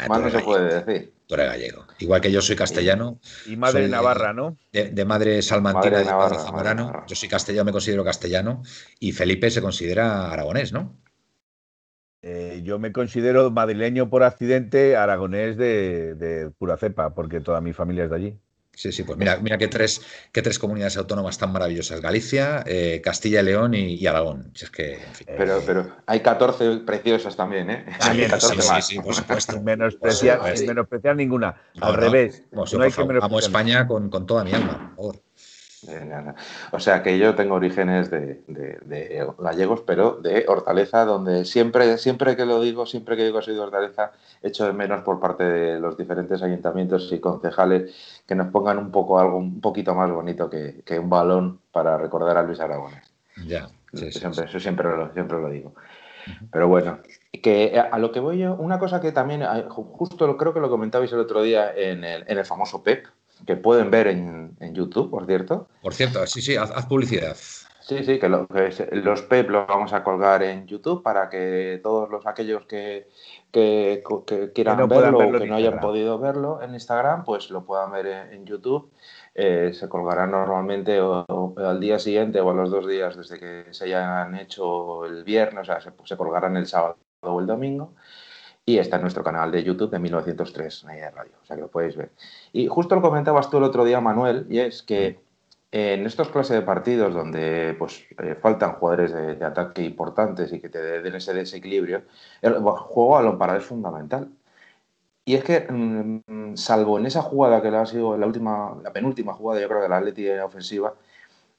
más 0.08 0.20
no 0.20 0.30
se 0.30 0.40
puede 0.40 0.82
decir. 0.82 1.14
Tú 1.28 1.34
eres 1.34 1.46
gallego. 1.46 1.86
Igual 2.00 2.20
que 2.20 2.32
yo 2.32 2.42
soy 2.42 2.56
castellano. 2.56 3.20
Y 3.46 3.56
madre 3.56 3.82
de 3.82 3.88
Navarra, 3.88 4.32
¿no? 4.32 4.56
De, 4.72 5.04
madre 5.04 5.42
salmantina 5.42 5.98
de, 5.98 6.06
padre 6.06 6.38
zamorano. 6.38 7.04
Yo 7.06 7.14
soy 7.14 7.28
castellano, 7.28 7.66
me 7.66 7.72
considero 7.72 8.02
castellano. 8.02 8.64
Y 8.98 9.12
Felipe 9.12 9.48
se 9.48 9.62
considera 9.62 10.32
aragonés, 10.32 10.72
¿no? 10.72 10.96
Eh, 12.22 12.60
yo 12.64 12.78
me 12.78 12.92
considero 12.92 13.50
madrileño 13.50 14.10
por 14.10 14.22
accidente, 14.22 14.96
aragonés 14.96 15.56
de, 15.56 16.50
pura 16.58 16.76
cepa, 16.76 17.14
porque 17.14 17.40
toda 17.40 17.60
mi 17.60 17.72
familia 17.72 18.04
es 18.04 18.10
de 18.10 18.16
allí. 18.16 18.38
Sí, 18.72 18.92
sí, 18.92 19.02
pues 19.02 19.18
mira, 19.18 19.36
mira 19.38 19.58
qué 19.58 19.68
tres, 19.68 20.00
qué 20.32 20.42
tres 20.42 20.58
comunidades 20.58 20.96
autónomas 20.96 21.36
tan 21.38 21.52
maravillosas. 21.52 22.00
Galicia, 22.00 22.62
eh, 22.66 23.00
Castilla 23.02 23.40
y 23.40 23.44
León 23.44 23.74
y, 23.74 24.06
Aragón. 24.06 24.52
es 24.54 24.70
que, 24.70 24.98
pero, 25.26 25.60
pero 25.66 25.96
hay 26.06 26.20
14 26.20 26.78
preciosas 26.86 27.36
también, 27.36 27.68
¿eh? 27.68 27.84
hay 28.00 28.26
14 28.26 28.62
sí, 28.62 28.68
más. 28.68 28.86
Sí, 28.86 28.94
sí, 28.94 29.02
por 29.02 29.14
supuesto. 29.14 29.60
menospreciar, 29.60 30.40
menospreciar 30.66 31.16
ninguna. 31.16 31.56
Al 31.80 31.94
revés. 31.94 32.44
no 32.52 32.62
hay 32.62 32.92
que 32.92 33.02
amo 33.20 33.38
España 33.38 33.86
con, 33.86 34.08
con, 34.08 34.24
toda 34.24 34.44
mi 34.44 34.52
alma, 34.52 34.94
por 34.96 35.14
favor. 35.14 35.29
O 36.72 36.78
sea 36.78 37.02
que 37.02 37.18
yo 37.18 37.34
tengo 37.34 37.54
orígenes 37.54 38.10
de, 38.10 38.42
gallegos, 39.38 39.82
pero 39.86 40.12
de 40.20 40.44
Hortaleza, 40.46 41.04
donde 41.04 41.44
siempre, 41.44 41.96
siempre 41.98 42.36
que 42.36 42.44
lo 42.44 42.60
digo, 42.60 42.86
siempre 42.86 43.16
que 43.16 43.24
digo 43.24 43.38
que 43.38 43.44
soy 43.46 43.54
de 43.54 43.60
Hortaleza, 43.60 44.12
echo 44.42 44.66
de 44.66 44.72
menos 44.72 45.02
por 45.02 45.20
parte 45.20 45.44
de 45.44 45.80
los 45.80 45.96
diferentes 45.96 46.42
ayuntamientos 46.42 47.10
y 47.12 47.18
concejales 47.18 48.22
que 48.26 48.34
nos 48.34 48.48
pongan 48.48 48.78
un 48.78 48.90
poco 48.90 49.18
algo 49.18 49.38
un 49.38 49.60
poquito 49.60 49.94
más 49.94 50.10
bonito 50.10 50.50
que, 50.50 50.98
un 50.98 51.08
balón 51.08 51.60
para 51.72 51.96
recordar 51.96 52.36
a 52.36 52.42
Luis 52.42 52.60
Aragones. 52.60 53.04
Ya. 53.46 53.68
siempre, 53.92 54.44
Eso 54.44 54.60
siempre 54.60 54.88
lo, 54.88 55.12
siempre 55.12 55.40
lo 55.40 55.48
digo. 55.48 55.72
Pero 56.52 56.68
bueno, 56.68 56.98
que 57.42 57.80
a 57.80 57.98
lo 57.98 58.12
que 58.12 58.20
voy 58.20 58.38
yo, 58.38 58.54
una 58.54 58.78
cosa 58.78 59.00
que 59.00 59.12
también, 59.12 59.42
justo 59.68 60.36
creo 60.36 60.52
que 60.52 60.60
lo 60.60 60.68
comentabais 60.68 61.10
el 61.12 61.20
otro 61.20 61.42
día 61.42 61.72
en 61.74 62.04
el, 62.04 62.24
en 62.26 62.38
el 62.38 62.44
famoso 62.44 62.82
PEP, 62.82 63.06
que 63.46 63.56
pueden 63.56 63.90
ver 63.90 64.08
en, 64.08 64.56
YouTube, 64.72 65.10
por 65.10 65.26
cierto. 65.26 65.68
Por 65.82 65.94
cierto, 65.94 66.26
sí, 66.26 66.40
sí, 66.40 66.56
haz, 66.56 66.86
publicidad. 66.86 67.36
Sí, 67.80 68.04
sí, 68.04 68.20
que, 68.20 68.28
los 68.28 69.22
PEP 69.22 69.50
los 69.50 69.66
vamos 69.66 69.92
a 69.92 70.04
colgar 70.04 70.42
en 70.42 70.66
YouTube 70.66 71.02
para 71.02 71.28
que 71.28 71.80
todos 71.82 72.08
los 72.08 72.26
aquellos 72.26 72.64
que, 72.66 73.08
quieran 73.50 74.88
verlo, 74.88 75.18
o 75.18 75.32
que 75.32 75.46
no 75.46 75.56
hayan 75.56 75.80
podido 75.80 76.18
verlo 76.18 76.62
en 76.62 76.74
Instagram, 76.74 77.24
pues 77.24 77.50
lo 77.50 77.64
puedan 77.64 77.90
ver 77.90 78.06
en, 78.06 78.44
YouTube. 78.44 78.92
Eh, 79.34 79.72
se 79.72 79.88
colgará 79.88 80.26
normalmente 80.26 80.98
al 80.98 81.80
día 81.80 81.98
siguiente 81.98 82.40
o 82.40 82.50
a 82.50 82.54
los 82.54 82.70
dos 82.70 82.86
días 82.86 83.16
desde 83.16 83.38
que 83.38 83.64
se 83.72 83.84
hayan 83.84 84.36
hecho 84.36 85.04
el 85.04 85.24
viernes, 85.24 85.62
o 85.62 85.64
sea, 85.64 85.80
se, 85.80 85.90
se 86.04 86.16
colgarán 86.16 86.56
el 86.56 86.66
sábado 86.66 86.98
o 87.22 87.40
el 87.40 87.46
domingo 87.46 87.94
y 88.70 88.78
está 88.78 88.96
en 88.96 89.02
nuestro 89.02 89.24
canal 89.24 89.50
de 89.50 89.64
YouTube 89.64 89.90
de 89.90 89.98
1903 89.98 90.86
de 90.86 91.10
Radio, 91.10 91.32
o 91.42 91.44
sea 91.44 91.56
que 91.56 91.62
lo 91.62 91.68
podéis 91.68 91.96
ver. 91.96 92.10
Y 92.52 92.68
justo 92.68 92.94
lo 92.94 93.02
comentabas 93.02 93.50
tú 93.50 93.58
el 93.58 93.64
otro 93.64 93.84
día, 93.84 94.00
Manuel, 94.00 94.46
y 94.48 94.60
es 94.60 94.82
que 94.82 95.18
en 95.72 96.06
estos 96.06 96.28
clases 96.28 96.56
de 96.56 96.62
partidos 96.62 97.12
donde 97.12 97.74
pues 97.78 98.04
eh, 98.22 98.36
faltan 98.40 98.74
jugadores 98.74 99.12
de, 99.12 99.44
ataque 99.44 99.82
importantes 99.82 100.52
y 100.52 100.60
que 100.60 100.68
te 100.68 100.78
den 101.00 101.14
ese 101.14 101.34
desequilibrio, 101.34 102.02
el 102.42 102.54
juego 102.54 103.18
a 103.18 103.22
lo 103.22 103.36
parado 103.38 103.58
es 103.58 103.64
fundamental. 103.64 104.28
Y 105.24 105.34
es 105.34 105.44
que, 105.44 105.60
mm, 105.68 106.56
salvo 106.56 106.98
en 106.98 107.06
esa 107.06 107.22
jugada 107.22 107.62
que 107.62 107.68
ha 107.68 107.86
sido 107.86 108.16
la 108.16 108.26
última, 108.26 108.76
la 108.82 108.92
penúltima 108.92 109.32
jugada, 109.34 109.60
yo 109.60 109.68
creo, 109.68 109.82
de 109.82 109.88
la 109.88 109.98
Atleti 109.98 110.28
ofensiva, 110.28 110.94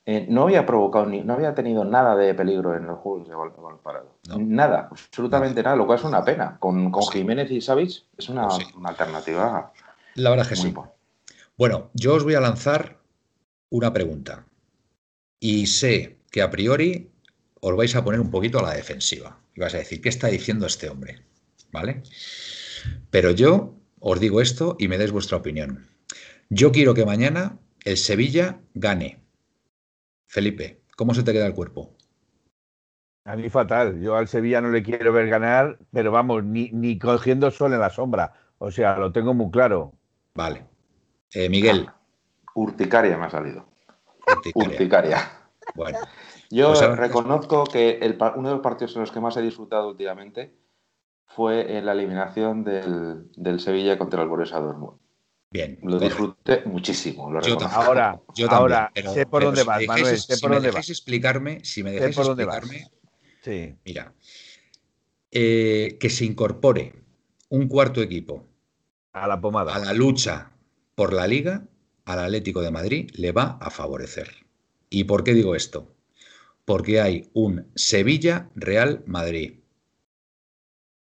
eh, 0.05 0.25
no 0.27 0.43
había 0.43 0.65
provocado 0.65 1.05
ni, 1.05 1.21
no 1.21 1.33
había 1.33 1.53
tenido 1.53 1.85
nada 1.85 2.15
de 2.15 2.33
peligro 2.33 2.75
en 2.75 2.87
los 2.87 2.99
juegos 2.99 3.27
de 3.27 3.35
balón 3.35 3.79
parado. 3.83 4.17
Nada, 4.37 4.87
absolutamente 4.89 5.61
nada, 5.61 5.75
lo 5.75 5.85
cual 5.85 5.99
es 5.99 6.05
una 6.05 6.23
pena. 6.23 6.57
Con, 6.59 6.91
Jiménez 7.11 7.51
y 7.51 7.61
Savic 7.61 8.03
es 8.17 8.29
una, 8.29 8.47
alternativa. 8.83 9.71
La 10.15 10.29
verdad 10.31 10.45
es 10.45 10.49
que 10.49 10.67
sí. 10.67 10.73
Bueno, 11.55 11.91
yo 11.93 12.15
os 12.15 12.23
voy 12.23 12.33
a 12.33 12.39
lanzar 12.39 12.97
una 13.69 13.93
pregunta. 13.93 14.45
Y 15.39 15.67
sé 15.67 16.17
que 16.31 16.41
a 16.41 16.49
priori 16.49 17.11
os 17.59 17.75
vais 17.75 17.95
a 17.95 18.03
poner 18.03 18.19
un 18.19 18.31
poquito 18.31 18.59
a 18.59 18.63
la 18.63 18.73
defensiva. 18.73 19.37
Y 19.55 19.59
vais 19.59 19.75
a 19.75 19.79
decir, 19.79 20.01
¿qué 20.01 20.09
está 20.09 20.27
diciendo 20.27 20.65
este 20.65 20.89
hombre? 20.89 21.21
¿Vale? 21.71 22.01
Pero 23.11 23.31
yo 23.31 23.75
os 23.99 24.19
digo 24.19 24.41
esto 24.41 24.75
y 24.79 24.87
me 24.87 24.97
des 24.97 25.11
vuestra 25.11 25.37
opinión. 25.37 25.87
Yo 26.49 26.71
quiero 26.71 26.95
que 26.95 27.05
mañana 27.05 27.59
el 27.85 27.97
Sevilla 27.97 28.59
gane 28.73 29.20
Felipe, 30.31 30.81
¿cómo 30.95 31.13
se 31.13 31.23
te 31.23 31.33
queda 31.33 31.45
el 31.45 31.53
cuerpo? 31.53 31.93
A 33.25 33.35
mí 33.35 33.49
fatal. 33.49 33.99
Yo 33.99 34.15
al 34.15 34.29
Sevilla 34.29 34.61
no 34.61 34.69
le 34.69 34.81
quiero 34.81 35.11
ver 35.11 35.27
ganar, 35.27 35.77
pero 35.91 36.09
vamos, 36.13 36.45
ni, 36.45 36.69
ni 36.71 36.97
cogiendo 36.97 37.51
sol 37.51 37.73
en 37.73 37.81
la 37.81 37.89
sombra. 37.89 38.31
O 38.57 38.71
sea, 38.71 38.97
lo 38.97 39.11
tengo 39.11 39.33
muy 39.33 39.51
claro. 39.51 39.91
Vale. 40.33 40.65
Eh, 41.33 41.49
Miguel. 41.49 41.85
Ah, 41.89 41.99
urticaria 42.55 43.17
me 43.17 43.25
ha 43.25 43.29
salido. 43.29 43.65
Urticaria. 44.55 45.17
Bueno. 45.75 45.99
Yo 46.49 46.69
pues 46.69 46.97
reconozco 46.97 47.65
que 47.65 47.99
uno 48.37 48.47
de 48.47 48.55
los 48.55 48.63
partidos 48.63 48.95
en 48.95 49.01
los 49.01 49.11
que 49.11 49.19
más 49.19 49.35
he 49.35 49.41
disfrutado 49.41 49.89
últimamente 49.89 50.55
fue 51.25 51.77
en 51.77 51.85
la 51.85 51.91
eliminación 51.91 52.63
del, 52.63 53.29
del 53.35 53.59
Sevilla 53.59 53.97
contra 53.97 54.21
el 54.21 54.29
Borussia 54.29 54.59
Dortmund. 54.59 55.00
Bien. 55.51 55.77
Lo 55.83 55.99
disfruté 55.99 56.63
muchísimo. 56.65 57.29
yo 57.41 57.59
ahora, 57.61 58.21
yo 58.33 58.49
ahora 58.49 58.89
sé 59.13 59.25
por 59.25 59.43
dónde 59.43 59.63
vas, 59.63 59.85
Manuel. 59.85 60.17
Sé 60.17 60.37
si 60.37 60.47
me 60.47 60.61
dejáis 60.61 60.89
explicarme, 60.89 61.59
si 61.65 61.83
me 61.83 61.91
dejáis 61.91 62.17
explicarme, 62.17 62.87
sí. 63.43 63.75
mira, 63.83 64.13
eh, 65.29 65.97
que 65.99 66.09
se 66.09 66.23
incorpore 66.23 67.03
un 67.49 67.67
cuarto 67.67 68.01
equipo 68.01 68.47
a 69.11 69.27
la 69.27 69.41
pomada, 69.41 69.75
a 69.75 69.79
la 69.79 69.93
lucha 69.93 70.53
por 70.95 71.11
la 71.11 71.27
liga, 71.27 71.67
al 72.05 72.19
Atlético 72.19 72.61
de 72.61 72.71
Madrid 72.71 73.11
le 73.15 73.33
va 73.33 73.57
a 73.59 73.69
favorecer. 73.69 74.45
¿Y 74.89 75.03
por 75.03 75.25
qué 75.25 75.33
digo 75.33 75.55
esto? 75.55 75.93
Porque 76.63 77.01
hay 77.01 77.29
un 77.33 77.69
Sevilla 77.75 78.49
Real 78.55 79.03
Madrid. 79.05 79.59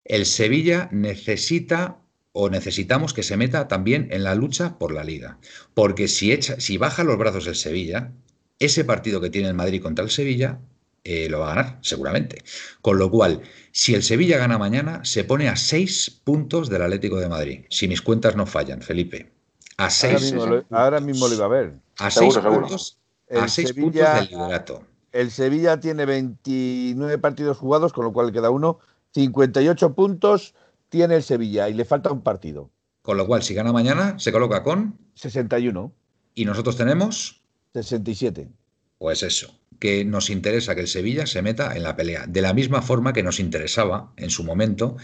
El 0.05 0.27
Sevilla 0.27 0.89
necesita 0.91 2.01
o 2.33 2.49
necesitamos 2.49 3.13
que 3.13 3.23
se 3.23 3.37
meta 3.37 3.69
también 3.69 4.09
en 4.11 4.25
la 4.25 4.35
lucha 4.35 4.79
por 4.79 4.93
la 4.93 5.05
liga. 5.05 5.39
Porque 5.75 6.09
si, 6.09 6.33
echa, 6.33 6.61
si 6.61 6.79
baja 6.79 7.05
los 7.05 7.19
brazos 7.19 7.47
el 7.47 7.57
Sevilla, 7.57 8.13
ese 8.59 8.85
partido 8.85 9.21
que 9.21 9.31
tiene 9.31 9.49
el 9.49 9.55
Madrid 9.55 9.83
contra 9.83 10.05
el 10.05 10.11
Sevilla 10.11 10.61
eh, 11.03 11.29
lo 11.31 11.41
va 11.41 11.53
a 11.53 11.55
ganar, 11.55 11.79
seguramente. 11.81 12.43
Con 12.83 12.99
lo 12.99 13.11
cual, 13.11 13.41
si 13.73 13.95
el 13.95 14.03
Sevilla 14.03 14.37
gana 14.37 14.59
mañana, 14.59 15.05
se 15.05 15.25
pone 15.25 15.49
a 15.49 15.57
seis 15.57 16.11
puntos 16.25 16.69
del 16.69 16.83
Atlético 16.83 17.19
de 17.19 17.29
Madrid. 17.29 17.65
Si 17.71 17.89
mis 17.89 18.03
cuentas 18.03 18.37
no 18.37 18.47
fallan, 18.47 18.83
Felipe. 18.83 19.33
A 19.79 19.89
seis. 19.89 20.35
Ahora 20.71 21.01
mismo, 21.01 21.27
lo, 21.27 21.35
iba 21.35 21.47
a 21.47 21.49
ver. 21.49 21.73
A 21.99 22.11
seis 22.11 22.37
puntos, 22.37 22.99
a 23.31 23.49
seis 23.49 23.73
puntos 23.73 24.03
del 24.03 24.29
liderato. 24.29 24.85
El 25.13 25.31
Sevilla 25.31 25.81
tiene 25.81 26.05
29 26.05 27.19
partidos 27.19 27.57
jugados, 27.57 27.93
con 27.93 28.05
lo 28.05 28.13
cual 28.13 28.31
queda 28.31 28.51
uno. 28.51 28.79
58 29.15 29.95
puntos 29.95 30.55
tiene 30.91 31.17
el 31.17 31.23
Sevilla 31.23 31.69
y 31.71 31.75
le 31.75 31.87
falta 31.87 32.13
un 32.13 32.23
partido. 32.23 32.71
Con 33.01 33.17
lo 33.17 33.27
cual, 33.27 33.43
si 33.43 33.55
gana 33.55 33.73
mañana, 33.73 34.19
se 34.19 34.31
coloca 34.31 34.63
con 34.63 34.99
61. 35.15 35.95
¿Y 36.35 36.45
nosotros 36.45 36.77
tenemos? 36.77 37.43
67. 37.73 38.51
Pues 38.99 39.23
eso, 39.23 39.59
que 39.79 40.05
nos 40.05 40.29
interesa 40.29 40.75
que 40.75 40.83
el 40.83 40.89
Sevilla 40.89 41.27
se 41.27 41.41
meta 41.41 41.75
en 41.75 41.83
la 41.83 41.97
pelea. 41.97 42.27
De 42.27 42.43
la 42.43 42.53
misma 42.53 42.83
forma 42.83 43.15
que 43.15 43.23
nos 43.23 43.41
interesaba 43.41 44.13
en 44.17 44.29
su 44.29 44.45
momento 44.45 44.97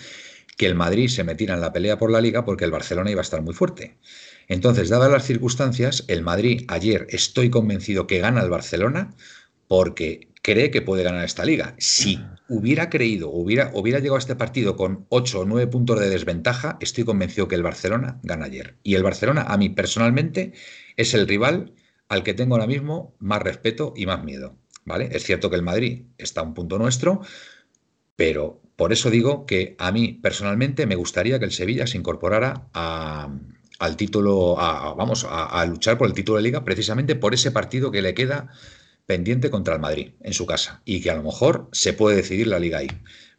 que 0.59 0.67
el 0.67 0.75
Madrid 0.75 1.09
se 1.09 1.25
metiera 1.25 1.55
en 1.55 1.61
la 1.61 1.73
pelea 1.73 1.99
por 1.99 2.11
la 2.11 2.21
liga 2.21 2.45
porque 2.45 2.65
el 2.65 2.71
Barcelona 2.71 3.11
iba 3.11 3.21
a 3.21 3.23
estar 3.23 3.43
muy 3.43 3.55
fuerte. 3.55 3.99
Entonces, 4.49 4.89
dadas 4.89 5.11
las 5.11 5.25
circunstancias, 5.25 6.05
el 6.09 6.23
Madrid 6.23 6.65
ayer 6.69 7.07
estoy 7.11 7.51
convencido 7.51 8.07
que 8.07 8.19
gana 8.19 8.43
el 8.43 8.51
Barcelona 8.51 9.15
porque 9.69 10.29
cree 10.47 10.71
que 10.71 10.81
puede 10.81 11.03
ganar 11.03 11.25
esta 11.25 11.45
liga. 11.45 11.75
Si 11.77 12.21
hubiera 12.49 12.89
creído, 12.89 13.31
hubiera, 13.31 13.73
hubiera 13.75 13.99
llegado 13.99 14.15
a 14.15 14.21
este 14.21 14.37
partido 14.37 14.77
con 14.77 15.05
8 15.09 15.41
o 15.41 15.45
9 15.45 15.67
puntos 15.67 15.99
de 15.99 16.09
desventaja, 16.09 16.79
estoy 16.81 17.03
convencido 17.03 17.49
que 17.49 17.57
el 17.57 17.65
Barcelona 17.65 18.21
gana 18.23 18.45
ayer. 18.45 18.77
Y 18.85 18.95
el 18.95 19.03
Barcelona, 19.03 19.43
a 19.43 19.57
mí 19.57 19.71
personalmente, 19.71 20.53
es 20.97 21.15
el 21.15 21.27
rival 21.27 21.73
al 22.09 22.23
que 22.23 22.33
tengo 22.33 22.55
ahora 22.55 22.69
mismo 22.69 23.17
más 23.19 23.43
respeto 23.43 23.93
y 23.97 24.07
más 24.07 24.23
miedo. 24.23 24.55
¿vale? 24.85 25.09
Es 25.11 25.25
cierto 25.25 25.51
que 25.51 25.57
el 25.57 25.63
Madrid 25.63 26.05
está 26.17 26.43
a 26.43 26.45
un 26.45 26.55
punto 26.55 26.79
nuestro, 26.79 27.23
pero 28.15 28.63
por 28.77 28.93
eso 28.93 29.11
digo 29.11 29.47
que 29.47 29.75
a 29.81 29.91
mí 29.91 30.13
personalmente 30.13 30.87
me 30.87 30.95
gustaría 30.95 31.41
que 31.41 31.47
el 31.47 31.51
Sevilla 31.51 31.89
se 31.89 31.99
incorporara 31.99 32.69
al 32.73 33.97
título, 33.97 34.55
vamos, 34.55 35.27
a 35.29 35.67
luchar 35.67 35.99
por 35.99 36.07
el 36.07 36.15
título 36.15 36.37
de 36.37 36.45
liga, 36.45 36.65
precisamente 36.65 37.17
por 37.17 37.35
ese 37.35 37.51
partido 37.51 37.91
que 37.91 38.01
le 38.01 38.15
queda 38.15 38.53
pendiente 39.07 39.51
contra 39.51 39.75
el 39.75 39.81
Madrid 39.81 40.13
en 40.21 40.33
su 40.33 40.47
casa 40.47 40.83
y 40.85 41.01
que 41.01 41.11
a 41.11 41.15
lo 41.15 41.23
mejor 41.23 41.69
se 41.73 41.93
puede 41.93 42.17
decidir 42.17 42.49
la 42.49 42.59
liga 42.59 42.79
ahí, 42.79 42.89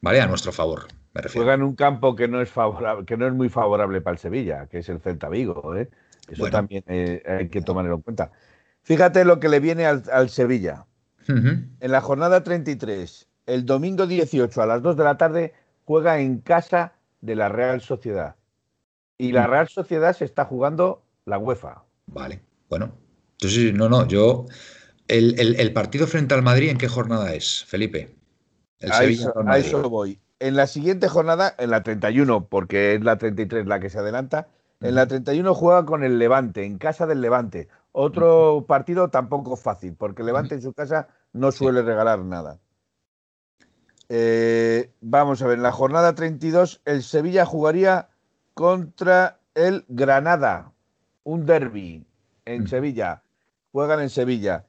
¿vale? 0.02 0.22
A 0.22 0.28
nuestro 0.28 0.52
favor. 0.52 0.88
Me 1.14 1.22
refiero. 1.22 1.44
Juega 1.44 1.56
en 1.56 1.64
un 1.64 1.76
campo 1.76 2.16
que 2.16 2.28
no 2.28 2.42
es 2.42 2.50
favorable, 2.50 3.06
que 3.06 3.18
no 3.18 3.28
es 3.28 3.34
muy 3.34 3.50
favorable 3.50 4.02
para 4.02 4.14
el 4.14 4.20
Sevilla, 4.20 4.68
que 4.68 4.80
es 4.80 4.90
el 4.90 5.00
Celta 5.00 5.30
Vigo, 5.30 5.76
¿eh? 5.76 5.90
Eso 6.30 6.50
también 6.50 6.84
eh, 6.88 7.24
hay 7.26 7.50
que 7.50 7.62
tomarlo 7.62 7.96
en 7.96 8.02
cuenta. 8.02 8.32
Fíjate 8.84 9.26
lo 9.26 9.40
que 9.40 9.50
le 9.50 9.60
viene 9.60 9.86
al, 9.86 10.30
Sevilla. 10.30 10.86
En 11.28 11.70
la 11.80 12.00
jornada 12.02 12.44
33, 12.44 13.28
el 13.46 13.66
domingo 13.66 14.08
18 14.08 14.62
a 14.62 14.66
las 14.66 14.82
2 14.82 14.96
de 14.96 15.04
la 15.04 15.18
tarde, 15.18 15.54
juega 15.84 16.20
en 16.20 16.40
casa 16.40 16.94
de 17.22 17.36
la 17.36 17.50
Real 17.50 17.82
Sociedad. 17.82 18.36
Y 19.18 19.32
la 19.32 19.48
mm. 19.48 19.52
Real 19.52 19.68
Sociedad 19.68 20.16
se 20.16 20.26
está 20.26 20.46
jugando 20.46 21.04
la 21.26 21.38
UEFA. 21.38 21.84
Vale, 22.08 22.42
bueno. 22.70 22.92
Entonces, 23.34 23.74
no, 23.74 23.90
no, 23.90 24.08
yo 24.08 24.46
el, 25.08 25.74
partido 25.74 26.08
frente 26.08 26.34
al 26.34 26.44
Madrid, 26.44 26.70
¿en 26.70 26.78
qué 26.78 26.88
jornada 26.88 27.34
es, 27.34 27.66
Felipe? 27.66 28.16
El 28.80 28.92
a, 28.92 29.04
eso, 29.58 29.90
voy. 29.90 30.20
En 30.40 30.56
la 30.56 30.68
siguiente 30.68 31.08
jornada, 31.08 31.56
en 31.58 31.72
la 31.72 31.84
31, 31.84 32.46
porque 32.48 32.96
es 32.96 33.02
la 33.02 33.18
33 33.18 33.66
la 33.66 33.80
que 33.80 33.90
se 33.90 34.00
adelanta, 34.00 34.48
En 34.80 34.94
la 34.94 35.08
31 35.08 35.56
juega 35.56 35.86
con 35.86 36.04
el 36.04 36.20
Levante, 36.20 36.64
en 36.64 36.78
casa 36.78 37.08
del 37.08 37.22
Levante. 37.22 37.68
Otro 37.92 38.66
partido 38.68 39.10
tampoco 39.10 39.56
fácil, 39.56 39.96
porque 39.96 40.22
el 40.22 40.28
Levante 40.28 40.54
en 40.56 40.62
su 40.62 40.74
casa 40.74 41.08
no 41.34 41.52
suele 41.52 41.82
regalar 41.82 42.20
nada. 42.20 42.60
Eh, 44.10 44.92
vamos 45.02 45.42
a 45.42 45.48
ver, 45.48 45.58
en 45.58 45.64
la 45.64 45.72
jornada 45.72 46.16
32 46.16 46.82
el 46.86 47.04
Sevilla 47.04 47.46
jugaría 47.46 48.10
contra 48.54 49.40
el 49.56 49.86
Granada, 49.88 50.72
un 51.24 51.46
derby 51.46 52.06
en. 52.46 52.68
Sevilla. 52.68 53.24
Juegan 53.78 54.00
en 54.02 54.10
Sevilla. 54.10 54.66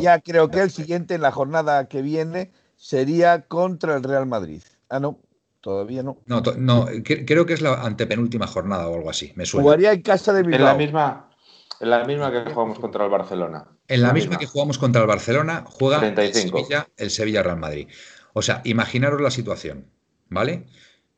Ya 0.00 0.18
creo 0.18 0.50
que 0.50 0.60
el 0.60 0.72
siguiente 0.72 1.14
en 1.14 1.20
la 1.22 1.30
jornada 1.30 1.86
que 1.88 2.02
viene 2.02 2.50
sería 2.74 3.42
contra 3.46 3.94
el 3.94 4.02
Real 4.02 4.26
Madrid. 4.26 4.60
Ah, 4.88 4.98
no, 4.98 5.20
todavía 5.60 6.02
no. 6.02 6.18
No, 6.26 6.42
to- 6.42 6.56
no, 6.56 6.88
cre- 6.88 7.24
creo 7.24 7.46
que 7.46 7.52
es 7.52 7.60
la 7.60 7.74
antepenúltima 7.74 8.48
jornada 8.48 8.88
o 8.88 8.96
algo 8.96 9.08
así, 9.08 9.32
me 9.36 9.46
suena. 9.46 9.62
Jugaría 9.62 9.92
en 9.92 10.02
casa 10.02 10.32
de 10.32 10.40
En 10.40 10.50
la 10.50 10.56
Bilbao. 10.56 10.76
misma, 10.78 11.30
en 11.78 11.90
la 11.90 12.04
misma 12.04 12.32
que 12.32 12.50
jugamos 12.52 12.80
contra 12.80 13.04
el 13.04 13.10
Barcelona. 13.12 13.68
En 13.86 14.02
la 14.02 14.12
misma 14.12 14.36
que 14.36 14.46
jugamos 14.46 14.78
contra 14.78 15.00
el 15.02 15.06
Barcelona, 15.06 15.62
juega 15.68 16.04
el 16.04 16.12
35. 16.16 16.58
Sevilla, 16.58 16.88
el 16.96 17.10
Sevilla 17.12 17.44
Real 17.44 17.56
Madrid. 17.56 17.86
O 18.32 18.42
sea, 18.42 18.62
imaginaros 18.64 19.20
la 19.20 19.30
situación, 19.30 19.86
¿vale? 20.28 20.66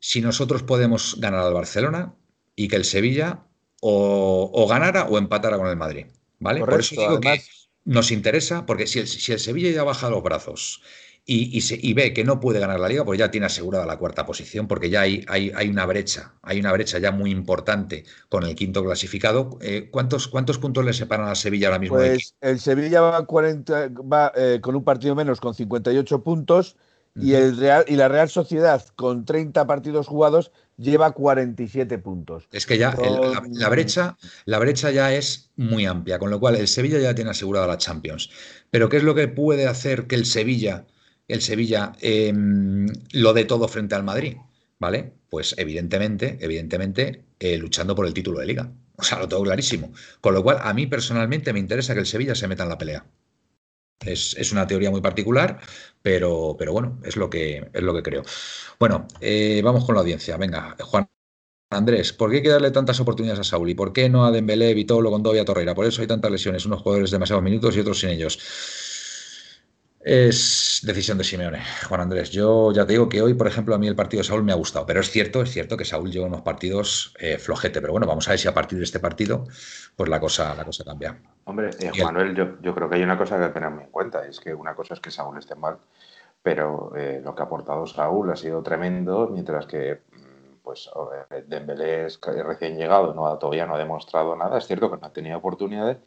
Si 0.00 0.20
nosotros 0.20 0.64
podemos 0.64 1.16
ganar 1.18 1.40
al 1.46 1.54
Barcelona 1.54 2.12
y 2.54 2.68
que 2.68 2.76
el 2.76 2.84
Sevilla 2.84 3.46
o, 3.80 4.50
o 4.52 4.68
ganara 4.68 5.04
o 5.04 5.16
empatara 5.16 5.56
con 5.56 5.68
el 5.68 5.76
Madrid, 5.76 6.08
¿vale? 6.42 6.64
Por 6.64 6.80
eso 6.80 6.94
digo 6.96 7.20
que 7.20 7.42
nos 7.84 8.10
interesa, 8.10 8.66
porque 8.66 8.86
si 8.86 9.00
el, 9.00 9.06
si 9.08 9.32
el 9.32 9.38
Sevilla 9.40 9.70
ya 9.70 9.84
baja 9.84 10.08
los 10.10 10.22
brazos 10.22 10.82
y, 11.24 11.56
y 11.56 11.60
se- 11.62 11.78
y 11.80 11.94
ve 11.94 12.12
que 12.12 12.24
no 12.24 12.40
puede 12.40 12.60
ganar 12.60 12.80
la 12.80 12.88
liga, 12.88 13.04
pues 13.04 13.18
ya 13.18 13.30
tiene 13.30 13.46
asegurada 13.46 13.86
la 13.86 13.98
cuarta 13.98 14.26
posición, 14.26 14.68
porque 14.68 14.90
ya 14.90 15.02
hay, 15.02 15.24
hay, 15.28 15.52
hay 15.54 15.68
una 15.68 15.86
brecha, 15.86 16.34
hay 16.42 16.60
una 16.60 16.72
brecha 16.72 16.98
ya 16.98 17.12
muy 17.12 17.30
importante 17.30 18.04
con 18.28 18.44
el 18.44 18.54
quinto 18.54 18.84
clasificado. 18.84 19.58
Eh, 19.62 19.88
¿cuántos, 19.90 20.28
¿Cuántos 20.28 20.58
puntos 20.58 20.84
le 20.84 20.92
separan 20.92 21.28
al 21.28 21.36
Sevilla 21.36 21.68
ahora 21.68 21.78
mismo? 21.78 21.96
Pues 21.96 22.34
el 22.40 22.58
Sevilla 22.58 23.00
va, 23.02 23.26
40, 23.26 23.88
va 23.88 24.32
eh, 24.34 24.60
con 24.62 24.74
un 24.76 24.84
partido 24.84 25.14
menos 25.14 25.40
con 25.40 25.54
58 25.54 26.22
puntos 26.22 26.76
y, 27.14 27.34
el 27.34 27.56
Real, 27.56 27.84
y 27.88 27.96
la 27.96 28.08
Real 28.08 28.28
Sociedad 28.28 28.84
con 28.96 29.24
30 29.24 29.66
partidos 29.66 30.06
jugados 30.06 30.52
lleva 30.76 31.12
47 31.12 31.98
puntos. 31.98 32.48
Es 32.52 32.66
que 32.66 32.78
ya 32.78 32.90
el- 33.02 33.20
la, 33.58 33.68
brecha, 33.68 34.16
la 34.46 34.58
brecha 34.58 34.90
ya 34.90 35.12
es 35.14 35.50
muy 35.56 35.86
amplia, 35.86 36.18
con 36.18 36.30
lo 36.30 36.40
cual 36.40 36.56
el 36.56 36.68
Sevilla 36.68 36.98
ya 36.98 37.14
tiene 37.14 37.30
asegurada 37.30 37.66
la 37.66 37.78
Champions. 37.78 38.30
Pero 38.70 38.88
¿qué 38.88 38.96
es 38.98 39.02
lo 39.02 39.14
que 39.14 39.28
puede 39.28 39.66
hacer 39.66 40.06
que 40.06 40.14
el 40.14 40.24
Sevilla, 40.26 40.86
el 41.28 41.42
Sevilla 41.42 41.92
eh, 42.00 42.32
lo 43.12 43.32
dé 43.32 43.44
todo 43.44 43.68
frente 43.68 43.94
al 43.94 44.04
Madrid? 44.04 44.36
¿Vale? 44.78 45.12
Pues 45.30 45.54
evidentemente, 45.58 46.38
evidentemente, 46.40 47.24
eh, 47.38 47.56
luchando 47.56 47.94
por 47.94 48.06
el 48.06 48.14
título 48.14 48.40
de 48.40 48.46
liga. 48.46 48.72
O 48.96 49.04
sea, 49.04 49.18
lo 49.18 49.28
tengo 49.28 49.42
clarísimo. 49.44 49.92
Con 50.20 50.34
lo 50.34 50.42
cual, 50.42 50.58
a 50.60 50.74
mí 50.74 50.86
personalmente 50.86 51.52
me 51.52 51.60
interesa 51.60 51.94
que 51.94 52.00
el 52.00 52.06
Sevilla 52.06 52.34
se 52.34 52.48
meta 52.48 52.64
en 52.64 52.68
la 52.68 52.78
pelea. 52.78 53.06
Es, 54.04 54.34
es 54.38 54.52
una 54.52 54.66
teoría 54.66 54.90
muy 54.90 55.00
particular, 55.00 55.60
pero, 56.02 56.56
pero 56.58 56.72
bueno, 56.72 57.00
es 57.04 57.16
lo 57.16 57.30
que, 57.30 57.70
es 57.72 57.82
lo 57.82 57.94
que 57.94 58.02
creo. 58.02 58.22
Bueno, 58.78 59.06
eh, 59.20 59.60
vamos 59.64 59.84
con 59.84 59.94
la 59.94 60.00
audiencia. 60.00 60.36
Venga, 60.36 60.76
Juan 60.80 61.08
Andrés, 61.70 62.12
¿por 62.12 62.30
qué 62.30 62.36
hay 62.38 62.42
que 62.42 62.48
darle 62.50 62.70
tantas 62.70 63.00
oportunidades 63.00 63.40
a 63.40 63.44
Saúl? 63.44 63.70
¿Y 63.70 63.74
por 63.74 63.92
qué 63.92 64.08
no 64.08 64.24
a 64.24 64.30
Dembélé, 64.30 64.74
Vitolo, 64.74 65.10
Gondovia, 65.10 65.44
Torreira? 65.44 65.74
Por 65.74 65.86
eso 65.86 66.02
hay 66.02 66.08
tantas 66.08 66.30
lesiones, 66.30 66.66
unos 66.66 66.82
jugadores 66.82 67.10
demasiados 67.10 67.42
minutos 67.42 67.76
y 67.76 67.80
otros 67.80 68.00
sin 68.00 68.10
ellos. 68.10 68.38
Es 70.04 70.80
decisión 70.82 71.16
de 71.16 71.22
Simeone, 71.24 71.60
Juan 71.88 72.00
Andrés. 72.00 72.30
Yo 72.30 72.72
ya 72.72 72.84
te 72.84 72.92
digo 72.94 73.08
que 73.08 73.22
hoy, 73.22 73.34
por 73.34 73.46
ejemplo, 73.46 73.74
a 73.74 73.78
mí 73.78 73.86
el 73.86 73.94
partido 73.94 74.20
de 74.22 74.28
Saúl 74.28 74.42
me 74.42 74.50
ha 74.50 74.56
gustado, 74.56 74.84
pero 74.84 74.98
es 75.00 75.10
cierto, 75.10 75.42
es 75.42 75.50
cierto 75.52 75.76
que 75.76 75.84
Saúl 75.84 76.10
lleva 76.10 76.26
unos 76.26 76.42
partidos 76.42 77.14
eh, 77.20 77.38
flojete, 77.38 77.80
pero 77.80 77.92
bueno, 77.92 78.06
vamos 78.06 78.26
a 78.26 78.32
ver 78.32 78.38
si 78.40 78.48
a 78.48 78.54
partir 78.54 78.78
de 78.78 78.84
este 78.84 78.98
partido, 78.98 79.44
pues 79.94 80.10
la 80.10 80.18
cosa, 80.18 80.54
la 80.56 80.64
cosa 80.64 80.82
cambia. 80.84 81.16
Hombre, 81.44 81.70
eh, 81.78 81.90
Manuel, 82.04 82.34
yo, 82.34 82.60
yo 82.60 82.74
creo 82.74 82.88
que 82.90 82.96
hay 82.96 83.02
una 83.04 83.16
cosa 83.16 83.38
que 83.38 83.52
tener 83.52 83.70
muy 83.70 83.84
en 83.84 83.90
cuenta, 83.90 84.26
es 84.26 84.40
que 84.40 84.52
una 84.52 84.74
cosa 84.74 84.94
es 84.94 85.00
que 85.00 85.12
Saúl 85.12 85.38
esté 85.38 85.54
mal, 85.54 85.78
pero 86.42 86.92
eh, 86.96 87.20
lo 87.22 87.34
que 87.36 87.42
ha 87.42 87.46
aportado 87.46 87.86
Saúl 87.86 88.28
ha 88.32 88.36
sido 88.36 88.60
tremendo, 88.62 89.28
mientras 89.32 89.66
que 89.66 90.00
mm, 90.10 90.56
pues 90.64 90.90
Dembélé 91.46 92.06
es 92.06 92.18
recién 92.20 92.76
llegado, 92.76 93.14
no 93.14 93.28
ha- 93.28 93.38
todavía 93.38 93.66
no 93.66 93.76
ha 93.76 93.78
demostrado 93.78 94.34
nada, 94.34 94.58
es 94.58 94.66
cierto 94.66 94.90
que 94.90 94.96
no 95.00 95.06
ha 95.06 95.12
tenido 95.12 95.38
oportunidades, 95.38 95.98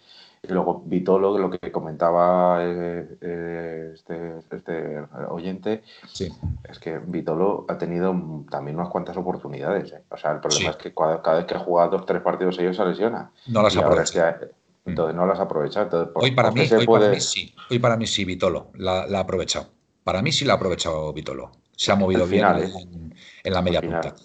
y 0.47 0.53
luego 0.53 0.83
Vitolo, 0.85 1.37
lo 1.37 1.49
que 1.49 1.71
comentaba 1.71 2.59
eh, 2.63 3.17
eh, 3.21 3.91
este, 3.93 4.39
este 4.51 4.99
oyente, 5.29 5.83
Sí, 6.11 6.31
es 6.69 6.79
que 6.79 6.97
Vitolo 6.99 7.65
ha 7.67 7.77
tenido 7.77 8.13
mm, 8.13 8.47
también 8.47 8.77
unas 8.77 8.89
cuantas 8.89 9.17
oportunidades, 9.17 9.91
¿eh? 9.93 10.03
o 10.09 10.17
sea, 10.17 10.31
el 10.31 10.39
problema 10.39 10.71
Sí. 10.71 10.77
es 10.77 10.77
que 10.77 10.93
cada, 10.93 11.21
cada 11.21 11.37
vez 11.37 11.45
que 11.45 11.55
ha 11.55 11.59
jugado 11.59 11.91
dos 11.91 12.05
tres 12.05 12.21
partidos 12.21 12.57
ellos 12.59 12.75
se 12.75 12.85
lesiona. 12.85 13.31
no 13.47 13.61
las 13.61 13.75
aprovecha. 13.77 14.39
que, 14.39 14.47
entonces 14.85 15.15
no 15.15 15.25
las 15.25 15.39
aprovecha. 15.39 15.81
Entonces, 15.83 16.11
Hoy 16.15 16.31
para, 16.31 16.51
mí, 16.51 16.61
hoy 16.61 16.85
para 16.85 17.09
mí 17.09 17.19
sí, 17.19 17.53
hoy 17.69 17.79
para 17.79 17.97
mí 17.97 18.05
sí, 18.07 18.23
Vitolo, 18.25 18.67
la, 18.75 19.07
la 19.07 19.19
ha 19.19 19.21
aprovechado. 19.21 19.67
Para 20.03 20.21
mí 20.21 20.31
sí 20.31 20.45
la 20.45 20.53
ha 20.53 20.55
aprovechado 20.57 21.11
Vitolo. 21.13 21.51
Se 21.75 21.91
ha 21.91 21.95
movido 21.95 22.25
bien 22.25 22.45
¿eh? 22.45 22.71
en, 22.81 23.15
en 23.43 23.53
la 23.53 23.61
media 23.61 23.81
punta. 23.81 24.15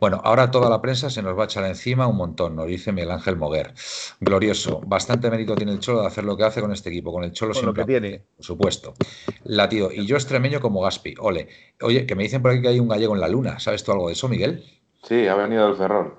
Bueno, 0.00 0.20
ahora 0.24 0.50
toda 0.50 0.68
la 0.68 0.82
prensa 0.82 1.10
se 1.10 1.22
nos 1.22 1.38
va 1.38 1.42
a 1.42 1.44
echar 1.44 1.64
encima 1.64 2.08
un 2.08 2.16
montón, 2.16 2.56
nos 2.56 2.66
dice 2.66 2.90
Miguel 2.90 3.12
Ángel 3.12 3.36
Moguer. 3.36 3.72
Glorioso, 4.18 4.80
bastante 4.84 5.30
mérito 5.30 5.54
tiene 5.54 5.72
el 5.72 5.78
Cholo 5.78 6.00
de 6.00 6.08
hacer 6.08 6.24
lo 6.24 6.36
que 6.36 6.44
hace 6.44 6.60
con 6.60 6.72
este 6.72 6.88
equipo, 6.88 7.12
con 7.12 7.22
el 7.22 7.32
Cholo 7.32 7.54
Con 7.54 7.66
lo 7.66 7.72
que 7.72 7.84
siempre, 7.84 8.00
tiene. 8.00 8.24
por 8.36 8.44
supuesto. 8.44 8.94
Latido, 9.44 9.92
y 9.92 10.06
yo 10.06 10.16
extremeño 10.16 10.60
como 10.60 10.80
Gaspi, 10.80 11.14
ole. 11.20 11.48
Oye, 11.82 12.04
que 12.06 12.16
me 12.16 12.24
dicen 12.24 12.42
por 12.42 12.50
aquí 12.50 12.62
que 12.62 12.68
hay 12.68 12.80
un 12.80 12.88
gallego 12.88 13.14
en 13.14 13.20
la 13.20 13.28
luna, 13.28 13.60
¿sabes 13.60 13.84
tú 13.84 13.92
algo 13.92 14.08
de 14.08 14.14
eso, 14.14 14.28
Miguel? 14.28 14.64
Sí, 15.04 15.28
ha 15.28 15.34
venido 15.34 15.68
el 15.68 15.76
Ferrol. 15.76 16.14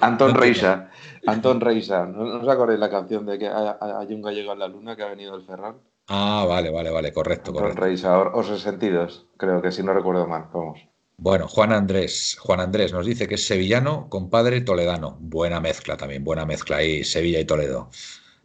Anton 0.00 0.34
Reisa. 0.34 0.90
Anton 1.26 1.60
Reisa. 1.60 2.06
¿No, 2.06 2.40
os 2.40 2.48
acordáis 2.48 2.80
la 2.80 2.90
canción 2.90 3.26
de 3.26 3.38
que 3.38 3.48
hay, 3.48 4.14
un 4.14 4.22
gallego 4.22 4.52
en 4.52 4.58
la 4.58 4.68
luna 4.68 4.96
que 4.96 5.02
ha 5.02 5.08
venido 5.08 5.34
el 5.34 5.44
Ferrol? 5.44 5.80
Ah, 6.08 6.44
vale, 6.48 6.70
vale, 6.70 6.90
vale, 6.90 7.12
correcto, 7.12 7.50
Anton 7.50 7.62
correcto. 7.62 7.80
Reisa, 7.82 8.18
or- 8.18 8.32
os 8.34 8.60
sentidos. 8.62 9.26
Creo 9.36 9.60
que 9.60 9.72
si 9.72 9.82
no 9.82 9.92
recuerdo 9.92 10.26
mal. 10.26 10.48
Vamos. 10.52 10.80
Bueno, 11.18 11.48
Juan 11.48 11.72
Andrés, 11.72 12.36
Juan 12.40 12.60
Andrés 12.60 12.92
nos 12.92 13.06
dice 13.06 13.26
que 13.26 13.36
es 13.36 13.46
sevillano, 13.46 14.08
compadre 14.10 14.60
toledano. 14.60 15.16
Buena 15.20 15.60
mezcla 15.60 15.96
también, 15.96 16.22
buena 16.24 16.44
mezcla 16.44 16.76
ahí, 16.76 17.04
Sevilla 17.04 17.40
y 17.40 17.44
Toledo. 17.46 17.90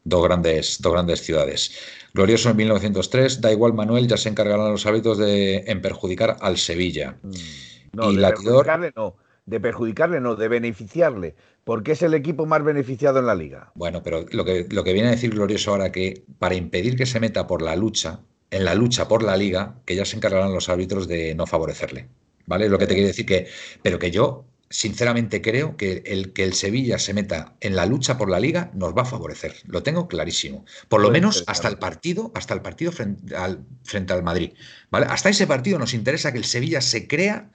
Dos 0.04 0.24
grandes, 0.24 0.82
dos 0.82 0.94
grandes 0.94 1.22
ciudades. 1.22 1.78
Glorioso 2.14 2.50
en 2.50 2.56
1903, 2.58 3.42
da 3.42 3.52
igual 3.52 3.74
Manuel, 3.74 4.08
ya 4.08 4.18
se 4.18 4.30
encargarán 4.30 4.72
los 4.72 4.86
hábitos 4.86 5.18
de 5.18 5.58
en 5.68 5.82
perjudicar 5.82 6.38
al 6.42 6.58
Sevilla. 6.58 7.18
Mm, 7.22 7.32
No, 7.94 8.10
Y 8.10 8.16
de 8.16 8.22
Latidor- 8.22 8.64
perjudicarle 8.64 8.94
no. 8.96 9.16
De 9.46 9.60
perjudicarle 9.60 10.20
no, 10.20 10.36
de 10.36 10.48
beneficiarle. 10.48 11.36
Porque 11.64 11.94
es 11.94 12.02
el 12.02 12.14
equipo 12.14 12.46
más 12.46 12.64
beneficiado 12.64 13.20
en 13.20 13.26
la 13.26 13.36
liga. 13.36 13.72
Bueno, 13.76 14.02
pero 14.04 14.26
lo 14.32 14.46
que, 14.46 14.68
lo 14.70 14.84
que 14.84 14.94
viene 14.94 15.10
a 15.10 15.12
decir 15.12 15.32
Glorioso 15.32 15.72
ahora 15.72 15.92
que 15.92 16.24
para 16.40 16.56
impedir 16.56 16.96
que 16.96 17.06
se 17.06 17.20
meta 17.20 17.48
por 17.48 17.62
la 17.62 17.76
lucha, 17.76 18.22
en 18.50 18.66
la 18.66 18.76
lucha 18.76 19.08
por 19.08 19.24
la 19.24 19.38
liga, 19.38 19.76
que 19.86 19.96
ya 19.96 20.06
se 20.06 20.18
encargarán 20.18 20.54
los 20.54 20.70
árbitros 20.70 21.08
de 21.08 21.36
no 21.36 21.48
favorecerle. 21.48 22.10
¿Vale? 22.46 22.66
Es 22.66 22.72
lo 22.72 22.78
que 22.78 22.88
te 22.88 22.96
quiero 22.96 23.08
decir 23.08 23.26
que, 23.26 23.48
pero 23.82 24.00
que 24.00 24.12
yo 24.12 24.46
sinceramente 24.72 25.42
creo 25.42 25.76
que 25.76 26.02
el 26.06 26.34
que 26.34 26.44
el 26.44 26.54
Sevilla 26.54 26.98
se 26.98 27.14
meta 27.14 27.56
en 27.60 27.76
la 27.76 27.86
lucha 27.86 28.18
por 28.18 28.30
la 28.30 28.40
liga 28.40 28.72
nos 28.74 28.96
va 28.98 29.04
a 29.04 29.06
favorecer. 29.06 29.56
Lo 29.66 29.84
tengo 29.84 30.08
clarísimo. 30.08 30.66
Por 30.88 31.02
lo 31.02 31.10
Puede 31.10 31.20
menos 31.20 31.44
hasta 31.48 31.68
el 31.68 31.78
partido, 31.78 32.32
hasta 32.34 32.54
el 32.54 32.62
partido 32.62 32.92
frente 32.92 33.36
al, 33.36 33.66
frente 33.84 34.14
al 34.14 34.24
Madrid. 34.24 34.54
¿Vale? 34.90 35.08
Hasta 35.10 35.30
ese 35.30 35.46
partido 35.46 35.78
nos 35.78 35.94
interesa 35.94 36.32
que 36.32 36.38
el 36.38 36.46
Sevilla 36.46 36.82
se 36.82 37.08
crea, 37.08 37.52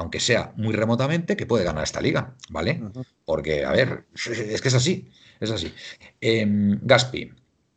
aunque 0.00 0.20
sea 0.20 0.52
muy 0.56 0.74
remotamente, 0.74 1.36
que 1.36 1.46
puede 1.46 1.64
ganar 1.64 1.84
esta 1.84 2.00
liga. 2.00 2.34
¿Vale? 2.48 2.80
Porque, 3.24 3.64
a 3.64 3.72
ver, 3.72 4.06
es 4.14 4.60
que 4.60 4.68
es 4.68 4.74
así, 4.74 5.10
es 5.40 5.50
así. 5.50 5.72
Em, 6.20 6.78
Gaspi, 6.82 7.32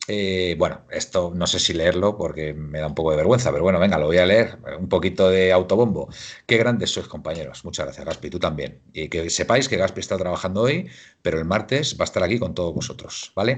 eh, 0.07 0.55
bueno, 0.57 0.82
esto 0.89 1.32
no 1.34 1.47
sé 1.47 1.59
si 1.59 1.74
leerlo 1.74 2.17
porque 2.17 2.53
me 2.53 2.80
da 2.80 2.88
un 2.88 2.95
poco 2.95 3.11
de 3.11 3.17
vergüenza, 3.17 3.51
pero 3.51 3.63
bueno, 3.63 3.80
venga, 3.80 3.97
lo 3.97 4.07
voy 4.07 4.17
a 4.17 4.26
leer, 4.26 4.57
un 4.80 4.89
poquito 4.89 5.30
de 5.30 5.53
autobombo. 5.53 6.09
Qué 6.45 6.57
grandes 6.57 6.91
sois, 6.91 7.07
compañeros. 7.07 7.63
Muchas 7.63 7.86
gracias, 7.86 8.05
Gaspi, 8.05 8.30
tú 8.30 8.39
también. 8.39 8.82
Y 8.93 9.07
que 9.09 9.30
sepáis 9.30 9.69
que 9.69 9.78
Gaspi 9.78 9.99
está 10.01 10.17
trabajando 10.17 10.61
hoy, 10.61 10.89
pero 11.21 11.39
el 11.39 11.45
martes 11.45 11.97
va 11.97 12.03
a 12.03 12.09
estar 12.09 12.24
aquí 12.24 12.39
con 12.39 12.53
todos 12.53 12.74
vosotros, 12.74 13.32
¿vale? 13.36 13.57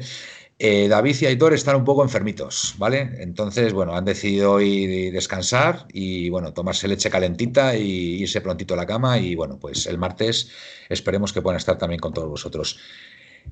Eh, 0.57 0.87
David 0.87 1.17
y 1.19 1.25
Aitor 1.25 1.53
están 1.53 1.75
un 1.75 1.83
poco 1.83 2.01
enfermitos, 2.01 2.75
¿vale? 2.77 3.11
Entonces, 3.17 3.73
bueno, 3.73 3.93
han 3.93 4.05
decidido 4.05 4.53
hoy 4.53 5.11
descansar 5.11 5.85
y, 5.91 6.29
bueno, 6.29 6.53
tomarse 6.53 6.87
leche 6.87 7.09
calentita 7.09 7.75
y 7.75 8.21
irse 8.21 8.39
prontito 8.39 8.73
a 8.73 8.77
la 8.77 8.85
cama 8.85 9.17
y, 9.19 9.35
bueno, 9.35 9.59
pues 9.59 9.85
el 9.85 9.97
martes 9.97 10.49
esperemos 10.87 11.33
que 11.33 11.41
puedan 11.41 11.57
estar 11.57 11.77
también 11.77 11.99
con 11.99 12.13
todos 12.13 12.29
vosotros. 12.29 12.79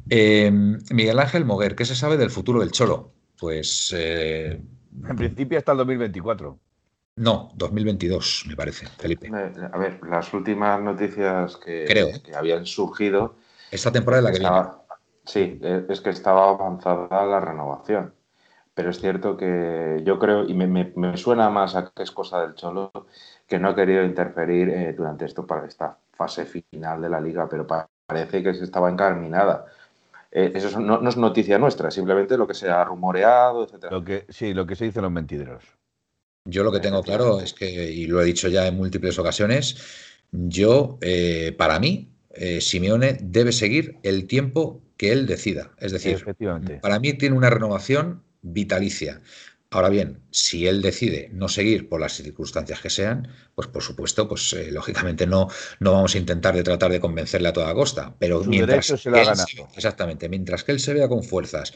Eh, 0.09 0.49
Miguel 0.91 1.19
Ángel 1.19 1.43
Moguer, 1.43 1.75
¿qué 1.75 1.83
se 1.83 1.95
sabe 1.95 2.15
del 2.15 2.29
futuro 2.29 2.61
del 2.61 2.71
Cholo? 2.71 3.11
Pues 3.37 3.93
eh, 3.97 4.61
En 5.07 5.15
principio 5.17 5.57
hasta 5.57 5.73
el 5.73 5.79
2024. 5.79 6.57
no, 7.17 7.51
2022, 7.55 8.45
me 8.47 8.55
parece, 8.55 8.87
Felipe. 8.97 9.27
Eh, 9.27 9.51
A 9.71 9.77
ver, 9.77 9.99
las 10.07 10.33
últimas 10.33 10.81
noticias 10.81 11.57
que, 11.57 11.83
Creo, 11.85 12.07
que 12.23 12.33
habían 12.33 12.65
surgido. 12.65 13.35
Esta 13.71 13.91
temporada 13.91 14.21
es 14.21 14.23
la 14.23 14.31
que 14.31 14.39
viene. 14.39 14.82
Sí, 15.25 15.59
eh, 15.63 15.85
es 15.89 16.01
que 16.01 16.09
estaba 16.09 16.49
avanzada 16.49 17.25
la 17.25 17.39
renovación. 17.39 18.13
Pero 18.73 18.89
es 18.91 18.99
cierto 19.01 19.37
que 19.37 20.01
yo 20.05 20.19
creo, 20.19 20.45
y 20.45 20.53
me, 20.55 20.67
me- 20.67 20.93
me 20.95 21.17
suena 21.17 21.49
más 21.49 21.75
a 21.75 21.91
que 21.93 22.03
es 22.03 22.11
cosa 22.11 22.41
del 22.41 22.55
Cholo, 22.55 22.91
que 23.47 23.59
no 23.59 23.69
ha 23.69 23.75
querido 23.75 24.03
interferir 24.03 24.69
eh, 24.69 24.93
durante 24.93 25.25
esto 25.25 25.45
para 25.47 25.63
el 25.63 25.69
staff. 25.69 25.97
fase 26.13 26.45
final 26.45 27.01
de 27.01 27.09
la 27.09 27.21
liga, 27.21 27.49
pero 27.49 27.67
parece 28.07 28.43
que 28.43 28.53
se 28.53 28.63
estaba 28.65 28.89
encaminada. 28.89 29.65
Eh, 30.31 30.51
eso 30.55 30.79
no, 30.79 31.07
es 31.07 31.17
noticia 31.17 31.59
nuestra, 31.59 31.91
simplemente 31.91 32.37
lo 32.37 32.47
que 32.47 32.53
se 32.55 32.69
ha 32.69 32.83
rumoreado, 32.85 33.65
etc. 33.65 33.91
Lo 33.91 34.03
que, 34.03 34.25
sí, 34.29 34.53
lo 34.53 34.65
que 34.67 34.75
se 34.75 34.85
dice 34.85 35.01
los 35.01 35.11
mentideros. 35.11 35.63
Yo 36.45 36.63
lo 36.63 36.71
que 36.71 36.79
tengo 36.79 37.01
claro 37.03 37.39
es 37.39 37.53
que, 37.53 37.91
y 37.91 38.05
lo 38.07 38.21
he 38.21 38.25
dicho 38.25 38.49
ya 38.49 38.67
en 38.67 38.75
múltiples 38.75 39.17
ocasiones, 39.17 39.77
yo, 40.31 40.97
eh, 41.01 41.55
para 41.57 41.79
mí, 41.79 42.09
eh, 42.31 42.59
Simeone 42.59 43.17
debe 43.21 43.51
seguir 43.51 43.97
el 44.03 44.27
tiempo 44.27 44.81
que 45.03 45.11
él 45.11 45.25
decida. 45.25 45.71
Es 45.79 45.91
decir, 45.91 46.23
para 46.81 46.97
mí 46.97 47.11
tiene 47.11 47.35
una 47.35 47.49
renovación 47.49 48.23
vitalicia. 48.41 49.19
Ahora 49.69 49.89
bien, 49.89 50.21
si 50.31 50.65
él 50.65 50.81
decide 50.81 51.29
no 51.33 51.49
seguir 51.49 51.89
por 51.89 51.99
las 51.99 52.13
circunstancias 52.13 52.79
que 52.79 52.89
sean, 52.89 53.27
pues 53.53 53.67
por 53.67 53.83
supuesto, 53.83 54.29
pues 54.29 54.53
eh, 54.53 54.71
lógicamente 54.71 55.27
no, 55.27 55.49
no 55.81 55.91
vamos 55.91 56.15
a 56.15 56.19
intentar 56.19 56.55
de 56.55 56.63
tratar 56.63 56.89
de 56.89 57.01
convencerle 57.01 57.49
a 57.49 57.53
toda 57.53 57.73
costa. 57.73 58.15
Pero 58.17 58.45
mientras 58.45 58.85
se 58.85 59.09
exactamente, 59.75 60.29
mientras 60.29 60.63
que 60.63 60.71
él 60.71 60.79
se 60.79 60.93
vea 60.93 61.09
con 61.09 61.21
fuerzas 61.21 61.73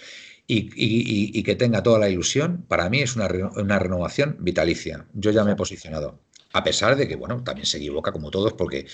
y, 0.47 1.43
que 1.43 1.55
tenga 1.57 1.83
toda 1.83 1.99
la 1.99 2.07
ilusión, 2.07 2.63
para 2.69 2.89
mí 2.89 3.01
es 3.01 3.17
una, 3.17 3.27
una 3.57 3.77
renovación 3.77 4.37
vitalicia. 4.39 5.05
Yo 5.15 5.31
ya 5.31 5.43
me 5.43 5.51
he 5.51 5.55
posicionado. 5.57 6.21
A 6.53 6.63
pesar 6.63 6.95
de 6.95 7.09
que, 7.09 7.17
bueno, 7.17 7.43
también 7.43 7.65
se 7.65 7.77
equivoca 7.77 8.13
como 8.13 8.31
todos, 8.31 8.53
porque 8.53 8.87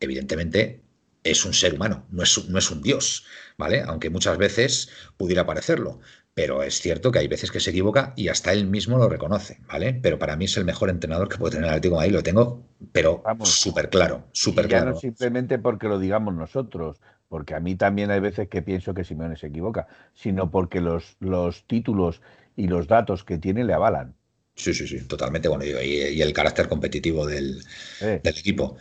evidentemente 0.00 0.85
es 1.30 1.44
un 1.44 1.52
ser 1.52 1.74
humano, 1.74 2.06
no 2.10 2.22
es, 2.22 2.48
no 2.48 2.58
es 2.58 2.70
un 2.70 2.82
dios, 2.82 3.24
¿vale? 3.56 3.82
Aunque 3.82 4.10
muchas 4.10 4.38
veces 4.38 4.88
pudiera 5.16 5.46
parecerlo. 5.46 6.00
Pero 6.34 6.62
es 6.62 6.80
cierto 6.80 7.10
que 7.10 7.18
hay 7.18 7.28
veces 7.28 7.50
que 7.50 7.60
se 7.60 7.70
equivoca 7.70 8.12
y 8.14 8.28
hasta 8.28 8.52
él 8.52 8.66
mismo 8.66 8.98
lo 8.98 9.08
reconoce, 9.08 9.58
¿vale? 9.68 9.98
Pero 10.02 10.18
para 10.18 10.36
mí 10.36 10.44
es 10.44 10.56
el 10.58 10.66
mejor 10.66 10.90
entrenador 10.90 11.30
que 11.30 11.38
puede 11.38 11.52
tener 11.52 11.64
el 11.64 11.70
Atlético 11.70 11.98
ahí, 11.98 12.10
lo 12.10 12.22
tengo, 12.22 12.62
pero 12.92 13.22
súper 13.44 13.88
claro, 13.88 14.28
súper 14.32 14.68
claro. 14.68 14.90
No 14.90 14.98
simplemente 14.98 15.58
porque 15.58 15.88
lo 15.88 15.98
digamos 15.98 16.34
nosotros, 16.34 17.00
porque 17.28 17.54
a 17.54 17.60
mí 17.60 17.74
también 17.74 18.10
hay 18.10 18.20
veces 18.20 18.48
que 18.48 18.60
pienso 18.60 18.92
que 18.92 19.04
Simeone 19.04 19.38
se 19.38 19.46
equivoca, 19.46 19.86
sino 20.12 20.50
porque 20.50 20.82
los, 20.82 21.16
los 21.20 21.66
títulos 21.66 22.20
y 22.54 22.68
los 22.68 22.86
datos 22.86 23.24
que 23.24 23.38
tiene 23.38 23.64
le 23.64 23.72
avalan. 23.72 24.14
Sí, 24.54 24.72
sí, 24.74 24.86
sí, 24.86 25.06
totalmente. 25.06 25.48
Bueno, 25.48 25.64
y, 25.64 26.20
el 26.20 26.32
carácter 26.32 26.68
competitivo 26.68 27.26
del, 27.26 27.62
del 28.00 28.20
equipo. 28.38 28.76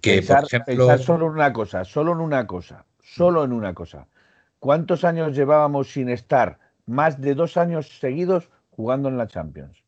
Que, 0.00 0.16
pensar, 0.16 0.42
por 0.42 0.54
ejemplo... 0.54 0.98
solo 0.98 1.26
en 1.26 1.32
una 1.32 1.52
cosa, 1.52 1.84
solo 1.84 2.12
en 2.12 2.20
una 2.20 2.46
cosa, 2.46 2.84
solo 3.02 3.44
en 3.44 3.52
una 3.52 3.74
cosa. 3.74 4.06
¿Cuántos 4.58 5.04
años 5.04 5.36
llevábamos 5.36 5.92
sin 5.92 6.08
estar 6.08 6.58
más 6.90 7.20
de 7.20 7.34
dos 7.34 7.56
años 7.56 7.88
seguidos 8.00 8.50
jugando 8.70 9.08
en 9.08 9.16
la 9.16 9.26
Champions. 9.26 9.84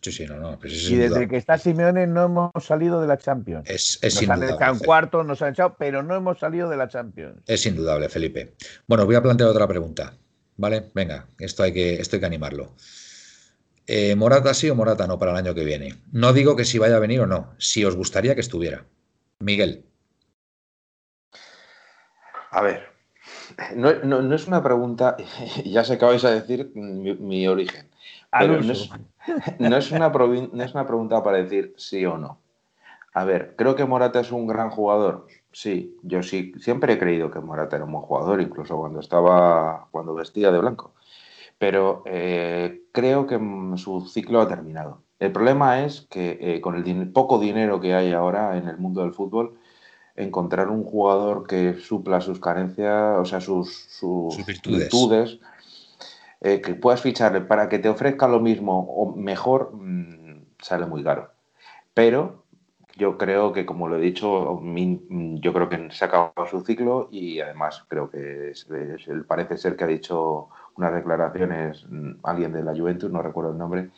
Sí, 0.00 0.12
sí, 0.12 0.26
no, 0.26 0.36
no. 0.36 0.58
y 0.62 0.94
desde 0.94 1.26
que 1.26 1.36
está 1.36 1.58
Simeone 1.58 2.06
no 2.06 2.24
hemos 2.24 2.64
salido 2.64 3.00
de 3.00 3.08
la 3.08 3.18
Champions. 3.18 3.68
Es, 3.68 3.98
es 4.00 4.14
nos 4.14 4.22
indudable. 4.22 4.64
han 4.64 4.78
cuarto, 4.78 5.24
nos 5.24 5.42
han 5.42 5.52
echado, 5.52 5.74
pero 5.76 6.04
no 6.04 6.14
hemos 6.14 6.38
salido 6.38 6.68
de 6.68 6.76
la 6.76 6.88
Champions. 6.88 7.42
Es 7.46 7.66
indudable, 7.66 8.08
Felipe. 8.08 8.54
Bueno, 8.86 9.06
voy 9.06 9.16
a 9.16 9.22
plantear 9.22 9.50
otra 9.50 9.66
pregunta. 9.66 10.14
¿Vale? 10.56 10.90
Venga, 10.94 11.26
esto 11.38 11.62
hay 11.62 11.72
que, 11.72 12.00
esto 12.00 12.16
hay 12.16 12.20
que 12.20 12.26
animarlo. 12.26 12.74
Eh, 13.86 14.14
¿Morata 14.14 14.54
sí 14.54 14.70
o 14.70 14.74
Morata 14.74 15.06
no 15.06 15.18
para 15.18 15.32
el 15.32 15.38
año 15.38 15.54
que 15.54 15.64
viene? 15.64 15.94
No 16.12 16.32
digo 16.32 16.56
que 16.56 16.64
si 16.64 16.78
vaya 16.78 16.96
a 16.96 17.00
venir 17.00 17.20
o 17.20 17.26
no, 17.26 17.54
si 17.58 17.84
os 17.84 17.96
gustaría 17.96 18.34
que 18.34 18.40
estuviera. 18.40 18.84
Miguel. 19.40 19.84
A 22.50 22.62
ver, 22.62 22.88
no, 23.76 23.90
es 24.34 24.46
una 24.46 24.62
pregunta, 24.62 25.16
ya 25.64 25.84
sé 25.84 25.98
que 25.98 26.04
vais 26.04 26.24
a 26.24 26.30
decir 26.30 26.72
mi, 26.74 27.46
origen. 27.46 27.88
no 28.32 28.54
es, 28.56 28.90
no, 29.58 29.76
es 29.76 29.92
una, 29.92 30.08
no 30.08 30.64
es 30.64 30.74
una 30.74 30.86
pregunta 30.86 31.22
para 31.22 31.38
decir 31.38 31.74
sí 31.76 32.04
o 32.04 32.16
no. 32.18 32.40
A 33.14 33.24
ver, 33.24 33.54
creo 33.56 33.74
que 33.74 33.84
Morata 33.84 34.20
es 34.20 34.32
un 34.32 34.46
gran 34.46 34.70
jugador. 34.70 35.26
Sí, 35.52 35.96
yo 36.02 36.22
sí, 36.22 36.52
siempre 36.58 36.92
he 36.92 36.98
creído 36.98 37.30
que 37.30 37.40
Morata 37.40 37.76
era 37.76 37.84
un 37.84 37.92
buen 37.92 38.04
jugador, 38.04 38.40
incluso 38.40 38.76
cuando 38.76 39.00
estaba, 39.00 39.88
cuando 39.90 40.14
vestía 40.14 40.52
de 40.52 40.58
blanco. 40.58 40.94
Pero 41.58 42.02
eh, 42.06 42.82
creo 42.92 43.26
que 43.26 43.38
su 43.76 44.06
ciclo 44.06 44.40
ha 44.40 44.48
terminado. 44.48 45.02
El 45.18 45.32
problema 45.32 45.84
es 45.84 46.02
que 46.02 46.38
eh, 46.40 46.60
con 46.60 46.76
el 46.76 47.12
poco 47.12 47.38
dinero 47.38 47.80
que 47.80 47.94
hay 47.94 48.12
ahora 48.12 48.56
en 48.56 48.68
el 48.68 48.78
mundo 48.78 49.02
del 49.02 49.12
fútbol, 49.12 49.58
encontrar 50.14 50.68
un 50.68 50.84
jugador 50.84 51.46
que 51.46 51.74
supla 51.74 52.20
sus 52.20 52.40
carencias, 52.40 53.18
o 53.18 53.24
sea, 53.24 53.40
sus, 53.40 53.72
sus, 53.88 54.36
virtudes, 54.66 55.38
eh, 56.40 56.60
que 56.60 56.74
puedas 56.74 57.00
ficharle 57.00 57.40
para 57.40 57.68
que 57.68 57.78
te 57.78 57.88
ofrezca 57.88 58.28
lo 58.28 58.40
mismo 58.40 58.80
o 58.80 59.14
mejor, 59.14 59.72
mm, 59.74 60.44
sale 60.60 60.86
muy 60.86 61.02
caro. 61.02 61.30
Pero 61.94 62.44
yo 62.96 63.16
creo 63.16 63.52
que, 63.52 63.64
como 63.64 63.88
lo 63.88 63.96
he 63.96 64.00
dicho, 64.00 64.60
yo 64.60 65.52
creo 65.52 65.68
que 65.68 65.88
se 65.92 66.04
ha 66.04 66.08
acabado 66.08 66.46
su 66.50 66.62
ciclo 66.62 67.08
y 67.12 67.40
además 67.40 67.84
creo 67.88 68.10
que 68.10 68.52
parece 69.26 69.56
ser 69.56 69.76
que 69.76 69.84
ha 69.84 69.88
dicho 69.88 70.48
unas 70.76 70.92
declaraciones, 70.92 71.86
mm, 71.88 72.14
alguien 72.24 72.52
de 72.52 72.64
la 72.64 72.74
Juventus, 72.74 73.10
no 73.10 73.22
recuerdo 73.22 73.52
el 73.52 73.58
nombre, 73.58 73.90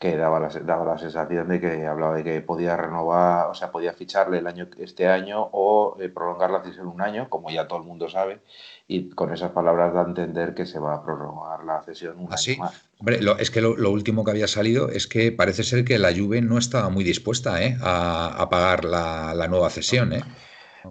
que 0.00 0.16
daba 0.16 0.40
la, 0.40 0.48
daba 0.48 0.94
la 0.94 0.98
sensación 0.98 1.46
de 1.48 1.60
que 1.60 1.86
hablaba 1.86 2.16
de 2.16 2.24
que 2.24 2.40
podía 2.40 2.74
renovar, 2.74 3.48
o 3.50 3.54
sea, 3.54 3.70
podía 3.70 3.92
ficharle 3.92 4.38
el 4.38 4.46
año, 4.46 4.66
este 4.78 5.06
año 5.06 5.50
o 5.52 5.98
eh, 6.00 6.08
prolongar 6.08 6.50
la 6.50 6.62
cesión 6.62 6.86
un 6.86 7.02
año, 7.02 7.28
como 7.28 7.50
ya 7.50 7.68
todo 7.68 7.80
el 7.80 7.84
mundo 7.84 8.08
sabe, 8.08 8.40
y 8.88 9.10
con 9.10 9.30
esas 9.30 9.50
palabras 9.50 9.92
da 9.92 10.00
a 10.00 10.06
entender 10.06 10.54
que 10.54 10.64
se 10.64 10.78
va 10.78 10.94
a 10.94 11.04
prolongar 11.04 11.64
la 11.64 11.82
cesión 11.82 12.18
un 12.18 12.32
¿Así? 12.32 12.52
año 12.52 12.60
más. 12.60 12.82
Hombre, 12.98 13.20
es 13.40 13.50
que 13.50 13.60
lo, 13.60 13.90
último 13.90 14.24
que 14.24 14.30
había 14.30 14.48
salido 14.48 14.88
es 14.88 15.06
que 15.06 15.32
parece 15.32 15.64
ser 15.64 15.84
que 15.84 15.98
la 15.98 16.14
Juve 16.16 16.40
no 16.40 16.56
estaba 16.56 16.88
muy 16.88 17.04
dispuesta 17.04 17.62
¿eh? 17.62 17.76
a, 17.82 18.48
pagar 18.50 18.86
la, 18.86 19.46
nueva 19.48 19.68
cesión. 19.68 20.14
¿eh? 20.14 20.24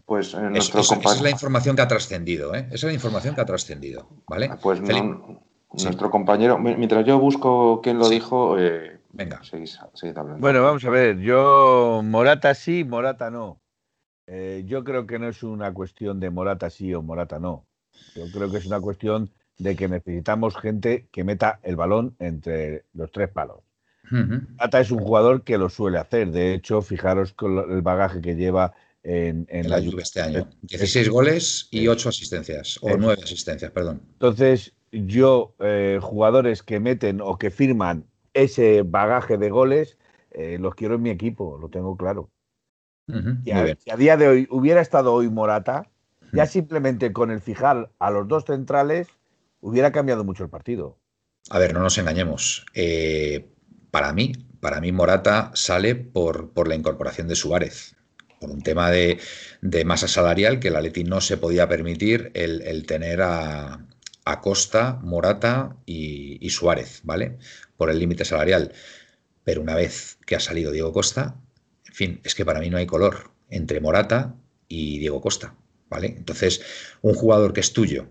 Pues 0.05 0.35
nuestro 0.35 0.81
esa 0.81 0.95
es 0.95 1.21
la 1.21 1.31
información 1.31 1.75
que 1.75 1.81
ha 1.81 1.87
trascendido, 1.87 2.53
¿eh? 2.53 2.67
Esa 2.67 2.75
es 2.75 2.83
la 2.83 2.93
información 2.93 3.33
que 3.33 3.41
ha 3.41 3.45
trascendido, 3.45 4.07
¿vale? 4.27 4.51
Pues 4.61 4.81
nuestro 4.81 6.11
compañero, 6.11 6.59
mientras 6.59 7.05
yo 7.05 7.19
busco 7.19 7.81
quién 7.81 7.97
lo 7.97 8.07
dijo, 8.09 8.57
eh, 8.59 8.98
Venga. 9.19 9.41
Bueno, 10.37 10.63
vamos 10.63 10.85
a 10.85 10.89
ver. 10.89 11.19
Yo, 11.19 12.01
Morata 12.05 12.55
sí, 12.55 12.85
Morata 12.85 13.29
no. 13.29 13.61
Eh, 14.27 14.63
yo 14.65 14.85
creo 14.85 15.05
que 15.05 15.19
no 15.19 15.27
es 15.27 15.43
una 15.43 15.73
cuestión 15.73 16.21
de 16.21 16.29
Morata 16.29 16.69
sí 16.69 16.93
o 16.93 17.01
Morata 17.01 17.37
no. 17.37 17.67
Yo 18.15 18.23
creo 18.31 18.49
que 18.49 18.59
es 18.59 18.65
una 18.65 18.79
cuestión 18.79 19.29
de 19.57 19.75
que 19.75 19.89
necesitamos 19.89 20.55
gente 20.55 21.09
que 21.11 21.25
meta 21.25 21.59
el 21.63 21.75
balón 21.75 22.15
entre 22.19 22.85
los 22.93 23.11
tres 23.11 23.29
palos. 23.29 23.57
Morata 24.09 24.79
es 24.79 24.89
un 24.89 24.99
jugador 24.99 25.43
que 25.43 25.57
lo 25.57 25.69
suele 25.69 25.97
hacer. 25.97 26.31
De 26.31 26.53
hecho, 26.53 26.81
fijaros 26.81 27.33
con 27.33 27.57
el 27.57 27.81
bagaje 27.81 28.21
que 28.21 28.35
lleva 28.35 28.73
en, 29.03 29.47
la, 29.69 29.81
Juve 29.81 30.03
este 30.03 30.21
año. 30.21 30.49
16 30.61 31.09
goles 31.09 31.67
y 31.71 31.89
8 31.89 32.07
asistencias, 32.07 32.79
o 32.81 32.95
9 32.95 33.21
asistencias, 33.21 33.69
perdón. 33.71 34.01
Entonces, 34.13 34.73
yo, 34.91 35.55
eh, 35.59 35.99
jugadores 36.01 36.63
que 36.63 36.79
meten 36.79 37.19
o 37.21 37.37
que 37.37 37.51
firman 37.51 38.08
ese 38.41 38.83
bagaje 38.83 39.37
de 39.37 39.49
goles 39.49 39.97
eh, 40.31 40.57
los 40.59 40.75
quiero 40.75 40.95
en 40.95 41.01
mi 41.01 41.09
equipo, 41.09 41.57
lo 41.57 41.69
tengo 41.69 41.97
claro. 41.97 42.29
y 43.07 43.51
a, 43.51 43.75
si 43.75 43.89
a 43.89 43.97
día 43.97 44.17
de 44.17 44.27
hoy 44.27 44.47
hubiera 44.51 44.81
estado 44.81 45.13
hoy 45.13 45.29
Morata, 45.29 45.89
ya 46.31 46.45
simplemente 46.45 47.11
con 47.11 47.31
el 47.31 47.41
fijar 47.41 47.91
a 47.97 48.11
los 48.11 48.27
dos 48.27 48.45
centrales 48.45 49.07
hubiera 49.61 49.91
cambiado 49.91 50.23
mucho 50.23 50.43
el 50.43 50.49
partido. 50.49 50.97
A 51.49 51.57
ver, 51.57 51.73
no 51.73 51.79
nos 51.79 51.97
engañemos. 51.97 52.65
Eh, 52.75 53.51
para 53.89 54.13
mí, 54.13 54.33
para 54.59 54.79
mí 54.79 54.91
Morata 54.91 55.51
sale 55.55 55.95
por, 55.95 56.51
por 56.51 56.67
la 56.67 56.75
incorporación 56.75 57.27
de 57.27 57.35
Suárez 57.35 57.95
por 58.39 58.49
un 58.49 58.61
tema 58.61 58.89
de, 58.89 59.19
masa 59.85 60.07
salarial 60.07 60.59
que 60.59 60.69
el 60.69 60.75
Atleti 60.75 61.03
no 61.03 61.21
se 61.21 61.37
podía 61.37 61.67
permitir 61.67 62.31
el, 62.33 62.85
tener 62.85 63.21
a, 63.21 63.85
a, 64.31 64.41
Costa, 64.41 64.99
Morata 65.01 65.77
y, 65.85 66.37
y, 66.45 66.49
Suárez, 66.49 67.01
¿vale? 67.03 67.37
por 67.79 67.89
el 67.89 67.97
límite 67.97 68.25
salarial. 68.25 68.73
Pero 69.43 69.61
una 69.61 69.75
vez 69.75 70.17
que 70.25 70.35
ha 70.35 70.39
salido 70.39 70.71
Diego 70.71 70.91
Costa, 70.91 71.35
en 71.87 71.93
fin, 71.93 72.21
es 72.23 72.35
que 72.35 72.45
para 72.45 72.59
mí 72.59 72.69
no 72.69 72.77
hay 72.77 72.85
color 72.85 73.31
entre 73.49 73.79
Morata 73.79 74.35
y 74.67 74.99
Diego 74.99 75.21
Costa, 75.21 75.55
¿vale? 75.89 76.07
Entonces, 76.17 76.61
un 77.01 77.15
jugador 77.15 77.53
que 77.53 77.61
es 77.61 77.73
tuyo, 77.73 78.09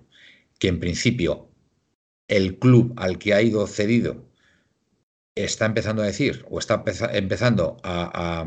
que 0.59 0.69
en 0.69 0.81
principio 0.81 1.51
el 2.29 2.59
club 2.59 2.95
al 2.97 3.19
que 3.19 3.35
ha 3.35 3.43
ido 3.43 3.67
cedido 3.67 4.27
está 5.35 5.67
empezando 5.67 6.03
a 6.03 6.07
decir 6.07 6.45
o 6.51 6.59
está 6.59 6.83
empezando 7.13 7.77
a, 7.83 8.45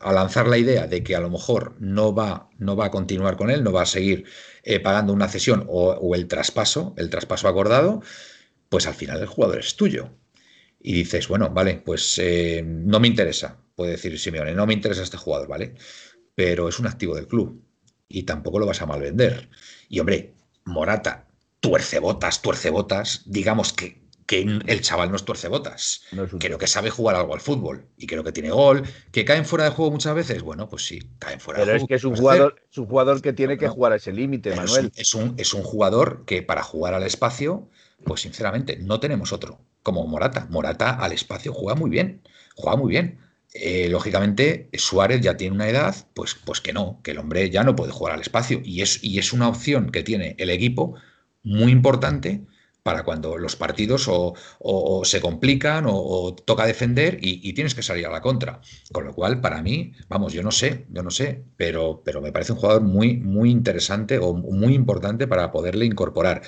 lanzar 0.00 0.48
la 0.48 0.58
idea 0.58 0.86
de 0.86 1.02
que 1.02 1.14
a 1.14 1.20
lo 1.20 1.30
mejor 1.30 1.76
no 1.78 2.14
va, 2.14 2.50
no 2.58 2.74
va 2.74 2.86
a 2.86 2.90
continuar 2.90 3.36
con 3.36 3.50
él, 3.50 3.62
no 3.62 3.72
va 3.72 3.82
a 3.82 3.86
seguir 3.86 4.24
eh, 4.64 4.80
pagando 4.80 5.12
una 5.12 5.28
cesión 5.28 5.66
o, 5.68 6.14
el 6.14 6.26
traspaso, 6.26 6.94
el 6.96 7.10
traspaso 7.10 7.48
acordado, 7.48 8.02
pues 8.68 8.86
al 8.86 8.94
final 8.94 9.20
el 9.20 9.26
jugador 9.26 9.58
es 9.60 9.76
tuyo. 9.76 10.10
Y 10.80 10.94
dices, 10.94 11.28
bueno, 11.28 11.50
vale, 11.50 11.82
pues 11.84 12.18
eh, 12.18 12.62
no 12.64 13.00
me 13.00 13.08
interesa, 13.08 13.58
puede 13.74 13.92
decir 13.92 14.18
Simeone, 14.18 14.54
no 14.54 14.66
me 14.66 14.74
interesa 14.74 15.02
este 15.02 15.16
jugador, 15.16 15.48
¿vale? 15.48 15.74
Pero 16.34 16.68
es 16.68 16.78
un 16.78 16.86
activo 16.86 17.14
del 17.14 17.28
club 17.28 17.62
y 18.08 18.24
tampoco 18.24 18.58
lo 18.58 18.66
vas 18.66 18.82
a 18.82 18.86
malvender. 18.86 19.48
Y 19.88 20.00
hombre, 20.00 20.34
Morata, 20.64 21.28
tuercebotas, 21.60 22.42
tuercebotas, 22.42 23.22
digamos 23.26 23.72
que 23.72 24.03
que 24.26 24.40
el 24.66 24.80
chaval 24.80 25.10
no 25.10 25.16
es 25.16 25.24
tuercebotas. 25.24 26.02
creo 26.38 26.58
que 26.58 26.66
sabe 26.66 26.90
jugar 26.90 27.16
algo 27.16 27.34
al 27.34 27.40
fútbol 27.40 27.86
y 27.96 28.06
creo 28.06 28.24
que 28.24 28.32
tiene 28.32 28.50
gol. 28.50 28.82
¿Que 29.12 29.24
caen 29.24 29.44
fuera 29.44 29.64
de 29.64 29.70
juego 29.70 29.90
muchas 29.90 30.14
veces? 30.14 30.42
Bueno, 30.42 30.68
pues 30.68 30.86
sí, 30.86 31.00
caen 31.18 31.40
fuera 31.40 31.60
de 31.60 31.64
juego. 31.64 31.76
Pero 31.76 31.84
es 31.84 31.88
que 31.88 31.94
es 31.94 32.04
un 32.04 32.16
jugador, 32.16 32.62
es 32.70 32.78
un 32.78 32.86
jugador 32.86 33.20
que 33.20 33.32
tiene 33.32 33.58
que 33.58 33.68
jugar 33.68 33.92
a 33.92 33.96
ese 33.96 34.12
límite, 34.12 34.54
Manuel. 34.54 34.90
Es 34.96 35.14
un, 35.14 35.34
es 35.36 35.52
un 35.52 35.62
jugador 35.62 36.24
que 36.26 36.42
para 36.42 36.62
jugar 36.62 36.94
al 36.94 37.02
espacio, 37.02 37.68
pues 38.04 38.22
sinceramente, 38.22 38.78
no 38.78 39.00
tenemos 39.00 39.32
otro. 39.32 39.60
Como 39.82 40.06
Morata. 40.06 40.46
Morata 40.48 40.90
al 40.90 41.12
espacio 41.12 41.52
juega 41.52 41.78
muy 41.78 41.90
bien. 41.90 42.22
Juega 42.56 42.78
muy 42.78 42.90
bien. 42.90 43.18
Eh, 43.52 43.88
lógicamente, 43.90 44.70
Suárez 44.72 45.20
ya 45.20 45.36
tiene 45.36 45.54
una 45.54 45.68
edad, 45.68 45.94
pues, 46.14 46.34
pues 46.34 46.60
que 46.60 46.72
no, 46.72 47.00
que 47.04 47.10
el 47.10 47.18
hombre 47.18 47.50
ya 47.50 47.62
no 47.62 47.76
puede 47.76 47.92
jugar 47.92 48.14
al 48.14 48.20
espacio. 48.20 48.62
Y 48.64 48.80
es, 48.80 49.04
y 49.04 49.18
es 49.18 49.34
una 49.34 49.48
opción 49.48 49.90
que 49.90 50.02
tiene 50.02 50.34
el 50.38 50.48
equipo 50.48 50.94
muy 51.42 51.70
importante 51.70 52.46
para 52.84 53.02
cuando 53.02 53.38
los 53.38 53.56
partidos 53.56 54.06
o, 54.08 54.34
se 55.04 55.20
complican 55.20 55.86
o, 55.88 56.34
toca 56.34 56.66
defender 56.66 57.18
y, 57.20 57.52
tienes 57.54 57.74
que 57.74 57.82
salir 57.82 58.06
a 58.06 58.10
la 58.10 58.20
contra. 58.20 58.60
Con 58.92 59.06
lo 59.06 59.14
cual, 59.14 59.40
para 59.40 59.62
mí, 59.62 59.92
vamos, 60.08 60.34
yo 60.34 60.42
no 60.42 60.50
sé, 60.52 60.84
yo 60.90 61.02
no 61.02 61.10
sé, 61.10 61.42
pero, 61.56 62.02
pero 62.04 62.20
me 62.20 62.30
parece 62.30 62.52
un 62.52 62.58
jugador 62.58 62.82
muy, 62.82 63.16
muy 63.16 63.50
interesante 63.50 64.18
o 64.18 64.34
muy 64.34 64.74
importante 64.74 65.26
para 65.26 65.50
poderle 65.50 65.86
incorporar. 65.86 66.42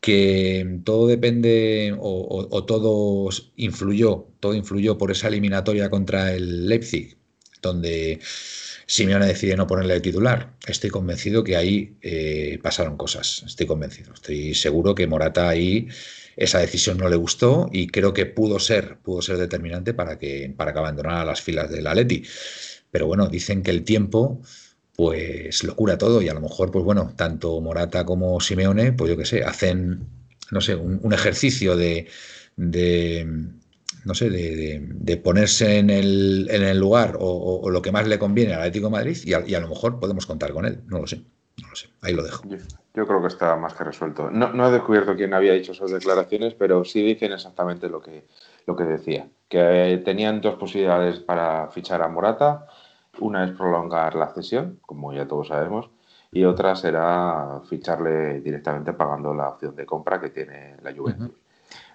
Que 0.00 0.80
todo 0.84 1.06
depende 1.06 1.94
o, 1.98 2.64
todo 2.64 3.28
influyó, 3.56 4.26
todo 4.40 4.54
influyó 4.54 4.98
por 4.98 5.12
esa 5.12 5.28
eliminatoria 5.28 5.90
contra 5.90 6.32
el 6.34 6.68
Leipzig, 6.68 7.18
donde 7.62 8.20
Simeone 8.88 9.26
decide 9.26 9.54
no 9.54 9.66
ponerle 9.66 9.94
el 9.94 10.02
titular. 10.02 10.54
Estoy 10.66 10.88
convencido 10.88 11.44
que 11.44 11.56
ahí 11.56 11.98
eh, 12.00 12.58
pasaron 12.62 12.96
cosas. 12.96 13.44
Estoy 13.46 13.66
convencido. 13.66 14.14
Estoy 14.14 14.54
seguro 14.54 14.94
que 14.94 15.06
Morata 15.06 15.46
ahí 15.46 15.88
esa 16.36 16.60
decisión 16.60 16.96
no 16.96 17.10
le 17.10 17.16
gustó 17.16 17.68
y 17.70 17.88
creo 17.88 18.14
que 18.14 18.24
pudo 18.24 18.58
ser, 18.58 18.96
pudo 19.02 19.20
ser 19.20 19.36
determinante 19.36 19.92
para 19.92 20.18
que, 20.18 20.54
para 20.56 20.72
que 20.72 20.78
abandonara 20.78 21.22
las 21.26 21.42
filas 21.42 21.70
del 21.70 21.86
Atleti. 21.86 22.22
Pero 22.90 23.06
bueno, 23.06 23.28
dicen 23.28 23.62
que 23.62 23.72
el 23.72 23.84
tiempo 23.84 24.40
pues 24.96 25.62
lo 25.64 25.76
cura 25.76 25.98
todo 25.98 26.22
y 26.22 26.30
a 26.30 26.34
lo 26.34 26.40
mejor, 26.40 26.70
pues 26.70 26.82
bueno, 26.82 27.12
tanto 27.14 27.60
Morata 27.60 28.06
como 28.06 28.40
Simeone, 28.40 28.92
pues 28.92 29.10
yo 29.10 29.18
qué 29.18 29.26
sé, 29.26 29.44
hacen, 29.44 30.08
no 30.50 30.62
sé, 30.62 30.74
un, 30.74 31.12
ejercicio 31.12 31.76
de 31.76 32.08
no 34.08 34.14
sé, 34.14 34.30
de, 34.30 35.16
ponerse 35.18 35.78
en 35.78 35.90
el, 35.90 36.48
en 36.50 36.62
el 36.62 36.78
lugar 36.78 37.18
o, 37.20 37.68
lo 37.68 37.82
que 37.82 37.92
más 37.92 38.08
le 38.08 38.18
conviene 38.18 38.54
al 38.54 38.60
Atlético 38.60 38.86
de 38.86 38.92
Madrid 38.92 39.18
y 39.22 39.34
a, 39.34 39.60
lo 39.60 39.68
mejor 39.68 40.00
podemos 40.00 40.24
contar 40.24 40.54
con 40.54 40.64
él. 40.64 40.80
No 40.86 40.98
lo 40.98 41.06
sé, 41.06 41.22
no 41.60 41.68
lo 41.68 41.76
sé. 41.76 41.90
Ahí 42.00 42.14
lo 42.14 42.22
dejo. 42.22 42.42
Yo, 42.94 43.06
creo 43.06 43.20
que 43.20 43.28
está 43.28 43.54
más 43.56 43.74
que 43.74 43.84
resuelto. 43.84 44.30
No, 44.30 44.68
he 44.68 44.72
descubierto 44.72 45.14
quién 45.14 45.34
había 45.34 45.52
dicho 45.52 45.72
esas 45.72 45.90
declaraciones, 45.90 46.54
pero 46.54 46.84
sí 46.86 47.02
dicen 47.02 47.32
exactamente 47.32 47.90
lo 47.90 48.00
que, 48.00 48.24
lo 48.66 48.74
que 48.74 48.84
decía. 48.84 49.28
Que 49.46 50.00
tenían 50.02 50.40
dos 50.40 50.54
posibilidades 50.54 51.20
para 51.20 51.68
fichar 51.68 52.00
a 52.00 52.08
Morata. 52.08 52.66
Una 53.20 53.44
es 53.44 53.50
prolongar 53.50 54.14
la 54.14 54.32
cesión, 54.32 54.78
como 54.86 55.12
ya 55.12 55.28
todos 55.28 55.48
sabemos, 55.48 55.90
y 56.32 56.44
otra 56.44 56.74
será 56.76 57.60
ficharle 57.68 58.40
directamente 58.40 58.94
pagando 58.94 59.34
la 59.34 59.50
opción 59.50 59.76
de 59.76 59.84
compra 59.84 60.18
que 60.18 60.30
tiene 60.30 60.76
la 60.82 60.94
Juventus. 60.94 61.32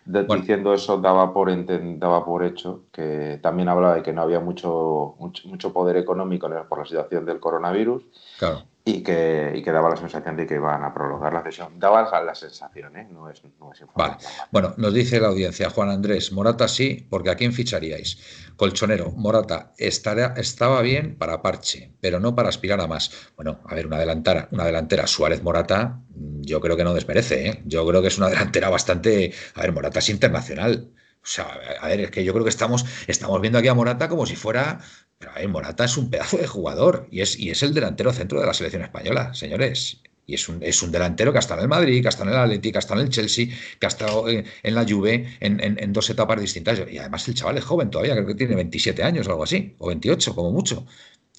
Diciendo 0.05 0.73
eso 0.73 0.97
daba 0.97 1.33
por, 1.33 1.49
daba 1.97 2.25
por 2.25 2.43
hecho 2.43 2.83
que 2.91 3.39
también 3.41 3.69
hablaba 3.69 3.95
de 3.95 4.03
que 4.03 4.11
no 4.11 4.21
había 4.21 4.39
mucho, 4.39 5.15
mucho, 5.19 5.47
mucho 5.47 5.71
poder 5.71 5.97
económico 5.97 6.49
por 6.67 6.79
la 6.79 6.85
situación 6.85 7.25
del 7.25 7.39
coronavirus 7.39 8.03
claro 8.37 8.63
y 8.85 9.01
que, 9.01 9.53
y 9.55 9.63
que, 9.63 9.71
daba 9.71 9.89
la 9.89 9.95
sensación 9.95 10.35
de 10.35 10.45
que 10.45 10.55
iban 10.55 10.83
a 10.83 10.93
prolongar 10.93 11.33
la 11.33 11.41
sesión. 11.43 11.79
Daba 11.79 12.09
la 12.21 12.35
sensación, 12.35 12.97
¿eh? 12.97 13.07
no 13.09 13.29
es, 13.29 13.41
no 13.59 13.71
es 13.71 13.81
Vale. 13.95 14.15
Bueno, 14.51 14.73
nos 14.77 14.93
dice 14.93 15.21
la 15.21 15.29
audiencia, 15.29 15.69
Juan 15.69 15.89
Andrés, 15.89 16.33
Morata 16.33 16.67
sí, 16.67 17.07
porque 17.09 17.29
¿a 17.29 17.35
quién 17.35 17.53
ficharíais? 17.53 18.17
Colchonero, 18.57 19.11
Morata 19.11 19.71
estaría, 19.77 20.33
estaba 20.35 20.81
bien 20.81 21.17
para 21.17 21.41
parche, 21.41 21.93
pero 22.01 22.19
no 22.19 22.35
para 22.35 22.49
aspirar 22.49 22.81
a 22.81 22.87
más. 22.87 23.31
Bueno, 23.37 23.61
a 23.65 23.73
ver, 23.73 23.87
una 23.87 23.99
delantera, 23.99 24.49
una 24.51 24.65
delantera 24.65 25.07
Suárez 25.07 25.41
Morata, 25.43 25.99
mm, 26.09 26.32
yo 26.45 26.61
creo 26.61 26.77
que 26.77 26.83
no 26.83 26.93
desmerece, 26.93 27.47
¿eh? 27.47 27.61
Yo 27.65 27.85
creo 27.87 28.01
que 28.01 28.07
es 28.09 28.17
una 28.17 28.29
delantera 28.29 28.69
bastante. 28.69 29.33
A 29.55 29.61
ver, 29.61 29.71
Morata 29.71 29.99
es 29.99 30.09
internacional. 30.09 30.91
O 31.23 31.25
sea, 31.25 31.45
a 31.81 31.87
ver, 31.87 32.01
es 32.01 32.11
que 32.11 32.23
yo 32.23 32.33
creo 32.33 32.43
que 32.43 32.49
estamos, 32.49 32.85
estamos 33.07 33.39
viendo 33.41 33.57
aquí 33.59 33.69
a 33.69 33.73
Morata 33.73 34.09
como 34.09 34.25
si 34.25 34.35
fuera 34.35 34.79
pero 35.23 35.49
Morata 35.49 35.85
es 35.85 35.97
un 35.97 36.09
pedazo 36.09 36.37
de 36.37 36.47
jugador 36.47 37.07
y 37.11 37.21
es, 37.21 37.39
y 37.39 37.49
es 37.49 37.63
el 37.63 37.73
delantero 37.73 38.11
centro 38.11 38.39
de 38.39 38.45
la 38.45 38.53
selección 38.53 38.83
española, 38.83 39.33
señores. 39.33 40.01
Y 40.25 40.35
es 40.35 40.47
un, 40.47 40.63
es 40.63 40.81
un 40.81 40.91
delantero 40.91 41.31
que 41.31 41.37
ha 41.37 41.39
estado 41.39 41.59
en 41.59 41.63
el 41.63 41.69
Madrid, 41.69 42.01
que 42.01 42.07
ha 42.07 42.09
estado 42.09 42.29
en 42.29 42.35
el 42.35 42.41
Atleti, 42.41 42.71
que 42.71 42.77
ha 42.77 42.79
estado 42.79 43.01
en 43.01 43.07
el 43.07 43.13
Chelsea, 43.13 43.47
que 43.79 43.85
ha 43.85 43.89
estado 43.89 44.27
en, 44.29 44.45
la 44.63 44.85
Juve 44.87 45.37
en, 45.41 45.93
dos 45.93 46.09
etapas 46.09 46.39
distintas. 46.39 46.81
Y 46.89 46.97
además 46.97 47.27
el 47.27 47.35
chaval 47.35 47.57
es 47.57 47.63
joven 47.63 47.89
todavía, 47.89 48.13
creo 48.15 48.27
que 48.27 48.35
tiene 48.35 48.55
27 48.55 49.03
años 49.03 49.27
o 49.27 49.31
algo 49.31 49.43
así, 49.43 49.75
o 49.79 49.87
28 49.87 50.33
como 50.35 50.51
mucho. 50.51 50.85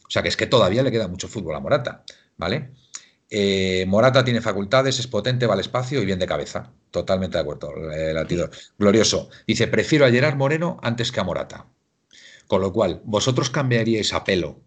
O 0.07 0.11
sea 0.11 0.23
que 0.23 0.29
es 0.29 0.37
que 0.37 0.47
todavía 0.47 0.83
le 0.83 0.91
queda 0.91 1.09
mucho 1.09 1.29
fútbol 1.29 1.55
a 1.55 1.61
Morata, 1.61 2.05
¿vale? 2.37 2.71
Eh, 3.31 3.85
Morata 3.89 4.25
tiene 4.25 4.41
facultades, 4.41 4.99
es 4.99 5.07
potente, 5.07 5.47
va 5.47 5.55
al 5.55 5.61
espacio 5.61 6.01
y 6.01 6.07
bien 6.07 6.18
de 6.18 6.27
cabeza. 6.27 6.72
Totalmente 6.91 7.37
de 7.37 7.43
acuerdo, 7.43 7.72
el 7.93 8.14
latidor. 8.14 8.51
Glorioso. 8.79 9.31
Dice, 9.47 9.66
prefiero 9.66 10.07
a 10.07 10.11
Gerard 10.11 10.37
Moreno 10.37 10.79
antes 10.83 11.11
que 11.11 11.20
a 11.20 11.25
Morata. 11.25 11.66
Con 12.47 12.61
lo 12.61 12.72
cual, 12.72 13.01
vosotros 13.05 13.51
cambiaríais 13.51 14.12
a 14.12 14.22
pelo 14.22 14.61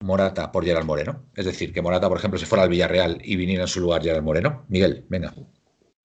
Morata 0.00 0.52
por 0.52 0.64
Gerard 0.64 0.84
Moreno. 0.84 1.26
Es 1.34 1.46
decir, 1.46 1.72
que 1.72 1.80
Morata, 1.80 2.08
por 2.08 2.18
ejemplo, 2.18 2.38
se 2.38 2.46
fuera 2.46 2.64
al 2.64 2.68
Villarreal 2.68 3.18
y 3.24 3.36
viniera 3.36 3.62
en 3.62 3.68
su 3.68 3.80
lugar 3.80 4.02
Gerard 4.02 4.22
Moreno. 4.22 4.66
Miguel, 4.68 5.04
venga. 5.08 5.32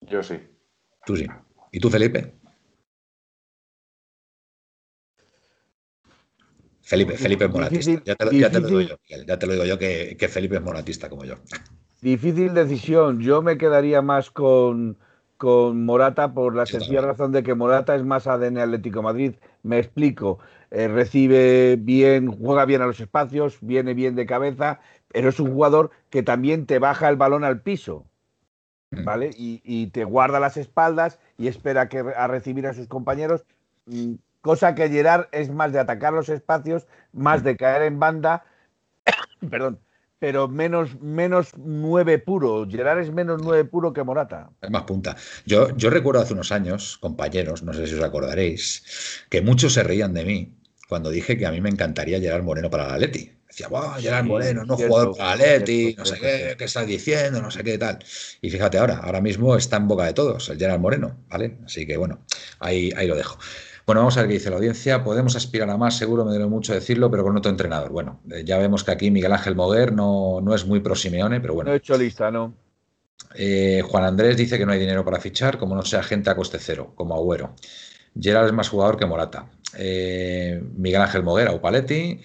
Yo 0.02 0.24
sí. 0.24 0.40
Tú 1.06 1.18
sí. 1.18 1.26
¿Y 1.72 1.80
tú, 1.80 1.90
Felipe? 1.90 2.39
Felipe, 6.90 7.18
Felipe 7.18 7.46
es 7.46 7.52
moratista. 7.52 8.02
ya, 8.04 8.16
te 8.16 8.26
lo, 8.26 8.32
digo 8.68 8.82
yo, 8.82 8.98
Miguel. 9.08 9.26
Ya 9.28 9.38
te 9.38 9.46
lo 9.46 9.54
digo 9.54 9.66
yo 9.66 9.78
que, 9.78 10.18
que 10.18 10.28
Felipe 10.28 10.56
es 10.56 10.62
moratista 10.64 11.08
como 11.08 11.24
yo. 11.24 11.36
Difícil 12.02 12.56
decisión. 12.56 13.20
Yo 13.20 13.44
me 13.44 13.60
quedaría 13.60 14.02
más 14.02 14.32
con, 14.32 14.98
con 15.38 15.86
Morata 15.86 16.34
por 16.34 16.56
la 16.56 16.66
sencilla 16.66 17.02
razón 17.02 17.32
de 17.32 17.44
que 17.44 17.54
Morata 17.54 17.96
es 17.96 18.04
más 18.04 18.26
ADN 18.26 18.58
Atlético 18.58 19.04
Madrid. 19.04 19.36
Me 19.62 19.78
explico. 19.78 20.40
Eh, 20.72 20.88
recibe 20.88 21.76
bien, 21.76 22.32
juega 22.32 22.66
bien 22.66 22.82
a 22.82 22.88
los 22.88 23.00
espacios, 23.00 23.60
viene 23.62 23.94
bien 23.94 24.16
de 24.16 24.26
cabeza, 24.26 24.80
pero 25.10 25.30
es 25.30 25.40
un 25.40 25.52
jugador 25.52 25.92
que 26.10 26.24
también 26.24 26.66
te 26.66 26.80
baja 26.80 27.08
el 27.08 27.18
balón 27.18 27.44
al 27.44 27.62
piso, 27.62 28.08
mm. 28.90 29.04
¿vale? 29.04 29.30
Y, 29.36 29.88
te 29.88 30.06
guarda 30.06 30.40
las 30.40 30.58
espaldas 30.58 31.20
y 31.38 31.48
espera 31.48 31.88
que, 31.88 32.00
a 32.00 32.28
recibir 32.28 32.66
a 32.66 32.74
sus 32.74 32.88
compañeros, 32.88 33.46
mm, 33.86 34.14
cosa 34.42 34.76
que 34.76 34.90
Gerard 34.90 35.28
es 35.32 35.50
más 35.50 35.72
de 35.74 35.80
atacar 35.80 36.14
los 36.14 36.30
espacios, 36.30 36.88
más 37.14 37.44
de 37.44 37.58
caer 37.58 37.84
en 37.84 38.00
banda, 38.00 38.46
perdón, 39.50 39.80
pero 40.20 40.48
menos, 40.48 41.00
menos 41.02 41.54
nueve 41.58 42.20
puro. 42.20 42.68
Gerard 42.70 43.00
es 43.00 43.12
menos 43.12 43.42
nueve 43.42 43.66
puro 43.66 43.94
que 43.94 44.04
Morata. 44.04 44.50
Es 44.62 44.70
más 44.70 44.84
punta. 44.84 45.16
Yo, 45.46 45.76
yo 45.78 45.90
recuerdo 45.90 46.22
hace 46.22 46.34
unos 46.34 46.52
años, 46.52 46.98
compañeros, 46.98 47.64
no 47.64 47.74
sé 47.74 47.88
si 47.88 47.96
os 47.96 48.04
acordaréis, 48.04 49.26
que 49.30 49.42
muchos 49.42 49.74
se 49.74 49.84
reían 49.84 50.14
de 50.14 50.26
mí 50.26 50.56
cuando 50.90 51.10
dije 51.10 51.38
que 51.38 51.46
a 51.46 51.52
mí 51.52 51.62
me 51.62 51.70
encantaría 51.70 52.20
Gerard 52.20 52.44
Moreno 52.44 52.70
para 52.70 52.88
la 52.88 52.96
Atleti. 52.96 53.32
Decía, 53.48 53.68
wow, 53.68 53.94
Gerard 54.00 54.26
Moreno, 54.26 54.64
no 54.64 54.76
jugador 54.76 55.18
para 55.18 55.36
la 55.36 55.44
Atleti, 55.44 55.96
no 55.98 56.06
sé 56.06 56.20
qué, 56.20 56.56
qué 56.58 56.66
estás 56.66 56.86
diciendo, 56.86 57.42
no 57.42 57.50
sé 57.50 57.64
qué 57.64 57.78
tal. 57.78 58.00
Y 58.42 58.50
fíjate 58.50 58.78
ahora, 58.78 58.98
ahora 58.98 59.22
mismo 59.22 59.56
está 59.56 59.78
en 59.78 59.88
boca 59.88 60.06
de 60.06 60.14
todos, 60.14 60.50
el 60.50 60.58
Gerard 60.58 60.80
Moreno, 60.80 61.24
¿vale? 61.30 61.58
Así 61.66 61.86
que 61.86 61.96
bueno, 61.96 62.26
ahí, 62.60 62.92
ahí 62.96 63.08
lo 63.08 63.16
dejo. 63.16 63.40
Bueno, 63.90 64.02
vamos 64.02 64.18
a 64.18 64.20
ver 64.20 64.28
qué 64.28 64.34
dice 64.36 64.52
la 64.52 64.58
audiencia. 64.58 65.04
Podemos 65.04 65.36
aspirar 65.36 65.68
a 65.68 65.76
más, 65.76 65.98
seguro, 65.98 66.24
me 66.24 66.30
duele 66.30 66.46
mucho 66.46 66.76
decirlo, 66.76 67.10
pero 67.10 67.24
con 67.24 67.36
otro 67.36 67.50
entrenador. 67.50 67.90
Bueno, 67.90 68.22
eh, 68.30 68.44
ya 68.46 68.60
vemos 68.60 68.84
que 68.84 68.92
aquí 68.92 69.10
Miguel 69.10 69.34
Ángel 69.34 69.56
Moguer 69.56 69.94
no, 69.94 70.42
no 70.42 70.54
es 70.54 70.64
muy 70.64 70.80
pro 70.80 70.94
Simeone, 70.94 71.42
pero 71.42 71.56
bueno. 71.56 71.72
No 71.72 71.74
he 71.74 71.78
hecho 71.80 71.98
lista, 71.98 72.30
¿no? 72.30 72.54
Eh, 73.34 73.82
Juan 73.84 74.04
Andrés 74.04 74.38
dice 74.38 74.60
que 74.60 74.66
no 74.68 74.74
hay 74.74 74.80
dinero 74.80 75.04
para 75.04 75.20
fichar, 75.20 75.58
como 75.58 75.74
no 75.74 75.82
sea 75.82 76.04
gente 76.04 76.30
a 76.30 76.36
coste 76.36 76.60
cero, 76.60 76.94
como 76.94 77.16
Agüero. 77.16 77.56
Gerard 78.14 78.46
es 78.46 78.54
más 78.54 78.70
jugador 78.70 78.96
que 78.96 79.08
Morata. 79.08 79.50
Eh, 79.76 80.62
Miguel 80.76 81.02
Ángel 81.02 81.24
Moguer, 81.24 81.48
o 81.48 81.60
Paletti, 81.60 82.22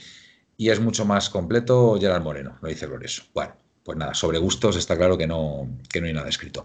y 0.59 0.69
es 0.69 0.81
mucho 0.81 1.07
más 1.07 1.31
completo 1.31 1.97
Gerard 1.99 2.23
Moreno, 2.23 2.59
lo 2.61 2.69
dice 2.69 2.87
Glorioso. 2.87 3.23
Bueno, 3.33 3.55
pues 3.83 3.97
nada, 3.97 4.13
sobre 4.13 4.37
gustos 4.37 4.77
está 4.77 4.99
claro 4.99 5.17
que 5.17 5.27
no, 5.27 5.67
que 5.91 6.03
no 6.03 6.09
hay 6.09 6.13
nada 6.13 6.29
escrito. 6.29 6.63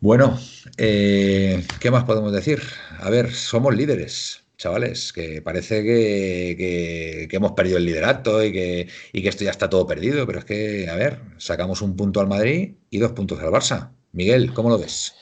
Bueno, 0.00 0.38
eh, 0.76 1.64
¿qué 1.80 1.90
más 1.90 2.04
podemos 2.04 2.30
decir? 2.30 2.60
A 3.00 3.08
ver, 3.08 3.32
somos 3.32 3.74
líderes, 3.74 4.44
chavales, 4.58 5.10
que 5.10 5.40
parece 5.40 5.82
que, 5.84 7.28
hemos 7.30 7.52
perdido 7.52 7.78
el 7.78 7.86
liderato 7.86 8.44
y 8.44 8.52
que, 8.52 8.88
esto 9.12 9.44
ya 9.44 9.50
está 9.50 9.70
todo 9.70 9.86
perdido, 9.86 10.26
pero 10.26 10.40
es 10.40 10.44
que, 10.44 10.90
a 10.90 10.96
ver, 10.96 11.20
sacamos 11.38 11.80
un 11.80 11.96
punto 11.96 12.20
al 12.20 12.28
Madrid 12.28 12.74
y 12.90 12.98
dos 12.98 13.12
puntos 13.12 13.40
al 13.40 13.50
Barça. 13.50 13.90
Miguel, 14.12 14.52
¿cómo 14.52 14.68
lo 14.68 14.78
ves? 14.78 15.14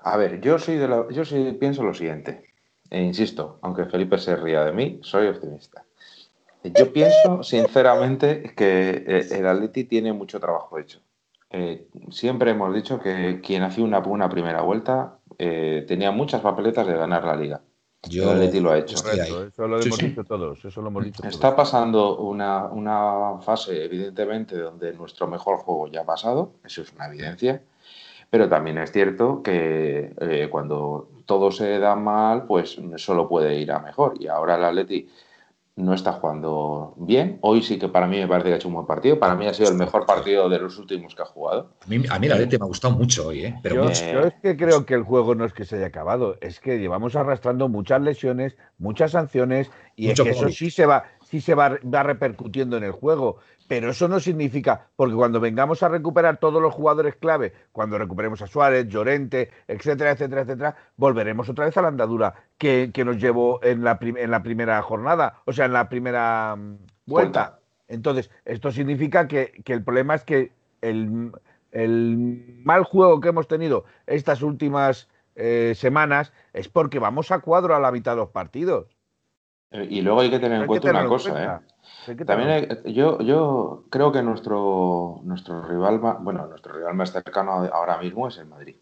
A 0.00 0.16
ver, 0.16 0.40
yo 0.40 0.56
soy 0.58 0.76
de 0.76 0.88
la, 0.88 1.06
yo 1.10 1.24
pienso 1.58 1.82
lo 1.82 1.92
siguiente, 1.92 2.44
e 2.90 3.00
insisto, 3.00 3.58
aunque 3.62 3.86
Felipe 3.86 4.18
se 4.18 4.36
ría 4.36 4.64
de 4.64 4.72
mí, 4.72 5.00
soy 5.02 5.26
optimista. 5.26 5.84
Yo 6.62 6.92
pienso, 6.92 7.42
sinceramente, 7.42 8.54
que 8.56 9.04
eh, 9.04 9.26
el 9.32 9.46
Atleti 9.48 9.82
tiene 9.82 10.12
mucho 10.12 10.38
trabajo 10.38 10.78
hecho. 10.78 11.00
Eh, 11.52 11.86
siempre 12.10 12.50
hemos 12.52 12.74
dicho 12.74 12.98
que 12.98 13.40
quien 13.42 13.62
hace 13.62 13.82
una, 13.82 13.98
una 14.00 14.28
primera 14.28 14.62
vuelta 14.62 15.18
eh, 15.38 15.84
tenía 15.86 16.10
muchas 16.10 16.40
papeletas 16.40 16.86
de 16.86 16.94
ganar 16.94 17.24
la 17.24 17.36
liga. 17.36 17.60
Yo, 18.08 18.24
el 18.24 18.30
Atleti 18.38 18.58
lo 18.58 18.70
ha 18.72 18.78
hecho. 18.78 18.96
Correcto, 19.00 19.44
eso 19.46 19.68
lo 19.68 19.80
Sí, 19.80 19.88
hemos 19.88 19.98
sí. 19.98 20.06
dicho 20.08 20.24
todos. 20.24 20.64
Eso 20.64 20.82
lo 20.82 20.88
hemos 20.88 21.04
dicho 21.04 21.22
Está 21.24 21.50
todos. 21.50 21.54
pasando 21.54 22.18
una, 22.18 22.64
una 22.66 23.38
fase, 23.40 23.84
evidentemente, 23.84 24.56
donde 24.58 24.92
nuestro 24.94 25.28
mejor 25.28 25.58
juego 25.58 25.86
ya 25.88 26.00
ha 26.00 26.04
pasado, 26.04 26.54
eso 26.64 26.82
es 26.82 26.92
una 26.94 27.06
evidencia, 27.06 27.62
pero 28.28 28.48
también 28.48 28.78
es 28.78 28.90
cierto 28.90 29.42
que 29.42 30.14
eh, 30.20 30.48
cuando 30.50 31.10
todo 31.26 31.52
se 31.52 31.78
da 31.78 31.94
mal, 31.94 32.46
pues 32.46 32.76
solo 32.96 33.28
puede 33.28 33.56
ir 33.60 33.70
a 33.70 33.78
mejor. 33.78 34.14
Y 34.18 34.26
ahora 34.26 34.56
el 34.56 34.64
Atleti 34.64 35.08
no 35.74 35.94
está 35.94 36.12
jugando 36.12 36.94
bien. 36.98 37.38
Hoy 37.40 37.62
sí 37.62 37.78
que 37.78 37.88
para 37.88 38.06
mí 38.06 38.18
me 38.18 38.28
parece 38.28 38.48
que 38.48 38.54
ha 38.54 38.56
hecho 38.56 38.68
un 38.68 38.74
buen 38.74 38.86
partido. 38.86 39.18
Para 39.18 39.34
mí 39.34 39.46
ha 39.46 39.54
sido 39.54 39.70
el 39.70 39.76
mejor 39.76 40.04
partido 40.04 40.48
de 40.48 40.58
los 40.58 40.78
últimos 40.78 41.14
que 41.14 41.22
ha 41.22 41.26
jugado. 41.26 41.72
A 41.82 41.86
mí, 41.88 42.02
a 42.08 42.18
mí 42.18 42.28
la 42.28 42.36
Leti 42.36 42.58
me 42.58 42.64
ha 42.64 42.68
gustado 42.68 42.94
mucho 42.94 43.28
hoy, 43.28 43.46
¿eh? 43.46 43.58
Pero 43.62 43.76
Yo, 43.76 43.84
mucho. 43.84 44.04
Eh, 44.04 44.12
yo 44.12 44.20
es 44.20 44.34
que 44.42 44.56
creo 44.56 44.84
que 44.84 44.94
el 44.94 45.02
juego 45.02 45.34
no 45.34 45.46
es 45.46 45.54
que 45.54 45.64
se 45.64 45.76
haya 45.76 45.86
acabado, 45.86 46.36
es 46.40 46.60
que 46.60 46.78
llevamos 46.78 47.16
arrastrando 47.16 47.68
muchas 47.68 48.02
lesiones, 48.02 48.56
muchas 48.78 49.12
sanciones 49.12 49.70
y 49.96 50.08
Mucho 50.08 50.24
es 50.24 50.28
que 50.28 50.38
eso 50.38 50.48
sí 50.50 50.70
se 50.70 50.84
va, 50.84 51.04
sí 51.24 51.40
se 51.40 51.54
va, 51.54 51.78
va 51.82 52.02
repercutiendo 52.02 52.76
en 52.76 52.84
el 52.84 52.92
juego. 52.92 53.38
Pero 53.68 53.90
eso 53.90 54.08
no 54.08 54.20
significa, 54.20 54.88
porque 54.96 55.14
cuando 55.14 55.40
vengamos 55.40 55.82
a 55.82 55.88
recuperar 55.88 56.38
todos 56.38 56.60
los 56.60 56.74
jugadores 56.74 57.16
clave, 57.16 57.52
cuando 57.72 57.98
recuperemos 57.98 58.42
a 58.42 58.46
Suárez, 58.46 58.88
Llorente, 58.88 59.50
etcétera, 59.68 60.12
etcétera, 60.12 60.42
etcétera, 60.42 60.76
volveremos 60.96 61.48
otra 61.48 61.64
vez 61.64 61.76
a 61.76 61.82
la 61.82 61.88
andadura 61.88 62.34
que, 62.58 62.90
que 62.92 63.04
nos 63.04 63.18
llevó 63.18 63.60
en 63.62 63.84
la, 63.84 63.98
en 64.00 64.30
la 64.30 64.42
primera 64.42 64.80
jornada, 64.82 65.40
o 65.46 65.52
sea, 65.52 65.66
en 65.66 65.72
la 65.72 65.88
primera 65.88 66.56
mm, 66.56 66.76
vuelta. 67.06 67.40
Vuelta. 67.40 67.58
Entonces, 67.88 68.30
esto 68.44 68.72
significa 68.72 69.28
que, 69.28 69.52
que 69.64 69.72
el 69.72 69.84
problema 69.84 70.14
es 70.14 70.24
que 70.24 70.52
el, 70.80 71.32
el 71.72 72.60
mal 72.64 72.84
juego 72.84 73.20
que 73.20 73.28
hemos 73.28 73.48
tenido 73.48 73.84
estas 74.06 74.42
últimas 74.42 75.08
eh, 75.34 75.72
semanas 75.76 76.32
es 76.52 76.68
porque 76.68 76.98
vamos 76.98 77.30
a 77.30 77.40
cuadro 77.40 77.74
a 77.74 77.80
la 77.80 77.90
mitad 77.90 78.12
de 78.12 78.18
los 78.18 78.30
partidos. 78.30 78.86
Eh, 79.72 79.86
Y 79.90 80.00
luego 80.02 80.20
hay 80.20 80.30
que 80.30 80.38
tener 80.38 80.56
en 80.56 80.62
Hay 80.62 80.66
cuenta 80.68 80.90
una 80.90 81.06
cosa, 81.06 81.30
cuenta. 81.30 81.62
¿eh? 81.66 81.72
Hay 82.08 82.16
También 82.24 82.50
hay- 82.50 82.92
yo, 82.92 83.20
yo 83.20 83.84
creo 83.90 84.12
que 84.12 84.22
nuestro, 84.22 85.20
nuestro 85.24 85.62
rival, 85.62 86.00
ma- 86.00 86.18
bueno, 86.20 86.46
nuestro 86.46 86.74
rival 86.74 86.94
más 86.94 87.12
cercano 87.12 87.52
ahora 87.72 87.98
mismo 87.98 88.28
es 88.28 88.38
el 88.38 88.46
Madrid. 88.46 88.76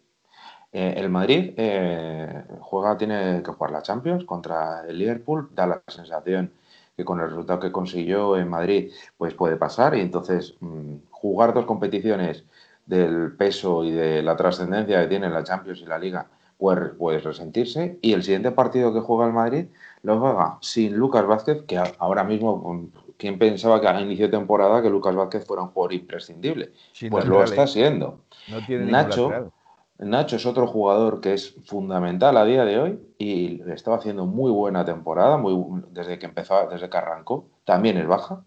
Eh, 0.73 0.93
el 0.97 1.09
Madrid 1.09 1.53
eh, 1.57 2.43
juega, 2.61 2.97
tiene 2.97 3.41
que 3.43 3.51
jugar 3.51 3.71
la 3.71 3.81
Champions 3.81 4.23
contra 4.25 4.83
el 4.87 4.97
Liverpool, 4.97 5.49
da 5.53 5.67
la 5.67 5.81
sensación 5.87 6.53
que 6.95 7.03
con 7.05 7.19
el 7.19 7.29
resultado 7.29 7.59
que 7.59 7.71
consiguió 7.71 8.37
en 8.37 8.49
Madrid, 8.49 8.91
pues 9.17 9.33
puede 9.33 9.57
pasar. 9.57 9.95
Y 9.95 10.01
entonces 10.01 10.55
mm, 10.61 10.95
jugar 11.11 11.53
dos 11.53 11.65
competiciones 11.65 12.45
del 12.85 13.33
peso 13.37 13.83
y 13.83 13.91
de 13.91 14.21
la 14.23 14.35
trascendencia 14.35 15.01
que 15.01 15.07
tiene 15.07 15.29
la 15.29 15.43
Champions 15.43 15.81
y 15.81 15.85
la 15.85 15.99
Liga, 15.99 16.27
puede, 16.57 16.87
puede 16.89 17.19
resentirse. 17.19 17.97
Y 18.01 18.13
el 18.13 18.23
siguiente 18.23 18.51
partido 18.51 18.93
que 18.93 18.99
juega 19.01 19.27
el 19.27 19.33
Madrid 19.33 19.65
lo 20.03 20.19
juega 20.19 20.57
sin 20.61 20.95
Lucas 20.95 21.25
Vázquez, 21.25 21.63
que 21.67 21.77
ahora 21.99 22.23
mismo, 22.23 22.57
mm, 22.57 23.13
¿quién 23.17 23.37
pensaba 23.37 23.79
que 23.79 23.87
a 23.87 24.01
inicio 24.01 24.25
de 24.25 24.37
temporada 24.37 24.81
que 24.81 24.89
Lucas 24.89 25.15
Vázquez 25.15 25.45
fuera 25.45 25.63
un 25.63 25.69
jugador 25.69 25.93
imprescindible? 25.93 26.71
Pues 27.09 27.25
lo 27.25 27.43
está 27.43 27.67
siendo. 27.67 28.19
No 28.49 28.65
tiene 28.65 28.91
Nacho. 28.91 29.51
Nacho 29.99 30.37
es 30.37 30.45
otro 30.47 30.65
jugador 30.65 31.21
que 31.21 31.33
es 31.33 31.53
fundamental 31.65 32.35
a 32.35 32.43
día 32.43 32.65
de 32.65 32.79
hoy 32.79 32.99
y 33.19 33.61
estaba 33.69 33.97
haciendo 33.97 34.25
muy 34.25 34.49
buena 34.49 34.83
temporada 34.83 35.37
muy, 35.37 35.55
desde 35.91 36.17
que 36.17 36.25
empezó, 36.25 36.67
desde 36.67 36.89
que 36.89 36.97
arrancó. 36.97 37.45
También 37.65 37.97
es 37.97 38.07
baja. 38.07 38.43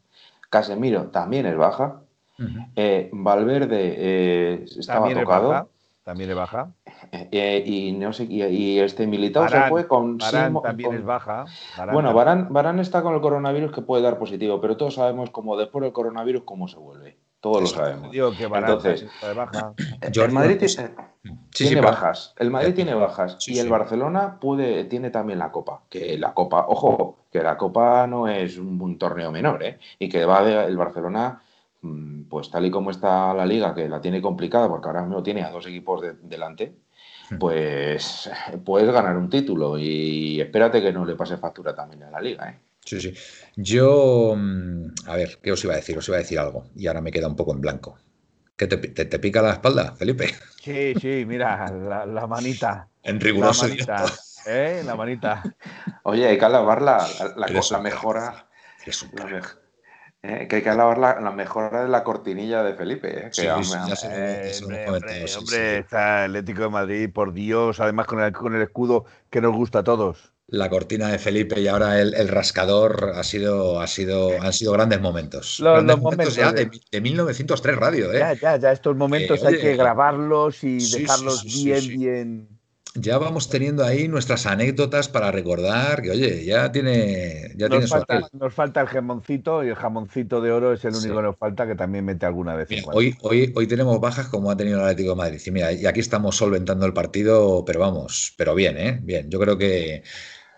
Casemiro 0.51 1.05
también 1.11 1.47
es 1.47 1.57
baja. 1.57 2.01
Eh, 2.75 3.09
Valverde 3.13 3.95
eh, 3.97 4.65
estaba 4.65 5.07
También 5.07 5.25
tocado. 5.25 5.69
También 6.05 6.29
es 6.31 6.37
baja. 6.37 6.71
Eh, 7.13 7.63
y, 7.67 7.93
no 7.93 8.13
sé, 8.13 8.25
y, 8.25 8.43
y 8.45 8.79
este 8.79 9.07
Militao 9.07 9.49
se 9.49 9.59
fue 9.63 9.89
con... 9.89 10.19
Simo- 10.21 10.61
también 10.63 10.91
con- 10.91 10.99
es 10.99 11.05
baja. 11.05 11.47
Bueno. 11.93 12.13
Varane, 12.13 12.47
Varane 12.51 12.83
está 12.83 13.03
con 13.03 13.15
el 13.15 13.21
coronavirus 13.23 13.73
que 13.73 13.81
puede 13.81 14.03
dar 14.03 14.19
positivo, 14.19 14.61
pero 14.61 14.77
todos 14.77 14.95
sabemos 14.95 15.31
cómo 15.31 15.57
después 15.57 15.83
del 15.83 15.93
coronavirus 15.93 16.43
cómo 16.45 16.69
se 16.69 16.77
vuelve. 16.79 17.17
Todos 17.41 17.61
lo 17.63 17.67
sabemos. 17.67 18.11
Digo 18.11 18.33
que 18.37 18.47
Varane 18.47 18.73
Entonces, 18.75 19.03
está 19.03 19.29
de 19.29 19.35
baja. 19.35 19.73
El 20.13 20.33
Madrid 20.33 20.59
tiene, 20.59 20.69
Sí, 20.69 20.83
tiene 21.53 21.69
sí, 21.71 21.75
pero- 21.75 21.89
bajas. 21.89 22.35
El 22.39 22.51
Madrid 22.51 22.69
Eh, 22.71 22.73
tiene 22.75 22.95
bajas. 22.95 23.37
sí, 23.39 23.55
y 23.55 23.59
el 23.59 23.65
sí. 23.65 23.71
Barcelona 23.71 24.39
puede, 24.41 24.85
tiene 24.85 25.09
también 25.11 25.39
la 25.39 25.51
Copa. 25.53 25.81
Que 25.89 26.19
la 26.19 26.35
Copa, 26.35 26.67
ojo, 26.69 27.17
que 27.33 27.43
la 27.43 27.57
Copa 27.57 28.07
no 28.07 28.29
es 28.29 28.59
un, 28.59 28.79
un 28.81 28.99
torneo 28.99 29.31
menor, 29.33 29.63
¿eh? 29.63 29.79
Y 29.99 30.09
que 30.11 30.25
va 30.27 30.43
de, 30.45 30.65
el 30.67 30.77
Barcelona, 30.77 31.41
pues 32.29 32.51
tal 32.51 32.65
y 32.67 32.71
como 32.71 32.91
está 32.91 33.33
la 33.35 33.47
liga, 33.47 33.75
que 33.75 33.89
la 33.89 34.01
tiene 34.01 34.21
complicada, 34.23 34.69
porque 34.69 34.87
ahora 34.89 35.03
mismo 35.03 35.23
tiene 35.23 35.43
a 35.43 35.51
dos 35.51 35.67
equipos 35.67 36.01
de- 36.03 36.15
delante, 36.23 36.75
pues 37.39 38.31
puedes 38.65 38.93
ganar 38.93 39.17
un 39.17 39.29
título. 39.31 39.79
Y 39.79 40.41
espérate 40.41 40.81
que 40.83 40.93
no 40.93 41.05
le 41.05 41.17
pase 41.17 41.37
factura 41.37 41.75
también 41.75 42.03
a 42.05 42.11
la 42.11 42.21
liga, 42.21 42.49
¿eh? 42.51 42.59
Sí, 42.85 43.01
sí. 43.01 43.15
Yo, 43.57 44.35
mm, 44.37 44.87
a 45.07 45.17
ver, 45.17 45.39
¿qué 45.43 45.53
os 45.53 45.65
iba 45.65 45.73
a 45.73 45.77
decir? 45.77 45.97
Os 45.97 46.07
iba 46.09 46.19
a 46.19 46.21
decir 46.21 46.39
algo 46.39 46.67
y 46.77 46.87
ahora 46.87 47.01
me 47.01 47.11
queda 47.11 47.29
un 47.29 47.37
poco 47.37 47.53
en 47.53 47.61
blanco. 47.63 47.99
¿Qué 48.57 48.67
te, 48.67 48.77
te- 48.77 49.07
te 49.07 49.19
pica 49.19 49.41
la 49.43 49.53
espalda, 49.53 49.93
Felipe? 49.97 50.27
Sí, 50.61 50.95
sí, 50.95 51.25
mira, 51.27 51.71
la, 51.71 52.07
la 52.07 52.27
manita. 52.27 52.89
En 53.03 53.17
La 53.17 53.25
riguroso 53.25 53.67
manita. 53.67 53.97
directo. 53.97 54.23
¿Eh? 54.47 54.83
La 54.85 54.95
manita. 54.97 55.43
Oye, 56.05 56.27
hay 56.29 56.39
que 56.39 56.45
alabar 56.45 56.83
la, 56.83 56.99
la- 57.19 57.49
la 57.49 57.63
la 57.71 57.79
mejora. 57.81 58.47
Eres 58.83 59.03
un 59.03 59.11
la 59.15 59.25
crack. 59.27 59.59
Eh, 60.25 60.47
que 60.49 60.57
hay 60.57 60.63
que 60.63 60.71
alabar 60.71 60.99
la, 60.99 61.21
la 61.21 61.31
mejora 61.33 61.83
de 61.83 61.89
la 61.89 62.03
cortinilla 62.05 62.63
de 62.63 62.75
Felipe. 62.75 63.09
eh, 63.27 63.31
que 63.31 63.31
Sí, 63.33 63.43
ya 63.45 63.57
hombre, 63.57 63.77
sí. 63.97 64.07
está 65.79 66.25
el 66.25 66.31
Atlético 66.37 66.63
de 66.63 66.69
Madrid, 66.71 67.11
por 67.13 67.33
Dios, 67.33 67.81
además 67.81 68.07
con 68.07 68.21
el, 68.21 68.33
con 68.33 68.55
el 68.55 68.63
escudo 68.63 69.05
que 69.31 69.41
nos 69.41 69.55
gusta 69.55 69.81
a 69.81 69.85
todos. 69.85 70.33
La 70.47 70.69
cortina 70.69 71.09
de 71.09 71.19
Felipe 71.19 71.61
y 71.61 71.69
ahora 71.69 72.01
el, 72.01 72.15
el 72.15 72.29
rascador 72.29 73.13
ha 73.15 73.25
sido, 73.25 73.81
ha 73.81 73.87
sido, 73.87 74.41
han 74.43 74.53
sido 74.53 74.73
grandes 74.73 75.01
momentos. 75.01 75.59
Los- 75.61 75.73
grandes 75.73 75.97
los 75.97 76.03
momentos 76.03 76.37
ya 76.37 76.53
momentos, 76.53 76.81
de, 76.81 76.81
de 76.93 77.01
1903 77.01 77.77
Radio, 77.77 78.13
¿eh? 78.13 78.19
Ya, 78.19 78.33
ya, 78.35 78.57
ya, 78.59 78.73
estos 78.73 78.95
momentos 78.97 79.43
Eh, 79.43 79.49
hay 79.49 79.59
que 79.59 79.75
grabarlos 79.77 80.63
y 80.65 80.87
dejarlos 80.87 81.41
sí, 81.41 81.49
sí, 81.51 81.65
bien, 81.65 81.81
sí. 81.81 81.97
bien. 81.97 82.54
Ya 82.97 83.19
vamos 83.19 83.49
teniendo 83.49 83.85
ahí 83.85 84.07
nuestras 84.07 84.47
anécdotas 84.47 85.09
para 85.09 85.33
recordar 85.33 86.01
que, 86.01 86.13
oye, 86.13 86.45
ya 86.45 86.71
tiene, 86.71 87.49
ya 87.57 87.69
tiene 87.69 87.81
Nos 87.81 87.91
su 87.91 87.97
falta, 87.97 88.29
nos 88.33 88.55
falta 88.55 88.81
el 88.83 88.87
jamoncito 88.87 89.65
y 89.65 89.69
el 89.71 89.75
jamoncito 89.75 90.41
de 90.41 90.53
oro 90.53 90.73
es 90.73 90.85
el 90.85 90.95
Sí. 90.95 91.01
único 91.07 91.17
que 91.17 91.23
nos 91.27 91.37
falta 91.37 91.67
que 91.67 91.75
también 91.75 92.05
mete 92.05 92.25
alguna 92.25 92.55
vez. 92.55 92.69
Mira, 92.71 92.85
hoy, 92.93 93.17
hoy, 93.23 93.53
hoy 93.57 93.67
tenemos 93.67 94.01
bajas 94.01 94.29
como 94.29 94.49
ha 94.49 94.57
tenido 94.57 94.79
el 94.79 94.85
Atlético 94.85 95.11
de 95.11 95.17
Madrid. 95.17 95.41
Y 95.45 95.51
mira, 95.51 95.73
y 95.73 95.87
aquí 95.87 95.99
estamos 95.99 96.37
solventando 96.37 96.87
el 96.87 96.93
partido, 96.93 97.65
pero 97.65 97.81
vamos, 97.81 98.33
pero 98.39 98.55
bien, 98.55 98.79
¿eh? 98.79 99.01
Bien. 99.03 99.29
Yo 99.29 99.41
creo 99.41 99.59
que 99.59 100.05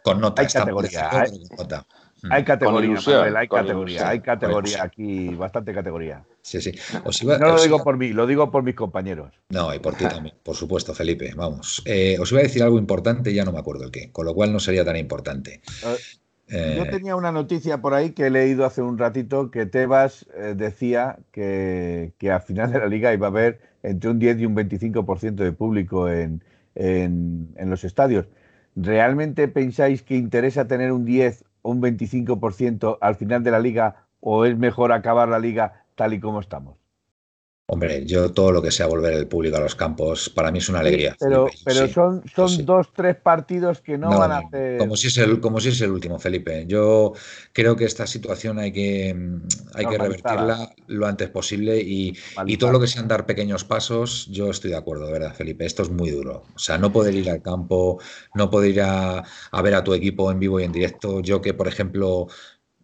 con 0.03 0.21
nota. 0.21 0.43
Hay 0.43 0.49
categoría, 0.49 1.09
hay- 1.11 1.43
nota. 1.57 1.87
Hay 2.31 2.45
categoría, 2.45 3.01
Manuel, 3.05 3.37
hay 3.37 3.49
con 3.49 3.61
categoría, 3.61 3.93
ilusión, 3.95 4.09
hay 4.11 4.21
categoría 4.21 4.83
aquí, 4.83 5.29
bastante 5.35 5.73
categoría. 5.75 6.25
Sí, 6.43 6.61
sí. 6.61 6.73
Os 7.05 7.23
iba- 7.23 7.39
No 7.39 7.49
lo 7.49 7.55
os 7.55 7.63
digo 7.65 7.77
iba- 7.77 7.85
por 7.85 7.97
mí, 7.97 8.09
lo 8.13 8.27
digo 8.27 8.51
por 8.51 8.63
mis 8.63 8.75
compañeros. 8.75 9.35
No, 9.51 9.75
y 9.75 9.79
por 9.79 9.95
ti 9.95 10.05
también, 10.07 10.35
por 10.43 10.55
supuesto, 10.57 10.95
Felipe. 10.95 11.33
Vamos. 11.37 11.83
Eh, 11.85 12.17
os 12.21 12.31
iba 12.33 12.41
a 12.41 12.45
decir 12.45 12.63
algo 12.63 12.79
importante 12.79 13.31
y 13.31 13.35
ya 13.35 13.45
no 13.45 13.53
me 13.53 13.59
acuerdo 13.59 13.85
el 13.85 13.91
qué, 13.91 14.11
con 14.13 14.25
lo 14.27 14.35
cual 14.35 14.53
no 14.53 14.61
sería 14.61 14.85
tan 14.85 14.97
importante. 14.97 15.61
Eh, 16.49 16.75
Yo 16.77 16.85
Eh, 16.85 16.89
tenía 16.91 17.17
una 17.17 17.33
noticia 17.33 17.79
por 17.79 17.93
ahí 17.95 18.11
que 18.11 18.27
he 18.27 18.31
leído 18.31 18.65
hace 18.65 18.81
un 18.81 18.99
ratito 18.99 19.51
que 19.51 19.67
Tebas 19.67 20.27
eh, 20.37 20.55
decía 20.57 21.19
que, 21.33 22.13
que 22.19 22.31
al 22.31 22.41
final 22.43 22.71
de 22.73 22.79
la 22.79 22.87
liga 22.87 23.13
iba 23.13 23.27
a 23.27 23.31
haber 23.31 23.59
entre 23.83 24.11
un 24.11 24.19
10 24.21 24.39
y 24.41 24.47
un 24.47 24.55
25% 24.55 25.43
de 25.43 25.51
público 25.53 26.09
en, 26.09 26.43
en- 26.77 27.49
en 27.57 27.71
los 27.71 27.83
estadios. 27.83 28.27
¿Realmente 28.77 29.49
pensáis 29.49 30.03
que 30.03 30.17
interesa 30.17 30.69
tener 30.69 30.93
un 30.93 31.05
10 31.05 31.43
o 31.43 31.46
un 31.67 31.81
25% 31.83 32.99
al 33.01 33.17
final 33.17 33.43
de 33.43 33.51
la 33.51 33.59
liga 33.61 34.07
o 34.21 34.45
es 34.45 34.57
mejor 34.57 34.93
acabar 34.93 35.29
la 35.29 35.39
liga 35.39 35.85
tal 35.95 36.15
y 36.15 36.21
como 36.21 36.41
estamos? 36.41 36.86
Hombre, 37.69 38.07
yo 38.07 38.31
todo 38.31 38.53
lo 38.53 38.63
que 38.63 38.71
sea 38.71 38.87
volver 38.87 39.15
el 39.15 39.27
público 39.27 39.57
a 39.57 39.61
los 39.61 39.75
campos, 39.75 40.31
para 40.31 40.53
mí 40.53 40.59
es 40.59 40.69
una 40.69 40.79
alegría. 40.79 41.17
Pero, 41.19 41.49
Felipe, 41.49 41.63
pero 41.65 41.87
sí. 41.89 41.93
son, 41.93 42.23
son 42.33 42.49
sí. 42.49 42.63
dos, 42.63 42.93
tres 42.95 43.17
partidos 43.17 43.81
que 43.81 43.99
no, 43.99 44.09
No, 44.09 44.21
van 44.21 44.31
a 44.31 44.39
hacer. 44.39 44.79
Como 44.79 44.95
si, 44.95 45.09
es 45.09 45.19
el, 45.19 45.41
como 45.41 45.59
si 45.59 45.71
es 45.71 45.81
el 45.81 45.91
último, 45.91 46.17
Felipe. 46.21 46.65
Yo 46.69 47.15
creo 47.53 47.75
que 47.75 47.85
esta 47.85 48.07
situación 48.07 48.61
hay 48.61 48.71
que, 48.71 49.13
mm, 49.13 49.49
hay 49.75 49.87
que 49.87 49.99
revertirla 49.99 50.73
lo 50.87 51.07
antes 51.09 51.29
posible 51.29 51.81
y, 51.81 52.17
y 52.47 52.57
todo 52.57 52.71
lo 52.71 52.79
que 52.79 52.87
sean 52.87 53.09
dar 53.09 53.27
pequeños 53.27 53.65
pasos, 53.65 54.29
yo 54.31 54.49
estoy 54.49 54.71
de 54.71 54.77
acuerdo, 54.77 55.07
de 55.07 55.15
verdad, 55.15 55.35
Felipe. 55.35 55.67
Esto 55.67 55.83
es 55.83 55.91
muy 55.91 56.11
duro. 56.11 56.45
O 56.55 56.59
sea, 56.61 56.79
no 56.79 56.93
poder 56.93 57.17
ir 57.17 57.29
al 57.29 57.43
campo, 57.43 58.01
no 58.35 58.49
poder 58.49 58.71
ir 58.71 58.83
a, 58.83 59.25
a 59.51 59.63
ver 59.63 59.75
a 59.75 59.83
tu 59.83 59.93
equipo 59.93 60.31
en 60.31 60.39
vivo 60.39 60.61
y 60.61 60.65
en 60.65 60.71
directo. 60.71 61.21
Yo 61.21 61.43
que, 61.43 61.53
por 61.53 61.67
ejemplo, 61.67 62.29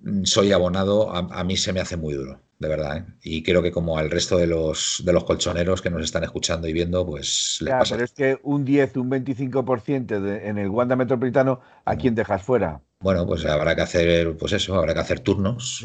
mm, 0.01 0.25
soy 0.25 0.51
abonado, 0.51 1.13
a, 1.15 1.19
a 1.19 1.45
mí 1.45 1.57
se 1.57 1.73
me 1.73 1.79
hace 1.81 1.97
muy 1.97 2.15
duro, 2.15 2.41
de 2.63 2.69
verdad. 2.69 2.97
¿eh? 2.99 3.05
Y 3.23 3.43
creo 3.43 3.63
que 3.63 3.71
como 3.71 3.99
al 3.99 4.11
resto 4.11 4.39
de 4.39 4.47
los, 4.47 5.03
de 5.05 5.13
los 5.13 5.25
colchoneros 5.25 5.83
que 5.83 5.91
nos 5.91 6.03
están 6.03 6.25
escuchando 6.25 6.67
y 6.69 6.73
viendo, 6.73 7.05
pues 7.07 7.59
les 7.61 7.71
Ya, 7.71 7.79
pasa. 7.79 7.95
pero 7.95 8.05
es 8.05 8.13
que 8.13 8.39
un 8.43 8.65
10, 8.65 8.97
un 8.97 9.11
25% 9.11 10.21
de- 10.21 10.49
en 10.49 10.59
el 10.59 10.69
Wanda 10.71 10.97
Metropolitano, 10.97 11.61
¿a 11.85 11.97
quién 11.97 12.15
dejas 12.15 12.43
fuera? 12.43 12.81
Bueno, 13.01 13.27
pues 13.27 13.45
habrá 13.45 13.75
que 13.75 13.83
hacer, 13.83 14.37
pues 14.37 14.53
eso, 14.53 14.77
habrá 14.77 14.95
que 14.95 15.01
hacer 15.01 15.21
turnos. 15.21 15.85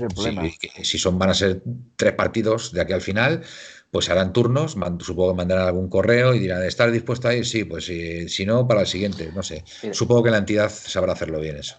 Si 0.84 0.98
son, 1.00 1.18
van 1.18 1.32
a 1.32 1.34
ser 1.34 1.62
tres 1.96 2.14
partidos 2.14 2.72
de 2.72 2.82
aquí 2.82 2.94
al 2.94 3.02
final, 3.02 3.44
pues 3.90 4.10
harán 4.10 4.34
turnos, 4.34 4.74
supongo 5.00 5.32
que 5.32 5.38
mandarán 5.38 5.66
algún 5.68 5.90
correo 5.90 6.36
y 6.36 6.40
dirán, 6.40 6.64
¿estás 6.64 6.92
dispuesto 6.92 7.28
a 7.28 7.34
ir? 7.36 7.46
Sí, 7.46 7.64
pues 7.64 7.86
si, 7.86 8.30
si 8.30 8.46
no, 8.46 8.68
para 8.68 8.82
el 8.82 8.88
siguiente, 8.88 9.32
no 9.34 9.42
sé. 9.42 9.64
Supongo 9.92 10.24
que 10.24 10.32
la 10.32 10.38
entidad 10.38 10.70
sabrá 10.70 11.14
hacerlo 11.14 11.40
bien 11.40 11.58
eso. 11.58 11.78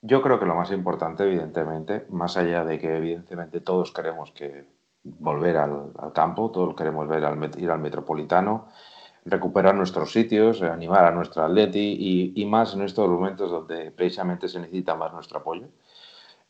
Yo 0.00 0.22
creo 0.22 0.38
que 0.38 0.46
lo 0.46 0.54
más 0.54 0.70
importante, 0.70 1.24
evidentemente, 1.24 2.06
más 2.10 2.36
allá 2.36 2.64
de 2.64 2.78
que 2.78 2.96
evidentemente 2.96 3.60
todos 3.60 3.92
queremos 3.92 4.30
que 4.30 4.66
volver 5.02 5.56
al, 5.56 5.92
campo, 6.14 6.50
todos 6.52 6.76
queremos 6.76 7.08
ver 7.08 7.24
al, 7.24 7.50
ir 7.58 7.70
al 7.70 7.80
metropolitano, 7.80 8.68
recuperar 9.24 9.74
nuestros 9.74 10.12
sitios, 10.12 10.62
animar 10.62 11.04
a 11.04 11.10
nuestro 11.10 11.42
atleti 11.42 12.32
y, 12.36 12.46
más 12.46 12.74
en 12.74 12.82
estos 12.82 13.08
momentos 13.08 13.50
donde 13.50 13.90
precisamente 13.90 14.48
se 14.48 14.60
necesita 14.60 14.94
más 14.94 15.12
nuestro 15.12 15.38
apoyo. 15.40 15.68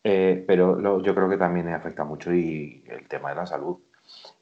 Eh, 0.04 0.44
pero 0.46 1.02
yo 1.02 1.14
creo 1.14 1.28
que 1.28 1.36
también 1.38 1.68
afecta 1.68 2.04
mucho 2.04 2.30
el 2.30 3.06
tema 3.08 3.30
de 3.30 3.36
la 3.36 3.46
salud. 3.46 3.78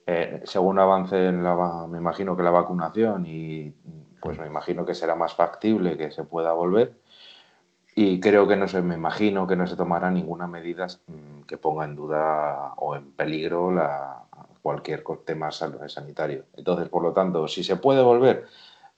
Eh, 0.05 0.43
según 0.45 0.79
avance 0.79 1.29
en 1.29 1.43
la, 1.43 1.87
me 1.89 1.99
imagino 1.99 2.37
que 2.37 2.43
la 2.43 2.51
vacunación 2.51 3.25
y 3.27 3.73
pues 4.21 4.39
me 4.39 4.47
imagino 4.47 4.85
que 4.85 4.95
será 4.95 5.15
más 5.15 5.35
factible 5.35 5.97
que 5.97 6.11
se 6.11 6.25
pueda 6.25 6.53
volver 6.53 6.95
y 7.99 8.21
creo 8.21 8.47
que 8.47 8.57
no 8.57 8.69
se, 8.69 8.83
me 8.83 8.95
imagino 8.95 9.47
que 9.47 9.57
no 9.57 9.67
se 9.67 9.75
tomará 9.75 10.11
ninguna 10.11 10.47
medida 10.47 10.87
mm, 11.07 11.45
que 11.47 11.57
ponga 11.57 11.87
en 11.87 11.97
duda 11.97 12.75
o 12.77 12.95
en 12.95 13.11
peligro 13.13 13.73
la, 13.73 14.23
cualquier 14.61 15.03
tema 15.25 15.51
sanitario. 15.51 16.45
Entonces, 16.57 16.91
por 16.91 17.03
lo 17.03 17.13
tanto, 17.13 17.49
si 17.49 17.65
se 17.65 17.77
puede 17.77 18.03
volver, 18.03 18.45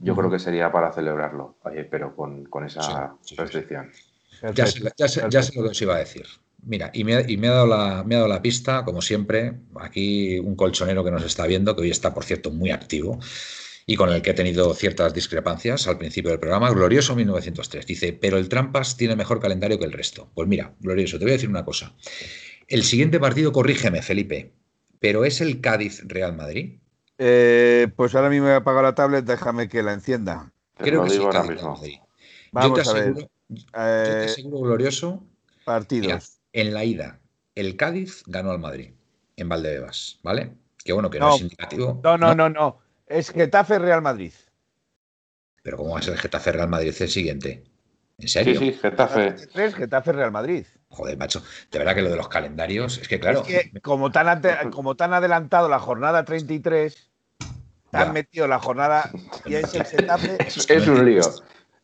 yo 0.01 0.17
creo 0.17 0.29
que 0.29 0.41
sería 0.41 0.73
para 0.73 0.93
celebrarlo, 0.93 1.57
pero 1.91 2.17
con, 2.17 2.49
esa 2.67 3.15
restricción. 3.37 3.93
Ya 4.55 4.67
sé, 4.67 4.81
ya, 4.97 5.09
sé, 5.09 5.55
lo 5.55 5.63
que 5.63 5.69
os 5.69 5.83
iba 5.83 5.95
a 5.95 5.99
decir. 5.99 6.27
Mira, 6.65 6.91
y, 6.93 7.05
me, 7.05 7.25
y 7.29 7.37
me, 7.37 7.49
ha 7.49 7.53
dado 7.53 7.67
la, 7.67 8.03
me 8.05 8.17
ha 8.17 8.19
dado 8.19 8.29
la 8.29 8.43
pista, 8.43 8.85
como 8.85 9.01
siempre, 9.01 9.61
aquí 9.79 10.41
un 10.41 10.57
colchonero 10.57 11.05
que 11.05 11.13
nos 11.13 11.23
está 11.23 11.47
viendo, 11.47 11.77
que 11.77 11.83
hoy 11.83 11.91
está, 11.91 12.13
por 12.13 12.25
cierto, 12.25 12.51
muy 12.51 12.73
activo 12.73 13.21
y 13.91 13.97
con 13.97 14.13
el 14.13 14.21
que 14.21 14.31
he 14.31 14.35
tenido 14.35 14.75
ciertas 14.75 15.15
discrepancias 15.15 15.89
al 15.89 15.97
principio 15.97 16.31
del 16.31 16.39
programa, 16.39 16.71
Glorioso 16.71 17.17
1903. 17.17 17.87
Dice, 17.87 18.13
pero 18.13 18.37
el 18.37 18.51
Trampas 18.51 18.99
tiene 18.99 19.17
mejor 19.17 19.41
calendario 19.41 19.79
que 19.79 19.87
el 19.87 19.93
resto. 19.93 20.31
Pues 20.35 20.47
mira, 20.47 20.75
Glorioso, 20.81 21.19
te 21.19 21.25
voy 21.25 21.31
a 21.31 21.37
decir 21.37 21.49
una 21.49 21.65
cosa. 21.65 21.95
El 22.67 22.85
siguiente 22.85 23.19
partido, 23.19 23.51
corrígeme, 23.51 24.03
Felipe, 24.03 24.53
pero 25.01 25.25
¿es 25.25 25.41
el 25.41 25.63
Cádiz 25.63 26.03
Real 26.05 26.37
Madrid? 26.37 26.81
Eh, 27.17 27.89
pues 27.97 28.15
ahora 28.15 28.29
mismo 28.29 28.45
me 28.45 28.51
voy 28.51 28.57
a 28.57 28.59
apagar 28.59 28.85
la 28.85 28.95
tablet, 28.95 29.25
déjame 29.25 29.71
que 29.71 29.83
la 29.83 29.95
encienda. 29.95 30.53
Creo 30.77 31.05
que 31.05 31.11
sí. 31.11 31.19
Vamos 32.53 32.79
yo 32.79 32.85
te 32.85 32.91
a 32.91 32.93
ver. 32.93 33.15
yo 33.15 33.65
te 33.73 33.73
eh, 33.75 34.25
aseguro, 34.27 34.61
Glorioso. 34.61 35.25
Partidos. 35.65 36.41
en 36.53 36.75
la 36.75 36.85
ida, 36.85 37.21
el 37.55 37.77
Cádiz 37.77 38.23
ganó 38.27 38.51
al 38.51 38.59
Madrid, 38.59 38.91
en 39.37 39.49
Valdebebas, 39.49 40.21
¿vale? 40.23 40.53
Que 40.85 40.93
bueno, 40.93 41.09
que 41.09 41.21
no, 41.21 41.35
es 41.35 41.41
indicativo. 41.41 42.03
no, 42.05 42.19
no, 42.19 42.35
no. 42.35 42.51
no 42.51 42.88
es 43.09 43.31
Getafe 43.31 43.79
Real 43.79 44.03
Madrid. 44.03 44.33
Pero 45.63 45.77
¿cómo 45.77 45.95
va 45.95 45.99
a 45.99 46.03
ser 46.03 46.17
Getafe 46.17 46.53
Real 46.53 46.69
Madrid 46.69 46.95
el 46.99 47.09
siguiente? 47.09 47.65
¿En 48.19 48.29
serio? 48.29 48.59
Sí, 48.59 48.73
sí, 48.73 48.79
Getafe. 48.79 49.37
Getafe 49.73 50.13
Real 50.13 50.33
Madrid. 50.33 50.67
Joder, 50.89 51.17
macho. 51.17 51.43
De 51.71 51.79
verdad 51.79 51.95
que 51.95 52.03
lo 52.03 52.11
de 52.11 52.17
los 52.17 52.29
calendarios, 52.29 52.99
es 52.99 53.09
que 53.09 53.21
claro. 53.21 53.45
Es 53.47 53.71
que 53.71 53.81
como 53.81 54.11
tan, 54.11 54.43
como 54.71 54.97
tan 54.97 55.13
adelantado 55.13 55.69
la 55.69 55.79
jornada 55.79 56.25
33, 56.25 57.11
han 57.93 58.13
metido 58.13 58.47
la 58.49 58.59
jornada 58.59 59.11
y 59.45 59.55
es 59.55 59.75
el 59.75 59.85
Getafe. 59.85 60.39
Es, 60.47 60.89
un 60.89 61.05
lío. 61.05 61.23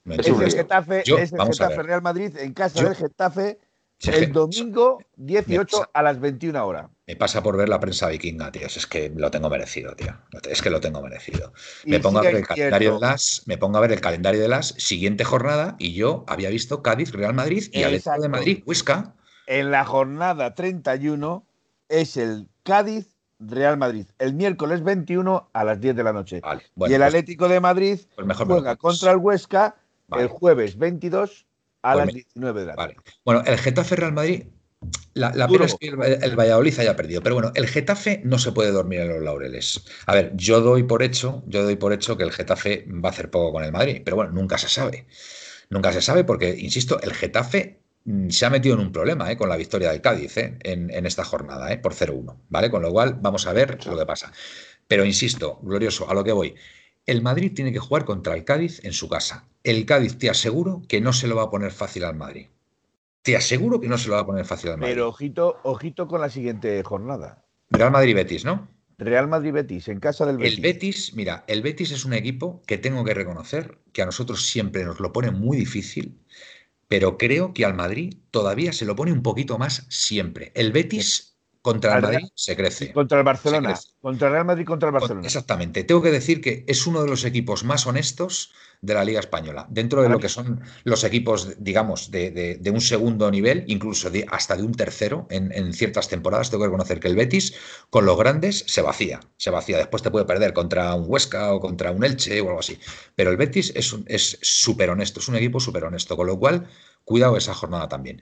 Es 0.07 0.27
el 0.27 0.53
Getafe, 0.53 1.03
es 1.07 1.33
el 1.33 1.41
Getafe 1.41 1.83
Real 1.83 2.03
Madrid 2.03 2.37
en 2.37 2.53
casa 2.53 2.83
del 2.83 2.95
Getafe 2.95 3.59
el 4.03 4.33
domingo 4.33 4.99
18 5.17 5.91
a 5.93 6.03
las 6.03 6.21
21 6.21 6.67
horas. 6.67 6.91
Me 7.07 7.17
pasa 7.17 7.43
por 7.43 7.57
ver 7.57 7.69
la 7.69 7.81
prensa 7.81 8.09
vikinga, 8.09 8.51
tío. 8.51 8.67
Es 8.67 8.87
que 8.87 9.13
lo 9.15 9.31
tengo 9.31 9.51
merecido, 9.51 9.95
tío. 9.95 10.17
Es 10.49 10.63
que 10.63 10.71
lo 10.71 10.81
tengo 10.81 11.03
merecido. 11.03 11.53
Me 11.85 12.01
pongo, 12.01 12.21
a 12.21 12.23
ver 12.23 12.37
el 12.37 12.47
calendario 12.47 12.95
de 12.95 13.01
las, 13.01 13.43
me 13.47 13.59
pongo 13.59 13.77
a 13.77 13.81
ver 13.83 13.93
el 13.93 14.01
calendario 14.01 14.41
de 14.41 14.49
las 14.49 14.69
siguiente 14.69 15.23
jornada 15.23 15.77
y 15.79 15.93
yo 15.93 16.25
había 16.29 16.49
visto 16.49 16.83
Cádiz, 16.83 17.13
Real 17.13 17.35
Madrid 17.35 17.69
y 17.73 17.83
Atlético 17.83 18.23
de 18.23 18.29
Madrid, 18.29 18.63
Huesca. 18.65 19.15
En 19.47 19.71
la 19.71 19.85
jornada 19.85 20.55
31 20.55 21.47
es 21.91 22.17
el 22.17 22.49
Cádiz, 22.63 23.15
Real 23.39 23.77
Madrid. 23.77 24.07
El 24.19 24.33
miércoles 24.33 24.83
21 24.83 25.51
a 25.53 25.65
las 25.65 25.81
10 25.81 25.97
de 25.97 26.03
la 26.05 26.13
noche. 26.15 26.37
y 26.37 26.49
el 26.49 26.61
pues 26.75 27.01
Atlético 27.03 27.49
de 27.49 27.61
Madrid 27.61 28.01
pues 28.15 28.37
juega 28.39 28.77
contra 28.77 29.13
el 29.13 29.19
Huesca 29.19 29.77
el 30.17 30.29
jueves 30.29 30.79
22 30.79 31.47
a 31.83 31.93
pues 31.93 32.07
las 32.07 32.15
19 32.15 32.61
de 32.61 32.67
la 32.67 32.75
tarde. 32.75 32.97
Bueno, 33.25 33.43
el 33.45 33.59
Getafe 33.59 33.97
Real 33.97 34.13
Madrid, 34.13 34.45
la, 35.15 35.49
pena 35.49 35.67
es 35.67 35.77
que 35.77 35.89
el, 35.89 36.37
Valladolid 36.37 36.79
haya 36.81 36.97
perdido, 36.97 37.23
pero 37.23 37.37
bueno, 37.37 37.53
el 37.55 37.67
Getafe 37.69 38.21
no 38.25 38.39
se 38.39 38.53
puede 38.53 38.73
dormir 38.73 39.01
en 39.01 39.09
los 39.09 39.23
laureles. 39.23 39.85
A 40.07 40.15
ver, 40.15 40.33
yo 40.35 40.61
doy 40.61 40.83
por 40.83 41.03
hecho, 41.03 41.45
yo 41.47 41.63
doy 41.63 41.77
por 41.77 41.93
hecho 41.93 42.17
que 42.17 42.25
el 42.25 42.33
Getafe 42.33 42.87
va 42.89 43.11
a 43.11 43.13
hacer 43.13 43.31
poco 43.31 43.53
con 43.53 43.65
el 43.65 43.73
Madrid, 43.73 44.03
pero 44.05 44.17
bueno, 44.17 44.33
nunca 44.33 44.59
se 44.59 44.69
sabe. 44.69 45.07
Nunca 45.71 45.93
se 45.93 46.03
sabe 46.03 46.25
porque, 46.25 46.55
insisto, 46.59 47.01
el 47.01 47.15
Getafe 47.15 47.81
mm, 48.05 48.31
se 48.31 48.47
ha 48.47 48.51
metido 48.51 48.75
en 48.75 48.81
un 48.81 48.93
problema 48.93 49.31
eh, 49.31 49.37
con 49.37 49.49
la 49.49 49.57
victoria 49.57 49.91
del 49.91 50.01
Cádiz 50.01 50.37
eh, 50.37 50.59
en, 50.63 51.07
esta 51.07 51.25
jornada, 51.25 51.73
eh, 51.73 51.79
por 51.79 51.95
0-1, 51.95 52.37
¿vale? 52.49 52.71
Con 52.71 52.83
lo 52.83 52.91
cual 52.91 53.17
vamos 53.21 53.47
a 53.47 53.53
ver 53.53 53.85
lo 53.87 53.97
que 53.97 54.07
pasa. 54.07 54.33
Pero 54.89 55.05
insisto, 55.05 55.61
glorioso, 55.63 56.11
a 56.11 56.15
lo 56.15 56.25
que 56.25 56.33
voy. 56.33 56.55
El 57.07 57.23
Madrid 57.23 57.53
tiene 57.55 57.73
que 57.73 57.79
jugar 57.79 58.05
contra 58.05 58.35
el 58.35 58.45
Cádiz 58.45 58.85
en 58.85 58.93
su 58.93 59.09
casa. 59.09 59.47
El 59.63 59.87
Cádiz 59.87 60.19
te 60.19 60.31
aseguro 60.31 60.83
que 60.89 61.01
no 61.01 61.13
se 61.13 61.29
lo 61.29 61.37
va 61.37 61.45
a 61.45 61.51
poner 61.51 61.71
fácil 61.71 62.05
al 62.05 62.17
Madrid. 62.17 62.47
Te 63.25 63.37
aseguro 63.37 63.81
que 63.81 63.89
no 63.89 63.97
se 63.97 64.09
lo 64.09 64.17
va 64.17 64.21
a 64.21 64.27
poner 64.27 64.45
fácil 64.45 64.71
al 64.71 64.79
Madrid. 64.79 64.93
Pero 64.93 65.09
ojito, 65.09 65.57
ojito 65.63 66.07
con 66.07 66.21
la 66.21 66.29
siguiente 66.29 66.83
jornada. 66.83 67.43
Real 67.71 67.91
Madrid-Betis, 67.91 68.45
¿no? 68.45 68.69
Real 68.99 69.29
Madrid-Betis, 69.29 69.89
en 69.89 69.99
casa 69.99 70.27
del 70.27 70.37
Betis. 70.37 70.55
El 70.55 70.63
Betis, 70.63 71.15
mira, 71.15 71.43
el 71.47 71.63
Betis 71.63 71.91
es 71.91 72.05
un 72.05 72.13
equipo 72.13 72.61
que 72.67 72.77
tengo 72.77 73.03
que 73.03 73.15
reconocer 73.15 73.79
que 73.95 74.03
a 74.03 74.07
nosotros 74.07 74.47
siempre 74.47 74.85
nos 74.85 75.01
lo 75.01 75.11
pone 75.11 75.31
muy 75.31 75.57
difícil, 75.57 76.21
pero 76.87 77.17
creo 77.17 77.55
que 77.55 77.65
al 77.65 77.73
Madrid 77.73 78.15
todavía 78.31 78.75
se 78.75 78.85
lo 78.85 78.95
pone 78.95 79.11
un 79.11 79.23
poquito 79.23 79.57
más 79.57 79.87
siempre. 79.89 80.53
El 80.55 80.73
Betis 80.73 81.34
contra 81.65 81.97
el 81.97 82.03
Madrid 82.03 82.29
se 82.35 82.55
crece. 82.57 82.93
Contra 82.93 83.17
el 83.17 83.25
Barcelona. 83.25 83.75
Contra 84.03 84.29
el 84.29 84.35
Real 84.35 84.45
Madrid 84.45 84.67
contra 84.67 84.91
el 84.91 84.93
Barcelona. 84.93 85.27
Exactamente. 85.27 85.83
Tengo 85.83 86.03
que 86.03 86.11
decir 86.11 86.43
que 86.43 86.63
es 86.69 86.87
uno 86.87 87.03
de 87.03 87.09
los 87.09 87.25
equipos 87.25 87.65
más 87.65 87.87
honestos 87.87 88.53
de 88.83 88.93
la 88.93 89.03
Liga 89.03 89.19
Española. 89.19 89.67
Dentro 89.71 90.03
de 90.03 90.11
lo 90.11 90.19
que 90.19 90.29
son 90.29 90.61
los 90.85 91.05
equipos, 91.05 91.55
digamos, 91.57 92.11
de, 92.11 92.61
un 92.71 92.83
segundo 92.83 93.31
nivel, 93.31 93.65
incluso 93.67 94.11
hasta 94.29 94.57
de 94.57 94.63
un 94.63 94.73
tercero 94.73 95.27
en, 95.31 95.73
ciertas 95.73 96.09
temporadas, 96.09 96.51
tengo 96.51 96.65
que 96.65 96.69
reconocer 96.69 97.01
que 97.01 97.09
el 97.09 97.17
Betis, 97.17 97.55
con 97.89 98.05
los 98.05 98.19
grandes, 98.19 98.65
se 98.67 98.83
vacía. 98.83 99.21
Se 99.39 99.49
vacía. 99.49 99.79
Después 99.79 100.03
te 100.03 100.11
puede 100.11 100.27
perder 100.27 100.53
contra 100.53 100.95
un 100.95 101.07
Huesca 101.09 101.55
o 101.55 101.61
contra 101.61 101.93
un 101.93 102.05
Elche 102.05 102.43
o 102.43 102.49
algo 102.49 102.61
así. 102.61 102.79
Pero 103.15 103.31
el 103.31 103.39
Betis 103.39 103.73
es 103.75 104.39
súper 104.43 104.91
honesto, 104.91 105.21
es 105.21 105.29
un 105.29 105.37
equipo 105.37 105.61
súper 105.61 105.85
honesto. 105.85 106.15
Con 106.15 106.27
lo 106.27 106.39
cual, 106.39 106.69
cuidado 107.05 107.39
esa 107.39 107.55
jornada 107.55 107.89
también. 107.89 108.21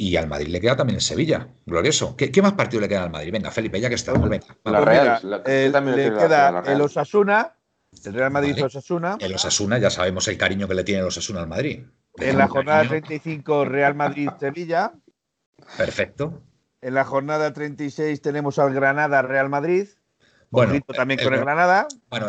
Y 0.00 0.14
al 0.14 0.28
Madrid 0.28 0.46
le 0.46 0.60
queda 0.60 0.76
también 0.76 0.98
en 0.98 1.00
Sevilla. 1.00 1.48
Glorioso. 1.66 2.16
¿Qué, 2.16 2.40
más 2.40 2.52
partido 2.52 2.80
le 2.80 2.88
queda 2.88 3.02
al 3.02 3.10
Madrid? 3.10 3.32
Venga, 3.32 3.50
Felipe, 3.50 3.80
ya 3.80 3.88
que 3.88 3.96
está. 3.96 4.12
Venga. 4.12 4.46
La 4.62 4.80
Real. 4.80 5.42
también 5.72 5.96
le, 5.96 6.10
queda 6.14 6.62
el 6.66 6.80
Osasuna, 6.80 7.56
el 8.04 8.14
Real 8.14 8.30
Madrid 8.30 8.64
Osasuna. 8.64 9.18
El 9.20 9.34
Osasuna, 9.34 9.78
ya 9.78 9.90
sabemos 9.90 10.28
el 10.28 10.38
cariño 10.38 10.68
que 10.68 10.74
le 10.74 10.84
tiene 10.84 11.00
el 11.00 11.08
Osasuna 11.08 11.40
al 11.40 11.48
Madrid. 11.48 11.82
En 12.14 12.38
la 12.38 12.46
jornada 12.46 12.86
35, 12.86 13.64
Real 13.64 13.96
Madrid-Sevilla. 13.96 14.92
Perfecto. 15.76 16.42
En 16.80 16.94
la 16.94 17.04
jornada 17.04 17.52
36 17.52 18.22
tenemos 18.22 18.60
al 18.60 18.72
Granada 18.72 19.22
Real 19.22 19.48
Madrid. 19.48 19.88
Bueno, 20.50 20.80
también 20.94 21.20
con 21.22 21.34
el, 21.34 21.40
Granada. 21.40 21.88
Bueno, 22.08 22.26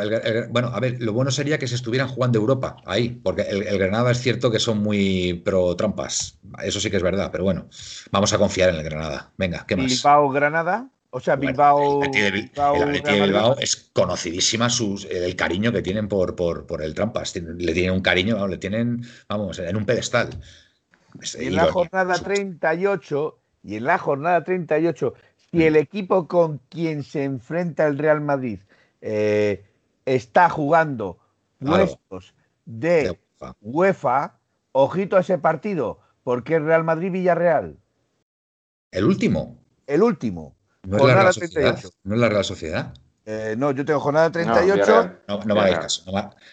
bueno, 0.50 0.68
a 0.70 0.80
ver, 0.80 0.98
lo 1.00 1.14
bueno 1.14 1.32
sería 1.32 1.58
que 1.58 1.68
se 1.68 1.76
estuvieran 1.76 2.10
jugando 2.10 2.38
Europa 2.38 2.78
ahí, 2.86 3.10
porque 3.10 3.44
el, 3.44 3.78
Granada 3.78 4.12
es 4.12 4.20
cierto 4.20 4.52
que 4.52 4.60
son 4.60 4.80
muy 4.80 5.42
pro 5.46 5.76
trampas. 5.76 6.38
Eso 6.62 6.80
sí 6.80 6.90
que 6.92 6.98
es 6.98 7.04
verdad, 7.04 7.30
pero 7.32 7.46
bueno, 7.46 7.70
vamos 8.12 8.34
a 8.34 8.38
confiar 8.38 8.70
en 8.70 8.76
el 8.76 8.84
Granada. 8.84 9.32
Venga, 9.38 9.66
¿qué 9.66 9.76
más? 9.76 9.88
Bilbao 9.88 10.30
Granada. 10.30 10.90
O 11.12 11.20
sea, 11.20 11.38
Bilbao. 11.38 12.04
el 12.04 12.10
Atleti 12.10 13.14
de 13.14 13.22
Bilbao, 13.22 13.58
es 13.58 13.90
conocidísima 13.94 14.70
sus, 14.70 15.06
el 15.06 15.36
cariño 15.36 15.72
que 15.72 15.82
tienen 15.82 16.08
por, 16.08 16.36
por, 16.36 16.68
por 16.68 16.84
el 16.84 16.94
Trampas. 16.94 17.36
Le 17.36 17.74
tienen 17.74 17.94
un 17.94 18.02
cariño, 18.02 18.48
le 18.48 18.58
tienen, 18.58 19.02
vamos, 19.28 19.58
en 19.60 19.76
un 19.76 19.86
pedestal. 19.86 20.30
y 21.40 21.48
en 21.48 21.56
la 21.56 21.72
jornada 21.72 22.16
38, 22.16 23.40
y 23.64 23.76
en 23.78 23.86
la 23.86 23.98
jornada 23.98 24.44
38 24.44 25.14
si 25.52 25.64
el 25.64 25.76
equipo 25.76 26.28
con 26.28 26.60
quien 26.70 27.04
se 27.04 27.24
enfrenta 27.24 27.88
el 27.88 27.98
Real 27.98 28.22
Madrid 28.22 28.60
eh, 29.02 29.66
está 30.06 30.50
jugando 30.50 31.20
puestos 31.60 32.34
de, 32.66 33.18
UEFA, 33.62 34.40
ojito 34.72 35.18
a 35.18 35.22
ese 35.22 35.38
partido, 35.38 36.00
porque 36.24 36.56
es 36.56 36.62
Real 36.62 36.84
Madrid-Villarreal. 36.84 37.78
¿El 38.92 39.06
último? 39.06 39.58
El 39.88 40.04
último. 40.04 40.56
¿No 40.84 40.98
es, 40.98 41.04
la 41.04 41.16
Real 41.16 41.34
Sociedad? 41.34 41.80
¿No 42.04 42.16
es 42.16 42.22
la 42.22 42.30
Real 42.30 42.46
Sociedad? 42.46 42.94
Eh, 43.32 43.54
no, 43.56 43.70
yo 43.70 43.86
tengo 43.86 44.00
jornada 44.00 44.32
38. 44.32 45.12
No, 45.28 45.40
no, 45.46 45.54
me 45.54 45.62
hagáis 45.62 45.78
caso, 45.78 46.04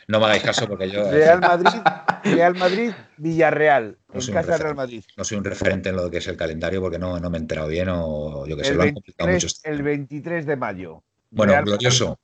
no, 0.08 0.20
me 0.20 0.26
hagáis 0.26 0.42
caso 0.42 0.66
porque 0.68 0.90
yo. 0.90 1.04
Real 1.10 1.40
Madrid, 1.40 1.80
Real 2.22 2.54
Madrid, 2.54 2.90
Villarreal. 3.16 3.96
en 4.12 4.32
casa 4.34 4.52
del 4.52 4.60
Real 4.60 4.74
Madrid. 4.74 5.02
No 5.16 5.24
soy 5.24 5.38
un 5.38 5.44
referente 5.44 5.88
en 5.88 5.96
lo 5.96 6.10
que 6.10 6.18
es 6.18 6.26
el 6.28 6.36
calendario 6.36 6.82
porque 6.82 6.98
no, 6.98 7.18
no 7.18 7.30
me 7.30 7.38
he 7.38 7.40
enterado 7.40 7.68
bien 7.68 7.88
o 7.90 8.46
yo 8.46 8.58
que 8.58 8.64
sé, 8.64 8.74
lo 8.74 8.82
han 8.82 8.92
complicado 8.92 9.30
mucho. 9.30 9.46
Este 9.46 9.70
el 9.70 9.82
23 9.82 10.44
de 10.44 10.56
mayo. 10.56 11.02
Bueno, 11.30 11.52
Real 11.54 11.64
glorioso. 11.64 12.18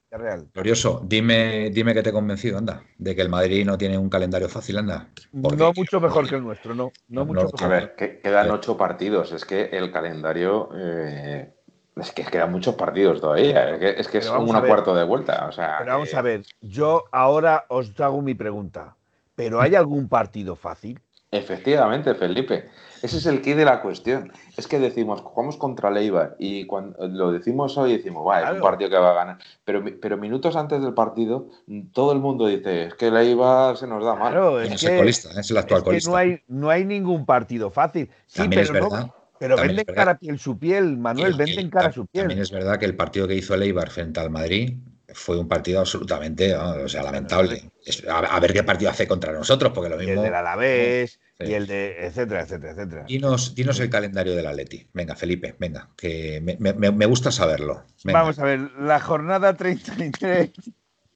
Glorioso, 0.52 1.02
dime, 1.06 1.70
dime 1.70 1.94
que 1.94 2.02
te 2.02 2.10
he 2.10 2.12
convencido, 2.12 2.58
anda, 2.58 2.82
de 2.98 3.16
que 3.16 3.22
el 3.22 3.30
Madrid 3.30 3.64
no 3.64 3.78
tiene 3.78 3.96
un 3.96 4.10
calendario 4.10 4.50
fácil, 4.50 4.76
anda. 4.76 5.08
Porque- 5.42 5.56
No 5.56 5.72
mucho 5.74 5.98
mejor 5.98 6.28
que 6.28 6.34
el 6.36 6.42
nuestro, 6.42 6.74
no. 6.74 6.92
No 7.08 7.20
No, 7.20 7.24
mucho 7.24 7.44
no, 7.44 7.48
A 7.48 7.52
mejor. 7.52 7.70
ver, 7.70 7.94
que 7.96 8.20
quedan 8.20 8.50
ocho 8.50 8.76
partidos. 8.76 9.32
Es 9.32 9.46
que 9.46 9.70
el 9.72 9.90
calendario. 9.90 10.68
eh, 10.76 11.54
es 11.96 12.12
que 12.12 12.24
quedan 12.24 12.50
muchos 12.52 12.74
partidos 12.74 13.20
todavía. 13.20 13.70
Es 13.70 13.78
que 13.78 14.00
es, 14.00 14.08
que 14.08 14.18
es 14.18 14.30
ver. 14.30 14.66
cuarto 14.68 14.94
de 14.94 15.04
vuelta. 15.04 15.46
O 15.48 15.52
sea, 15.52 15.76
Pero 15.80 15.92
vamos 15.92 16.10
que- 16.10 16.16
a 16.16 16.22
ver, 16.22 16.42
yo 16.60 17.04
ahora 17.12 17.64
os 17.68 17.98
hago 18.00 18.22
mi 18.22 18.34
pregunta. 18.34 18.96
¿Pero 19.34 19.60
hay 19.60 19.74
algún 19.74 20.08
partido 20.08 20.56
fácil? 20.56 21.00
Efectivamente, 21.30 22.14
Felipe. 22.14 22.68
Ese 23.02 23.16
es 23.16 23.26
el 23.26 23.40
key 23.40 23.54
de 23.54 23.64
la 23.64 23.80
cuestión. 23.80 24.30
Es 24.56 24.68
que 24.68 24.78
decimos, 24.78 25.22
jugamos 25.22 25.56
contra 25.56 25.90
Leibar 25.90 26.36
y 26.38 26.66
cuando 26.66 27.08
lo 27.08 27.32
decimos 27.32 27.76
hoy 27.78 27.96
decimos, 27.96 28.24
va, 28.28 28.42
es 28.42 28.50
un 28.50 28.60
partido 28.60 28.90
que 28.90 28.98
va 28.98 29.10
a 29.10 29.14
ganar. 29.14 29.38
Pero, 29.64 29.82
pero 30.00 30.18
minutos 30.18 30.54
antes 30.56 30.82
del 30.82 30.92
partido, 30.92 31.48
todo 31.94 32.12
el 32.12 32.18
mundo 32.20 32.46
dice, 32.46 32.84
es 32.84 32.94
que 32.94 33.10
Leibar 33.10 33.76
se 33.78 33.86
nos 33.86 34.04
da 34.04 34.14
mal. 34.14 34.30
Claro, 34.32 34.60
es 34.60 34.72
es 34.72 34.82
el 34.84 34.90
que, 34.90 34.96
colista, 34.98 35.40
es 35.40 35.50
el 35.50 35.56
actual 35.56 35.78
es 35.78 35.82
que 35.84 35.88
colista. 35.88 36.10
no, 36.10 36.16
hay, 36.16 36.40
no 36.48 36.70
hay 36.70 36.84
ningún 36.84 37.24
partido 37.24 37.70
fácil. 37.70 38.10
Sí, 38.26 38.42
También 38.42 38.66
pero, 38.70 38.86
es 38.86 38.92
no-. 38.92 39.14
Pero 39.42 39.56
también 39.56 39.76
venden 39.76 39.94
cara 39.94 40.18
piel 40.18 40.38
su 40.38 40.58
piel, 40.58 40.96
Manuel, 40.96 41.34
venden 41.34 41.68
cara 41.70 41.88
tam- 41.90 41.94
su 41.94 42.06
piel. 42.06 42.22
También 42.24 42.40
es 42.40 42.50
verdad 42.50 42.78
que 42.78 42.84
el 42.86 42.94
partido 42.96 43.26
que 43.26 43.34
hizo 43.34 43.54
el 43.54 43.62
Eibar 43.62 43.90
frente 43.90 44.20
al 44.20 44.30
Madrid 44.30 44.74
fue 45.14 45.36
un 45.38 45.46
partido 45.48 45.80
absolutamente, 45.80 46.54
¿no? 46.54 46.70
o 46.84 46.88
sea, 46.88 47.02
lamentable. 47.02 47.70
A, 48.08 48.18
a 48.20 48.40
ver 48.40 48.52
qué 48.52 48.62
partido 48.62 48.90
hace 48.90 49.06
contra 49.06 49.32
nosotros, 49.32 49.72
porque 49.74 49.90
lo 49.90 49.96
Y 50.00 50.04
el 50.04 50.06
mismo. 50.10 50.22
del 50.22 50.34
Alavés, 50.34 51.18
Sí. 51.38 51.46
y 51.48 51.54
el 51.54 51.66
de 51.66 52.06
etcétera, 52.06 52.42
etcétera, 52.42 52.72
etcétera. 52.72 53.04
Dinos, 53.08 53.54
dinos 53.54 53.80
el 53.80 53.90
calendario 53.90 54.34
del 54.36 54.46
Atleti. 54.46 54.86
Venga, 54.92 55.16
Felipe, 55.16 55.54
venga, 55.58 55.90
que 55.96 56.40
me, 56.40 56.56
me- 56.72 56.92
me 56.92 57.06
gusta 57.06 57.30
saberlo. 57.32 57.84
Venga, 58.04 58.20
Vamos 58.20 58.38
a 58.38 58.44
ver, 58.44 58.60
la 58.78 59.00
jornada 59.00 59.54
33, 59.54 60.52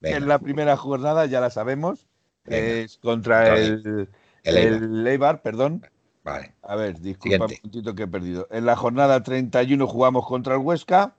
que 0.02 0.10
es 0.16 0.22
la 0.22 0.38
primera 0.40 0.76
jornada, 0.76 1.24
ya 1.26 1.40
la 1.40 1.50
sabemos, 1.50 2.06
Venga. 2.44 2.66
es 2.66 2.98
contra 2.98 3.38
Contra 3.44 3.58
el, 3.62 4.08
el 4.42 4.56
el 4.56 5.06
Eibar, 5.06 5.42
perdón. 5.42 5.86
Vale, 6.26 6.52
A 6.62 6.74
ver, 6.76 6.98
disculpa 7.00 7.46
Siguiente. 7.46 7.54
un 7.54 7.60
momentito 7.70 7.94
que 7.94 8.02
he 8.02 8.08
perdido. 8.08 8.48
En 8.50 8.66
la 8.66 8.74
jornada 8.76 9.22
31 9.22 9.86
jugamos 9.86 10.26
contra 10.26 10.54
el 10.54 10.60
Huesca. 10.60 11.14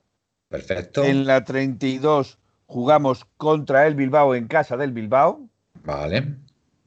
perfecto. 0.48 1.02
En 1.02 1.26
la 1.26 1.44
32 1.44 2.38
jugamos 2.66 3.24
contra 3.38 3.86
el 3.86 3.94
Bilbao 3.94 4.34
en 4.34 4.46
casa 4.48 4.76
del 4.76 4.92
Bilbao. 4.92 5.48
Vale, 5.82 6.36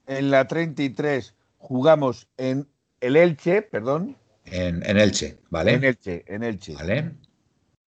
En 0.06 0.30
la 0.30 0.48
33 0.48 1.34
jugamos 1.58 2.28
en 2.38 2.68
el 3.00 3.16
Elche, 3.18 3.64
perdón. 3.64 4.16
en, 4.46 4.84
en 4.88 4.98
Elche, 5.00 5.40
¿vale? 5.50 5.74
En 5.74 5.84
Elche, 5.84 6.24
en 6.28 6.44
Elche. 6.44 6.76
Vale, 6.76 7.16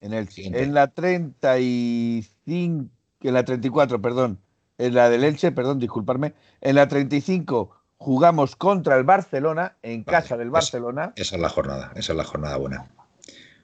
En 0.00 0.12
Elche. 0.12 0.32
Siguiente. 0.32 0.62
En 0.64 0.74
la 0.74 0.88
35, 0.88 2.88
en 3.22 3.34
la 3.34 3.44
34, 3.44 4.02
perdón. 4.02 4.40
En 4.78 4.94
la 4.94 5.08
del 5.08 5.22
Elche, 5.24 5.52
perdón, 5.52 5.78
disculparme. 5.78 6.34
En 6.60 6.74
la 6.74 6.88
35 6.88 7.70
jugamos 7.96 8.56
contra 8.56 8.96
el 8.96 9.04
Barcelona 9.04 9.76
en 9.82 10.04
Vale, 10.04 10.18
casa 10.18 10.36
del 10.36 10.50
Barcelona. 10.50 11.12
esa 11.16 11.36
es 11.36 11.40
la 11.40 11.48
jornada, 11.48 11.92
esa 11.96 12.12
es 12.12 12.16
la 12.16 12.24
jornada 12.24 12.56
buena. 12.56 12.90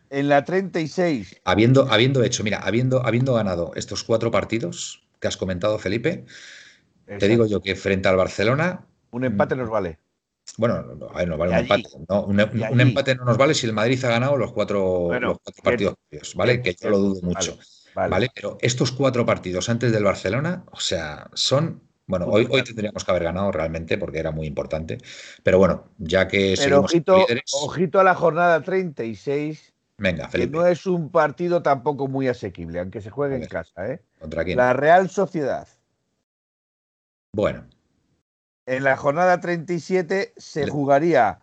En 0.09 0.29
la 0.29 0.45
36 0.45 1.41
Habiendo, 1.45 1.87
habiendo 1.91 2.25
hecho, 2.25 2.43
mira, 2.43 2.59
habiendo, 2.59 3.07
habiendo 3.07 3.35
ganado 3.35 3.73
estos 3.77 4.03
cuatro 4.03 4.31
partidos 4.31 5.07
que 5.21 5.29
has 5.29 5.37
comentado, 5.37 5.79
Felipe, 5.79 6.25
te 7.07 7.29
digo 7.29 7.47
yo 7.47 7.61
que 7.61 7.77
frente 7.77 8.09
al 8.09 8.17
Barcelona, 8.17 8.87
un 9.11 9.25
empate 9.25 9.57
nos 9.57 9.69
vale. 9.69 9.99
bueno, 10.57 10.83
no, 10.83 11.09
a 11.11 11.19
ver, 11.19 11.29
nos 11.29 11.39
vale 11.39 11.53
un 11.53 11.59
empate. 11.59 11.89
¿no? 12.09 12.25
Un, 12.25 12.41
empate 12.81 13.15
no 13.15 13.25
nos 13.25 13.37
vale 13.37 13.55
si 13.55 13.67
el 13.67 13.73
Madrid 13.73 14.03
ha 14.05 14.09
ganado 14.09 14.37
los 14.37 14.53
cuatro, 14.53 14.83
Bueno, 14.83 15.29
los 15.29 15.39
cuatro 15.43 15.63
partidos 15.63 15.95
previos, 16.09 16.35
¿vale? 16.35 16.63
Que 16.63 16.75
yo 16.81 16.91
lo 16.91 16.99
dudo 16.99 17.21
mucho. 17.23 17.59
Vale. 17.95 18.11
Vale. 18.11 18.31
Pero 18.35 18.59
estos 18.61 18.93
cuatro 18.93 19.27
partidos 19.27 19.69
antes 19.69 19.93
del 19.93 20.05
Barcelona, 20.05 20.65
o 20.71 20.81
sea, 20.81 21.29
son. 21.35 21.83
Bueno, 22.11 22.27
hoy, 22.27 22.47
hoy 22.51 22.63
tendríamos 22.65 23.05
que 23.05 23.11
haber 23.11 23.25
ganado 23.25 23.51
realmente 23.53 23.97
porque 23.97 24.19
era 24.19 24.31
muy 24.33 24.47
importante. 24.47 24.99
Pero 25.43 25.59
bueno, 25.59 25.85
ya 25.99 26.29
que 26.29 26.55
Pero 26.59 26.81
ojito, 26.81 27.17
líderes, 27.17 27.53
ojito 27.55 28.01
a 28.01 28.05
la 28.05 28.15
jornada 28.15 28.61
36, 28.63 29.73
venga, 29.97 30.27
que 30.27 30.33
Felipe, 30.33 30.57
no 30.59 30.67
es 30.67 30.87
un 30.87 31.11
partido 31.11 31.63
tampoco 31.63 32.09
muy 32.09 32.29
asequible, 32.29 32.81
aunque 32.81 33.01
se 33.01 33.11
juegue 33.11 33.37
en 33.37 33.47
casa. 33.47 33.89
¿eh? 33.89 34.03
¿contra 34.19 34.45
quién? 34.45 34.59
La 34.59 34.73
Real 34.73 35.09
Sociedad. 35.09 35.67
Bueno, 37.33 37.65
En 38.67 38.85
la 38.85 38.97
jornada 38.97 39.41
37 39.41 40.33
se 40.37 40.65
Le- 40.67 40.71
jugaría 40.71 41.41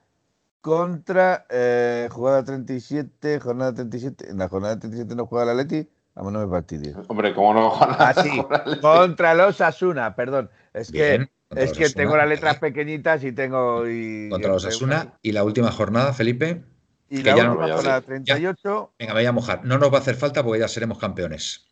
contra. 0.61 1.45
eh, 1.49 2.07
jornada 2.11 2.44
37, 2.44 3.39
jornada 3.39 3.73
37. 3.73 4.30
En 4.30 4.38
la 4.38 4.48
jornada 4.49 4.77
37 4.80 5.15
no 5.15 5.26
juega 5.26 5.52
el 5.52 5.60
Atleti. 5.60 5.89
Vamos, 6.18 6.34
no 6.34 6.39
me 6.45 6.48
fastidies. 6.52 6.95
Hombre, 7.07 7.34
¿cómo 7.35 7.53
no 7.53 7.73
a 7.81 8.10
Ah, 8.10 8.14
sí, 8.23 8.41
contra 8.81 9.35
los 9.35 9.61
Asuna, 9.61 10.15
perdón. 10.15 10.49
Es 10.73 10.91
bien. 10.91 11.30
que, 11.52 11.64
es 11.64 11.73
que 11.73 11.85
Asuna, 11.85 12.03
tengo 12.03 12.18
las 12.18 12.27
letras 12.27 12.60
vale. 12.60 12.73
pequeñitas 12.73 13.23
y 13.23 13.31
tengo. 13.31 13.88
Y, 13.88 14.27
Contra 14.30 14.52
los 14.52 14.65
Asuna. 14.65 15.14
Y 15.22 15.31
la 15.31 15.44
última 15.44 15.72
jornada, 15.72 16.14
Felipe. 16.14 16.64
Y 17.10 17.22
que 17.23 17.30
la 17.30 17.38
ya 17.38 17.44
no- 17.44 17.52
última 17.52 17.68
ya- 17.68 17.76
jornada 17.76 17.99
ya- 17.99 18.06
38. 18.06 18.94
Venga, 18.99 19.14
me 19.14 19.19
voy 19.22 19.26
a 19.27 19.31
mojar. 19.31 19.64
No 19.64 19.77
nos 19.77 19.94
va 19.94 19.98
a 19.98 20.02
hacer 20.02 20.15
falta 20.15 20.44
porque 20.44 20.60
ya 20.60 20.68
seremos 20.68 20.98
campeones. 20.98 21.68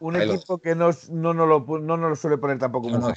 Un 0.00 0.16
Ahí 0.16 0.26
lo- 0.26 0.34
equipo 0.34 0.58
que 0.58 0.74
no, 0.74 0.90
no, 1.10 1.32
nos 1.34 1.48
lo, 1.48 1.78
no 1.78 1.96
nos 1.96 2.10
lo 2.10 2.16
suele 2.16 2.36
poner 2.36 2.58
tampoco 2.58 2.90
No, 2.90 2.98
no, 2.98 3.14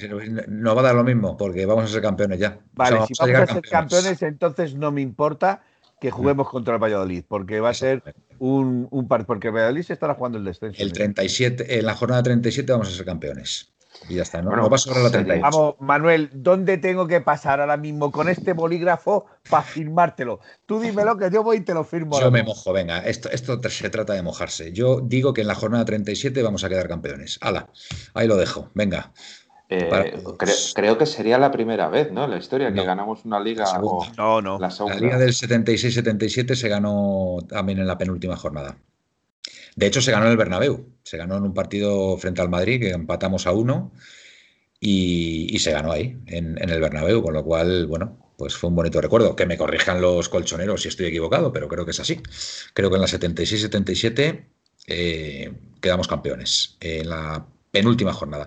nos 0.48 0.76
va 0.76 0.80
a 0.80 0.84
dar 0.84 0.94
lo 0.94 1.02
mismo 1.04 1.36
porque 1.36 1.66
vamos 1.66 1.84
a 1.84 1.88
ser 1.88 2.00
campeones 2.00 2.38
ya. 2.38 2.48
O 2.48 2.52
sea, 2.52 2.60
Vale, 2.72 2.90
si 3.06 3.14
vamos 3.18 3.26
llegar 3.26 3.42
a 3.42 3.46
ser 3.52 3.62
campeones, 3.62 4.22
entonces 4.22 4.74
no 4.76 4.92
me 4.92 5.00
importa 5.02 5.60
que 6.00 6.10
juguemos 6.10 6.48
contra 6.48 6.74
el 6.74 6.82
Valladolid, 6.82 7.24
porque 7.26 7.60
va 7.60 7.70
a 7.70 7.74
ser 7.74 8.02
un, 8.38 8.86
un 8.90 9.08
par, 9.08 9.26
porque 9.26 9.48
el 9.48 9.54
Valladolid 9.54 9.82
se 9.82 9.92
estará 9.94 10.14
jugando 10.14 10.38
el 10.38 10.44
descenso. 10.44 10.80
El 10.82 10.92
37, 10.92 11.78
en 11.78 11.86
la 11.86 11.94
jornada 11.94 12.22
37 12.22 12.70
vamos 12.72 12.88
a 12.88 12.92
ser 12.92 13.04
campeones. 13.04 13.72
Y 14.08 14.14
ya 14.14 14.22
está. 14.22 14.40
No, 14.40 14.50
Bueno, 14.50 14.62
no 14.64 14.70
va 14.70 14.76
a 14.76 14.78
sobrar 14.78 15.02
la 15.02 15.08
sería- 15.10 15.24
38. 15.40 15.56
Vamos, 15.58 15.74
Manuel, 15.80 16.30
¿dónde 16.32 16.78
tengo 16.78 17.08
que 17.08 17.20
pasar 17.20 17.60
ahora 17.60 17.76
mismo 17.76 18.12
con 18.12 18.28
este 18.28 18.52
bolígrafo 18.52 19.26
para 19.50 19.64
firmártelo? 19.64 20.38
Tú 20.66 20.78
dímelo 20.78 21.16
que 21.16 21.30
yo 21.32 21.42
voy 21.42 21.56
y 21.56 21.60
te 21.62 21.74
lo 21.74 21.82
firmo. 21.82 22.20
Yo 22.20 22.30
me 22.30 22.44
mojo, 22.44 22.72
venga, 22.72 22.98
esto, 23.00 23.28
esto 23.30 23.60
se 23.68 23.90
trata 23.90 24.12
de 24.12 24.22
mojarse. 24.22 24.72
Yo 24.72 25.00
digo 25.00 25.34
que 25.34 25.40
en 25.40 25.48
la 25.48 25.56
jornada 25.56 25.84
37 25.84 26.42
vamos 26.44 26.62
a 26.62 26.68
quedar 26.68 26.86
campeones. 26.86 27.38
Hala, 27.40 27.70
ahí 28.14 28.28
lo 28.28 28.36
dejo, 28.36 28.70
venga. 28.74 29.12
Eh, 29.70 30.22
creo 30.74 30.96
que 30.96 31.04
sería 31.04 31.36
la 31.38 31.50
primera 31.50 31.88
vez, 31.88 32.10
¿no? 32.10 32.24
En 32.24 32.30
la 32.30 32.38
historia 32.38 32.68
que 32.68 32.76
No, 32.76 32.84
ganamos 32.84 33.24
una 33.24 33.38
liga 33.38 33.64
la 33.64 33.70
segunda. 33.70 34.06
o 34.06 34.16
No, 34.16 34.40
no. 34.42 34.58
la 34.58 34.68
La 34.68 34.70
segunda. 34.70 34.98
liga 34.98 35.18
del 35.18 35.32
76-77 35.34 36.54
se 36.54 36.68
ganó 36.68 37.38
también 37.48 37.78
en 37.78 37.86
la 37.86 37.98
penúltima 37.98 38.36
jornada. 38.36 38.78
De 39.76 39.86
hecho, 39.86 40.00
se 40.00 40.10
ganó 40.10 40.24
en 40.26 40.32
el 40.32 40.36
Bernabéu. 40.38 40.86
Se 41.02 41.16
ganó 41.18 41.36
en 41.36 41.42
un 41.42 41.54
partido 41.54 42.16
frente 42.16 42.40
al 42.40 42.48
Madrid 42.48 42.80
que 42.80 42.90
empatamos 42.90 43.46
a 43.46 43.52
uno 43.52 43.92
y, 44.80 45.54
y 45.54 45.58
se 45.58 45.70
ganó 45.72 45.92
ahí, 45.92 46.16
en, 46.26 46.56
en 46.62 46.70
el 46.70 46.80
Bernabéu, 46.80 47.22
con 47.22 47.34
lo 47.34 47.44
cual, 47.44 47.86
bueno, 47.86 48.32
pues 48.38 48.54
fue 48.56 48.70
un 48.70 48.76
bonito 48.76 49.00
recuerdo. 49.00 49.36
Que 49.36 49.44
me 49.46 49.58
corrijan 49.58 50.00
los 50.00 50.28
colchoneros 50.28 50.82
si 50.82 50.88
estoy 50.88 51.06
equivocado, 51.06 51.52
pero 51.52 51.68
creo 51.68 51.84
que 51.84 51.90
es 51.90 52.00
así. 52.00 52.20
Creo 52.72 52.88
que 52.88 52.96
en 52.96 53.02
la 53.02 53.08
76-77 53.08 54.44
eh, 54.86 55.52
quedamos 55.80 56.08
campeones, 56.08 56.76
en 56.80 57.08
la 57.10 57.46
penúltima 57.70 58.12
jornada. 58.14 58.46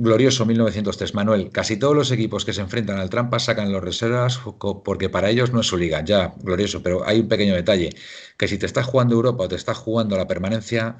Glorioso 0.00 0.46
1903. 0.46 1.12
Manuel, 1.14 1.50
casi 1.50 1.76
todos 1.76 1.96
los 1.96 2.12
equipos 2.12 2.44
que 2.44 2.52
se 2.52 2.60
enfrentan 2.60 2.98
al 2.98 3.10
trampa 3.10 3.40
sacan 3.40 3.72
los 3.72 3.82
reservas 3.82 4.40
porque 4.84 5.08
para 5.08 5.28
ellos 5.28 5.52
no 5.52 5.60
es 5.60 5.66
su 5.66 5.76
liga. 5.76 6.04
Ya, 6.04 6.34
glorioso, 6.38 6.80
pero 6.84 7.04
hay 7.04 7.18
un 7.18 7.26
pequeño 7.26 7.54
detalle, 7.54 7.90
que 8.36 8.46
si 8.46 8.58
te 8.58 8.66
estás 8.66 8.86
jugando 8.86 9.16
Europa 9.16 9.44
o 9.44 9.48
te 9.48 9.56
estás 9.56 9.76
jugando 9.76 10.16
la 10.16 10.28
permanencia, 10.28 10.96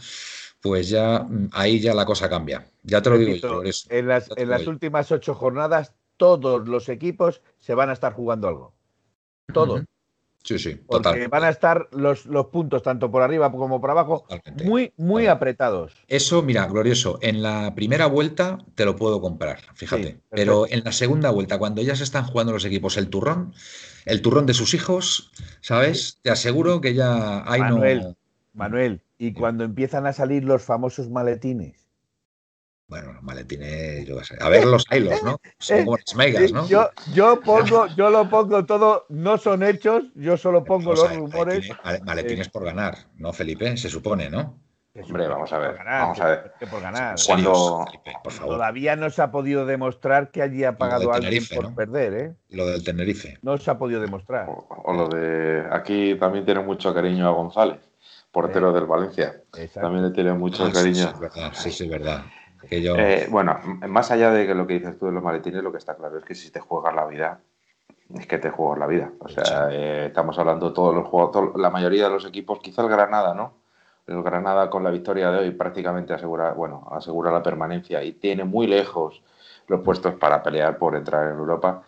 pues 0.61 0.89
ya 0.89 1.21
mm, 1.21 1.51
ahí 1.53 1.79
ya 1.79 1.95
la 1.95 2.05
cosa 2.05 2.29
cambia. 2.29 2.67
Ya 2.83 3.01
te 3.01 3.11
lo 3.11 3.19
digo 3.19 3.31
yo, 3.31 3.35
Repito, 3.35 3.55
glorioso. 3.55 3.89
en 3.91 4.09
las, 4.09 4.31
en 4.37 4.69
últimas 4.69 5.13
ocho 5.13 5.33
jornadas, 5.33 5.95
todos 6.17 6.67
los 6.67 6.89
equipos 6.89 7.41
se 7.57 7.75
van 7.75 7.91
a 7.91 7.93
estar 7.93 8.15
jugando 8.15 8.49
algo. 8.49 8.75
Todos. 9.53 9.85
Sí, 10.45 10.59
sí, 10.59 10.77
Porque 10.77 11.03
total. 11.03 11.29
van 11.29 11.45
a 11.45 11.49
estar 11.51 11.89
los, 11.93 12.25
los 12.25 12.47
puntos, 12.47 12.83
tanto 12.83 13.11
por 13.11 13.23
arriba 13.23 13.51
como 13.53 13.81
por 13.81 13.91
abajo, 13.91 14.25
Totalmente. 14.29 14.65
muy, 14.65 14.93
muy 14.97 15.27
apretados. 15.27 15.93
Eso, 16.07 16.43
mira, 16.43 16.67
glorioso, 16.67 17.19
en 17.21 17.43
la 17.43 17.75
primera 17.75 18.07
vuelta 18.07 18.59
te 18.75 18.85
lo 18.87 18.97
puedo 18.97 19.21
comprar, 19.21 19.59
fíjate, 19.75 20.13
Sí, 20.13 20.21
pero 20.31 20.67
en 20.69 20.85
la 20.85 20.93
segunda 20.93 21.31
vuelta, 21.31 21.59
cuando 21.59 21.83
ya 21.83 21.95
se 21.97 22.05
están 22.05 22.25
jugando 22.25 22.53
los 22.53 22.65
equipos 22.65 22.97
el 22.97 23.11
turrón, 23.11 23.53
el 24.07 24.23
turrón 24.23 24.47
de 24.47 24.55
sus 24.55 24.73
hijos, 24.75 25.33
¿sabes? 25.61 26.19
Te 26.23 26.31
aseguro 26.31 26.81
que 26.81 26.95
ya 26.95 27.43
hay 27.51 27.61
Manuel. 27.61 28.01
no... 28.03 28.17
Manuel, 28.55 29.03
y 29.19 29.35
cuando 29.35 29.65
empiezan 29.65 30.07
a 30.07 30.13
salir 30.13 30.45
los 30.45 30.63
famosos 30.63 31.11
maletines. 31.11 31.88
Bueno, 32.89 33.13
los 33.13 33.23
maletines, 33.23 34.07
yo 34.07 34.17
qué 34.19 34.25
sé. 34.25 34.37
A 34.41 34.49
ver 34.49 34.65
los 34.65 34.87
hilos, 34.91 35.23
¿no? 35.23 35.39
Son 35.59 35.85
como 35.85 35.99
las 35.99 36.15
megas, 36.17 36.53
¿no? 36.53 36.65
Eh, 36.65 36.69
Yo, 36.71 36.89
yo 37.13 37.39
pongo, 37.43 37.87
yo 37.89 38.09
lo 38.09 38.29
pongo 38.31 38.65
todo, 38.65 39.05
no 39.11 39.37
son 39.37 39.63
hechos, 39.63 40.05
yo 40.15 40.39
solo 40.39 40.65
pongo 40.65 40.95
Vamos 40.95 40.99
los 41.01 41.11
ver, 41.11 41.19
rumores. 41.19 41.55
Maletines, 41.69 41.85
male- 41.85 42.01
maletines 42.01 42.49
por 42.49 42.65
ganar, 42.65 42.97
¿no, 43.17 43.33
Felipe? 43.35 43.77
Se 43.77 43.91
supone, 43.91 44.31
¿no? 44.31 44.59
Hombre, 45.01 45.29
vamos 45.29 45.53
a 45.53 45.59
ver, 45.59 45.75
ganar, 45.77 46.01
vamos 46.01 46.21
a 46.21 46.27
ver. 46.27 46.53
que 46.59 46.67
por 46.67 46.81
ganar. 46.81 47.15
Cuando- 47.27 47.85
Felipe, 47.87 48.13
por 48.25 48.33
favor. 48.33 48.55
Todavía 48.57 48.97
no 48.97 49.11
se 49.11 49.21
ha 49.23 49.31
podido 49.31 49.67
demostrar 49.67 50.31
que 50.31 50.41
allí 50.43 50.65
ha 50.65 50.77
pagado 50.79 51.13
alguien 51.13 51.45
por 51.55 51.65
¿no? 51.65 51.75
perder, 51.75 52.15
¿eh? 52.15 52.35
Lo 52.49 52.67
del 52.67 52.83
Tenerife. 52.83 53.39
No 53.43 53.59
se 53.59 53.71
ha 53.71 53.79
podido 53.79 54.01
demostrar. 54.01 54.49
O, 54.49 54.67
o 54.87 54.93
lo 54.95 55.09
de. 55.09 55.63
Aquí 55.71 56.17
también 56.19 56.45
tiene 56.47 56.61
mucho 56.61 56.93
cariño 56.95 57.29
a 57.29 57.33
González. 57.33 57.79
portero 58.33 58.73
del 58.73 58.87
Valencia. 58.87 59.41
Exacto. 59.57 59.81
También 59.83 60.07
le 60.07 60.11
tiene 60.11 60.33
mucho 60.33 60.65
Ah, 60.65 60.69
sí, 60.69 60.73
cariño. 60.73 60.95
Sí, 60.95 61.11
es 61.15 61.21
verdad, 61.21 61.53
sí, 61.55 61.71
sí, 61.71 61.85
es 61.85 61.91
verdad. 61.91 62.25
Que 62.69 62.83
yo, 62.83 62.95
Eh, 62.97 63.27
bueno, 63.31 63.59
más 63.89 64.11
allá 64.11 64.31
de 64.31 64.47
que 64.47 64.55
lo 64.55 64.67
que 64.67 64.75
dices 64.75 64.99
tú 64.99 65.07
de 65.07 65.13
los 65.13 65.23
maletines, 65.23 65.63
lo 65.63 65.71
que 65.73 65.79
está 65.79 65.95
claro 65.95 66.19
es 66.19 66.25
que 66.25 66.35
si 66.35 66.51
te 66.51 66.61
juegas 66.61 66.95
la 66.95 67.07
vida, 67.07 67.41
es 68.15 68.27
que 68.27 68.39
te 68.39 68.51
juegas 68.51 68.79
la 68.79 68.87
vida. 68.87 69.13
O 69.21 69.29
sea, 69.29 69.69
eh, 69.71 70.07
estamos 70.07 70.39
hablando 70.39 70.73
todos 70.73 70.95
los 70.95 71.07
juegos, 71.07 71.31
todo- 71.33 71.53
la 71.57 71.71
mayoría 71.71 72.05
de 72.05 72.11
los 72.11 72.25
equipos, 72.25 72.59
quizá 72.61 72.83
el 72.83 72.89
Granada, 72.89 73.35
¿no? 73.35 73.55
El 74.07 74.23
Granada 74.23 74.71
con 74.71 74.83
la 74.83 74.91
victoria 74.91 75.31
de 75.31 75.39
hoy 75.39 75.51
prácticamente 75.51 76.15
asegura, 76.15 76.53
bueno, 76.53 76.89
asegura 76.91 77.31
la 77.31 77.43
permanencia 77.43 78.03
y 78.03 78.13
tiene 78.13 78.45
muy 78.45 78.67
lejos 78.67 79.23
los 79.67 79.83
puestos 79.83 80.15
para 80.15 80.43
pelear 80.43 80.79
por 80.79 80.97
entrar 80.97 81.31
en 81.31 81.39
Europa. 81.39 81.83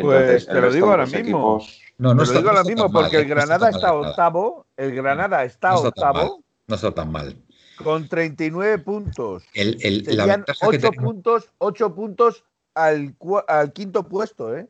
Pues 0.00 0.46
te 0.46 0.52
el 0.52 0.56
lo 0.56 0.62
resto 0.62 0.74
digo 0.74 0.86
de 0.86 0.90
ahora 0.92 1.06
mismo. 1.06 1.20
equipos- 1.56 1.82
no, 1.98 2.14
no 2.14 2.22
Te 2.22 2.22
está, 2.24 2.34
lo 2.34 2.38
digo 2.40 2.52
no 2.52 2.58
ahora 2.58 2.64
mismo 2.68 2.88
mal, 2.88 3.02
porque 3.04 3.16
el 3.18 3.28
Granada 3.28 3.68
está 3.70 3.92
octavo, 3.94 4.66
el 4.76 4.94
Granada 4.94 5.44
está 5.44 5.70
No 5.70 5.76
está 5.76 5.90
tan 5.90 6.08
octavo 6.08 6.34
mal. 6.36 6.44
No 6.68 6.74
está 6.74 6.94
tan 6.94 7.12
mal. 7.12 7.36
Con 7.76 8.08
39 8.08 8.78
puntos. 8.78 9.44
El, 9.54 9.76
el- 9.82 10.04
la 10.16 10.26
ventaja 10.26 10.58
que 10.70 10.76
8 10.76 10.90
tenemos- 10.90 11.04
puntos, 11.04 11.50
8 11.58 11.94
puntos 11.94 12.44
al, 12.74 13.14
al 13.48 13.72
quinto 13.72 14.08
puesto, 14.08 14.56
¿eh? 14.56 14.68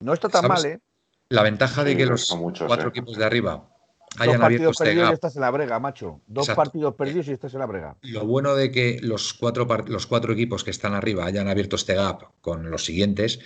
No 0.00 0.12
está 0.12 0.28
tan 0.28 0.42
¿Sabes? 0.42 0.62
mal, 0.64 0.72
¿eh? 0.72 0.80
La 1.28 1.42
ventaja 1.42 1.84
de 1.84 1.96
que 1.96 2.06
los 2.06 2.34
muchos, 2.36 2.66
cuatro 2.66 2.88
¿eh? 2.88 2.90
equipos 2.90 3.16
de 3.16 3.24
arriba 3.24 3.68
Dos 4.16 4.20
hayan 4.20 4.42
abierto 4.42 4.64
partidos 4.70 4.72
este 4.72 4.84
perdidos 4.84 5.10
y 5.10 5.14
estás 5.14 5.36
en 5.36 5.40
la 5.42 5.50
brega, 5.50 5.78
macho. 5.78 6.20
Dos 6.26 6.44
Exacto. 6.48 6.56
partidos 6.62 6.94
perdidos 6.96 7.28
y 7.28 7.32
estás 7.32 7.52
en 7.54 7.60
la 7.60 7.66
brega. 7.66 7.96
Lo 8.02 8.26
bueno 8.26 8.54
de 8.56 8.72
que 8.72 8.98
los 9.02 9.32
cuatro, 9.34 9.68
los 9.86 10.06
cuatro 10.08 10.32
equipos 10.32 10.64
que 10.64 10.70
están 10.72 10.94
arriba 10.94 11.24
hayan 11.26 11.46
abierto 11.48 11.76
este 11.76 11.94
gap 11.94 12.22
con 12.40 12.70
los 12.70 12.84
siguientes 12.84 13.38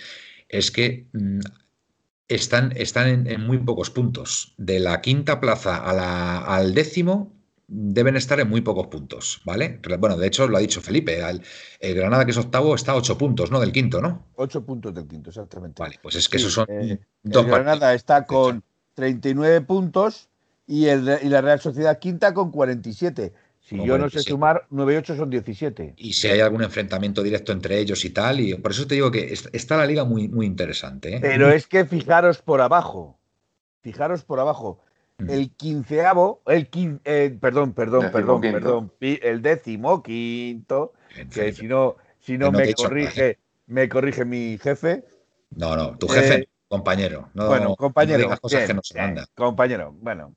es 0.49 0.71
que 0.71 1.07
mm, 1.13 1.39
están, 2.27 2.73
están 2.75 3.07
en, 3.07 3.27
en 3.27 3.41
muy 3.45 3.59
pocos 3.59 3.91
puntos. 3.91 4.55
De 4.57 4.79
la 4.79 5.01
quinta 5.01 5.39
plaza 5.39 5.77
a 5.77 5.93
la- 5.93 6.39
al 6.39 6.73
décimo 6.73 7.33
deben 7.67 8.15
estar 8.15 8.39
en 8.39 8.49
muy 8.49 8.61
pocos 8.61 8.87
puntos, 8.87 9.41
¿vale? 9.45 9.79
Bueno, 9.99 10.17
de 10.17 10.27
hecho 10.27 10.47
lo 10.47 10.57
ha 10.57 10.59
dicho 10.59 10.81
Felipe, 10.81 11.19
el 11.79 11.95
Granada 11.95 12.25
que 12.25 12.31
es 12.31 12.37
octavo 12.37 12.75
está 12.75 12.91
a 12.91 12.95
ocho 12.95 13.17
puntos, 13.17 13.51
¿no? 13.51 13.59
Del 13.59 13.71
quinto, 13.71 14.01
¿no? 14.01 14.25
8 14.35 14.65
puntos 14.65 14.93
del 14.93 15.07
quinto, 15.07 15.29
exactamente. 15.29 15.81
Vale, 15.81 15.99
pues 16.01 16.15
es 16.15 16.29
que 16.29 16.37
Sí, 16.37 16.43
esos 16.43 16.53
son 16.53 16.65
eh, 16.69 16.99
dos 17.23 17.43
el 17.43 17.51
Granada 17.51 17.77
partidos. 17.79 17.95
está 17.95 18.25
con 18.25 18.63
39 18.93 19.61
puntos 19.61 20.29
y, 20.67 20.87
el, 20.87 21.19
y 21.23 21.29
la 21.29 21.41
Real 21.41 21.59
Sociedad 21.59 21.99
quinta 21.99 22.33
con 22.33 22.51
47. 22.51 23.33
Si 23.61 23.75
yo 23.83 23.97
no 23.97 24.09
sé 24.09 24.23
47. 24.23 24.29
sumar, 24.29 24.67
9 24.69 24.93
y 24.93 24.97
8 24.97 25.15
son 25.15 25.29
17. 25.31 25.93
y 25.97 26.13
si 26.13 26.27
hay 26.27 26.39
algún 26.41 26.61
enfrentamiento 26.63 27.23
directo 27.23 27.51
entre 27.51 27.79
ellos 27.79 28.05
y 28.05 28.11
tal, 28.11 28.39
y 28.41 28.53
por 28.55 28.71
eso 28.71 28.85
te 28.85 28.95
digo 28.95 29.09
que 29.11 29.33
est- 29.33 29.47
está 29.53 29.75
la 29.77 29.85
liga 29.87 30.05
muy, 30.05 30.27
muy 30.27 30.45
interesante. 30.45 31.15
¿eh? 31.15 31.19
Pero 31.21 31.49
es 31.51 31.65
que 31.67 31.85
fijaros 31.85 32.41
por 32.41 32.61
abajo. 32.61 33.17
Fijaros 33.81 34.23
por 34.23 34.39
abajo. 34.39 34.79
El 35.17 35.51
quinceavo, 35.51 36.41
el 36.45 36.69
quin- 36.69 36.99
eh, 37.05 37.37
perdón, 37.39 37.73
perdón, 37.73 38.11
perdón, 38.11 38.41
perdón, 38.41 38.91
pi- 38.99 39.19
el 39.23 39.41
décimo 39.41 40.03
quinto, 40.03 40.93
que 41.33 41.53
si 41.53 41.67
no, 41.67 41.95
si 42.19 42.37
no 42.37 42.47
he 42.47 42.51
me 42.51 42.73
corrige, 42.73 43.39
me 43.67 43.87
corrige 43.87 44.25
mi 44.25 44.57
jefe. 44.57 45.05
No, 45.51 45.75
no, 45.77 45.97
tu 45.97 46.07
jefe, 46.09 46.33
Eh, 46.35 46.49
compañero. 46.67 47.29
No, 47.33 47.47
bueno, 47.47 47.69
no 47.69 47.75
compañero, 47.77 48.19
digas 48.23 48.39
cosas 48.41 48.59
bien, 48.59 48.67
que 48.67 48.73
no 48.73 48.81
se 48.83 48.93
bien, 48.95 49.05
mandan. 49.05 49.25
compañero, 49.35 49.95
bueno, 50.01 50.35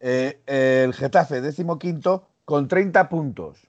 eh, 0.00 0.40
el 0.46 0.92
Getafe, 0.92 1.40
décimo 1.40 1.78
quinto, 1.78 2.28
con 2.44 2.68
30 2.68 3.08
puntos, 3.08 3.66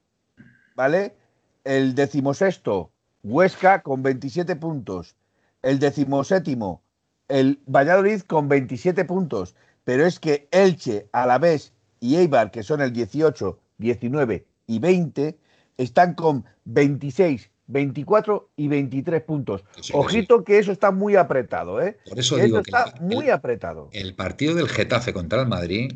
¿vale? 0.76 1.16
El 1.64 1.96
decimosexto, 1.96 2.92
Huesca, 3.24 3.82
con 3.82 4.04
27 4.04 4.56
puntos. 4.58 5.16
El 5.62 5.80
decimoséptimo, 5.80 6.82
el 7.28 7.62
Valladolid, 7.66 8.22
con 8.22 8.48
27 8.50 9.06
puntos. 9.06 9.56
Pero 9.90 10.06
es 10.06 10.20
que 10.20 10.48
Elche, 10.52 11.08
Alavés 11.14 11.74
y 12.00 12.18
Eibar, 12.18 12.52
que 12.52 12.62
son 12.62 12.80
el 12.80 12.94
18, 12.94 13.58
19 13.80 14.46
y 14.68 14.78
20, 14.78 15.36
están 15.78 16.14
con 16.14 16.46
26, 16.66 17.50
24 17.66 18.52
y 18.56 18.68
23 18.68 19.20
puntos. 19.24 19.64
Sí, 19.82 19.92
Ojito 19.96 20.44
que 20.44 20.60
eso 20.60 20.72
está 20.72 20.92
muy 20.92 21.16
apretado, 21.16 21.82
¿eh? 21.82 21.98
Por 22.08 22.20
eso 22.20 22.36
Que 22.36 22.44
digo 22.44 22.62
que 22.62 22.70
está 22.70 22.94
el- 23.00 23.02
muy 23.02 23.32
apretado. 23.32 23.90
el 23.92 24.14
partido 24.14 24.54
del 24.54 24.70
Getafe 24.70 25.12
contra 25.12 25.42
el 25.42 25.48
Madrid, 25.48 25.94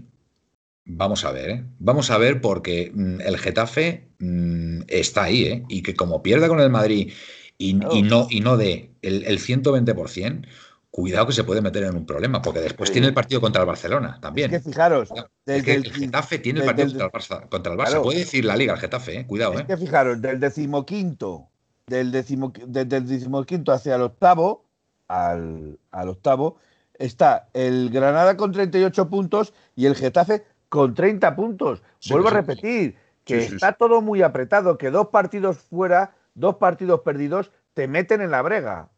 vamos 0.85 1.23
a 1.23 1.31
ver, 1.31 1.49
¿eh? 1.51 1.63
Vamos 1.77 2.09
a 2.09 2.17
ver 2.17 2.41
porque 2.41 2.91
mm, 2.95 3.21
el 3.21 3.37
Getafe 3.37 4.07
mm, 4.17 4.81
está 4.87 5.25
ahí, 5.25 5.43
¿eh? 5.43 5.63
Y 5.69 5.83
que 5.83 5.93
como 5.93 6.23
pierda 6.23 6.47
con 6.47 6.59
el 6.61 6.71
Madrid 6.71 7.11
y, 7.59 7.77
Claro. 7.77 7.95
y 7.95 8.01
no, 8.01 8.25
y 8.27 8.39
no 8.39 8.57
de 8.57 8.89
el, 9.03 9.23
el 9.25 9.37
120%, 9.37 10.47
cuidado 10.93 11.25
que 11.25 11.33
se 11.33 11.43
puede 11.43 11.59
meter 11.59 11.83
en 11.85 11.97
un 11.97 12.05
problema, 12.05 12.39
porque 12.39 12.59
después 12.59 12.89
Sí. 12.89 12.93
tiene 12.93 13.07
el 13.07 13.15
partido 13.15 13.41
contra 13.41 13.61
el 13.63 13.67
Barcelona 13.67 14.19
también. 14.21 14.53
Es 14.53 14.61
que 14.61 14.69
fijaros, 14.69 15.09
Claro, 15.09 15.27
desde 15.43 15.57
es 15.57 15.65
que 15.65 15.73
el 15.73 15.91
Getafe 15.91 16.37
tiene 16.37 16.59
el 16.59 16.65
partido 16.67 16.87
contra 16.87 17.05
el 17.07 17.11
Barça. 17.11 17.49
Contra 17.49 17.73
el 17.73 17.79
Barça. 17.79 17.85
Claro. 17.87 18.03
Puede 18.03 18.19
decir 18.19 18.45
la 18.45 18.55
liga 18.55 18.73
el 18.75 18.79
Getafe, 18.79 19.21
¿eh? 19.21 19.25
Cuidado, 19.25 19.53
Es 19.53 19.61
¿eh? 19.61 19.65
que 19.65 19.77
fijaros, 19.77 20.21
del 20.21 20.39
decimoquinto, 20.39 21.47
del 21.87 22.11
decimo, 22.11 22.53
desde 22.67 22.97
el 22.97 23.07
decimoquinto 23.07 23.71
hacia 23.71 23.95
el 23.95 24.03
octavo, 24.03 24.65
al, 25.07 25.79
al 25.89 26.09
octavo, 26.09 26.57
está 26.93 27.49
el 27.53 27.89
Granada 27.89 28.37
con 28.37 28.51
38 28.51 29.09
puntos 29.09 29.51
y 29.75 29.87
el 29.87 29.95
Getafe 29.95 30.43
con 30.69 30.93
30 30.93 31.35
puntos. 31.35 31.81
Sí, 31.97 32.13
Vuelvo 32.13 32.29
sí. 32.29 32.35
a 32.35 32.37
repetir, 32.41 32.95
que 33.25 33.39
está 33.45 33.73
todo 33.73 34.01
muy 34.01 34.21
apretado, 34.21 34.77
que 34.77 34.91
dos 34.91 35.07
partidos 35.07 35.57
fuera, 35.57 36.13
dos 36.35 36.57
partidos 36.57 36.99
perdidos, 37.01 37.49
te 37.73 37.87
meten 37.87 38.21
en 38.21 38.29
la 38.29 38.43
brega. 38.43 38.89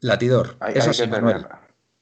Latidor, 0.00 0.56
Hay, 0.60 0.74
es 0.76 0.86
hay 0.86 1.06
que 1.06 1.06
Manuel. 1.08 1.46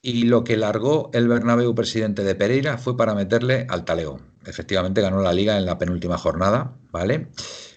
Y 0.03 0.25
lo 0.25 0.45
que 0.45 0.57
largó 0.57 1.11
el 1.15 1.27
Bernabéu 1.27 1.75
presidente 1.75 2.23
de 2.23 2.35
Pereira 2.35 2.79
fue 2.79 2.97
para 2.97 3.15
meterle 3.15 3.67
al 3.69 3.85
taleo. 3.85 4.21
Efectivamente 4.45 5.01
ganó 5.01 5.21
la 5.21 5.33
liga 5.33 5.57
en 5.57 5.67
la 5.67 5.79
penúltima 5.79 6.17
jornada, 6.17 6.75
¿vale? 6.93 7.29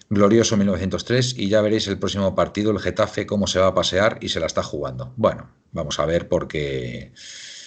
Glorioso 0.08 0.56
1903 0.56 1.38
y 1.38 1.48
ya 1.48 1.60
veréis 1.60 1.88
el 1.88 1.98
próximo 1.98 2.34
partido, 2.34 2.70
el 2.70 2.78
Getafe, 2.78 3.26
cómo 3.26 3.46
se 3.46 3.58
va 3.58 3.68
a 3.68 3.74
pasear 3.74 4.18
y 4.20 4.28
se 4.28 4.40
la 4.40 4.46
está 4.46 4.62
jugando. 4.62 5.12
Bueno, 5.16 5.50
vamos 5.72 5.98
a 5.98 6.06
ver 6.06 6.28
porque... 6.28 7.12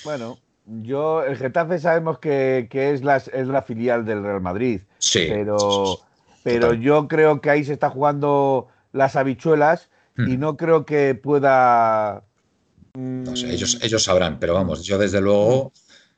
Bueno, 0.05 0.37
yo, 0.65 1.23
el 1.23 1.37
Getafe 1.37 1.79
sabemos 1.79 2.19
que, 2.19 2.67
que 2.69 2.93
es, 2.93 3.03
la, 3.03 3.17
es 3.17 3.47
la 3.47 3.63
filial 3.63 4.05
del 4.05 4.23
Real 4.23 4.41
Madrid. 4.41 4.81
Sí. 4.97 5.25
pero, 5.29 5.57
sí, 5.57 5.65
sí, 5.65 6.33
sí. 6.35 6.39
pero 6.43 6.73
yo 6.73 7.07
creo 7.07 7.41
que 7.41 7.49
ahí 7.49 7.65
se 7.65 7.73
está 7.73 7.89
jugando 7.89 8.67
las 8.93 9.15
habichuelas 9.15 9.89
y 10.17 10.21
Hmm. 10.21 10.39
no 10.39 10.57
creo 10.57 10.85
que 10.85 11.15
pueda. 11.15 12.23
Mm, 12.97 12.99
No 13.25 13.35
sé, 13.35 13.53
ellos, 13.53 13.79
ellos 13.81 14.03
sabrán, 14.03 14.39
pero 14.39 14.53
vamos, 14.53 14.83
yo 14.83 14.97
desde 14.97 15.21
luego... 15.21 15.71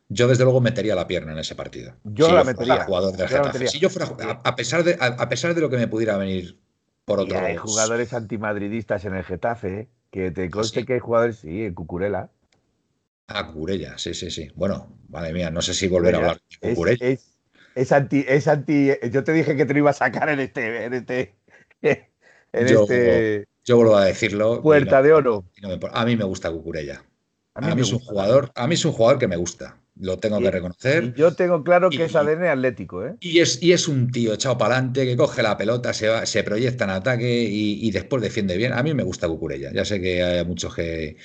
Yo 0.09 0.27
desde 0.27 0.43
luego 0.45 0.61
metería 0.61 0.95
la 0.95 1.07
pierna 1.07 1.33
en 1.33 1.39
ese 1.39 1.55
partido. 1.55 1.95
Yo 2.03 2.27
Si 2.27 2.33
la 2.33 2.43
metería, 2.43 2.85
jugador 2.85 3.17
del 3.17 3.27
yo 3.27 3.43
metería. 3.43 3.69
Si 3.69 3.79
yo 3.79 3.89
fuera, 3.89 4.07
a, 4.21 4.49
a 4.49 4.55
pesar 4.55 4.83
de, 4.83 4.95
a, 4.99 5.07
a 5.07 5.29
pesar 5.29 5.53
de 5.55 5.61
lo 5.61 5.69
que 5.69 5.77
me 5.77 5.87
pudiera 5.87 6.17
venir 6.17 6.59
por 7.05 7.19
otro 7.19 7.39
hay 7.39 7.55
jugadores 7.55 8.13
antimadridistas 8.13 9.05
en 9.05 9.15
el 9.15 9.23
Getafe, 9.23 9.79
¿eh? 9.81 9.89
que 10.11 10.31
te 10.31 10.49
conste 10.49 10.79
sí? 10.81 10.85
que 10.85 10.93
hay 10.93 10.99
jugadores, 10.99 11.37
sí, 11.37 11.65
en 11.65 11.73
Cucurella. 11.73 12.29
Ah, 13.27 13.45
Cucurella, 13.47 13.97
sí, 13.99 14.13
sí, 14.13 14.29
sí. 14.31 14.49
Bueno, 14.55 14.97
madre 15.09 15.33
mía, 15.33 15.49
no 15.51 15.61
sé 15.61 15.73
si 15.73 15.87
volver 15.87 16.15
a 16.15 16.17
hablar 16.19 16.37
de 16.49 16.57
Es, 16.61 16.69
Cucurella. 16.69 16.99
es, 16.99 17.37
es 17.75 17.91
anti, 17.91 18.25
es 18.27 18.47
anti. 18.47 18.91
Yo 19.11 19.23
te 19.23 19.33
dije 19.33 19.55
que 19.55 19.65
te 19.65 19.73
lo 19.73 19.79
iba 19.79 19.89
a 19.91 19.93
sacar 19.93 20.29
en 20.29 20.39
este. 20.39 20.85
En 20.85 20.93
este, 20.93 21.35
en 21.81 22.67
Yo- 22.67 22.85
este 22.85 23.47
Yo 23.65 23.77
vuelvo 23.77 23.97
a 23.97 24.05
decirlo. 24.05 24.61
puerta 24.61 24.97
no- 24.97 25.03
de 25.03 25.13
oro. 25.13 25.45
no 25.61 25.69
me 25.69 25.79
a 25.91 26.05
mí 26.05 26.15
me 26.15 26.23
gusta 26.23 26.51
Cucurella. 26.51 27.03
A 27.55 27.71
A 27.71 27.75
mí 27.75 27.81
es 27.81 27.91
un 27.93 27.99
jugador, 27.99 28.51
a 28.53 28.67
mí 28.67 28.73
es 28.75 28.83
un 28.85 28.91
jugador 28.91 29.17
que 29.19 29.27
me 29.27 29.37
gusta. 29.37 29.77
Lo 29.97 30.17
tengo 30.19 30.39
Y- 30.41 30.43
que 30.43 30.51
reconocer. 30.51 31.13
yo 31.15 31.33
tengo 31.35 31.63
claro 31.63 31.89
que 31.89 31.95
Y- 31.95 32.01
es 32.01 32.15
ADN 32.15 32.49
atlético, 32.49 33.05
¿eh? 33.05 33.15
Y 33.21 33.39
es, 33.39 33.63
y 33.63 33.71
es 33.71 33.87
un 33.87 34.11
tío 34.11 34.33
echado 34.33 34.57
para 34.57 34.75
adelante 34.75 35.05
que 35.05 35.15
coge 35.15 35.41
la 35.41 35.57
pelota, 35.57 35.93
se, 35.93 36.09
va- 36.09 36.25
se 36.25 36.43
proyecta 36.43 36.83
en 36.83 36.89
ataque 36.89 37.43
y, 37.43 37.79
y 37.87 37.91
después 37.91 38.21
defiende 38.21 38.57
bien. 38.57 38.73
A 38.73 38.83
mí 38.83 38.93
me 38.93 39.03
gusta 39.03 39.27
Cucurella. 39.29 39.71
Ya 39.73 39.85
sé 39.85 40.01
que 40.01 40.21
hay 40.21 40.45
muchos 40.45 40.75
que, 40.75 41.15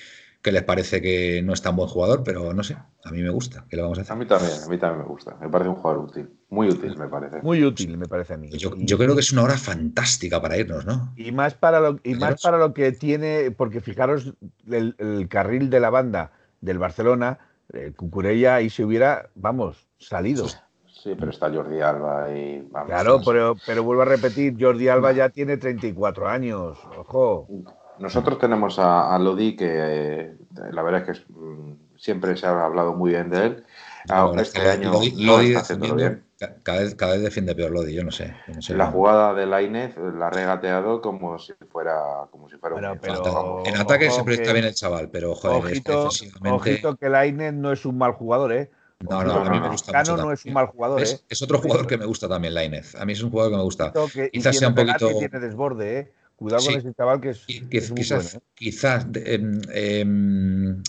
que 0.43 0.53
les 0.53 0.63
parece 0.63 1.03
que 1.03 1.43
no 1.43 1.53
es 1.53 1.61
tan 1.61 1.77
buen 1.77 1.89
jugador, 1.89 2.23
pero 2.25 2.55
no 2.55 2.63
sé. 2.63 2.77
A 3.05 3.11
mí 3.11 3.23
me 3.23 3.31
gusta. 3.31 3.67
¿Qué 3.69 3.77
le 3.77 3.83
vamos 3.83 3.99
a 3.99 4.01
A 4.01 4.05
hacer? 4.05 4.17
mí 4.17 4.27
también, 4.27 4.53
a 4.53 4.69
mí 4.69 4.79
también 4.79 5.03
me 5.03 5.09
gusta. 5.09 5.37
Me 5.41 5.49
parece 5.49 5.71
un 5.71 5.77
jugador 5.77 6.05
útil. 6.05 6.31
Muy 6.49 6.69
útil, 6.69 6.97
me 6.97 7.09
parece. 7.09 7.43
Muy 7.43 7.65
útil, 7.65 7.97
me 7.99 8.07
parece 8.07 8.35
a 8.35 8.37
mí. 8.37 8.49
Yo, 8.51 8.71
creo 8.71 9.15
que 9.15 9.21
es 9.21 9.33
una 9.33 9.43
hora 9.43 9.57
fantástica 9.59 10.41
para 10.41 10.57
irnos, 10.57 10.87
¿no? 10.87 11.13
Y 11.17 11.33
más 11.33 11.55
para 11.55 11.81
lo, 11.81 12.01
y 12.03 12.15
más 12.15 12.43
para 12.43 12.59
lo 12.59 12.73
que 12.73 12.93
tiene, 12.93 13.51
porque 13.51 13.81
fijaros 13.81 14.35
el, 14.71 14.95
el 14.99 15.29
carril 15.29 15.69
de 15.71 15.81
la 15.81 15.91
banda 15.91 16.33
del 16.61 16.79
Barcelona, 16.79 17.39
el 17.73 17.95
Cucurella 17.95 18.57
ahí 18.57 18.71
se 18.71 18.85
hubiera, 18.85 19.31
vamos, 19.35 19.87
salido. 19.99 20.47
Sí, 21.03 21.15
pero 21.19 21.31
está 21.31 21.51
Jordi 21.51 21.81
Alba 21.81 22.31
y 22.31 22.61
vamos. 22.71 22.89
Claro, 22.89 23.21
pero, 23.25 23.57
pero 23.67 23.83
vuelvo 23.83 24.03
a 24.03 24.07
repetir, 24.07 24.57
Jordi 24.61 24.89
Alba 24.89 25.13
ya 25.13 25.31
tiene 25.31 25.57
34 25.57 26.29
años, 26.29 26.79
ojo. 26.99 27.49
Nosotros 28.01 28.39
tenemos 28.39 28.79
a, 28.79 29.15
a 29.15 29.19
Lodi 29.19 29.55
que 29.57 29.67
eh, 29.69 30.37
la 30.73 30.83
verdad 30.83 31.01
es 31.03 31.07
que 31.07 31.13
es, 31.13 31.25
mm, 31.31 31.73
siempre 31.97 32.37
se 32.37 32.47
ha 32.47 32.65
hablado 32.65 32.95
muy 32.95 33.11
bien 33.11 33.31
de 33.31 33.47
él. 33.47 33.65
Ah, 34.09 34.21
Ahora, 34.21 34.41
este 34.43 34.61
año 34.69 34.93
Lodi- 34.93 35.49
está 35.49 35.61
haciéndolo 35.61 35.95
bien. 35.95 36.25
ca- 36.39 36.55
Cada 36.63 36.81
vez, 36.81 36.95
cada 36.95 37.13
vez 37.13 37.23
defiende 37.23 37.55
peor 37.55 37.71
Lodi, 37.71 37.95
yo 37.95 38.03
no 38.03 38.11
sé. 38.11 38.35
yo 38.49 38.55
no 38.55 38.63
sé. 38.63 38.75
La 38.75 38.87
jugada 38.87 39.35
de 39.35 39.45
Lainez 39.47 39.95
la 39.99 40.29
ha 40.29 40.31
regateado 40.31 41.03
como 41.03 41.39
si 41.39 41.53
fuera, 41.71 42.27
como 42.31 42.49
si 42.49 42.57
fuera 42.57 42.75
Bueno, 42.77 42.93
un 42.93 42.99
pero-. 42.99 43.63
En 43.67 43.77
ataque 43.77 44.07
Ojo 44.07 44.15
siempre 44.15 44.35
está 44.37 44.53
bien 44.55 44.65
el 44.65 44.75
chaval, 44.75 45.11
pero 45.11 45.35
joder, 45.35 45.59
Ojito, 45.59 45.93
defensivamente. 46.05 46.71
ojito 46.71 46.97
que 46.97 47.09
Lainez 47.11 47.53
no 47.53 47.71
es 47.73 47.85
un 47.85 47.99
mal 47.99 48.13
jugador, 48.13 48.53
¿eh? 48.53 48.71
No, 49.01 49.23
no, 49.25 49.33
a 49.35 49.51
mí 49.51 49.61
me 49.61 49.69
gusta 49.69 49.93
Cano 49.93 50.13
mucho 50.13 50.25
no 50.25 50.33
es 50.33 50.45
un 50.45 50.53
mal 50.55 50.67
jugador, 50.67 51.03
Es, 51.03 51.13
¿eh? 51.15 51.21
es 51.29 51.43
otro 51.43 51.59
jugador 51.59 51.87
que 51.87 51.97
me 51.99 52.05
gusta 52.07 52.29
también, 52.29 52.55
Lainez. 52.55 52.95
A 52.97 53.05
mí 53.05 53.13
es 53.13 53.23
un 53.23 53.31
jugador 53.31 53.53
que 53.53 53.57
me 53.59 53.63
gusta. 53.63 53.93
Que- 54.13 54.31
Quizás 54.31 54.57
sea 54.57 54.69
un 54.69 54.75
poquito- 54.75 55.09
tiene 55.19 55.41
desborde, 55.41 55.99
¿eh? 55.99 56.13
Cuidado 56.41 56.65
con 56.65 56.75
ese 56.75 56.95
chaval 56.95 57.21
que 57.21 57.29
es, 57.31 57.47
Qui- 57.47 57.69
que 57.69 57.79
es 57.79 57.91
muy 57.91 58.01
quizás, 58.01 58.25
bueno, 58.33 58.39
¿eh? 58.39 58.51
quizás 58.55 59.07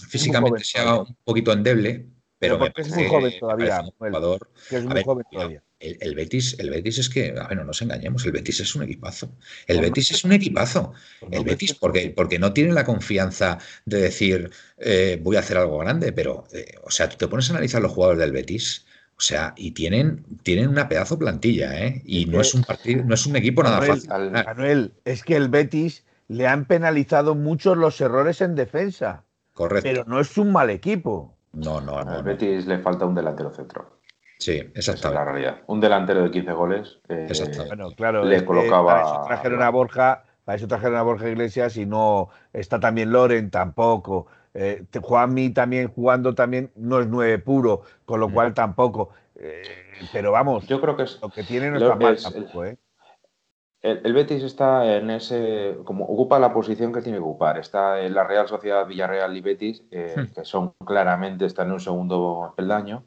físicamente 0.07 0.63
sea 0.63 0.83
todavía. 0.83 1.01
un 1.09 1.17
poquito 1.23 1.51
endeble, 1.51 2.05
pero, 2.39 2.55
Pero 2.55 2.57
me 2.59 2.65
porque 2.71 2.81
es 2.81 2.95
muy 2.95 3.07
joven 3.07 3.33
todavía, 3.39 3.81
un 3.81 3.91
jugador 3.91 4.49
que 4.69 4.77
es 4.77 4.81
a 4.81 4.85
muy 4.85 4.93
ver, 4.95 5.03
joven 5.03 5.23
cuidado. 5.29 5.49
todavía. 5.49 5.63
El, 5.79 5.97
el 5.99 6.15
Betis, 6.15 6.55
el 6.59 6.69
Betis 6.69 6.99
es 6.99 7.09
que, 7.09 7.33
a 7.37 7.47
ver, 7.47 7.57
no 7.57 7.63
nos 7.63 7.81
engañemos, 7.81 8.23
el 8.25 8.31
Betis 8.31 8.59
es 8.61 8.75
un 8.75 8.83
equipazo. 8.83 9.35
El. 9.67 9.81
Betis 9.81 10.11
es 10.11 10.23
un 10.23 10.31
equipazo. 10.31 10.93
Pues 11.19 11.31
El 11.33 11.43
Betis, 11.43 11.73
porque, 11.73 12.13
porque 12.15 12.37
no 12.39 12.53
tiene 12.53 12.71
la 12.71 12.85
confianza 12.85 13.57
de 13.85 13.99
decir 14.01 14.49
eh, 14.77 15.19
voy 15.21 15.35
a 15.35 15.39
hacer 15.39 15.57
algo 15.57 15.79
grande, 15.79 16.13
pero, 16.13 16.43
eh, 16.53 16.75
o 16.83 16.91
sea, 16.91 17.09
tú 17.09 17.17
te 17.17 17.27
pones 17.27 17.49
a 17.49 17.53
analizar 17.53 17.81
los 17.81 17.91
jugadores 17.91 18.19
del 18.21 18.31
Betis, 18.31 18.85
o 19.21 19.23
sea, 19.23 19.53
y 19.55 19.69
tienen, 19.71 20.25
tienen 20.41 20.67
una 20.67 20.89
pedazo 20.89 21.19
plantilla, 21.19 21.79
¿eh? 21.79 22.01
Y 22.05 22.25
no 22.25 22.41
es 22.41 22.55
un 22.55 22.63
partido, 22.63 23.03
no 23.05 23.13
es 23.13 23.27
un 23.27 23.35
equipo 23.35 23.61
nada 23.61 23.77
Manuel, 23.79 23.95
fácil. 23.97 24.11
al- 24.11 24.35
Ah, 24.35 24.43
Manuel, 24.47 24.93
es 25.05 25.23
que 25.23 25.35
el 25.35 25.47
Betis 25.47 26.03
le 26.27 26.47
han 26.47 26.65
penalizado 26.65 27.35
muchos 27.35 27.77
los 27.77 28.01
errores 28.01 28.41
en 28.41 28.55
defensa, 28.55 29.23
correcto. 29.53 29.87
pero 29.87 30.05
no 30.07 30.19
es 30.19 30.35
un 30.39 30.51
mal 30.51 30.71
equipo. 30.71 31.37
no, 31.53 31.79
no, 31.81 32.03
no. 32.03 32.09
Al 32.11 32.17
no. 32.17 32.23
Betis 32.23 32.65
le 32.65 32.79
falta 32.79 33.05
un 33.05 33.13
delantero 33.13 33.51
centro. 33.53 33.99
Sí, 34.39 34.53
Esa 34.53 34.63
es 34.63 34.87
la 34.87 34.93
exactamente. 34.93 35.31
realidad. 35.31 35.61
Un 35.67 35.79
delantero 35.81 36.23
de 36.23 36.31
15 36.31 36.51
goles. 36.53 36.99
eh, 37.09 37.27
Exactamente. 37.29 37.67
Bueno, 37.75 37.91
claro, 37.91 38.25
Le 38.25 38.43
colocaba- 38.43 38.85
para 38.87 39.01
eso 39.03 39.21
trajeron 39.27 39.61
a 39.61 39.69
Borja, 39.69 40.23
para 40.45 40.55
eso 40.55 40.67
trajeron 40.67 40.95
a 40.97 41.03
Borja 41.03 41.29
Iglesias 41.29 41.77
y 41.77 41.85
no 41.85 42.29
está 42.53 42.79
también 42.79 43.11
Loren 43.11 43.51
tampoco. 43.51 44.25
Eh, 44.53 44.85
Juanmi 45.01 45.51
también 45.51 45.87
jugando 45.87 46.35
también 46.35 46.71
no 46.75 46.99
es 46.99 47.07
nueve 47.07 47.39
puro, 47.39 47.81
con 48.05 48.19
lo 48.19 48.31
cual 48.31 48.53
tampoco. 48.53 49.09
Eh, 49.35 49.63
pero 50.11 50.31
vamos, 50.31 50.67
Yo 50.67 50.81
creo 50.81 50.97
que 50.97 51.03
es, 51.03 51.19
lo 51.21 51.29
que 51.29 51.43
tiene 51.43 51.69
no 51.71 51.77
está 51.77 51.95
mal 51.95 52.15
es- 52.15 52.23
tampoco, 52.23 52.65
¿eh? 52.65 52.77
El, 53.81 54.01
el 54.05 54.13
Betis 54.13 54.43
está 54.43 54.95
en 54.95 55.09
ese, 55.09 55.77
como 55.85 56.05
ocupa 56.05 56.37
la 56.37 56.53
posición 56.53 56.93
que 56.93 57.01
tiene 57.01 57.17
que 57.17 57.23
ocupar. 57.23 57.57
Está 57.57 58.01
en 58.01 58.13
la 58.13 58.23
Real 58.23 58.47
Sociedad, 58.47 58.85
Villarreal 58.85 59.35
y 59.35 59.41
Betis, 59.41 59.83
eh, 59.89 60.15
Hmm. 60.17 60.33
que 60.35 60.45
son 60.45 60.73
claramente, 60.85 61.45
están 61.45 61.67
en 61.67 61.73
un 61.73 61.79
segundo 61.79 62.53
peldaño, 62.55 63.05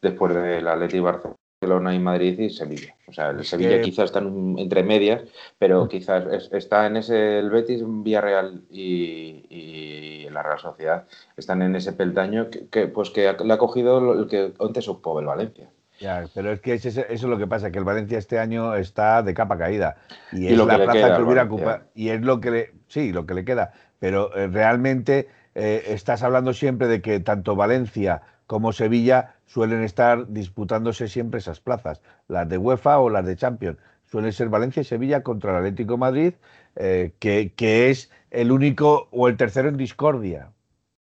después 0.00 0.32
del 0.34 0.68
Atleti 0.68 1.00
Barcelona 1.00 1.34
y 1.66 1.98
Madrid 1.98 2.38
y 2.38 2.50
Sevilla. 2.50 2.94
O 3.08 3.12
sea, 3.12 3.30
el 3.30 3.40
Es 3.40 3.48
Sevilla 3.48 3.76
que- 3.76 3.82
quizás 3.82 4.06
está 4.06 4.18
en 4.20 4.58
entre 4.58 4.82
medias, 4.82 5.22
pero 5.58 5.88
quizás 5.88 6.24
es- 6.32 6.50
está 6.52 6.86
en 6.86 6.96
ese, 6.96 7.38
el 7.38 7.50
Betis, 7.50 7.82
Villarreal 7.84 8.62
y, 8.70 9.46
y 9.48 10.28
la 10.30 10.42
Real 10.42 10.58
Sociedad, 10.58 11.04
están 11.36 11.62
en 11.62 11.76
ese 11.76 11.92
peldaño 11.92 12.50
que, 12.50 12.66
que, 12.68 12.86
pues 12.88 13.10
que 13.10 13.28
ha- 13.28 13.36
le 13.42 13.52
ha 13.52 13.58
cogido 13.58 14.14
el 14.14 14.26
que 14.28 14.52
antes 14.60 14.88
ocupó 14.88 15.18
el 15.20 15.26
Valencia. 15.26 15.68
Ya, 16.00 16.24
pero 16.34 16.50
es 16.50 16.60
que 16.60 16.74
eso 16.74 17.02
es 17.08 17.22
lo 17.22 17.38
que 17.38 17.46
pasa, 17.46 17.70
que 17.70 17.78
el 17.78 17.84
Valencia 17.84 18.18
este 18.18 18.38
año 18.40 18.74
está 18.74 19.22
de 19.22 19.32
capa 19.32 19.56
caída. 19.56 19.96
Y 20.32 20.44
Y 20.44 20.48
es 20.48 20.56
lo 20.58 20.66
la 20.66 20.76
plaza 20.76 20.92
queda 20.92 21.16
que 21.16 21.22
hubiera 21.22 21.44
ocupado. 21.44 21.80
Y 21.94 22.08
es 22.08 22.20
lo 22.20 22.40
que 22.40 22.50
le. 22.50 22.70
Sí, 22.88 23.12
lo 23.12 23.26
que 23.26 23.34
le 23.34 23.44
queda. 23.44 23.72
Pero 24.00 24.34
eh, 24.36 24.48
realmente 24.48 25.28
eh, 25.54 25.84
estás 25.88 26.24
hablando 26.24 26.52
siempre 26.52 26.88
de 26.88 27.00
que 27.00 27.20
tanto 27.20 27.54
Valencia 27.54 28.22
como 28.46 28.72
Sevilla 28.72 29.36
suelen 29.46 29.82
estar 29.82 30.28
disputándose 30.28 31.08
siempre 31.08 31.40
esas 31.40 31.60
plazas, 31.60 32.00
las 32.28 32.48
de 32.48 32.58
UEFA 32.58 32.98
o 32.98 33.10
las 33.10 33.26
de 33.26 33.36
Champions. 33.36 33.78
Suelen 34.10 34.32
ser 34.32 34.48
Valencia 34.48 34.82
y 34.82 34.84
Sevilla 34.84 35.22
contra 35.22 35.50
el 35.52 35.56
Atlético 35.58 35.92
de 35.94 35.98
Madrid, 35.98 36.34
eh, 36.76 37.12
que, 37.18 37.52
que 37.54 37.90
es 37.90 38.10
el 38.30 38.52
único 38.52 39.08
o 39.10 39.28
el 39.28 39.36
tercero 39.36 39.68
en 39.68 39.76
discordia. 39.76 40.50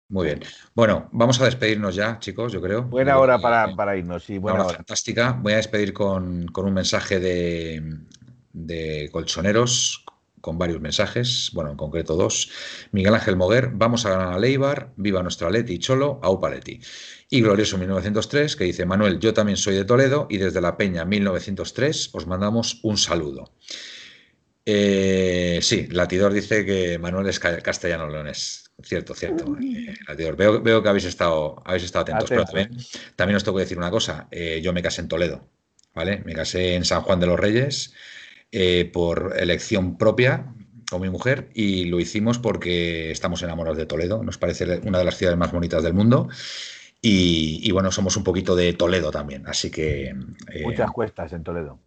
Muy 0.09 0.25
bien. 0.27 0.39
Bueno, 0.73 1.09
vamos 1.11 1.39
a 1.41 1.45
despedirnos 1.45 1.95
ya, 1.95 2.17
chicos, 2.19 2.53
yo 2.53 2.61
creo. 2.61 2.83
Buena 2.83 3.13
Yo 3.13 3.19
hora 3.19 3.39
para, 3.39 3.75
para 3.75 3.97
irnos, 3.97 4.23
sí, 4.23 4.37
buena 4.37 4.59
hora 4.59 4.67
hora. 4.67 4.77
fantástica. 4.77 5.33
Voy 5.33 5.53
a 5.53 5.57
despedir 5.57 5.91
con, 5.93 6.47
con 6.47 6.65
un 6.65 6.73
mensaje 6.73 7.19
de, 7.19 7.97
de 8.53 9.09
colchoneros, 9.11 10.05
con 10.41 10.57
varios 10.57 10.79
mensajes, 10.81 11.49
bueno, 11.53 11.71
en 11.71 11.77
concreto 11.77 12.15
dos. 12.15 12.49
Miguel 12.91 13.13
Ángel 13.15 13.35
Moguer, 13.35 13.69
vamos 13.73 14.05
a 14.05 14.09
ganar 14.11 14.33
a 14.33 14.39
Leibar, 14.39 14.93
viva 14.95 15.23
nuestro 15.23 15.49
Leti 15.49 15.79
Cholo, 15.79 16.19
Aupa 16.23 16.49
Leti. 16.49 16.79
Y 17.29 17.41
Glorioso 17.41 17.77
1903, 17.77 18.55
que 18.55 18.63
dice, 18.63 18.85
Manuel, 18.85 19.19
yo 19.19 19.33
también 19.33 19.57
soy 19.57 19.75
de 19.75 19.83
Toledo 19.85 20.27
y 20.29 20.37
desde 20.37 20.61
la 20.61 20.77
Peña 20.77 21.03
1903 21.05 22.09
os 22.13 22.27
mandamos 22.27 22.79
un 22.83 22.97
saludo. 22.97 23.51
Eh, 24.65 25.59
sí, 25.61 25.87
Latidor 25.91 26.33
dice 26.33 26.65
que 26.65 26.99
Manuel 26.99 27.27
es 27.27 27.39
ca- 27.39 27.61
castellano-leonés. 27.61 28.71
Cierto, 28.83 29.15
cierto. 29.15 29.55
eh, 29.61 29.95
Latidor. 30.07 30.35
Veo, 30.35 30.61
veo 30.61 30.83
que 30.83 30.89
habéis 30.89 31.05
estado, 31.05 31.61
habéis 31.65 31.83
estado 31.85 32.03
atentos, 32.03 32.29
pero 32.29 32.45
también, 32.45 32.85
también 33.15 33.37
os 33.37 33.43
tengo 33.43 33.57
que 33.57 33.63
decir 33.63 33.77
una 33.77 33.89
cosa. 33.91 34.27
eh, 34.31 34.59
yo 34.61 34.73
me 34.73 34.81
casé 34.83 35.01
en 35.01 35.07
Toledo, 35.07 35.47
¿vale? 35.95 36.21
Me 36.25 36.33
casé 36.33 36.75
en 36.75 36.83
San 36.85 37.01
Juan 37.01 37.19
de 37.19 37.27
los 37.27 37.39
Reyes 37.39 37.93
eh, 38.51 38.89
por 38.91 39.33
elección 39.37 39.97
propia 39.97 40.53
con 40.89 41.01
mi 41.01 41.09
mujer 41.09 41.49
y 41.53 41.85
lo 41.85 41.99
hicimos 41.99 42.39
porque 42.39 43.11
estamos 43.11 43.41
enamorados 43.43 43.77
de 43.77 43.85
Toledo. 43.85 44.23
Nos 44.23 44.37
parece 44.37 44.79
una 44.83 44.99
de 44.99 45.05
las 45.05 45.17
ciudades 45.17 45.37
más 45.37 45.51
bonitas 45.51 45.83
del 45.83 45.93
mundo. 45.93 46.29
Y, 47.01 47.59
y 47.63 47.71
bueno, 47.71 47.91
somos 47.91 48.15
un 48.17 48.23
poquito 48.23 48.55
de 48.55 48.73
Toledo 48.73 49.11
también. 49.11 49.45
Así 49.47 49.69
que. 49.69 50.15
eh, 50.51 50.63
Muchas 50.63 50.89
cuestas 50.91 51.31
en 51.33 51.43
Toledo. 51.43 51.79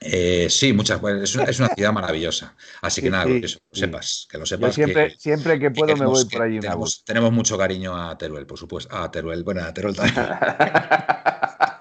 eh, 0.00 0.48
sí, 0.50 0.72
muchas. 0.72 1.00
Es 1.22 1.34
una, 1.36 1.44
es 1.44 1.58
una 1.60 1.68
ciudad 1.68 1.92
maravillosa. 1.92 2.56
Así 2.82 3.00
que 3.00 3.06
Sí, 3.08 3.10
nada, 3.12 3.24
sí, 3.26 3.34
que 3.34 3.40
lo 3.42 3.48
sí. 3.48 3.58
sepas, 3.72 4.26
que 4.30 4.38
lo 4.38 4.44
Yo 4.44 4.46
sepas. 4.46 4.74
siempre, 4.74 5.08
que- 5.12 5.18
siempre 5.18 5.52
que 5.54 5.60
que 5.60 5.70
puedo 5.70 5.86
me 5.94 6.00
queremos- 6.00 6.12
voy 6.24 6.24
por 6.24 6.40
que 6.40 6.46
allí 6.48 6.60
tenemos, 6.60 7.04
tenemos 7.04 7.32
mucho 7.32 7.56
cariño 7.58 7.94
a 7.96 8.16
Teruel, 8.18 8.46
por 8.46 8.58
supuesto. 8.58 8.94
A 8.96 9.10
Teruel, 9.10 9.44
bueno, 9.44 9.62
a 9.62 9.72
Teruel 9.72 9.94
también. 9.94 10.16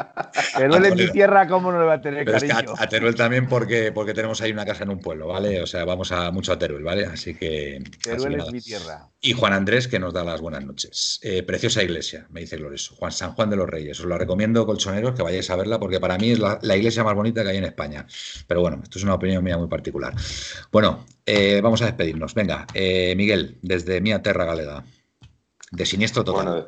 Él 0.60 0.86
en 0.86 0.96
mi 0.96 1.12
tierra, 1.12 1.48
¿cómo 1.48 1.72
no 1.72 1.80
le 1.80 1.86
va 1.86 1.94
a 1.94 2.02
tener 2.02 2.26
Pero 2.26 2.38
es 2.38 2.44
que 2.44 2.52
a, 2.52 2.56
cariño? 2.56 2.74
a 2.78 2.88
Teruel 2.88 3.16
también 3.16 3.48
porque, 3.48 3.92
porque 3.92 4.14
tenemos 4.14 4.42
ahí 4.42 4.52
una 4.52 4.66
casa 4.66 4.84
en 4.84 4.90
un 4.90 5.00
pueblo, 5.00 5.28
¿vale? 5.28 5.62
O 5.62 5.68
sea, 5.68 5.86
vamos 5.86 6.12
a 6.12 6.32
mucho 6.32 6.54
a 6.54 6.60
Teruel, 6.60 6.84
¿vale? 6.84 7.06
Así 7.06 7.36
que. 7.36 7.82
así 7.82 7.92
que 7.92 8.00
Teruel 8.10 8.34
es 8.34 8.38
nada. 8.40 8.52
mi 8.52 8.62
tierra. 8.62 9.10
Y 9.22 9.34
Juan 9.34 9.54
Andrés, 9.54 9.88
que 9.88 10.00
nos 10.00 10.14
da 10.14 10.24
las 10.24 10.42
buenas 10.42 10.64
noches. 10.64 11.20
Eh, 11.24 11.44
preciosa 11.44 11.84
iglesia, 11.84 12.28
me 12.30 12.42
dice 12.42 12.58
Glorioso. 12.58 12.96
Juan 12.96 13.12
San 13.12 13.34
Juan 13.34 13.50
de 13.50 13.56
los 13.56 13.70
Reyes. 13.70 14.00
Os 14.00 14.06
la 14.06 14.18
recomiendo, 14.18 14.66
colchoneros, 14.66 15.16
que 15.16 15.24
vayáis 15.24 15.50
a 15.50 15.56
verla, 15.56 15.80
porque 15.80 16.00
para 16.00 16.18
mí 16.18 16.32
es 16.32 16.40
la, 16.40 16.60
la 16.62 16.76
iglesia 16.78 17.04
más 17.04 17.16
bonita 17.16 17.44
que 17.44 17.50
hay 17.50 17.58
en 17.58 17.66
España. 17.66 18.06
Pero 18.48 18.62
bueno, 18.62 18.80
esto 18.84 19.00
es 19.00 19.04
una 19.04 19.16
opinión 19.16 19.44
mía 19.44 19.58
muy 19.58 19.68
particular. 19.68 20.14
Bueno, 20.72 21.06
eh, 21.26 21.60
vamos 21.62 21.82
a 21.82 21.86
despedirnos. 21.86 22.34
Venga, 22.34 22.68
eh, 22.74 23.14
Miguel, 23.18 23.58
desde 23.62 24.02
Mía 24.02 24.22
Terra 24.22 24.46
Galega. 24.46 24.86
De 25.72 25.86
siniestro 25.86 26.24
total. 26.24 26.46
Bueno, 26.46 26.68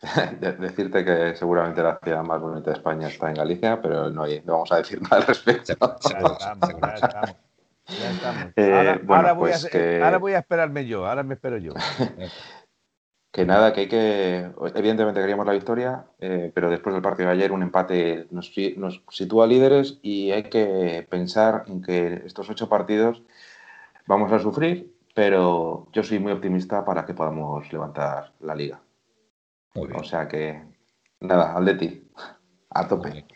de- 0.40 0.52
decirte 0.52 1.04
que 1.04 1.36
seguramente 1.36 1.82
la 1.82 1.98
ciudad 2.02 2.22
más 2.24 2.40
bonita 2.40 2.70
de 2.70 2.76
España 2.76 3.08
está 3.08 3.28
en 3.28 3.34
Galicia, 3.36 3.80
pero 3.82 4.10
no, 4.10 4.24
no 4.26 4.52
vamos 4.52 4.72
a 4.72 4.76
decir 4.78 5.00
nada 5.02 5.16
al 5.18 5.26
respecto. 5.26 5.64
Se- 5.64 6.08
se- 6.08 6.14
Ya 6.14 6.20
estamos, 6.20 6.70
ya 6.80 6.94
estamos. 6.96 7.36
Ya 7.98 8.10
estamos. 8.10 8.52
Eh, 8.56 8.72
ahora, 8.72 8.92
bueno, 9.02 9.14
ahora 9.16 9.32
voy 9.32 9.50
pues 9.50 9.64
a, 9.64 9.68
que- 9.68 10.00
ahora 10.02 10.18
voy 10.18 10.32
a 10.34 10.38
esperarme 10.38 10.86
yo, 10.86 11.06
ahora 11.06 11.22
me 11.22 11.34
espero 11.34 11.58
yo. 11.58 11.74
Que 13.32 13.44
nada, 13.44 13.72
que 13.72 13.80
hay 13.82 13.88
que. 13.88 14.50
Evidentemente 14.74 15.20
queríamos 15.20 15.46
la 15.46 15.52
victoria, 15.52 16.04
eh, 16.18 16.50
pero 16.52 16.68
después 16.68 16.92
del 16.94 17.02
partido 17.02 17.28
de 17.28 17.34
ayer, 17.34 17.52
un 17.52 17.62
empate 17.62 18.26
nos 18.30 18.52
sitúa 19.10 19.46
líderes 19.46 19.98
y 20.02 20.32
hay 20.32 20.44
que 20.44 21.06
pensar 21.08 21.64
en 21.68 21.80
que 21.80 22.22
estos 22.26 22.50
ocho 22.50 22.68
partidos 22.68 23.22
vamos 24.06 24.32
a 24.32 24.40
sufrir, 24.40 24.92
pero 25.14 25.86
yo 25.92 26.02
soy 26.02 26.18
muy 26.18 26.32
optimista 26.32 26.84
para 26.84 27.06
que 27.06 27.14
podamos 27.14 27.72
levantar 27.72 28.32
la 28.40 28.54
liga. 28.56 28.80
Muy 29.74 29.88
bien. 29.88 30.00
O 30.00 30.04
sea 30.04 30.26
que, 30.28 30.62
nada, 31.20 31.56
Atleti, 31.56 32.08
a 32.70 32.82
muy 32.82 32.88
tope. 32.88 33.10
bien. 33.10 33.26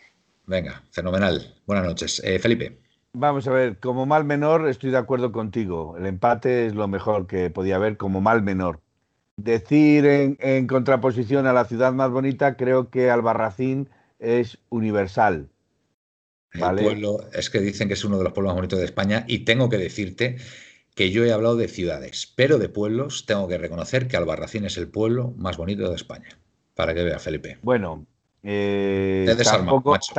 Venga, 0.45 0.83
fenomenal. 0.91 1.55
Buenas 1.65 1.85
noches. 1.85 2.21
Eh, 2.23 2.39
Felipe. 2.39 2.79
Vamos 3.13 3.47
a 3.47 3.51
ver, 3.51 3.79
como 3.79 4.05
mal 4.05 4.25
menor 4.25 4.67
estoy 4.67 4.91
de 4.91 4.97
acuerdo 4.97 5.31
contigo. 5.31 5.95
El 5.97 6.05
empate 6.05 6.65
es 6.67 6.75
lo 6.75 6.87
mejor 6.87 7.27
que 7.27 7.49
podía 7.49 7.77
haber 7.77 7.97
como 7.97 8.19
mal 8.21 8.41
menor. 8.43 8.81
Decir 9.37 10.05
en, 10.05 10.37
en 10.39 10.67
contraposición 10.67 11.47
a 11.47 11.53
la 11.53 11.65
ciudad 11.65 11.93
más 11.93 12.09
bonita, 12.11 12.55
creo 12.57 12.89
que 12.89 13.09
Albarracín 13.09 13.89
es 14.19 14.57
universal. 14.69 15.49
El 16.53 16.61
Vale. 16.61 16.83
pueblo, 16.83 17.17
es 17.33 17.49
que 17.49 17.59
dicen 17.59 17.87
que 17.87 17.95
es 17.95 18.05
uno 18.05 18.17
de 18.17 18.23
los 18.23 18.33
pueblos 18.33 18.51
más 18.51 18.57
bonitos 18.57 18.79
de 18.79 18.85
España 18.85 19.25
y 19.27 19.39
tengo 19.39 19.67
que 19.69 19.77
decirte 19.77 20.37
que 20.95 21.11
yo 21.11 21.23
he 21.25 21.31
hablado 21.33 21.57
de 21.57 21.67
ciudades, 21.67 22.33
pero 22.35 22.57
de 22.57 22.69
pueblos 22.69 23.25
tengo 23.25 23.47
que 23.47 23.57
reconocer 23.57 24.07
que 24.07 24.17
Albarracín 24.17 24.65
es 24.65 24.77
el 24.77 24.87
pueblo 24.87 25.33
más 25.37 25.57
bonito 25.57 25.87
de 25.89 25.95
España. 25.95 26.29
Para 26.73 26.93
que 26.93 27.03
veas, 27.03 27.21
Felipe. 27.21 27.57
Bueno, 27.61 28.05
eh, 28.43 29.25
Te 29.37 29.43
tampoco, 29.43 29.91
macho, 29.91 30.13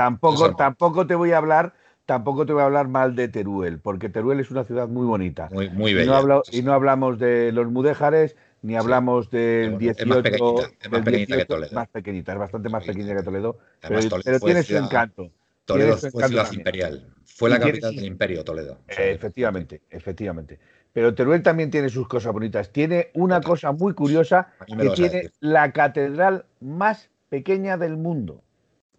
tampoco, 0.57 1.07
te 1.07 1.15
voy 1.15 1.33
a 1.33 1.39
hablar, 1.39 1.75
tampoco 2.05 2.45
te 2.47 2.53
voy 2.53 2.63
a 2.63 2.67
hablar 2.67 2.89
mal 2.89 3.17
de 3.17 3.29
Teruel, 3.29 3.79
porque 3.79 4.09
Teruel 4.11 4.41
es 4.41 4.51
una 4.51 4.65
ciudad 4.65 4.87
muy 4.89 5.07
bonita. 5.07 5.49
Muy, 5.51 5.71
muy 5.71 5.93
Y 5.93 5.95
bella. 5.95 6.13
no, 6.13 6.17
hablo- 6.19 6.43
Sí, 6.45 6.59
y 6.59 6.63
no 6.63 6.73
hablamos 6.75 7.19
de 7.19 7.53
los 7.53 7.67
mudéjares, 7.69 8.37
ni 8.63 8.77
hablamos 8.77 9.31
del 9.31 9.75
Es 9.75 9.79
18. 9.79 10.07
más 10.09 10.23
pequeñita, 10.23 10.71
es 10.81 10.91
más 10.91 11.03
pequeñita 11.03 11.31
que 11.33 11.37
18, 11.37 11.47
Toledo. 11.55 11.75
Más 11.75 11.89
pequeñita, 11.89 12.33
es 12.33 12.39
bastante 12.39 12.69
más 12.69 12.83
Pequeñita. 12.85 13.03
pequeña 13.15 13.21
que 13.21 13.25
Toledo, 13.25 13.59
Además, 13.83 14.05
pero, 14.05 14.11
Toledo 14.11 14.23
pero 14.25 14.41
tiene 14.41 14.61
su 14.63 14.67
ciudad- 14.69 14.85
encanto. 14.85 15.31
Toledo 15.67 15.99
fue 15.99 16.27
ciudad 16.29 16.51
imperial. 16.53 17.13
Fue 17.25 17.51
la 17.51 17.61
capital 17.61 17.95
del 17.95 18.07
imperio, 18.07 18.43
Toledo. 18.45 18.81
O 18.89 18.93
sea, 18.93 19.05
Eh, 19.05 19.13
efectivamente, 19.13 19.83
efectivamente. 19.91 20.59
Pero 20.93 21.15
Teruel 21.15 21.43
también 21.43 21.71
tiene 21.71 21.91
sus 21.91 22.09
cosas 22.09 22.33
bonitas. 22.33 22.73
Tiene 22.73 23.11
una 23.13 23.43
cosa 23.43 23.73
muy 23.73 23.93
curiosa 23.93 24.55
que 24.67 24.89
tiene 24.91 25.31
la 25.41 25.73
catedral 25.73 26.47
más 26.61 27.11
pequeña 27.29 27.77
del 27.77 27.99
mundo. 27.99 28.43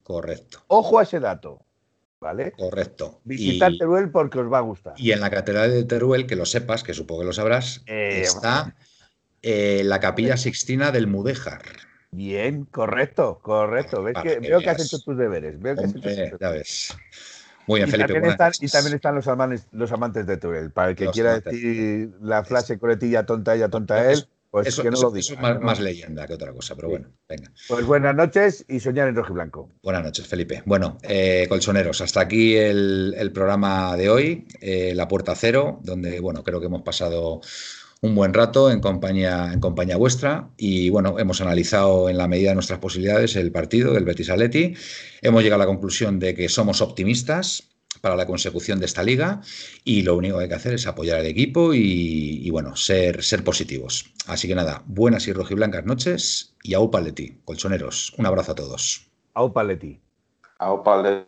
Correcto. 0.04 0.64
Ojo 0.68 1.00
a 1.00 1.04
ese 1.04 1.20
dato. 1.20 1.64
¿Vale? 2.20 2.52
Correcto. 2.52 3.22
Visitar 3.24 3.72
Teruel 3.78 4.10
porque 4.10 4.40
os 4.40 4.52
va 4.52 4.58
a 4.58 4.62
gustar. 4.62 4.94
Y 4.98 5.12
en 5.12 5.22
la 5.22 5.30
Catedral 5.30 5.72
de 5.72 5.84
Teruel, 5.84 6.26
que 6.26 6.36
lo 6.36 6.46
sepas, 6.48 6.84
que 6.84 6.96
supongo 6.96 7.22
que 7.22 7.28
lo 7.28 7.34
sabrás, 7.34 7.84
Eh, 7.86 8.22
está 8.22 8.76
eh, 9.44 9.84
la 9.86 10.00
Capilla 10.00 10.36
Sixtina 10.36 10.92
del 10.92 11.06
Mudéjar. 11.06 11.62
Bien, 12.12 12.66
correcto, 12.66 13.40
correcto. 13.42 14.02
¿Ves 14.04 14.14
Para 14.14 14.30
que, 14.30 14.40
veo 14.40 14.60
que 14.60 14.70
has 14.70 14.84
hecho 14.84 15.00
tus 15.00 15.18
deberes. 15.18 15.60
Veo 15.60 15.76
que 15.76 15.82
has 15.84 15.90
hecho 15.92 16.00
tus 16.02 16.06
Hombre, 16.12 16.16
deberes. 16.16 16.40
ya 16.40 16.50
ves. 16.50 16.98
Muy 17.68 17.80
bien, 17.82 17.90
Y 17.90 17.92
Felipe. 17.92 18.14
también, 18.14 18.32
están, 18.32 18.52
y 18.62 18.68
también 18.70 18.96
están 18.96 19.16
los 19.16 19.28
amantes, 19.28 19.68
los 19.74 19.92
amantes 19.92 20.26
de 20.26 20.38
Teruel. 20.38 20.72
Para 20.72 20.92
el 20.92 20.96
que 20.96 21.06
Los 21.06 21.14
quiera 21.14 21.32
amantes 21.32 21.54
decir 21.54 22.12
la 22.22 22.44
frase 22.46 22.80
coletilla 22.80 23.26
tonta 23.26 23.56
ella, 23.56 23.68
tonta 23.68 24.10
él, 24.10 24.26
pues 24.50 24.68
Eso, 24.70 24.84
que 24.84 24.90
no 24.90 24.94
eso- 24.96 25.04
lo 25.08 25.12
diga. 25.12 25.20
eso 25.20 25.34
es 25.34 25.60
más, 25.62 25.80
leyenda 25.82 26.26
que 26.26 26.34
otra 26.36 26.54
cosa, 26.54 26.76
pero 26.78 26.88
Sí. 26.88 26.92
bueno, 26.94 27.10
venga. 27.28 27.52
Pues 27.68 27.86
buenas 27.86 28.16
noches 28.16 28.64
y 28.70 28.80
soñar 28.80 29.10
en 29.10 29.16
rojo 29.18 29.32
y 29.32 29.36
blanco. 29.36 29.70
Buenas 29.84 30.02
noches, 30.06 30.26
Felipe. 30.28 30.64
Bueno, 30.66 30.98
eh, 31.04 31.46
colchoneros, 31.50 32.00
hasta 32.00 32.22
aquí 32.22 32.56
el, 32.56 33.14
el 33.18 33.34
programa 33.34 33.98
de 33.98 34.10
hoy, 34.10 34.48
eh, 34.62 34.94
La 34.96 35.10
Puerta 35.10 35.36
Cero, 35.36 35.82
donde, 35.84 36.22
bueno, 36.22 36.44
creo 36.46 36.62
que 36.62 36.68
hemos 36.68 36.84
pasado 36.84 37.42
un 38.02 38.16
buen 38.16 38.34
rato 38.34 38.72
en 38.72 38.80
compañía, 38.80 39.52
en 39.54 39.60
compañía 39.60 39.98
vuestra 39.98 40.50
y, 40.58 40.90
bueno, 40.90 41.18
hemos 41.20 41.42
analizado 41.42 42.10
en 42.10 42.18
la 42.18 42.28
medida 42.28 42.50
de 42.50 42.56
nuestras 42.56 42.80
posibilidades 42.80 43.36
el 43.36 43.52
partido 43.52 43.94
del 43.94 44.06
Betis 44.06 44.30
Atleti. 44.30 44.76
Hemos 45.22 45.44
llegado 45.44 45.62
a 45.62 45.66
la 45.66 45.72
conclusión 45.72 46.20
de 46.20 46.36
que 46.36 46.50
somos 46.50 46.82
optimistas 46.82 47.70
para 48.02 48.16
la 48.16 48.28
consecución 48.28 48.80
de 48.80 48.86
esta 48.86 49.02
liga 49.02 49.42
y 49.84 50.04
lo 50.04 50.16
único 50.16 50.38
que 50.38 50.44
hay 50.44 50.50
que 50.50 50.56
hacer 50.56 50.74
es 50.76 50.86
apoyar 50.86 51.20
al 51.20 51.26
equipo 51.26 51.74
y, 51.74 52.42
y, 52.44 52.50
bueno, 52.52 52.76
ser, 52.76 53.24
ser 53.24 53.44
positivos. 53.44 54.14
Así 54.28 54.48
que 54.48 54.56
nada, 54.56 54.84
buenas 54.86 55.28
y 55.28 55.34
rojiblancas 55.34 55.86
noches 55.86 56.54
y 56.64 56.76
a 56.76 56.80
Atleti, 56.80 57.42
colchoneros. 57.46 58.14
Un 58.18 58.26
abrazo 58.26 58.52
a 58.52 58.56
todos. 58.56 59.10
Au 59.34 59.52
Paletti. 59.52 60.00
A 60.60 60.74
Opa 60.74 61.28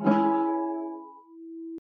Thank 0.00 0.14
you. 0.14 0.79